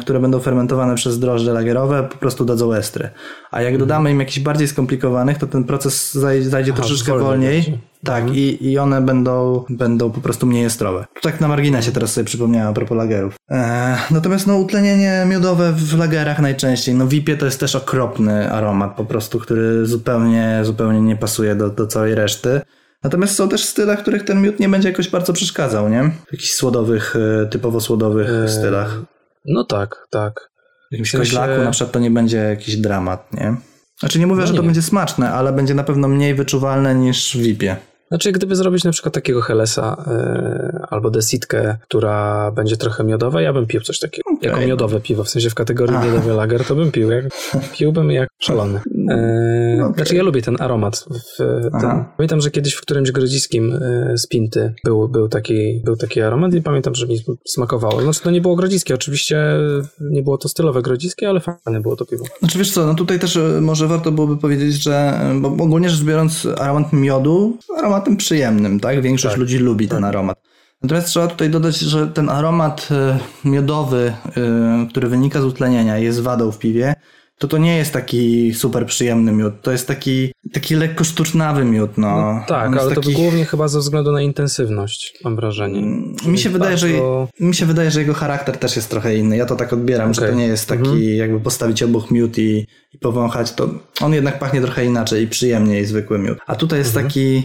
które 0.00 0.20
będą 0.20 0.40
fermentowane 0.40 0.94
przez 0.94 1.18
drożdże 1.18 1.52
lagerowe, 1.52 2.02
po 2.02 2.16
prostu 2.16 2.44
dadzą 2.44 2.72
estry. 2.72 3.10
A 3.50 3.62
jak 3.62 3.78
dodamy 3.78 4.10
im 4.10 4.20
jakichś 4.20 4.38
bardziej 4.38 4.68
skomplikowanych, 4.68 5.38
to 5.38 5.46
ten 5.46 5.64
proces 5.64 6.14
zajdzie, 6.14 6.72
Aha, 6.72 6.82
troszeczkę 6.82 7.18
wolniej. 7.18 7.78
Tak, 8.04 8.22
mhm. 8.22 8.38
i, 8.38 8.58
i 8.60 8.78
one 8.78 9.02
będą, 9.02 9.64
będą 9.70 10.10
po 10.10 10.20
prostu 10.20 10.46
mniej 10.46 10.64
estrowe. 10.64 11.04
Tak 11.22 11.40
na 11.40 11.48
marginesie 11.48 11.92
teraz 11.92 12.12
sobie 12.12 12.24
przypomniałem 12.24 12.68
a 12.68 12.72
propos 12.72 12.98
lagerów. 12.98 13.34
E, 13.50 13.96
natomiast 14.10 14.46
no 14.46 14.56
utlenienie 14.56 15.24
miodowe 15.28 15.72
w 15.72 15.98
lagerach 15.98 16.38
najczęściej. 16.38 16.94
No 16.94 17.06
wipie 17.06 17.36
to 17.36 17.44
jest 17.44 17.60
też 17.60 17.74
okropny 17.74 18.52
aromat 18.52 18.96
po 18.96 19.04
prostu, 19.04 19.38
który 19.38 19.86
zupełnie, 19.86 20.60
zupełnie 20.62 21.00
nie 21.00 21.16
pasuje 21.16 21.54
do, 21.54 21.70
do 21.70 21.86
całej 21.86 22.14
reszty. 22.14 22.60
Natomiast 23.02 23.34
są 23.34 23.48
też 23.48 23.64
style, 23.64 23.96
których 23.96 24.24
ten 24.24 24.42
miód 24.42 24.60
nie 24.60 24.68
będzie 24.68 24.88
jakoś 24.88 25.08
bardzo 25.08 25.32
przeszkadzał, 25.32 25.88
nie? 25.88 26.10
W 26.28 26.32
jakichś 26.32 26.52
słodowych, 26.52 27.16
e, 27.42 27.46
typowo 27.46 27.80
słodowych 27.80 28.30
e, 28.30 28.48
stylach. 28.48 29.13
No 29.44 29.64
tak, 29.64 30.06
tak. 30.10 30.50
W 30.88 30.92
jakimś 30.92 31.10
sensie- 31.10 31.18
koźlaku 31.18 31.62
na 31.62 31.70
przykład 31.70 31.92
to 31.92 31.98
nie 31.98 32.10
będzie 32.10 32.36
jakiś 32.36 32.76
dramat, 32.76 33.32
nie? 33.34 33.56
Znaczy 34.00 34.18
nie 34.18 34.26
mówię, 34.26 34.40
No 34.40 34.46
że 34.46 34.54
to 34.54 34.60
nie. 34.60 34.66
będzie 34.66 34.82
smaczne, 34.82 35.30
ale 35.32 35.52
będzie 35.52 35.74
na 35.74 35.84
pewno 35.84 36.08
mniej 36.08 36.34
wyczuwalne 36.34 36.94
niż 36.94 37.36
w 37.36 37.40
VIP-ie. 37.40 37.76
Znaczy, 38.08 38.32
gdyby 38.32 38.56
zrobić 38.56 38.84
na 38.84 38.92
przykład 38.92 39.14
takiego 39.14 39.40
Helesa 39.40 40.04
e, 40.06 40.86
albo 40.90 41.10
desitkę, 41.10 41.76
która 41.88 42.50
będzie 42.50 42.76
trochę 42.76 43.04
miodowa, 43.04 43.42
ja 43.42 43.52
bym 43.52 43.66
pił 43.66 43.80
coś 43.80 43.98
takiego. 43.98 44.30
Okej. 44.36 44.48
Jako 44.48 44.60
miodowe 44.60 45.00
piwo, 45.00 45.24
w 45.24 45.28
sensie 45.28 45.50
w 45.50 45.54
kategorii 45.54 45.96
Aha. 45.96 46.06
miodowy 46.06 46.32
lager, 46.32 46.64
to 46.64 46.74
bym 46.74 46.92
pił. 46.92 47.10
Jak, 47.10 47.24
piłbym 47.78 48.10
jak 48.10 48.28
szalony. 48.38 48.80
E, 49.10 49.78
Okej. 49.84 49.94
Znaczy, 49.94 50.16
ja 50.16 50.22
lubię 50.22 50.42
ten 50.42 50.56
aromat. 50.60 51.04
W, 51.10 51.38
ten. 51.80 52.04
Pamiętam, 52.16 52.40
że 52.40 52.50
kiedyś 52.50 52.74
w 52.74 52.80
którymś 52.80 53.12
grodziskim 53.12 53.72
e, 53.72 54.18
z 54.18 54.26
Pinty 54.26 54.74
był, 54.84 55.08
był, 55.08 55.28
taki, 55.28 55.82
był 55.84 55.96
taki 55.96 56.20
aromat 56.20 56.54
i 56.54 56.62
pamiętam, 56.62 56.94
że 56.94 57.06
mi 57.06 57.18
smakowało. 57.46 58.02
Znaczy, 58.02 58.22
to 58.22 58.30
nie 58.30 58.40
było 58.40 58.56
grodziskie, 58.56 58.94
oczywiście 58.94 59.58
nie 60.00 60.22
było 60.22 60.38
to 60.38 60.48
stylowe 60.48 60.82
grodziskie, 60.82 61.28
ale 61.28 61.40
fajne 61.40 61.80
było 61.80 61.96
to 61.96 62.04
piwo. 62.04 62.24
Znaczy 62.38 62.58
wiesz 62.58 62.72
co, 62.72 62.86
no 62.86 62.94
tutaj 62.94 63.18
też 63.18 63.38
może 63.60 63.88
warto 63.88 64.12
byłoby 64.12 64.36
powiedzieć, 64.36 64.82
że 64.82 65.20
bo 65.40 65.48
ogólnie 65.48 65.90
rzecz 65.90 66.04
biorąc 66.04 66.46
aromat 66.58 66.92
miodu 66.92 67.58
aromatem 67.94 68.16
przyjemnym, 68.16 68.80
tak? 68.80 69.02
Większość 69.02 69.32
Tak. 69.32 69.40
ludzi 69.40 69.58
lubi 69.58 69.88
ten 69.88 70.04
aromat. 70.04 70.38
Natomiast 70.82 71.08
trzeba 71.08 71.26
tutaj 71.26 71.50
dodać, 71.50 71.78
że 71.78 72.06
ten 72.06 72.28
aromat 72.28 72.88
e, 72.90 73.18
miodowy, 73.44 74.12
e, 74.36 74.86
który 74.90 75.08
wynika 75.08 75.40
z 75.40 75.44
utlenienia, 75.44 75.98
jest 75.98 76.20
wadą 76.20 76.52
w 76.52 76.58
piwie, 76.58 76.94
to 77.38 77.48
to 77.48 77.58
nie 77.58 77.76
jest 77.76 77.92
taki 77.92 78.54
super 78.54 78.86
przyjemny 78.86 79.32
miód. 79.32 79.54
To 79.62 79.72
jest 79.72 79.88
taki, 79.88 80.32
taki 80.52 80.74
lekko 80.74 81.04
sztucznawy 81.04 81.64
miód, 81.64 81.98
no. 81.98 82.16
No, 82.16 82.44
tak, 82.48 82.76
ale 82.76 82.94
taki... 82.94 83.12
to 83.12 83.18
głównie 83.18 83.44
chyba 83.44 83.68
ze 83.68 83.78
względu 83.78 84.12
na 84.12 84.22
intensywność, 84.22 85.18
mam 85.24 85.36
wrażenie. 85.36 85.82
Mi 86.26 86.38
się, 86.38 86.50
wydaje, 86.50 86.78
że, 86.78 86.86
Bardzo- 86.88 87.28
mi 87.40 87.54
się 87.54 87.66
wydaje, 87.66 87.90
że 87.90 88.00
jego 88.00 88.14
charakter 88.14 88.56
też 88.58 88.76
jest 88.76 88.90
trochę 88.90 89.16
inny. 89.16 89.36
Ja 89.36 89.46
to 89.46 89.56
tak 89.56 89.72
odbieram, 89.72 90.14
że 90.14 90.20
Okej. 90.20 90.32
to 90.32 90.38
nie 90.38 90.46
jest 90.46 90.68
taki, 90.68 90.80
Mhm. 90.88 91.16
jakby 91.16 91.40
postawić 91.40 91.82
obok 91.82 92.10
miód 92.10 92.38
i, 92.38 92.66
i 92.92 92.98
powąchać, 92.98 93.52
to 93.52 93.68
on 94.00 94.12
jednak 94.14 94.38
pachnie 94.38 94.60
trochę 94.60 94.84
inaczej 94.84 95.22
i 95.22 95.28
przyjemniej 95.28 95.86
zwykły 95.86 96.18
miód. 96.18 96.38
A 96.46 96.56
tutaj 96.56 96.78
jest 96.78 96.90
Mhm. 96.90 97.06
taki, 97.06 97.42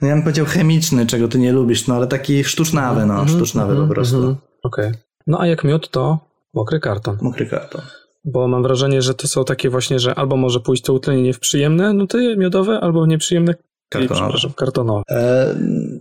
no 0.00 0.08
ja 0.08 0.14
bym 0.14 0.22
powiedział 0.22 0.46
chemiczny, 0.46 1.06
czego 1.06 1.28
ty 1.28 1.38
nie 1.38 1.52
lubisz, 1.52 1.86
no 1.86 1.94
ale 1.94 2.06
taki 2.06 2.44
sztucznawy, 2.44 3.06
no, 3.06 3.28
sztucznawy 3.28 3.70
Mhm, 3.70 3.88
po 3.88 3.94
prostu. 3.94 4.16
mhm. 4.16 4.36
Okej. 4.62 4.92
No 5.26 5.40
a 5.40 5.46
jak 5.46 5.64
miód, 5.64 5.90
to 5.90 6.18
mokry 6.54 6.80
karton. 6.80 7.18
Mokry 7.22 7.46
karton. 7.46 7.82
Bo 8.24 8.48
mam 8.48 8.62
wrażenie, 8.62 9.02
że 9.02 9.14
to 9.14 9.28
są 9.28 9.44
takie 9.44 9.70
właśnie, 9.70 9.98
że 9.98 10.14
albo 10.14 10.36
może 10.36 10.60
pójść 10.60 10.82
to 10.82 10.92
utlenienie 10.92 11.32
w 11.32 11.40
przyjemne 11.40 11.92
nuty 11.92 12.36
miodowe, 12.36 12.80
albo 12.80 13.02
w 13.04 13.08
nieprzyjemne 13.08 13.54
Kartonowe. 13.88 14.14
przepraszam, 14.22 14.52
kartonowe. 14.56 15.02
E, 15.10 15.54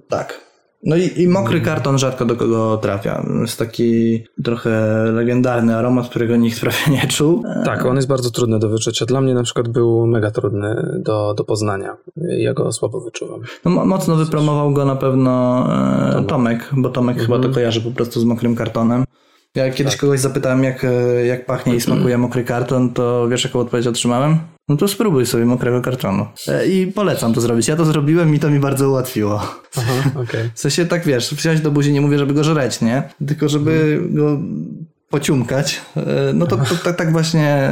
tak. 0.10 0.52
No 0.84 0.96
i, 0.96 1.22
i 1.22 1.28
mokry 1.28 1.62
karton 1.62 1.98
rzadko 1.98 2.26
do 2.26 2.36
kogo 2.36 2.78
trafia. 2.78 3.26
Jest 3.42 3.60
taki 3.60 4.24
trochę 4.44 4.72
legendarny 5.14 5.76
aromat, 5.76 6.10
którego 6.10 6.36
nikt 6.36 6.60
prawie 6.62 6.78
nie 6.92 7.08
czuł. 7.08 7.44
E, 7.48 7.64
Tak, 7.66 7.86
on 7.86 7.96
jest 7.96 8.08
bardzo 8.08 8.30
trudny 8.32 8.60
do 8.60 8.70
wyczucia. 8.70 9.06
Dla 9.06 9.22
mnie 9.22 9.34
na 9.34 9.44
przykład 9.44 9.68
był 9.68 10.08
mega 10.08 10.32
trudny 10.32 11.00
do, 11.06 11.34
do 11.34 11.44
poznania. 11.44 11.98
Ja 12.38 12.54
go 12.54 12.72
słabo 12.72 13.02
wyczuwam. 13.02 13.42
No, 13.66 13.72
mo- 13.72 13.86
mocno 13.86 14.16
wypromował 14.16 14.72
go 14.72 14.86
na 14.86 14.96
pewno 14.96 15.66
e, 16.10 16.12
Tomek. 16.14 16.28
Tomek, 16.28 16.70
bo 16.78 16.90
Tomek 16.90 17.18
chyba 17.20 17.40
to 17.40 17.50
kojarzy 17.50 17.82
po 17.82 17.92
prostu 17.92 18.20
z 18.20 18.24
mokrym 18.24 18.56
kartonem. 18.56 19.04
Ja 19.56 19.70
kiedyś 19.72 19.96
kogoś 19.96 20.20
zapytałem, 20.20 20.64
jak, 20.64 20.84
e, 20.84 21.26
jak 21.26 21.46
pachnie 21.46 21.76
i 21.76 21.82
smakuje 21.88 22.18
mokry 22.18 22.44
karton, 22.44 22.94
to 22.94 23.28
wiesz, 23.30 23.44
jaką 23.44 23.60
odpowiedź 23.60 23.88
otrzymałem? 23.88 24.40
No 24.70 24.78
to 24.78 24.88
spróbuj 24.88 25.26
sobie 25.26 25.46
mokrego 25.46 25.82
kartonu. 25.82 26.26
E, 26.48 26.68
I 26.68 26.88
polecam 26.88 27.34
to 27.34 27.42
zrobić. 27.42 27.68
Ja 27.68 27.76
to 27.76 27.86
zrobiłem 27.86 28.36
i 28.36 28.40
to 28.40 28.50
mi 28.50 28.60
bardzo 28.60 28.90
ułatwiło. 28.90 29.42
Aha, 29.78 29.94
okej. 30.24 30.50
W 30.54 30.60
sensie 30.60 30.86
tak 30.86 31.06
wiesz, 31.06 31.34
wziąć 31.34 31.62
do 31.62 31.72
buzi, 31.72 31.94
nie 31.94 32.02
mówię, 32.02 32.18
żeby 32.18 32.34
go 32.34 32.44
żreć, 32.44 32.82
nie? 32.82 33.04
Tylko 33.28 33.50
żeby 33.50 34.02
go 34.10 34.38
pociumkać. 35.10 35.82
E, 35.98 36.02
No 36.34 36.48
to, 36.48 36.58
to, 36.58 36.76
tak- 36.84 36.96
tak 36.96 37.12
właśnie 37.12 37.70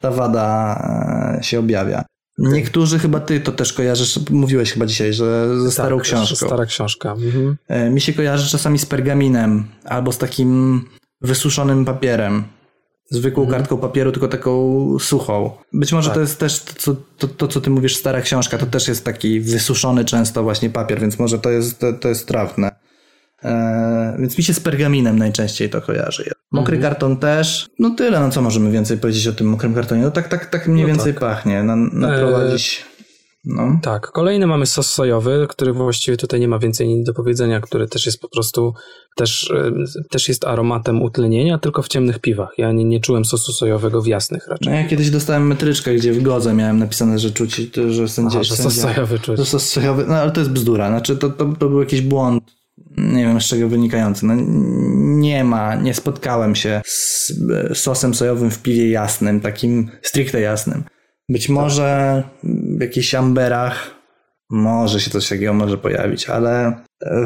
ta 0.00 0.10
wada 0.10 1.38
się 1.42 1.58
objawia. 1.58 2.04
Niektórzy 2.38 2.98
chyba 2.98 3.20
ty 3.20 3.40
to 3.40 3.52
też 3.52 3.72
kojarzysz, 3.72 4.18
mówiłeś 4.30 4.72
chyba 4.72 4.86
dzisiaj, 4.86 5.12
że 5.12 5.60
ze 5.60 5.70
starą 5.70 5.96
tak, 5.96 6.04
książką. 6.04 6.46
Stara 6.46 6.66
książka. 6.66 7.12
Mhm. 7.12 7.56
E, 7.68 7.90
Mi 7.90 8.00
się 8.00 8.12
kojarzy 8.12 8.50
czasami 8.50 8.78
z 8.78 8.86
pergaminem 8.86 9.64
albo 9.84 10.12
z 10.12 10.18
takim 10.18 10.82
wysuszonym 11.20 11.84
papierem. 11.84 12.44
Zwykłą 13.10 13.46
kartką 13.46 13.78
papieru, 13.78 14.12
tylko 14.12 14.28
taką 14.28 14.96
suchą. 14.98 15.50
Być 15.72 15.92
może 15.92 16.10
to 16.10 16.20
jest 16.20 16.38
też 16.38 16.60
to 16.60 16.74
co, 16.78 16.96
to, 17.18 17.28
to, 17.28 17.48
co 17.48 17.60
ty 17.60 17.70
mówisz, 17.70 17.96
stara 17.96 18.20
książka, 18.20 18.58
to 18.58 18.66
też 18.66 18.88
jest 18.88 19.04
taki 19.04 19.40
wysuszony 19.40 20.04
często 20.04 20.42
właśnie 20.42 20.70
papier, 20.70 21.00
więc 21.00 21.18
może 21.18 21.38
to 21.38 21.50
jest, 21.50 21.78
to, 21.78 21.92
to 21.92 22.08
jest 22.08 22.28
trafne. 22.28 22.70
E, 23.44 24.16
więc 24.18 24.38
mi 24.38 24.44
się 24.44 24.54
z 24.54 24.60
pergaminem 24.60 25.18
najczęściej 25.18 25.70
to 25.70 25.82
kojarzy. 25.82 26.30
Mokry 26.52 26.78
karton 26.78 27.16
też. 27.16 27.66
No 27.78 27.90
tyle, 27.90 28.20
no 28.20 28.30
co 28.30 28.42
możemy 28.42 28.70
więcej 28.70 28.98
powiedzieć 28.98 29.26
o 29.26 29.32
tym 29.32 29.46
mokrym 29.46 29.74
kartonie? 29.74 30.02
No 30.02 30.10
tak, 30.10 30.28
tak, 30.28 30.46
tak 30.46 30.68
mniej 30.68 30.82
No 30.86 30.88
więcej 30.88 31.12
tak. 31.14 31.20
pachnie. 31.20 31.62
Na, 31.62 31.76
naprowadzić. 31.76 32.84
No. 33.44 33.78
Tak, 33.82 34.06
kolejny 34.12 34.46
mamy 34.46 34.66
sos 34.66 34.90
sojowy, 34.90 35.46
który 35.48 35.72
właściwie 35.72 36.16
tutaj 36.16 36.40
nie 36.40 36.48
ma 36.48 36.58
więcej 36.58 37.04
do 37.04 37.14
powiedzenia, 37.14 37.60
który 37.60 37.88
też 37.88 38.06
jest 38.06 38.20
po 38.20 38.28
prostu, 38.28 38.74
też, 39.16 39.50
e, 39.50 39.72
też 40.10 40.28
jest 40.28 40.44
aromatem 40.44 41.02
utlenienia, 41.02 41.58
tylko 41.58 41.82
w 41.82 41.88
ciemnych 41.88 42.18
piwach. 42.18 42.48
Ja 42.58 42.72
nie, 42.72 42.84
nie 42.84 43.00
czułem 43.00 43.24
sosu 43.24 43.52
sojowego 43.52 44.02
w 44.02 44.06
jasnych 44.06 44.48
raczej. 44.48 44.72
No 44.72 44.78
ja 44.78 44.88
kiedyś 44.88 45.10
dostałem 45.10 45.46
metryczkę, 45.46 45.94
gdzie 45.94 46.12
w 46.12 46.22
godze 46.22 46.54
miałem 46.54 46.78
napisane, 46.78 47.18
że 47.18 47.30
czuć, 47.30 47.60
że 47.90 48.08
sędzia, 48.08 48.34
Aha, 48.38 48.44
że 48.44 48.56
sos 48.56 48.74
sojowy 48.80 49.18
czuć. 49.18 49.38
że 49.38 49.44
sos 49.44 49.68
sojowy, 49.68 50.04
no 50.08 50.14
ale 50.16 50.30
to 50.30 50.40
jest 50.40 50.52
bzdura, 50.52 50.88
znaczy 50.88 51.16
to, 51.16 51.30
to, 51.30 51.44
to 51.58 51.68
był 51.68 51.80
jakiś 51.80 52.00
błąd, 52.00 52.42
nie 52.98 53.26
wiem 53.26 53.40
z 53.40 53.44
czego 53.44 53.68
wynikający, 53.68 54.26
no 54.26 54.34
nie 55.20 55.44
ma, 55.44 55.74
nie 55.74 55.94
spotkałem 55.94 56.54
się 56.54 56.80
z 56.84 57.32
sosem 57.74 58.14
sojowym 58.14 58.50
w 58.50 58.62
piwie 58.62 58.90
jasnym, 58.90 59.40
takim 59.40 59.90
stricte 60.02 60.40
jasnym. 60.40 60.84
Być 61.28 61.48
może 61.48 62.22
w 62.42 62.80
jakichś 62.80 63.14
amberach 63.14 63.97
może 64.50 65.00
się 65.00 65.10
coś 65.10 65.28
takiego 65.28 65.54
może 65.54 65.78
pojawić, 65.78 66.28
ale 66.28 66.78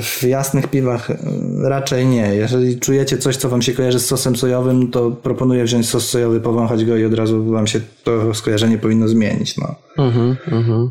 w 0.03 0.23
jasnych 0.23 0.67
piwach 0.67 1.11
e, 1.11 1.17
raczej 1.63 2.07
nie. 2.07 2.35
Jeżeli 2.35 2.81
czujecie 2.81 3.19
coś, 3.19 3.37
co 3.37 3.49
wam 3.49 3.63
się 3.63 3.73
kojarzy 3.73 4.01
z 4.01 4.07
sosem 4.07 4.37
sojowym, 4.37 4.91
to 4.91 5.11
proponuję 5.11 5.65
wziąć 5.65 5.89
sos 5.89 6.09
sojowy, 6.11 6.41
powąchać 6.41 6.85
go 6.85 6.97
i 6.97 7.05
od 7.05 7.15
razu 7.15 7.45
wam 7.45 7.67
się 7.67 7.81
to 8.05 8.35
skojarzenie 8.35 8.79
powinno 8.79 9.09
zmienić. 9.09 9.57
No. 9.57 9.75
Mhm. 9.99 10.37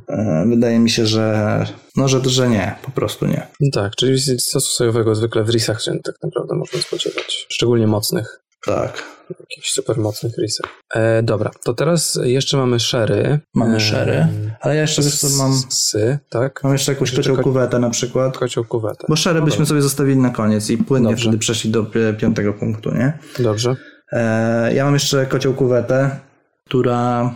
E, 0.10 0.46
Wydaje 0.50 0.80
mi 0.80 0.90
się, 0.90 1.06
że 1.06 1.66
no, 1.96 2.08
że, 2.08 2.22
że 2.26 2.50
nie, 2.50 2.76
po 2.84 2.92
prostu 2.92 3.26
nie. 3.26 3.48
No 3.60 3.70
tak, 3.74 3.96
czyli 3.96 4.20
sosu 4.40 4.72
sojowego 4.72 5.16
zwykle 5.16 5.44
w 5.44 5.50
risach 5.50 5.82
się 5.82 5.92
tak 6.04 6.16
naprawdę 6.24 6.56
można 6.56 6.82
spodziewać. 6.82 7.46
Szczególnie 7.50 7.88
mocnych. 7.88 8.41
Tak. 8.66 9.04
Jakichś 9.40 9.72
super 9.72 9.98
mocnych 9.98 10.34
risach. 10.38 10.72
E, 10.96 11.24
dobra, 11.24 11.52
to 11.64 11.74
teraz 11.74 12.20
jeszcze 12.24 12.58
mamy 12.58 12.80
sherry. 12.80 13.40
Mamy 13.56 13.76
E, 13.76 13.80
sherry, 13.80 14.28
ale 14.62 14.76
ja 14.76 14.82
jeszcze 14.82 15.04
co, 15.04 15.28
mam, 15.38 15.54
Sy, 15.70 16.20
tak? 16.30 16.64
mam 16.64 16.74
jeszcze 16.74 16.92
jakąś 16.92 17.10
Jeszcze 17.14 17.22
kocią 17.32 17.36
ko- 17.36 17.44
kuwetę 17.44 17.80
na 17.80 17.90
przykład, 17.90 18.38
Kocioł 18.38 18.66
kuwetę. 18.66 19.06
bo 19.10 19.16
sherry 19.16 19.42
byśmy 19.42 19.66
sobie 19.66 19.82
zostawili 19.82 20.18
na 20.20 20.30
koniec 20.30 20.70
i 20.70 20.78
płynnie 20.78 21.10
Dobrze. 21.10 21.24
wtedy 21.24 21.38
przeszli 21.38 21.70
do 21.72 21.84
pi- 21.84 22.14
piątego 22.20 22.54
punktu, 22.54 22.92
nie? 22.92 23.20
Dobrze. 23.40 23.76
E, 24.12 24.74
ja 24.74 24.86
mam 24.86 24.94
jeszcze 24.94 25.26
kocioł 25.26 25.54
kuwetę, 25.54 26.20
która 26.68 27.34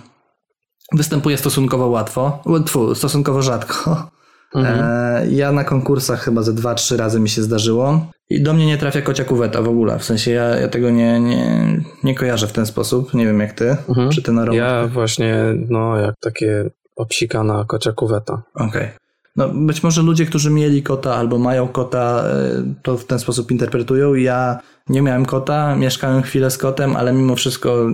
występuje 0.92 1.38
stosunkowo 1.38 1.88
łatwo, 1.88 2.44
tfu, 2.66 2.96
stosunkowo 2.96 3.42
rzadko. 3.42 4.10
Mhm. 4.56 4.80
E, 4.82 5.28
ja 5.32 5.52
na 5.52 5.64
konkursach 5.64 6.24
chyba 6.24 6.42
ze 6.42 6.54
dwa, 6.54 6.76
trzy 6.76 6.98
razy 6.98 7.20
mi 7.20 7.30
się 7.30 7.42
zdarzyło. 7.42 8.08
I 8.30 8.44
do 8.44 8.54
mnie 8.54 8.66
nie 8.66 8.78
trafia 8.78 9.02
kocia 9.02 9.24
kuweta 9.24 9.62
w 9.62 9.68
ogóle. 9.70 10.00
W 10.00 10.04
sensie 10.04 10.32
ja, 10.32 10.44
ja 10.44 10.68
tego 10.68 10.90
nie, 10.90 11.20
nie, 11.20 11.82
nie 12.04 12.16
kojarzę 12.16 12.48
w 12.48 12.54
ten 12.54 12.66
sposób. 12.66 13.14
Nie 13.14 13.26
wiem 13.26 13.40
jak 13.40 13.54
ty. 13.54 13.78
Mhm. 13.90 14.10
Czy 14.10 14.22
ten 14.22 14.40
aromat. 14.40 14.58
Ja 14.58 14.88
właśnie, 14.88 15.36
no 15.70 15.98
jak 15.98 16.16
takie 16.20 16.70
obsikana 16.96 17.66
kocia 17.68 17.92
kuweta. 17.92 18.42
Okej. 18.56 18.90
No, 19.36 19.50
być 19.50 19.84
może 19.84 20.02
ludzie, 20.02 20.26
którzy 20.26 20.50
mieli 20.50 20.84
kota 20.84 21.16
albo 21.16 21.38
mają 21.38 21.68
kota, 21.68 22.24
e, 22.28 22.74
to 22.84 22.98
w 22.98 23.06
ten 23.06 23.20
sposób 23.20 23.52
interpretują. 23.52 24.14
Ja 24.14 24.60
nie 24.90 25.02
miałem 25.02 25.26
kota, 25.26 25.76
mieszkałem 25.76 26.22
chwilę 26.22 26.52
z 26.52 26.58
kotem, 26.58 26.96
ale 26.96 27.14
mimo 27.14 27.36
wszystko 27.36 27.88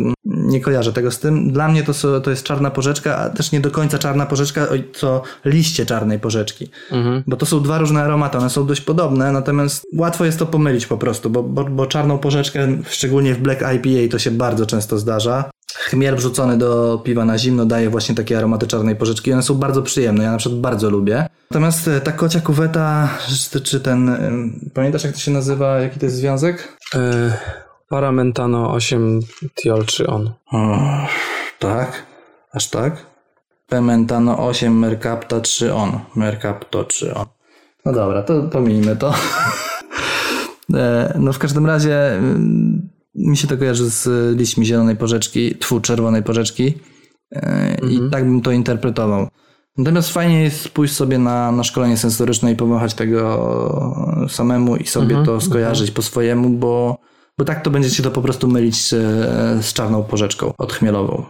nie 0.52 0.61
kojarzę 0.61 0.94
tego 0.94 1.11
z 1.11 1.19
tym. 1.19 1.53
Dla 1.53 1.68
mnie 1.68 1.84
to, 1.84 1.94
so- 1.94 2.22
to 2.22 2.30
jest 2.30 2.44
czarna 2.44 2.72
porzeczka, 2.72 3.18
a 3.18 3.30
też 3.30 3.52
nie 3.52 3.60
do 3.60 3.72
końca 3.72 3.99
czarna 3.99 4.26
porzeczka, 4.26 4.68
co 4.94 5.22
liście 5.45 5.86
czarnej 5.86 6.19
porzeczki. 6.19 6.69
Mhm. 6.91 7.23
Bo 7.28 7.38
to 7.38 7.45
są 7.45 7.64
dwa 7.64 7.78
różne 7.78 8.03
aromaty, 8.03 8.38
one 8.38 8.49
są 8.49 8.65
dość 8.65 8.82
podobne, 8.82 9.32
natomiast 9.32 9.86
łatwo 9.95 10.26
jest 10.26 10.40
to 10.40 10.45
pomylić 10.45 10.86
po 10.86 10.98
prostu, 10.98 11.30
bo, 11.30 11.44
bo, 11.44 11.64
bo 11.64 11.86
czarną 11.86 12.18
porzeczkę, 12.18 12.68
szczególnie 12.90 13.34
w 13.34 13.40
Black 13.40 13.61
IPA, 13.61 14.11
to 14.11 14.19
się 14.19 14.32
bardzo 14.32 14.65
często 14.65 14.98
zdarza. 14.98 15.52
Chmiel 15.76 16.15
wrzucony 16.15 16.57
do 16.57 17.02
piwa 17.03 17.26
na 17.26 17.38
zimno 17.38 17.65
daje 17.65 17.90
właśnie 17.90 18.15
takie 18.15 18.38
aromaty 18.38 18.68
czarnej 18.68 18.95
porzeczki 18.95 19.34
one 19.34 19.44
są 19.44 19.56
bardzo 19.56 19.82
przyjemne, 19.82 20.23
ja 20.23 20.32
na 20.32 20.38
przykład 20.38 20.61
bardzo 20.61 20.90
lubię. 20.90 21.28
Natomiast 21.52 21.88
e, 21.88 22.02
ta 22.02 22.11
kocia 22.11 22.40
kuweta, 22.41 23.10
czy, 23.64 23.80
ten, 23.80 24.18
pamiętasz 24.73 25.03
jak 25.03 25.14
to 25.14 25.19
się 25.19 25.32
nazywa, 25.32 25.80
jaki 25.80 25.99
to 25.99 26.06
jest 26.06 26.15
związek? 26.15 26.78
E, 26.95 27.38
Paramentano 27.91 28.72
8 28.72 29.19
Tiol 29.55 29.85
3 29.85 30.07
on. 30.07 30.31
O, 30.51 30.57
tak, 31.59 32.05
aż 32.53 32.68
tak? 32.69 33.05
Pementano 33.68 34.38
8, 34.47 34.80
Mercapta 34.80 35.39
3 35.39 35.73
on, 35.73 35.99
Mercapto 36.15 36.84
3 36.84 37.13
on. 37.15 37.26
No 37.85 37.91
dobra, 37.93 38.23
to 38.23 38.43
pomijmy 38.43 38.95
to. 38.95 39.13
E, 40.73 41.13
No 41.19 41.34
w 41.34 41.39
każdym 41.39 41.65
razie 41.65 42.11
mm, 42.18 42.89
mi 43.15 43.38
się 43.38 43.47
to 43.47 43.57
kojarzy 43.57 43.89
z 43.89 44.07
liśćmi 44.38 44.65
zielonej 44.65 44.95
porzeczki, 44.95 45.55
tfu, 45.57 45.80
czerwonej 45.81 46.23
porzeczki 46.23 46.73
e, 47.31 47.76
i 47.89 47.95
Mhm. 47.95 48.09
tak 48.11 48.23
bym 48.23 48.41
to 48.41 48.51
interpretował. 48.51 49.27
Natomiast 49.77 50.13
fajnie 50.13 50.43
jest 50.43 50.69
pójść 50.69 50.93
sobie 50.95 51.18
na, 51.18 51.51
na 51.51 51.63
szkolenie 51.63 51.97
sensoryczne 51.97 52.51
i 52.51 52.55
powąchać 52.55 52.93
tego 52.93 54.26
samemu 54.30 54.76
i 54.76 54.88
sobie 54.88 55.15
Mhm, 55.18 55.26
to 55.26 55.41
skojarzyć 55.41 55.91
po 55.91 56.01
swojemu, 56.01 56.49
bo, 56.49 56.97
bo 57.38 57.45
tak 57.45 57.64
to 57.64 57.72
będzie 57.72 57.90
ci 57.90 58.03
to 58.03 58.12
po 58.12 58.22
prostu 58.22 58.48
mylić 58.48 58.76
e, 58.76 58.98
z 59.62 59.74
czarną 59.74 60.03
porzeczką 60.03 60.53
odchmielową. 60.58 61.26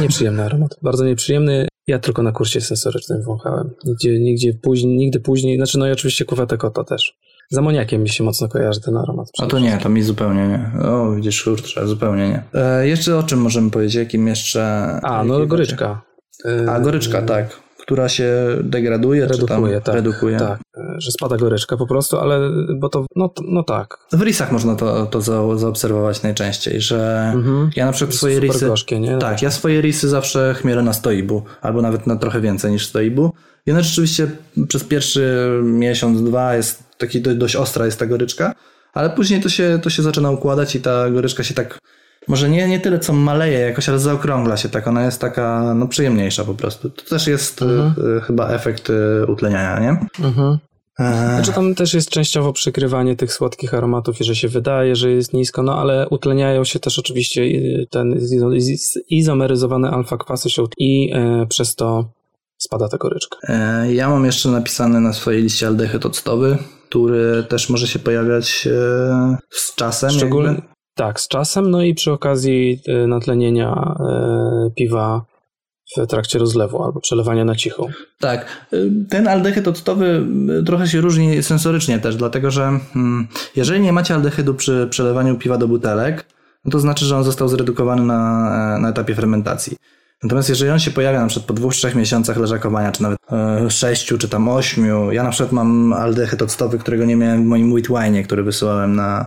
Nieprzyjemny 0.00 0.44
aromat. 0.44 0.76
Bardzo 0.82 1.04
nieprzyjemny. 1.04 1.68
Ja 1.86 1.98
tylko 1.98 2.22
na 2.22 2.32
kursie 2.32 2.60
sensorycznym 2.60 3.22
wąchałem. 3.22 3.70
Nigdzie, 3.84 4.20
nigdzie 4.20 4.54
później, 4.54 4.96
nigdy 4.96 5.20
później. 5.20 5.56
Znaczy, 5.56 5.78
no 5.78 5.88
i 5.88 5.92
oczywiście 5.92 6.24
kuwetę 6.24 6.56
kota 6.56 6.84
też. 6.84 7.18
Z 7.50 7.58
amoniakiem 7.58 8.02
mi 8.02 8.08
się 8.08 8.24
mocno 8.24 8.48
kojarzy 8.48 8.80
ten 8.80 8.96
aromat. 8.96 9.26
A 9.38 9.46
to 9.46 9.58
nie, 9.58 9.78
to 9.78 9.88
mi 9.88 10.02
zupełnie 10.02 10.48
nie. 10.48 10.88
O, 10.88 11.14
widzisz, 11.14 11.44
kurczę, 11.44 11.86
zupełnie 11.86 12.28
nie. 12.28 12.42
E, 12.60 12.88
jeszcze 12.88 13.18
o 13.18 13.22
czym 13.22 13.40
możemy 13.40 13.70
powiedzieć? 13.70 13.94
Jakim 13.94 14.28
jeszcze... 14.28 14.62
A, 15.02 15.24
no 15.24 15.46
goryczka. 15.46 16.02
A, 16.68 16.80
goryczka, 16.80 17.22
tak. 17.22 17.60
Która 17.90 18.08
się 18.08 18.32
degraduje, 18.62 19.20
Redukuje, 19.26 19.40
czy 19.40 19.46
tam 19.46 19.82
tak. 19.84 19.94
redukuje. 19.94 20.38
Tak, 20.38 20.60
że 20.98 21.10
spada 21.10 21.36
goryczka 21.36 21.76
po 21.76 21.86
prostu, 21.86 22.18
ale 22.18 22.50
bo 22.78 22.88
to, 22.88 23.06
no, 23.16 23.30
no 23.48 23.62
tak. 23.62 23.98
W 24.12 24.22
risach 24.22 24.52
można 24.52 24.74
to, 24.76 25.06
to 25.06 25.20
za, 25.20 25.58
zaobserwować 25.58 26.22
najczęściej, 26.22 26.80
że 26.80 27.32
Mhm. 27.34 27.70
ja 27.76 27.86
na 27.86 27.92
przykład 27.92 28.16
swoje 28.16 28.40
risy... 28.40 28.66
gorzkie, 28.66 29.00
nie? 29.00 29.18
Tak, 29.18 29.42
ja 29.42 29.50
swoje 29.50 29.80
risy 29.80 30.08
zawsze 30.08 30.54
chmielę 30.54 30.82
na 30.82 30.92
stoibu, 30.92 31.42
albo 31.62 31.82
nawet 31.82 32.06
na 32.06 32.16
trochę 32.16 32.40
więcej 32.40 32.72
niż 32.72 32.86
stoibu. 32.86 33.32
I 33.66 33.70
ona 33.70 33.82
rzeczywiście 33.82 34.30
przez 34.68 34.84
pierwszy 34.84 35.50
miesiąc, 35.62 36.22
dwa 36.22 36.54
jest 36.56 36.82
taki 36.98 37.20
do, 37.20 37.34
dość 37.34 37.56
ostra 37.56 37.86
jest 37.86 37.98
ta 37.98 38.06
goryczka, 38.06 38.54
ale 38.92 39.10
później 39.10 39.40
to 39.40 39.48
się, 39.48 39.78
to 39.82 39.90
się 39.90 40.02
zaczyna 40.02 40.30
układać 40.30 40.76
i 40.76 40.80
ta 40.80 41.10
goryczka 41.10 41.42
się 41.42 41.54
tak, 41.54 41.78
może 42.28 42.50
nie, 42.50 42.68
nie 42.68 42.80
tyle 42.80 42.98
co 42.98 43.12
maleje 43.12 43.58
jakoś, 43.58 43.88
ale 43.88 43.98
zaokrągla 43.98 44.56
się 44.56 44.68
tak, 44.68 44.88
ona 44.88 45.04
jest 45.04 45.20
taka 45.20 45.74
no 45.74 45.88
przyjemniejsza 45.88 46.44
po 46.44 46.54
prostu. 46.54 46.90
To 46.90 47.02
też 47.04 47.26
jest 47.26 47.62
Mhm. 47.62 48.16
y, 48.18 48.20
chyba 48.20 48.48
efekt 48.48 48.90
y, 48.90 49.26
utleniania, 49.26 49.78
nie? 49.80 50.24
Mhm. 50.26 50.58
E, 50.98 51.34
Znaczy 51.34 51.52
tam 51.52 51.74
też 51.74 51.94
jest 51.94 52.10
częściowo 52.10 52.52
przykrywanie 52.52 53.16
tych 53.16 53.32
słodkich 53.32 53.74
aromatów 53.74 54.20
i 54.20 54.24
że 54.24 54.36
się 54.36 54.48
wydaje, 54.48 54.96
że 54.96 55.10
jest 55.10 55.32
nisko, 55.32 55.62
no 55.62 55.78
ale 55.78 56.08
utleniają 56.08 56.64
się 56.64 56.78
też 56.80 56.98
oczywiście 56.98 57.42
y, 57.42 57.86
ten 57.90 58.14
izo- 58.14 58.54
iz- 58.56 58.98
izomeryzowany 59.08 59.88
alfa-kwasy 59.88 60.48
się 60.50 60.64
i 60.78 61.12
e, 61.14 61.46
przez 61.46 61.74
to 61.74 62.04
spada 62.58 62.88
ta 62.88 62.96
goryczka. 62.98 63.36
E, 63.48 63.92
Ja 63.94 64.08
mam 64.08 64.24
jeszcze 64.24 64.48
napisany 64.48 65.00
na 65.00 65.12
swojej 65.12 65.42
liście 65.42 65.66
aldehyd 65.66 66.06
octowy, 66.06 66.58
który 66.88 67.44
też 67.48 67.70
może 67.70 67.86
się 67.88 67.98
pojawiać 67.98 68.68
z 69.50 69.74
czasem. 69.76 70.10
Szczególnie 70.10 70.48
jakby. 70.48 70.62
Tak, 71.00 71.20
z 71.20 71.28
czasem, 71.28 71.70
no 71.70 71.82
i 71.82 71.94
przy 71.94 72.12
okazji 72.12 72.80
e, 72.86 73.06
natlenienia 73.06 73.96
e, 74.00 74.70
piwa 74.76 75.24
w 75.96 76.06
trakcie 76.06 76.38
rozlewu 76.38 76.82
albo 76.82 77.00
przelewania 77.00 77.44
na 77.44 77.54
cichą. 77.54 77.86
Tak. 78.18 78.66
Y, 78.72 78.90
Ten 79.10 79.28
aldehyd 79.28 79.68
octowy 79.68 80.26
y, 80.60 80.64
trochę 80.64 80.86
się 80.86 81.00
różni 81.00 81.42
sensorycznie 81.42 81.98
też, 81.98 82.16
dlatego 82.16 82.50
że 82.50 82.62
mm, 82.96 83.28
jeżeli 83.56 83.80
nie 83.80 83.92
macie 83.92 84.14
aldehydu 84.14 84.54
przy 84.54 84.86
przelewaniu 84.90 85.38
piwa 85.38 85.58
do 85.58 85.68
butelek, 85.68 86.24
no 86.64 86.70
to 86.70 86.80
znaczy, 86.80 87.04
że 87.04 87.16
on 87.16 87.24
został 87.24 87.48
zredukowany 87.48 88.02
na, 88.02 88.76
e, 88.76 88.80
na 88.80 88.88
etapie 88.88 89.14
fermentacji. 89.14 89.76
Natomiast 90.22 90.48
jeżeli 90.48 90.70
on 90.70 90.78
się 90.78 90.90
pojawia 90.90 91.20
na 91.20 91.26
przykład 91.26 91.46
po 91.46 91.54
dwóch, 91.54 91.74
trzech 91.74 91.94
miesiącach 91.94 92.36
leżakowania, 92.36 92.92
czy 92.92 93.02
nawet 93.02 93.18
e, 93.32 93.70
sześciu, 93.70 94.18
czy 94.18 94.28
tam 94.28 94.48
ośmiu, 94.48 95.12
ja 95.12 95.22
na 95.22 95.30
przykład 95.30 95.52
mam 95.52 95.92
aldehyd 95.92 96.42
octowy, 96.42 96.78
którego 96.78 97.04
nie 97.04 97.16
miałem 97.16 97.44
w 97.44 97.46
moim 97.46 97.72
wheat 97.72 97.86
wine'ie, 97.86 98.24
który 98.24 98.42
wysyłałem 98.42 98.96
na, 98.96 99.26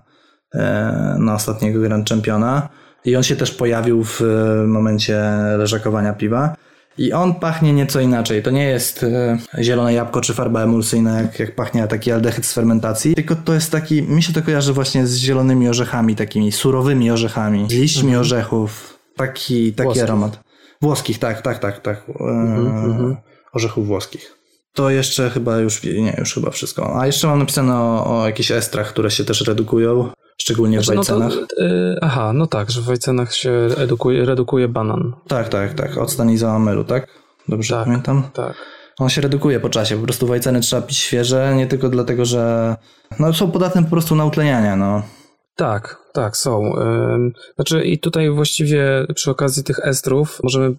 na 1.18 1.34
ostatniego 1.34 1.80
Grand 1.80 2.08
Championa 2.08 2.68
i 3.04 3.16
on 3.16 3.22
się 3.22 3.36
też 3.36 3.50
pojawił 3.50 4.04
w 4.04 4.20
e, 4.20 4.66
momencie 4.66 5.22
leżakowania 5.58 6.12
piwa. 6.12 6.56
I 6.98 7.12
on 7.12 7.34
pachnie 7.34 7.72
nieco 7.72 8.00
inaczej. 8.00 8.42
To 8.42 8.50
nie 8.50 8.64
jest 8.64 9.02
e, 9.02 9.38
zielone 9.62 9.94
jabłko 9.94 10.20
czy 10.20 10.34
farba 10.34 10.62
emulsyjna, 10.62 11.20
jak, 11.20 11.38
jak 11.38 11.54
pachnie 11.54 11.86
taki 11.86 12.12
aldehyd 12.12 12.46
z 12.46 12.52
fermentacji, 12.52 13.14
tylko 13.14 13.36
to 13.36 13.54
jest 13.54 13.72
taki, 13.72 14.02
mi 14.02 14.22
się 14.22 14.32
to 14.32 14.42
kojarzy 14.42 14.72
właśnie 14.72 15.06
z 15.06 15.16
zielonymi 15.16 15.68
orzechami, 15.68 16.16
takimi 16.16 16.52
surowymi 16.52 17.10
orzechami, 17.10 17.66
z 17.70 17.72
liśćmi 17.72 18.16
orzechów, 18.16 18.98
taki, 19.16 19.72
taki 19.72 19.84
Włoskich. 19.84 20.04
aromat. 20.04 20.40
Włoskich, 20.82 21.18
tak, 21.18 21.42
tak, 21.42 21.58
tak, 21.58 21.80
tak. 21.80 22.02
E, 22.20 22.24
mhm. 22.24 23.16
Orzechów 23.52 23.86
włoskich. 23.86 24.38
To 24.72 24.90
jeszcze 24.90 25.30
chyba 25.30 25.58
już, 25.58 25.82
nie, 25.82 26.16
już 26.18 26.34
chyba 26.34 26.50
wszystko. 26.50 27.00
A 27.00 27.06
jeszcze 27.06 27.26
mam 27.26 27.38
napisane 27.38 27.76
o, 27.76 28.20
o 28.20 28.26
jakichś 28.26 28.50
estrach, 28.50 28.88
które 28.88 29.10
się 29.10 29.24
też 29.24 29.46
redukują, 29.46 30.10
szczególnie 30.36 30.80
w 30.80 30.84
Znaczy, 30.84 30.96
no 30.96 31.04
to, 31.04 31.18
wajcenach. 31.20 31.48
e, 31.60 31.96
aha, 32.02 32.32
no 32.32 32.46
tak, 32.46 32.70
że 32.70 32.80
w 32.80 32.84
wajcenach 32.84 33.34
się 33.34 33.50
edukuje, 33.76 34.24
redukuje 34.24 34.68
banan. 34.68 35.12
Tak, 35.28 35.48
tak, 35.48 35.74
tak. 35.74 35.98
Octan 35.98 36.30
izoameru, 36.30 36.84
tak? 36.84 37.08
Dobrze 37.48 37.74
Tak. 37.74 37.84
pamiętam? 37.84 38.22
Tak. 38.32 38.54
On 38.98 39.08
się 39.08 39.20
redukuje 39.20 39.60
po 39.60 39.68
czasie. 39.70 39.96
Po 39.96 40.02
prostu 40.02 40.26
wajceny 40.26 40.60
trzeba 40.60 40.82
pić 40.82 40.98
świeże, 40.98 41.54
nie 41.56 41.66
tylko 41.66 41.88
dlatego, 41.88 42.24
że 42.24 42.74
no, 43.18 43.32
są 43.32 43.50
podatne 43.50 43.84
po 43.84 43.90
prostu 43.90 44.14
na 44.14 44.24
utlenianie. 44.24 44.76
No. 44.76 45.02
Tak, 45.56 45.98
tak, 46.12 46.36
są. 46.36 46.72
Znaczy 47.54 47.84
i 47.84 47.98
tutaj 47.98 48.30
właściwie 48.30 49.06
przy 49.14 49.30
okazji 49.30 49.64
tych 49.64 49.78
estrów 49.78 50.40
możemy 50.42 50.74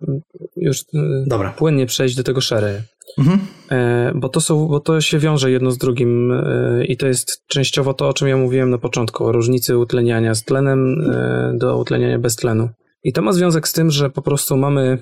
już 0.57 0.81
y, 0.81 0.83
Dobra. 1.27 1.49
płynnie 1.51 1.85
przejść 1.85 2.15
do 2.15 2.23
tego 2.23 2.41
sherry. 2.41 2.83
Mhm. 3.17 3.39
E, 3.71 4.11
Bo 4.15 4.29
to, 4.29 4.41
są, 4.41 4.67
bo 4.67 4.79
to 4.79 5.01
się 5.01 5.19
wiąże 5.19 5.51
jedno 5.51 5.71
z 5.71 5.77
drugim 5.77 6.31
e, 6.31 6.85
i 6.85 6.97
to 6.97 7.07
jest 7.07 7.47
częściowo 7.47 7.93
to, 7.93 8.09
o 8.09 8.13
czym 8.13 8.27
ja 8.27 8.37
mówiłem 8.37 8.69
na 8.69 8.77
początku, 8.77 9.25
o 9.25 9.31
różnicy 9.31 9.77
utleniania 9.77 10.35
z 10.35 10.43
tlenem 10.43 11.11
e, 11.11 11.53
do 11.57 11.77
utleniania 11.77 12.19
bez 12.19 12.35
tlenu. 12.35 12.69
I 13.03 13.13
to 13.13 13.21
ma 13.21 13.33
związek 13.33 13.67
z 13.67 13.73
tym, 13.73 13.91
że 13.91 14.09
po 14.09 14.21
prostu 14.21 14.57
mamy 14.57 14.97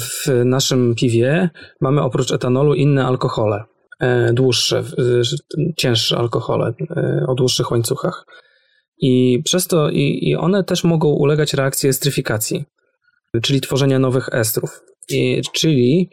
w 0.00 0.44
naszym 0.44 0.94
piwie, 0.94 1.50
mamy 1.80 2.02
oprócz 2.02 2.32
etanolu 2.32 2.74
inne 2.74 3.06
alkohole, 3.06 3.64
dłuższe, 4.32 4.84
cięższe 5.76 6.18
alkohole 6.18 6.72
o 7.26 7.34
dłuższych 7.34 7.70
łańcuchach. 7.70 8.26
I 8.98 9.42
przez 9.44 9.66
to, 9.66 9.90
i, 9.90 10.28
i 10.28 10.36
one 10.36 10.64
też 10.64 10.84
mogą 10.84 11.08
ulegać 11.08 11.54
reakcji 11.54 11.88
estryfikacji, 11.88 12.64
czyli 13.42 13.60
tworzenia 13.60 13.98
nowych 13.98 14.28
estrów. 14.32 14.80
I, 15.08 15.42
czyli 15.52 16.10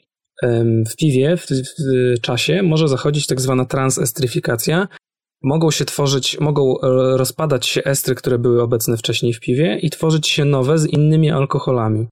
w 0.90 0.95
piwie 0.98 1.38
w, 1.38 1.45
w 1.48 2.22
czasie 2.22 2.64
może 2.64 2.88
zachodzić 2.88 3.28
tak 3.28 3.41
zwana 3.41 3.66
transestryfikacja. 3.66 4.88
Mogą 5.44 5.72
się 5.72 5.86
tworzyć, 5.86 6.40
mogą 6.40 6.82
e, 6.82 7.18
rozpadać 7.18 7.66
się 7.66 7.84
estry, 7.84 8.16
które 8.16 8.40
były 8.40 8.61
obecne 8.61 8.98
wcześniej 8.98 9.34
w 9.34 9.40
piwie 9.40 9.80
i 9.82 9.90
tworzyć 9.90 10.28
się 10.28 10.45
nowe 10.45 10.78
z 10.78 10.86
innymi 10.86 11.32
alkoholami. 11.32 12.07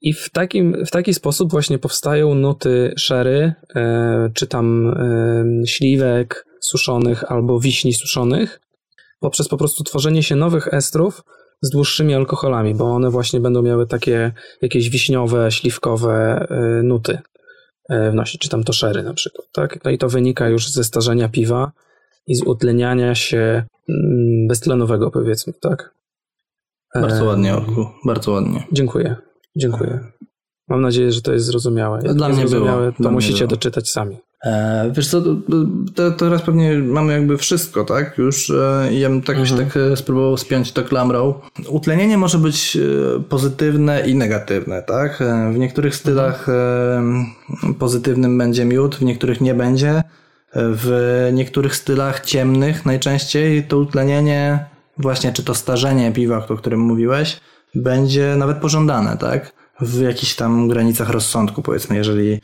I 0.00 0.12
w, 0.12 0.30
takim, 0.30 0.84
w 0.86 0.90
taki 0.90 1.14
sposób 1.14 1.50
właśnie 1.50 1.78
powstają 1.78 2.34
nuty 2.34 2.94
sherry, 2.98 3.52
e, 3.74 4.30
czy 4.34 4.46
tam 4.46 4.88
e, 4.88 5.66
śliwek 5.66 6.46
suszonych 6.60 7.32
albo 7.32 7.60
wiśni 7.60 7.94
suszonych, 7.94 8.60
poprzez 9.20 9.48
po 9.48 9.56
prostu 9.56 9.84
tworzenie 9.84 10.22
się 10.22 10.36
nowych 10.36 10.74
estrów 10.74 11.22
z 11.62 11.70
dłuższymi 11.70 12.14
alkoholami, 12.14 12.74
bo 12.74 12.84
one 12.84 13.10
właśnie 13.10 13.40
będą 13.40 13.62
miały 13.62 13.86
takie 13.86 14.32
jakieś 14.62 14.90
wiśniowe, 14.90 15.52
śliwkowe 15.52 16.46
nuty 16.82 17.18
wnosić, 18.12 18.40
czy 18.40 18.48
tam 18.48 18.64
to 18.64 18.72
sherry 18.72 19.02
na 19.02 19.14
przykład, 19.14 19.46
tak? 19.52 19.84
No 19.84 19.90
i 19.90 19.98
to 19.98 20.08
wynika 20.08 20.48
już 20.48 20.68
ze 20.70 20.84
starzenia 20.84 21.28
piwa 21.28 21.72
i 22.26 22.34
z 22.34 22.42
utleniania 22.42 23.14
się 23.14 23.64
mm, 23.88 24.46
beztlenowego 24.48 25.10
powiedzmy, 25.10 25.52
tak? 25.60 25.94
Bardzo 26.94 27.24
E, 27.24 27.24
ładnie, 27.24 27.54
Orku. 27.54 27.86
Bardzo 28.06 28.32
ładnie. 28.32 28.66
Dziękuję, 28.72 29.16
dziękuję. 29.56 30.00
Mam 30.68 30.80
nadzieję, 30.80 31.12
że 31.12 31.22
to 31.22 31.32
jest 31.32 31.46
zrozumiałe. 31.46 32.00
Jak 32.04 32.14
Dla 32.16 32.28
nie 32.28 32.32
mnie 32.34 32.42
było. 32.42 32.50
zrozumiałe, 32.50 32.92
to 32.92 32.98
Dla 33.02 33.10
musicie 33.10 33.38
było. 33.38 33.48
doczytać 33.50 33.90
sami. 33.90 34.16
E, 34.44 34.90
wiesz 34.96 35.08
co, 35.08 35.22
to, 35.94 36.10
teraz 36.10 36.42
pewnie 36.42 36.78
mamy 36.78 37.12
jakby 37.12 37.38
wszystko, 37.38 37.84
tak? 37.84 38.18
Już 38.18 38.50
e, 38.50 38.88
ja 38.92 39.08
bym 39.08 39.22
tak, 39.22 39.36
Mhm. 39.38 39.58
tak 39.58 39.76
e, 39.76 39.96
spróbował 39.96 40.36
spiąć 40.36 40.72
to 40.72 40.82
klamrą. 40.84 41.34
Utlenienie 41.68 42.18
może 42.18 42.38
być 42.38 42.78
pozytywne 43.28 44.08
i 44.08 44.14
negatywne, 44.14 44.82
tak? 44.82 45.22
W 45.52 45.58
niektórych 45.58 45.96
stylach 45.96 46.48
e, 46.48 47.02
pozytywnym 47.78 48.38
będzie 48.38 48.64
miód, 48.64 48.96
w 48.96 49.02
niektórych 49.02 49.40
nie 49.40 49.54
będzie. 49.54 50.02
W 50.54 51.28
niektórych 51.32 51.76
stylach 51.76 52.20
ciemnych 52.20 52.86
najczęściej 52.86 53.64
to 53.64 53.78
utlenienie, 53.78 54.64
właśnie 54.98 55.32
czy 55.32 55.44
to 55.44 55.54
starzenie 55.54 56.12
piwa, 56.12 56.46
o 56.48 56.56
którym 56.56 56.80
mówiłeś, 56.80 57.40
będzie 57.74 58.34
nawet 58.36 58.56
pożądane, 58.58 59.16
tak? 59.16 59.52
W 59.80 60.00
jakichś 60.00 60.34
tam 60.34 60.68
granicach 60.68 61.10
rozsądku, 61.10 61.62
powiedzmy, 61.62 61.96
jeżeli 61.96 62.40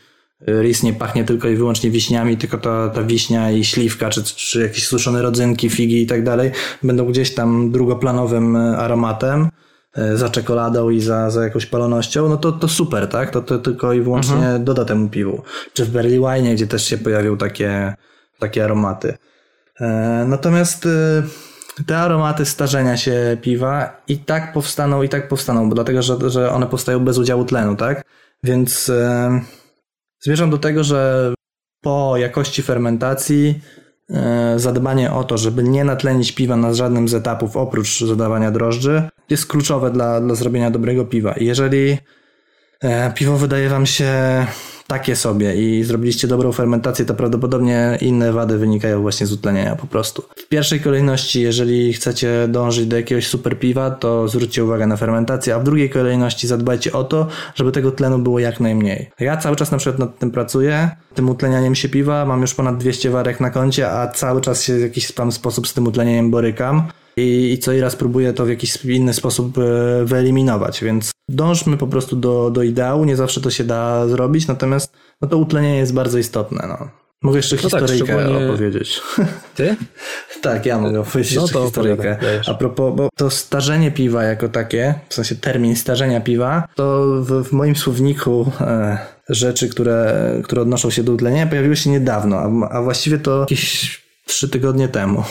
Ris 0.47 0.83
nie 0.83 0.93
pachnie 0.93 1.25
tylko 1.25 1.49
i 1.49 1.57
wyłącznie 1.57 1.91
wiśniami, 1.91 2.37
tylko 2.37 2.59
ta, 2.59 2.89
ta 2.89 3.03
wiśnia 3.03 3.51
i 3.51 3.65
śliwka, 3.65 4.11
czy, 4.11 4.25
czy 4.25 4.63
jakieś 4.63 4.87
suszone 4.87 5.23
rodzynki, 5.23 5.71
figi 5.71 6.03
i 6.03 6.07
tak 6.07 6.25
dalej, 6.25 6.51
będą 6.83 7.07
gdzieś 7.07 7.35
tam 7.35 7.71
drugoplanowym 7.71 8.57
e, 8.57 8.79
aromatem, 8.79 9.49
e, 9.95 10.17
za 10.17 10.29
czekoladą 10.29 10.91
i 10.91 11.01
za, 11.01 11.31
za 11.31 11.45
jakąś 11.45 11.67
palonością, 11.67 12.29
no 12.29 12.37
to, 12.37 12.53
to 12.53 12.69
super, 12.69 13.09
tak? 13.09 13.31
To, 13.31 13.43
to 13.43 13.59
tylko 13.59 13.93
i 13.93 14.01
wyłącznie 14.01 14.59
doda 14.61 14.85
temu 14.85 15.09
piwu. 15.09 15.43
Czy 15.73 15.85
w 15.85 15.91
Barley 15.91 16.19
Wine, 16.19 16.55
gdzie 16.55 16.67
też 16.67 16.85
się 16.85 16.99
pojawią 16.99 17.37
takie, 17.37 17.95
takie 18.39 18.65
aromaty. 18.65 19.19
E, 19.81 20.25
Natomiast 20.29 20.89
te 21.87 21.99
aromaty 21.99 22.45
starzenia 22.45 22.97
się 22.97 23.37
piwa 23.43 24.03
i 24.09 24.19
tak 24.19 24.53
powstaną, 24.53 25.03
i 25.03 25.09
tak 25.09 25.29
powstaną, 25.29 25.69
bo 25.69 25.75
dlatego, 25.75 26.03
że, 26.03 26.31
że 26.31 26.53
one 26.53 26.67
powstają 26.67 27.01
bez 27.01 27.19
udziału 27.19 27.45
tlenu, 27.45 27.77
tak? 27.77 28.05
Więc 28.45 28.93
zmierzam 30.21 30.51
do 30.51 30.59
tego, 30.59 30.85
że 30.85 31.35
po 31.81 32.17
jakości 32.17 32.63
fermentacji 32.63 33.61
e, 34.11 34.55
zadbanie 34.57 35.13
o 35.13 35.25
to, 35.25 35.39
żeby 35.39 35.63
nie 35.63 35.85
natlenić 35.85 36.33
piwa 36.33 36.57
na 36.57 36.75
żadnym 36.75 37.09
z 37.09 37.15
etapów 37.15 37.57
oprócz 37.57 38.05
dodawania 38.05 38.51
drożdży 38.51 39.03
jest 39.31 39.47
kluczowe 39.47 39.91
dla, 39.91 40.21
dla 40.21 40.35
zrobienia 40.35 40.71
dobrego 40.71 41.05
piwa. 41.05 41.35
Jeżeli 41.37 41.99
e, 42.81 43.13
piwo 43.13 43.37
wydaje 43.37 43.69
wam 43.69 43.87
się 43.87 44.13
takie 44.89 45.17
sobie. 45.17 45.55
I 45.55 45.85
zrobiliście 45.85 46.29
dobrą 46.29 46.53
fermentację, 46.53 47.05
to 47.05 47.15
prawdopodobnie 47.15 47.99
inne 48.01 48.33
wady 48.33 48.59
wynikają 48.59 49.03
właśnie 49.03 49.27
z 49.27 49.33
utlenienia 49.33 49.77
po 49.77 49.87
prostu. 49.87 50.23
W 50.37 50.49
pierwszej 50.49 50.81
kolejności, 50.81 51.43
jeżeli 51.43 51.93
chcecie 51.93 52.49
dążyć 52.49 52.87
do 52.87 52.97
jakiegoś 52.97 53.27
super 53.27 53.59
piwa, 53.59 53.91
to 53.91 54.29
zwróćcie 54.29 54.65
uwagę 54.65 54.87
na 54.87 54.97
fermentację, 54.97 55.55
a 55.55 55.59
w 55.59 55.65
drugiej 55.65 55.91
kolejności 55.91 56.47
zadbajcie 56.47 56.93
o 56.93 57.05
to, 57.05 57.27
żeby 57.55 57.73
tego 57.73 57.93
tlenu 57.93 58.19
było 58.19 58.39
jak 58.39 58.61
najmniej. 58.61 59.11
Ja 59.21 59.37
cały 59.37 59.57
czas 59.57 59.71
na 59.71 59.79
przykład 59.79 59.99
nad 59.99 60.19
tym 60.19 60.31
pracuję, 60.31 60.91
tym 61.15 61.31
utlenianiem 61.31 61.75
się 61.75 61.89
piwa, 61.89 62.27
mam 62.27 62.41
już 62.41 62.55
ponad 62.55 62.79
200 62.79 63.11
warek 63.11 63.41
na 63.41 63.51
koncie, 63.51 63.91
a 63.91 64.09
cały 64.09 64.41
czas 64.41 64.63
się 64.63 64.77
w 64.77 64.81
jakiś 64.81 65.13
tam 65.13 65.33
sposób 65.33 65.69
z 65.69 65.75
tym 65.75 65.87
utlenieniem 65.87 66.31
borykam 66.31 66.83
i, 67.19 67.53
i 67.53 67.59
co 67.59 67.73
i 67.73 67.81
raz 67.81 67.97
próbuję 67.97 68.33
to 68.33 68.45
w 68.45 68.49
jakiś 68.49 68.85
inny 68.85 69.15
sposób 69.15 69.59
e, 69.59 70.05
wyeliminować, 70.05 70.85
więc 70.85 71.11
dążmy 71.29 71.77
po 71.77 71.87
prostu 71.87 72.17
do, 72.17 72.51
do 72.51 72.63
ideału, 72.63 73.05
nie 73.05 73.17
zawsze 73.17 73.41
to 73.41 73.51
się 73.51 73.65
da 73.65 74.09
zrobić, 74.09 74.47
natomiast 74.47 74.93
no 75.21 75.29
to 75.29 75.39
utlenienie 75.39 75.79
jest 75.79 75.95
bardzo 75.95 76.19
istotne. 76.19 76.65
No. 76.69 76.89
Mogę 77.23 77.39
jeszcze 77.39 77.57
no 77.57 77.63
tak, 77.63 77.71
historyjkę 77.71 78.07
tak, 78.07 78.21
szczególnie... 78.21 78.49
opowiedzieć. 78.49 79.01
Ty? 79.57 79.77
tak, 80.43 80.67
ja 80.67 80.79
mogę 80.79 81.01
opowiedzieć 81.01 81.37
no 81.37 81.43
jeszcze 81.43 81.63
historyjkę. 81.63 82.19
A 82.47 82.55
propos, 82.55 82.97
bo 82.97 83.09
to 83.17 83.31
starzenie 83.31 83.91
piwa 83.91 84.25
jako 84.25 84.49
takie, 84.49 84.95
w 85.09 85.15
sensie 85.15 85.35
termin 85.35 85.77
starzenia 85.77 86.21
piwa, 86.21 86.69
to 86.75 87.05
w, 87.21 87.49
w 87.49 87.53
moim 87.53 87.77
słowniku 87.77 88.53
e, 88.61 88.99
rzeczy, 89.29 89.69
które, 89.69 90.15
które 90.45 90.63
odnoszą 90.63 90.91
się 90.91 91.03
do 91.03 91.13
utlenienia 91.13 91.47
pojawiły 91.47 91.77
się 91.77 91.91
niedawno, 91.91 92.39
a, 92.39 92.69
a 92.71 92.83
właściwie 92.83 93.19
to 93.19 93.41
jakieś 93.41 94.08
trzy 94.29 94.49
tygodnie 94.49 94.89
temu. 94.89 95.25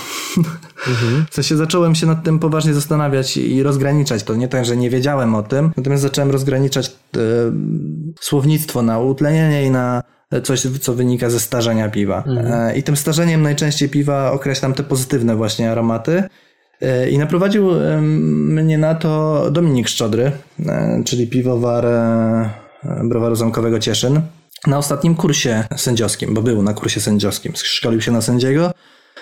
Mhm. 0.88 1.26
W 1.32 1.34
sensie 1.34 1.58
zacząłem 1.58 1.96
się 1.96 2.08
nad 2.08 2.24
tym 2.24 2.40
poważnie 2.40 2.74
zastanawiać 2.74 3.38
i 3.38 3.64
rozgraniczać 3.64 4.24
to. 4.24 4.36
Nie 4.36 4.48
tak, 4.48 4.66
że 4.66 4.78
nie 4.78 4.90
wiedziałem 4.90 5.36
o 5.36 5.44
tym, 5.44 5.72
natomiast 5.78 6.04
zacząłem 6.04 6.32
rozgraniczać 6.32 6.88
e, 6.88 7.20
słownictwo 8.20 8.82
na 8.82 9.00
utlenienie 9.00 9.66
i 9.66 9.72
na 9.72 10.04
coś, 10.44 10.62
co 10.82 10.94
wynika 10.94 11.30
ze 11.30 11.40
starzenia 11.40 11.90
piwa. 11.90 12.24
Mhm. 12.28 12.48
E, 12.52 12.78
I 12.78 12.84
tym 12.84 12.98
starzeniem 12.98 13.42
najczęściej 13.42 13.90
piwa 13.90 14.32
określam 14.32 14.74
te 14.74 14.84
pozytywne 14.84 15.36
właśnie 15.36 15.72
aromaty. 15.72 16.24
E, 16.82 17.10
I 17.10 17.18
naprowadził 17.18 17.70
mnie 18.02 18.78
na 18.78 18.96
to 18.96 19.44
Dominik 19.52 19.88
Szczodry, 19.88 20.32
czyli 21.06 21.28
piwowar 21.28 21.86
browaru 23.04 23.36
zamkowego 23.36 23.80
Cieszyn 23.80 24.22
na 24.68 24.78
ostatnim 24.78 25.16
kursie 25.16 25.64
sędziowskim, 25.76 26.34
bo 26.34 26.42
był 26.42 26.64
na 26.64 26.74
kursie 26.74 27.02
sędziowskim, 27.02 27.54
szkolił 27.56 28.02
się 28.02 28.12
na 28.12 28.22
sędziego. 28.22 28.72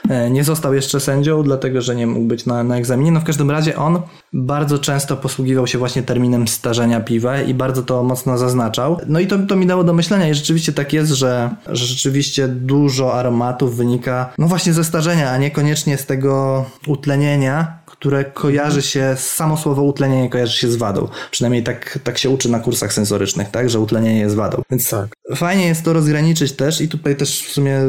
E, 0.09 0.29
nie 0.29 0.43
został 0.43 0.73
jeszcze 0.73 0.99
sędzią, 0.99 1.43
dlatego 1.43 1.81
że 1.81 1.95
nie 1.95 2.07
mógł 2.07 2.25
być 2.25 2.45
na, 2.45 2.63
na 2.63 2.77
egzaminie. 2.77 3.11
No 3.11 3.19
w 3.19 3.23
każdym 3.23 3.51
razie 3.51 3.75
on 3.75 4.01
bardzo 4.33 4.79
często 4.79 5.17
posługiwał 5.17 5.67
się 5.67 5.77
właśnie 5.77 6.03
terminem 6.03 6.47
starzenia 6.47 6.99
piwa 6.99 7.41
i 7.41 7.53
bardzo 7.53 7.83
to 7.83 8.03
mocno 8.03 8.37
zaznaczał. 8.37 8.97
No 9.07 9.19
i 9.19 9.27
to, 9.27 9.37
to 9.39 9.55
mi 9.55 9.67
dało 9.67 9.83
do 9.83 9.93
myślenia 9.93 10.29
i 10.29 10.33
rzeczywiście 10.33 10.73
tak 10.73 10.93
jest, 10.93 11.11
że, 11.11 11.49
że 11.67 11.85
rzeczywiście 11.85 12.47
dużo 12.47 13.13
aromatów 13.13 13.77
wynika 13.77 14.33
no 14.37 14.47
właśnie 14.47 14.73
ze 14.73 14.83
starzenia, 14.83 15.31
a 15.31 15.37
niekoniecznie 15.37 15.97
z 15.97 16.05
tego 16.05 16.65
utlenienia, 16.87 17.79
które 18.05 18.25
kojarzy 18.25 18.81
się, 18.81 19.15
samo 19.17 19.57
słowo 19.57 19.83
utlenienie 19.83 20.29
kojarzy 20.29 20.57
się 20.57 20.71
z 20.71 20.75
wadą. 20.75 21.07
Przynajmniej 21.31 21.63
tak, 21.63 21.99
tak 22.03 22.17
się 22.17 22.29
uczy 22.29 22.49
na 22.49 22.59
kursach 22.59 22.93
sensorycznych, 22.93 23.49
tak, 23.49 23.69
że 23.69 23.79
utlenienie 23.79 24.19
jest 24.19 24.35
wadą. 24.35 24.61
Więc 24.71 24.89
tak. 24.89 25.07
fajnie 25.35 25.67
jest 25.67 25.83
to 25.83 25.93
rozgraniczyć 25.93 26.51
też 26.51 26.81
i 26.81 26.89
tutaj 26.89 27.15
też 27.15 27.43
w 27.43 27.51
sumie 27.51 27.79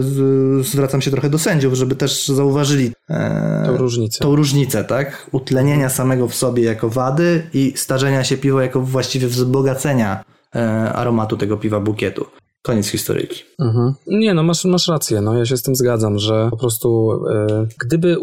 zwracam 0.61 1.03
się 1.03 1.11
trochę 1.11 1.31
do 1.31 1.39
sędziów, 1.39 1.75
żeby 1.75 1.97
też 1.97 2.29
zauważyli 2.29 2.93
e, 3.11 3.63
tą 3.67 3.77
różnicę. 3.77 4.19
Tą 4.19 4.37
różnicę, 4.37 4.85
tak? 4.85 5.27
Utlenienia 5.33 5.89
samego 5.89 6.29
w 6.29 6.35
sobie 6.35 6.63
jako 6.63 6.89
wady 6.89 7.43
i 7.55 7.73
starzenia 7.77 8.25
się 8.25 8.37
piwa 8.37 8.63
jako 8.63 8.81
właściwie 8.81 9.29
wzbogacenia 9.29 10.25
e, 10.55 10.93
aromatu 10.93 11.37
tego 11.37 11.57
piwa 11.57 11.81
bukietu. 11.81 12.27
Koniec 12.67 12.89
historyjki. 12.89 13.43
Mhm. 13.59 13.95
Nie, 14.07 14.35
no 14.35 14.43
masz, 14.43 14.65
masz 14.65 14.89
rację, 14.89 15.21
no 15.21 15.39
ja 15.39 15.47
się 15.47 15.57
z 15.57 15.63
tym 15.63 15.77
zgadzam, 15.77 16.19
że 16.19 16.49
po 16.51 16.57
prostu 16.57 17.13
e, 17.31 17.67
gdyby 17.81 18.17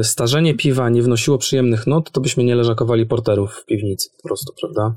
e, 0.00 0.04
starzenie 0.04 0.54
piwa 0.54 0.90
nie 0.90 1.02
wnosiło 1.02 1.38
przyjemnych 1.38 1.86
nut, 1.86 2.10
to 2.10 2.20
byśmy 2.20 2.44
nie 2.44 2.54
leżakowali 2.54 3.06
porterów 3.06 3.52
w 3.52 3.66
piwnicy 3.66 4.08
po 4.22 4.28
prostu, 4.28 4.52
prawda? 4.60 4.94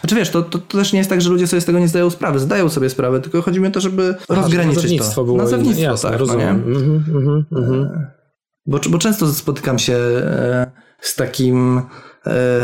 Znaczy 0.00 0.14
wiesz, 0.14 0.30
to, 0.30 0.42
to, 0.42 0.58
to, 0.58 0.78
też 0.78 0.92
nie 0.92 0.98
jest 0.98 1.10
tak, 1.10 1.22
że 1.22 1.30
ludzie 1.30 1.46
sobie 1.46 1.60
z 1.60 1.64
tego 1.64 1.78
nie 1.78 1.88
zdają 1.88 2.10
sprawy. 2.10 2.38
Zdają 2.38 2.68
sobie 2.68 2.90
sprawę, 2.90 3.20
tylko 3.20 3.42
chodzi 3.42 3.60
mi 3.60 3.66
o 3.66 3.70
to, 3.70 3.80
żeby 3.80 4.14
Aha, 4.28 4.40
rozgraniczyć 4.40 4.76
nazewnictwo 4.76 5.14
to. 5.14 5.24
Było 5.24 5.38
nazewnictwo 5.38 5.82
jasne, 5.82 6.10
tak, 6.10 6.18
rozumiem. 6.18 6.62
No 6.66 6.78
mhm, 6.78 7.04
mhm, 7.08 7.44
mhm. 7.52 7.82
E, 7.82 8.10
bo, 8.66 8.78
bo 8.90 8.98
często 8.98 9.26
spotykam 9.26 9.78
się 9.78 9.94
e, 9.94 10.70
z 11.00 11.14
takim 11.14 11.82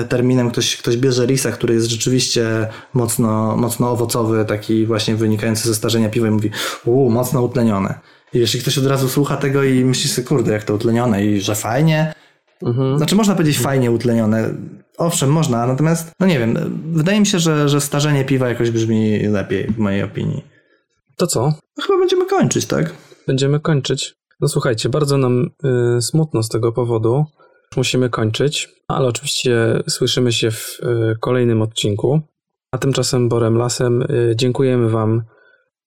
terminem 0.08 0.50
ktoś, 0.50 0.76
ktoś 0.76 0.96
bierze 0.96 1.26
risa, 1.26 1.52
który 1.52 1.74
jest 1.74 1.86
rzeczywiście 1.86 2.66
mocno, 2.94 3.56
mocno 3.56 3.90
owocowy, 3.90 4.44
taki 4.44 4.86
właśnie 4.86 5.16
wynikający 5.16 5.68
ze 5.68 5.74
starzenia 5.74 6.08
piwa 6.08 6.28
i 6.28 6.30
mówi, 6.30 6.50
uuu, 6.84 7.10
mocno 7.10 7.42
utlenione. 7.42 7.94
I 8.32 8.38
jeśli 8.38 8.60
ktoś 8.60 8.78
od 8.78 8.86
razu 8.86 9.08
słucha 9.08 9.36
tego 9.36 9.64
i 9.64 9.84
myśli 9.84 10.10
sobie, 10.10 10.28
kurde, 10.28 10.52
jak 10.52 10.64
to 10.64 10.74
utlenione 10.74 11.26
i 11.26 11.40
że 11.40 11.54
fajnie, 11.54 12.14
mhm. 12.62 12.98
znaczy 12.98 13.14
można 13.14 13.34
powiedzieć 13.34 13.58
fajnie 13.58 13.90
utlenione, 13.90 14.54
owszem, 14.98 15.30
można, 15.32 15.66
natomiast, 15.66 16.12
no 16.20 16.26
nie 16.26 16.38
wiem, 16.38 16.80
wydaje 16.92 17.20
mi 17.20 17.26
się, 17.26 17.38
że, 17.38 17.68
że 17.68 17.80
starzenie 17.80 18.24
piwa 18.24 18.48
jakoś 18.48 18.70
brzmi 18.70 19.18
lepiej, 19.18 19.66
w 19.66 19.78
mojej 19.78 20.02
opinii. 20.02 20.44
To 21.16 21.26
co? 21.26 21.52
No 21.76 21.84
chyba 21.86 21.98
będziemy 21.98 22.26
kończyć, 22.26 22.66
tak? 22.66 22.94
Będziemy 23.26 23.60
kończyć. 23.60 24.14
No 24.40 24.48
słuchajcie, 24.48 24.88
bardzo 24.88 25.18
nam 25.18 25.50
y, 25.98 26.02
smutno 26.02 26.42
z 26.42 26.48
tego 26.48 26.72
powodu 26.72 27.24
musimy 27.76 28.10
kończyć, 28.10 28.68
ale 28.88 29.08
oczywiście 29.08 29.82
słyszymy 29.88 30.32
się 30.32 30.50
w 30.50 30.80
y, 30.80 31.16
kolejnym 31.20 31.62
odcinku. 31.62 32.20
A 32.72 32.78
tymczasem 32.78 33.28
Borem 33.28 33.56
Lasem 33.56 34.02
y, 34.02 34.32
dziękujemy 34.36 34.90
Wam 34.90 35.22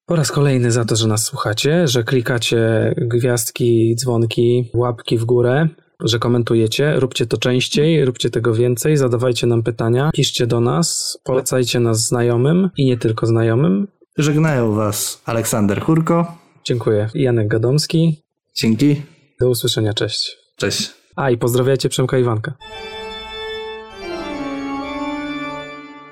po 0.05 0.15
raz 0.15 0.31
kolejny 0.31 0.72
za 0.72 0.85
to, 0.85 0.95
że 0.95 1.07
nas 1.07 1.23
słuchacie, 1.23 1.88
że 1.88 2.03
klikacie 2.03 2.93
gwiazdki, 2.97 3.95
dzwonki, 3.95 4.72
łapki 4.73 5.18
w 5.18 5.26
górę, 5.26 5.68
że 5.99 6.19
komentujecie. 6.19 6.99
Róbcie 6.99 7.26
to 7.26 7.38
częściej, 7.38 8.05
róbcie 8.05 8.30
tego 8.30 8.53
więcej, 8.53 8.97
zadawajcie 8.97 9.47
nam 9.47 9.64
pytania, 9.64 10.10
piszcie 10.14 10.47
do 10.47 10.60
nas, 10.60 11.18
polecajcie 11.23 11.80
nas 11.80 12.07
znajomym 12.07 12.69
i 12.77 12.85
nie 12.85 12.97
tylko 12.97 13.26
znajomym. 13.26 13.88
Żegnają 14.18 14.73
Was 14.73 15.22
Aleksander 15.26 15.81
Hurko. 15.81 16.38
Dziękuję. 16.64 17.10
Janek 17.14 17.47
Gadomski. 17.47 18.23
Dzięki. 18.55 19.01
Do 19.39 19.49
usłyszenia. 19.49 19.93
Cześć. 19.93 20.38
Cześć. 20.57 21.02
A 21.15 21.30
i 21.30 21.38
pozdrawiajcie 21.38 21.90
Przemka 21.90 22.18
Iwanka. 22.18 22.53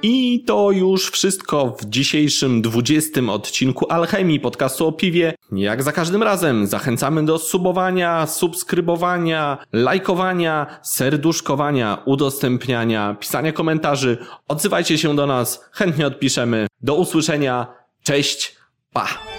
I 0.03 0.43
to 0.47 0.71
już 0.71 1.11
wszystko 1.11 1.75
w 1.79 1.85
dzisiejszym 1.85 2.61
20 2.61 3.21
odcinku 3.21 3.91
Alchemii 3.91 4.39
podcastu 4.39 4.87
o 4.87 4.91
piwie. 4.91 5.33
Jak 5.51 5.83
za 5.83 5.91
każdym 5.91 6.23
razem 6.23 6.67
zachęcamy 6.67 7.25
do 7.25 7.37
subowania, 7.37 8.27
subskrybowania, 8.27 9.57
lajkowania, 9.73 10.79
serduszkowania, 10.81 11.97
udostępniania, 12.05 13.15
pisania 13.19 13.51
komentarzy. 13.51 14.17
Odzywajcie 14.47 14.97
się 14.97 15.15
do 15.15 15.27
nas, 15.27 15.69
chętnie 15.71 16.07
odpiszemy. 16.07 16.67
Do 16.81 16.95
usłyszenia. 16.95 17.67
Cześć. 18.03 18.55
Pa. 18.93 19.30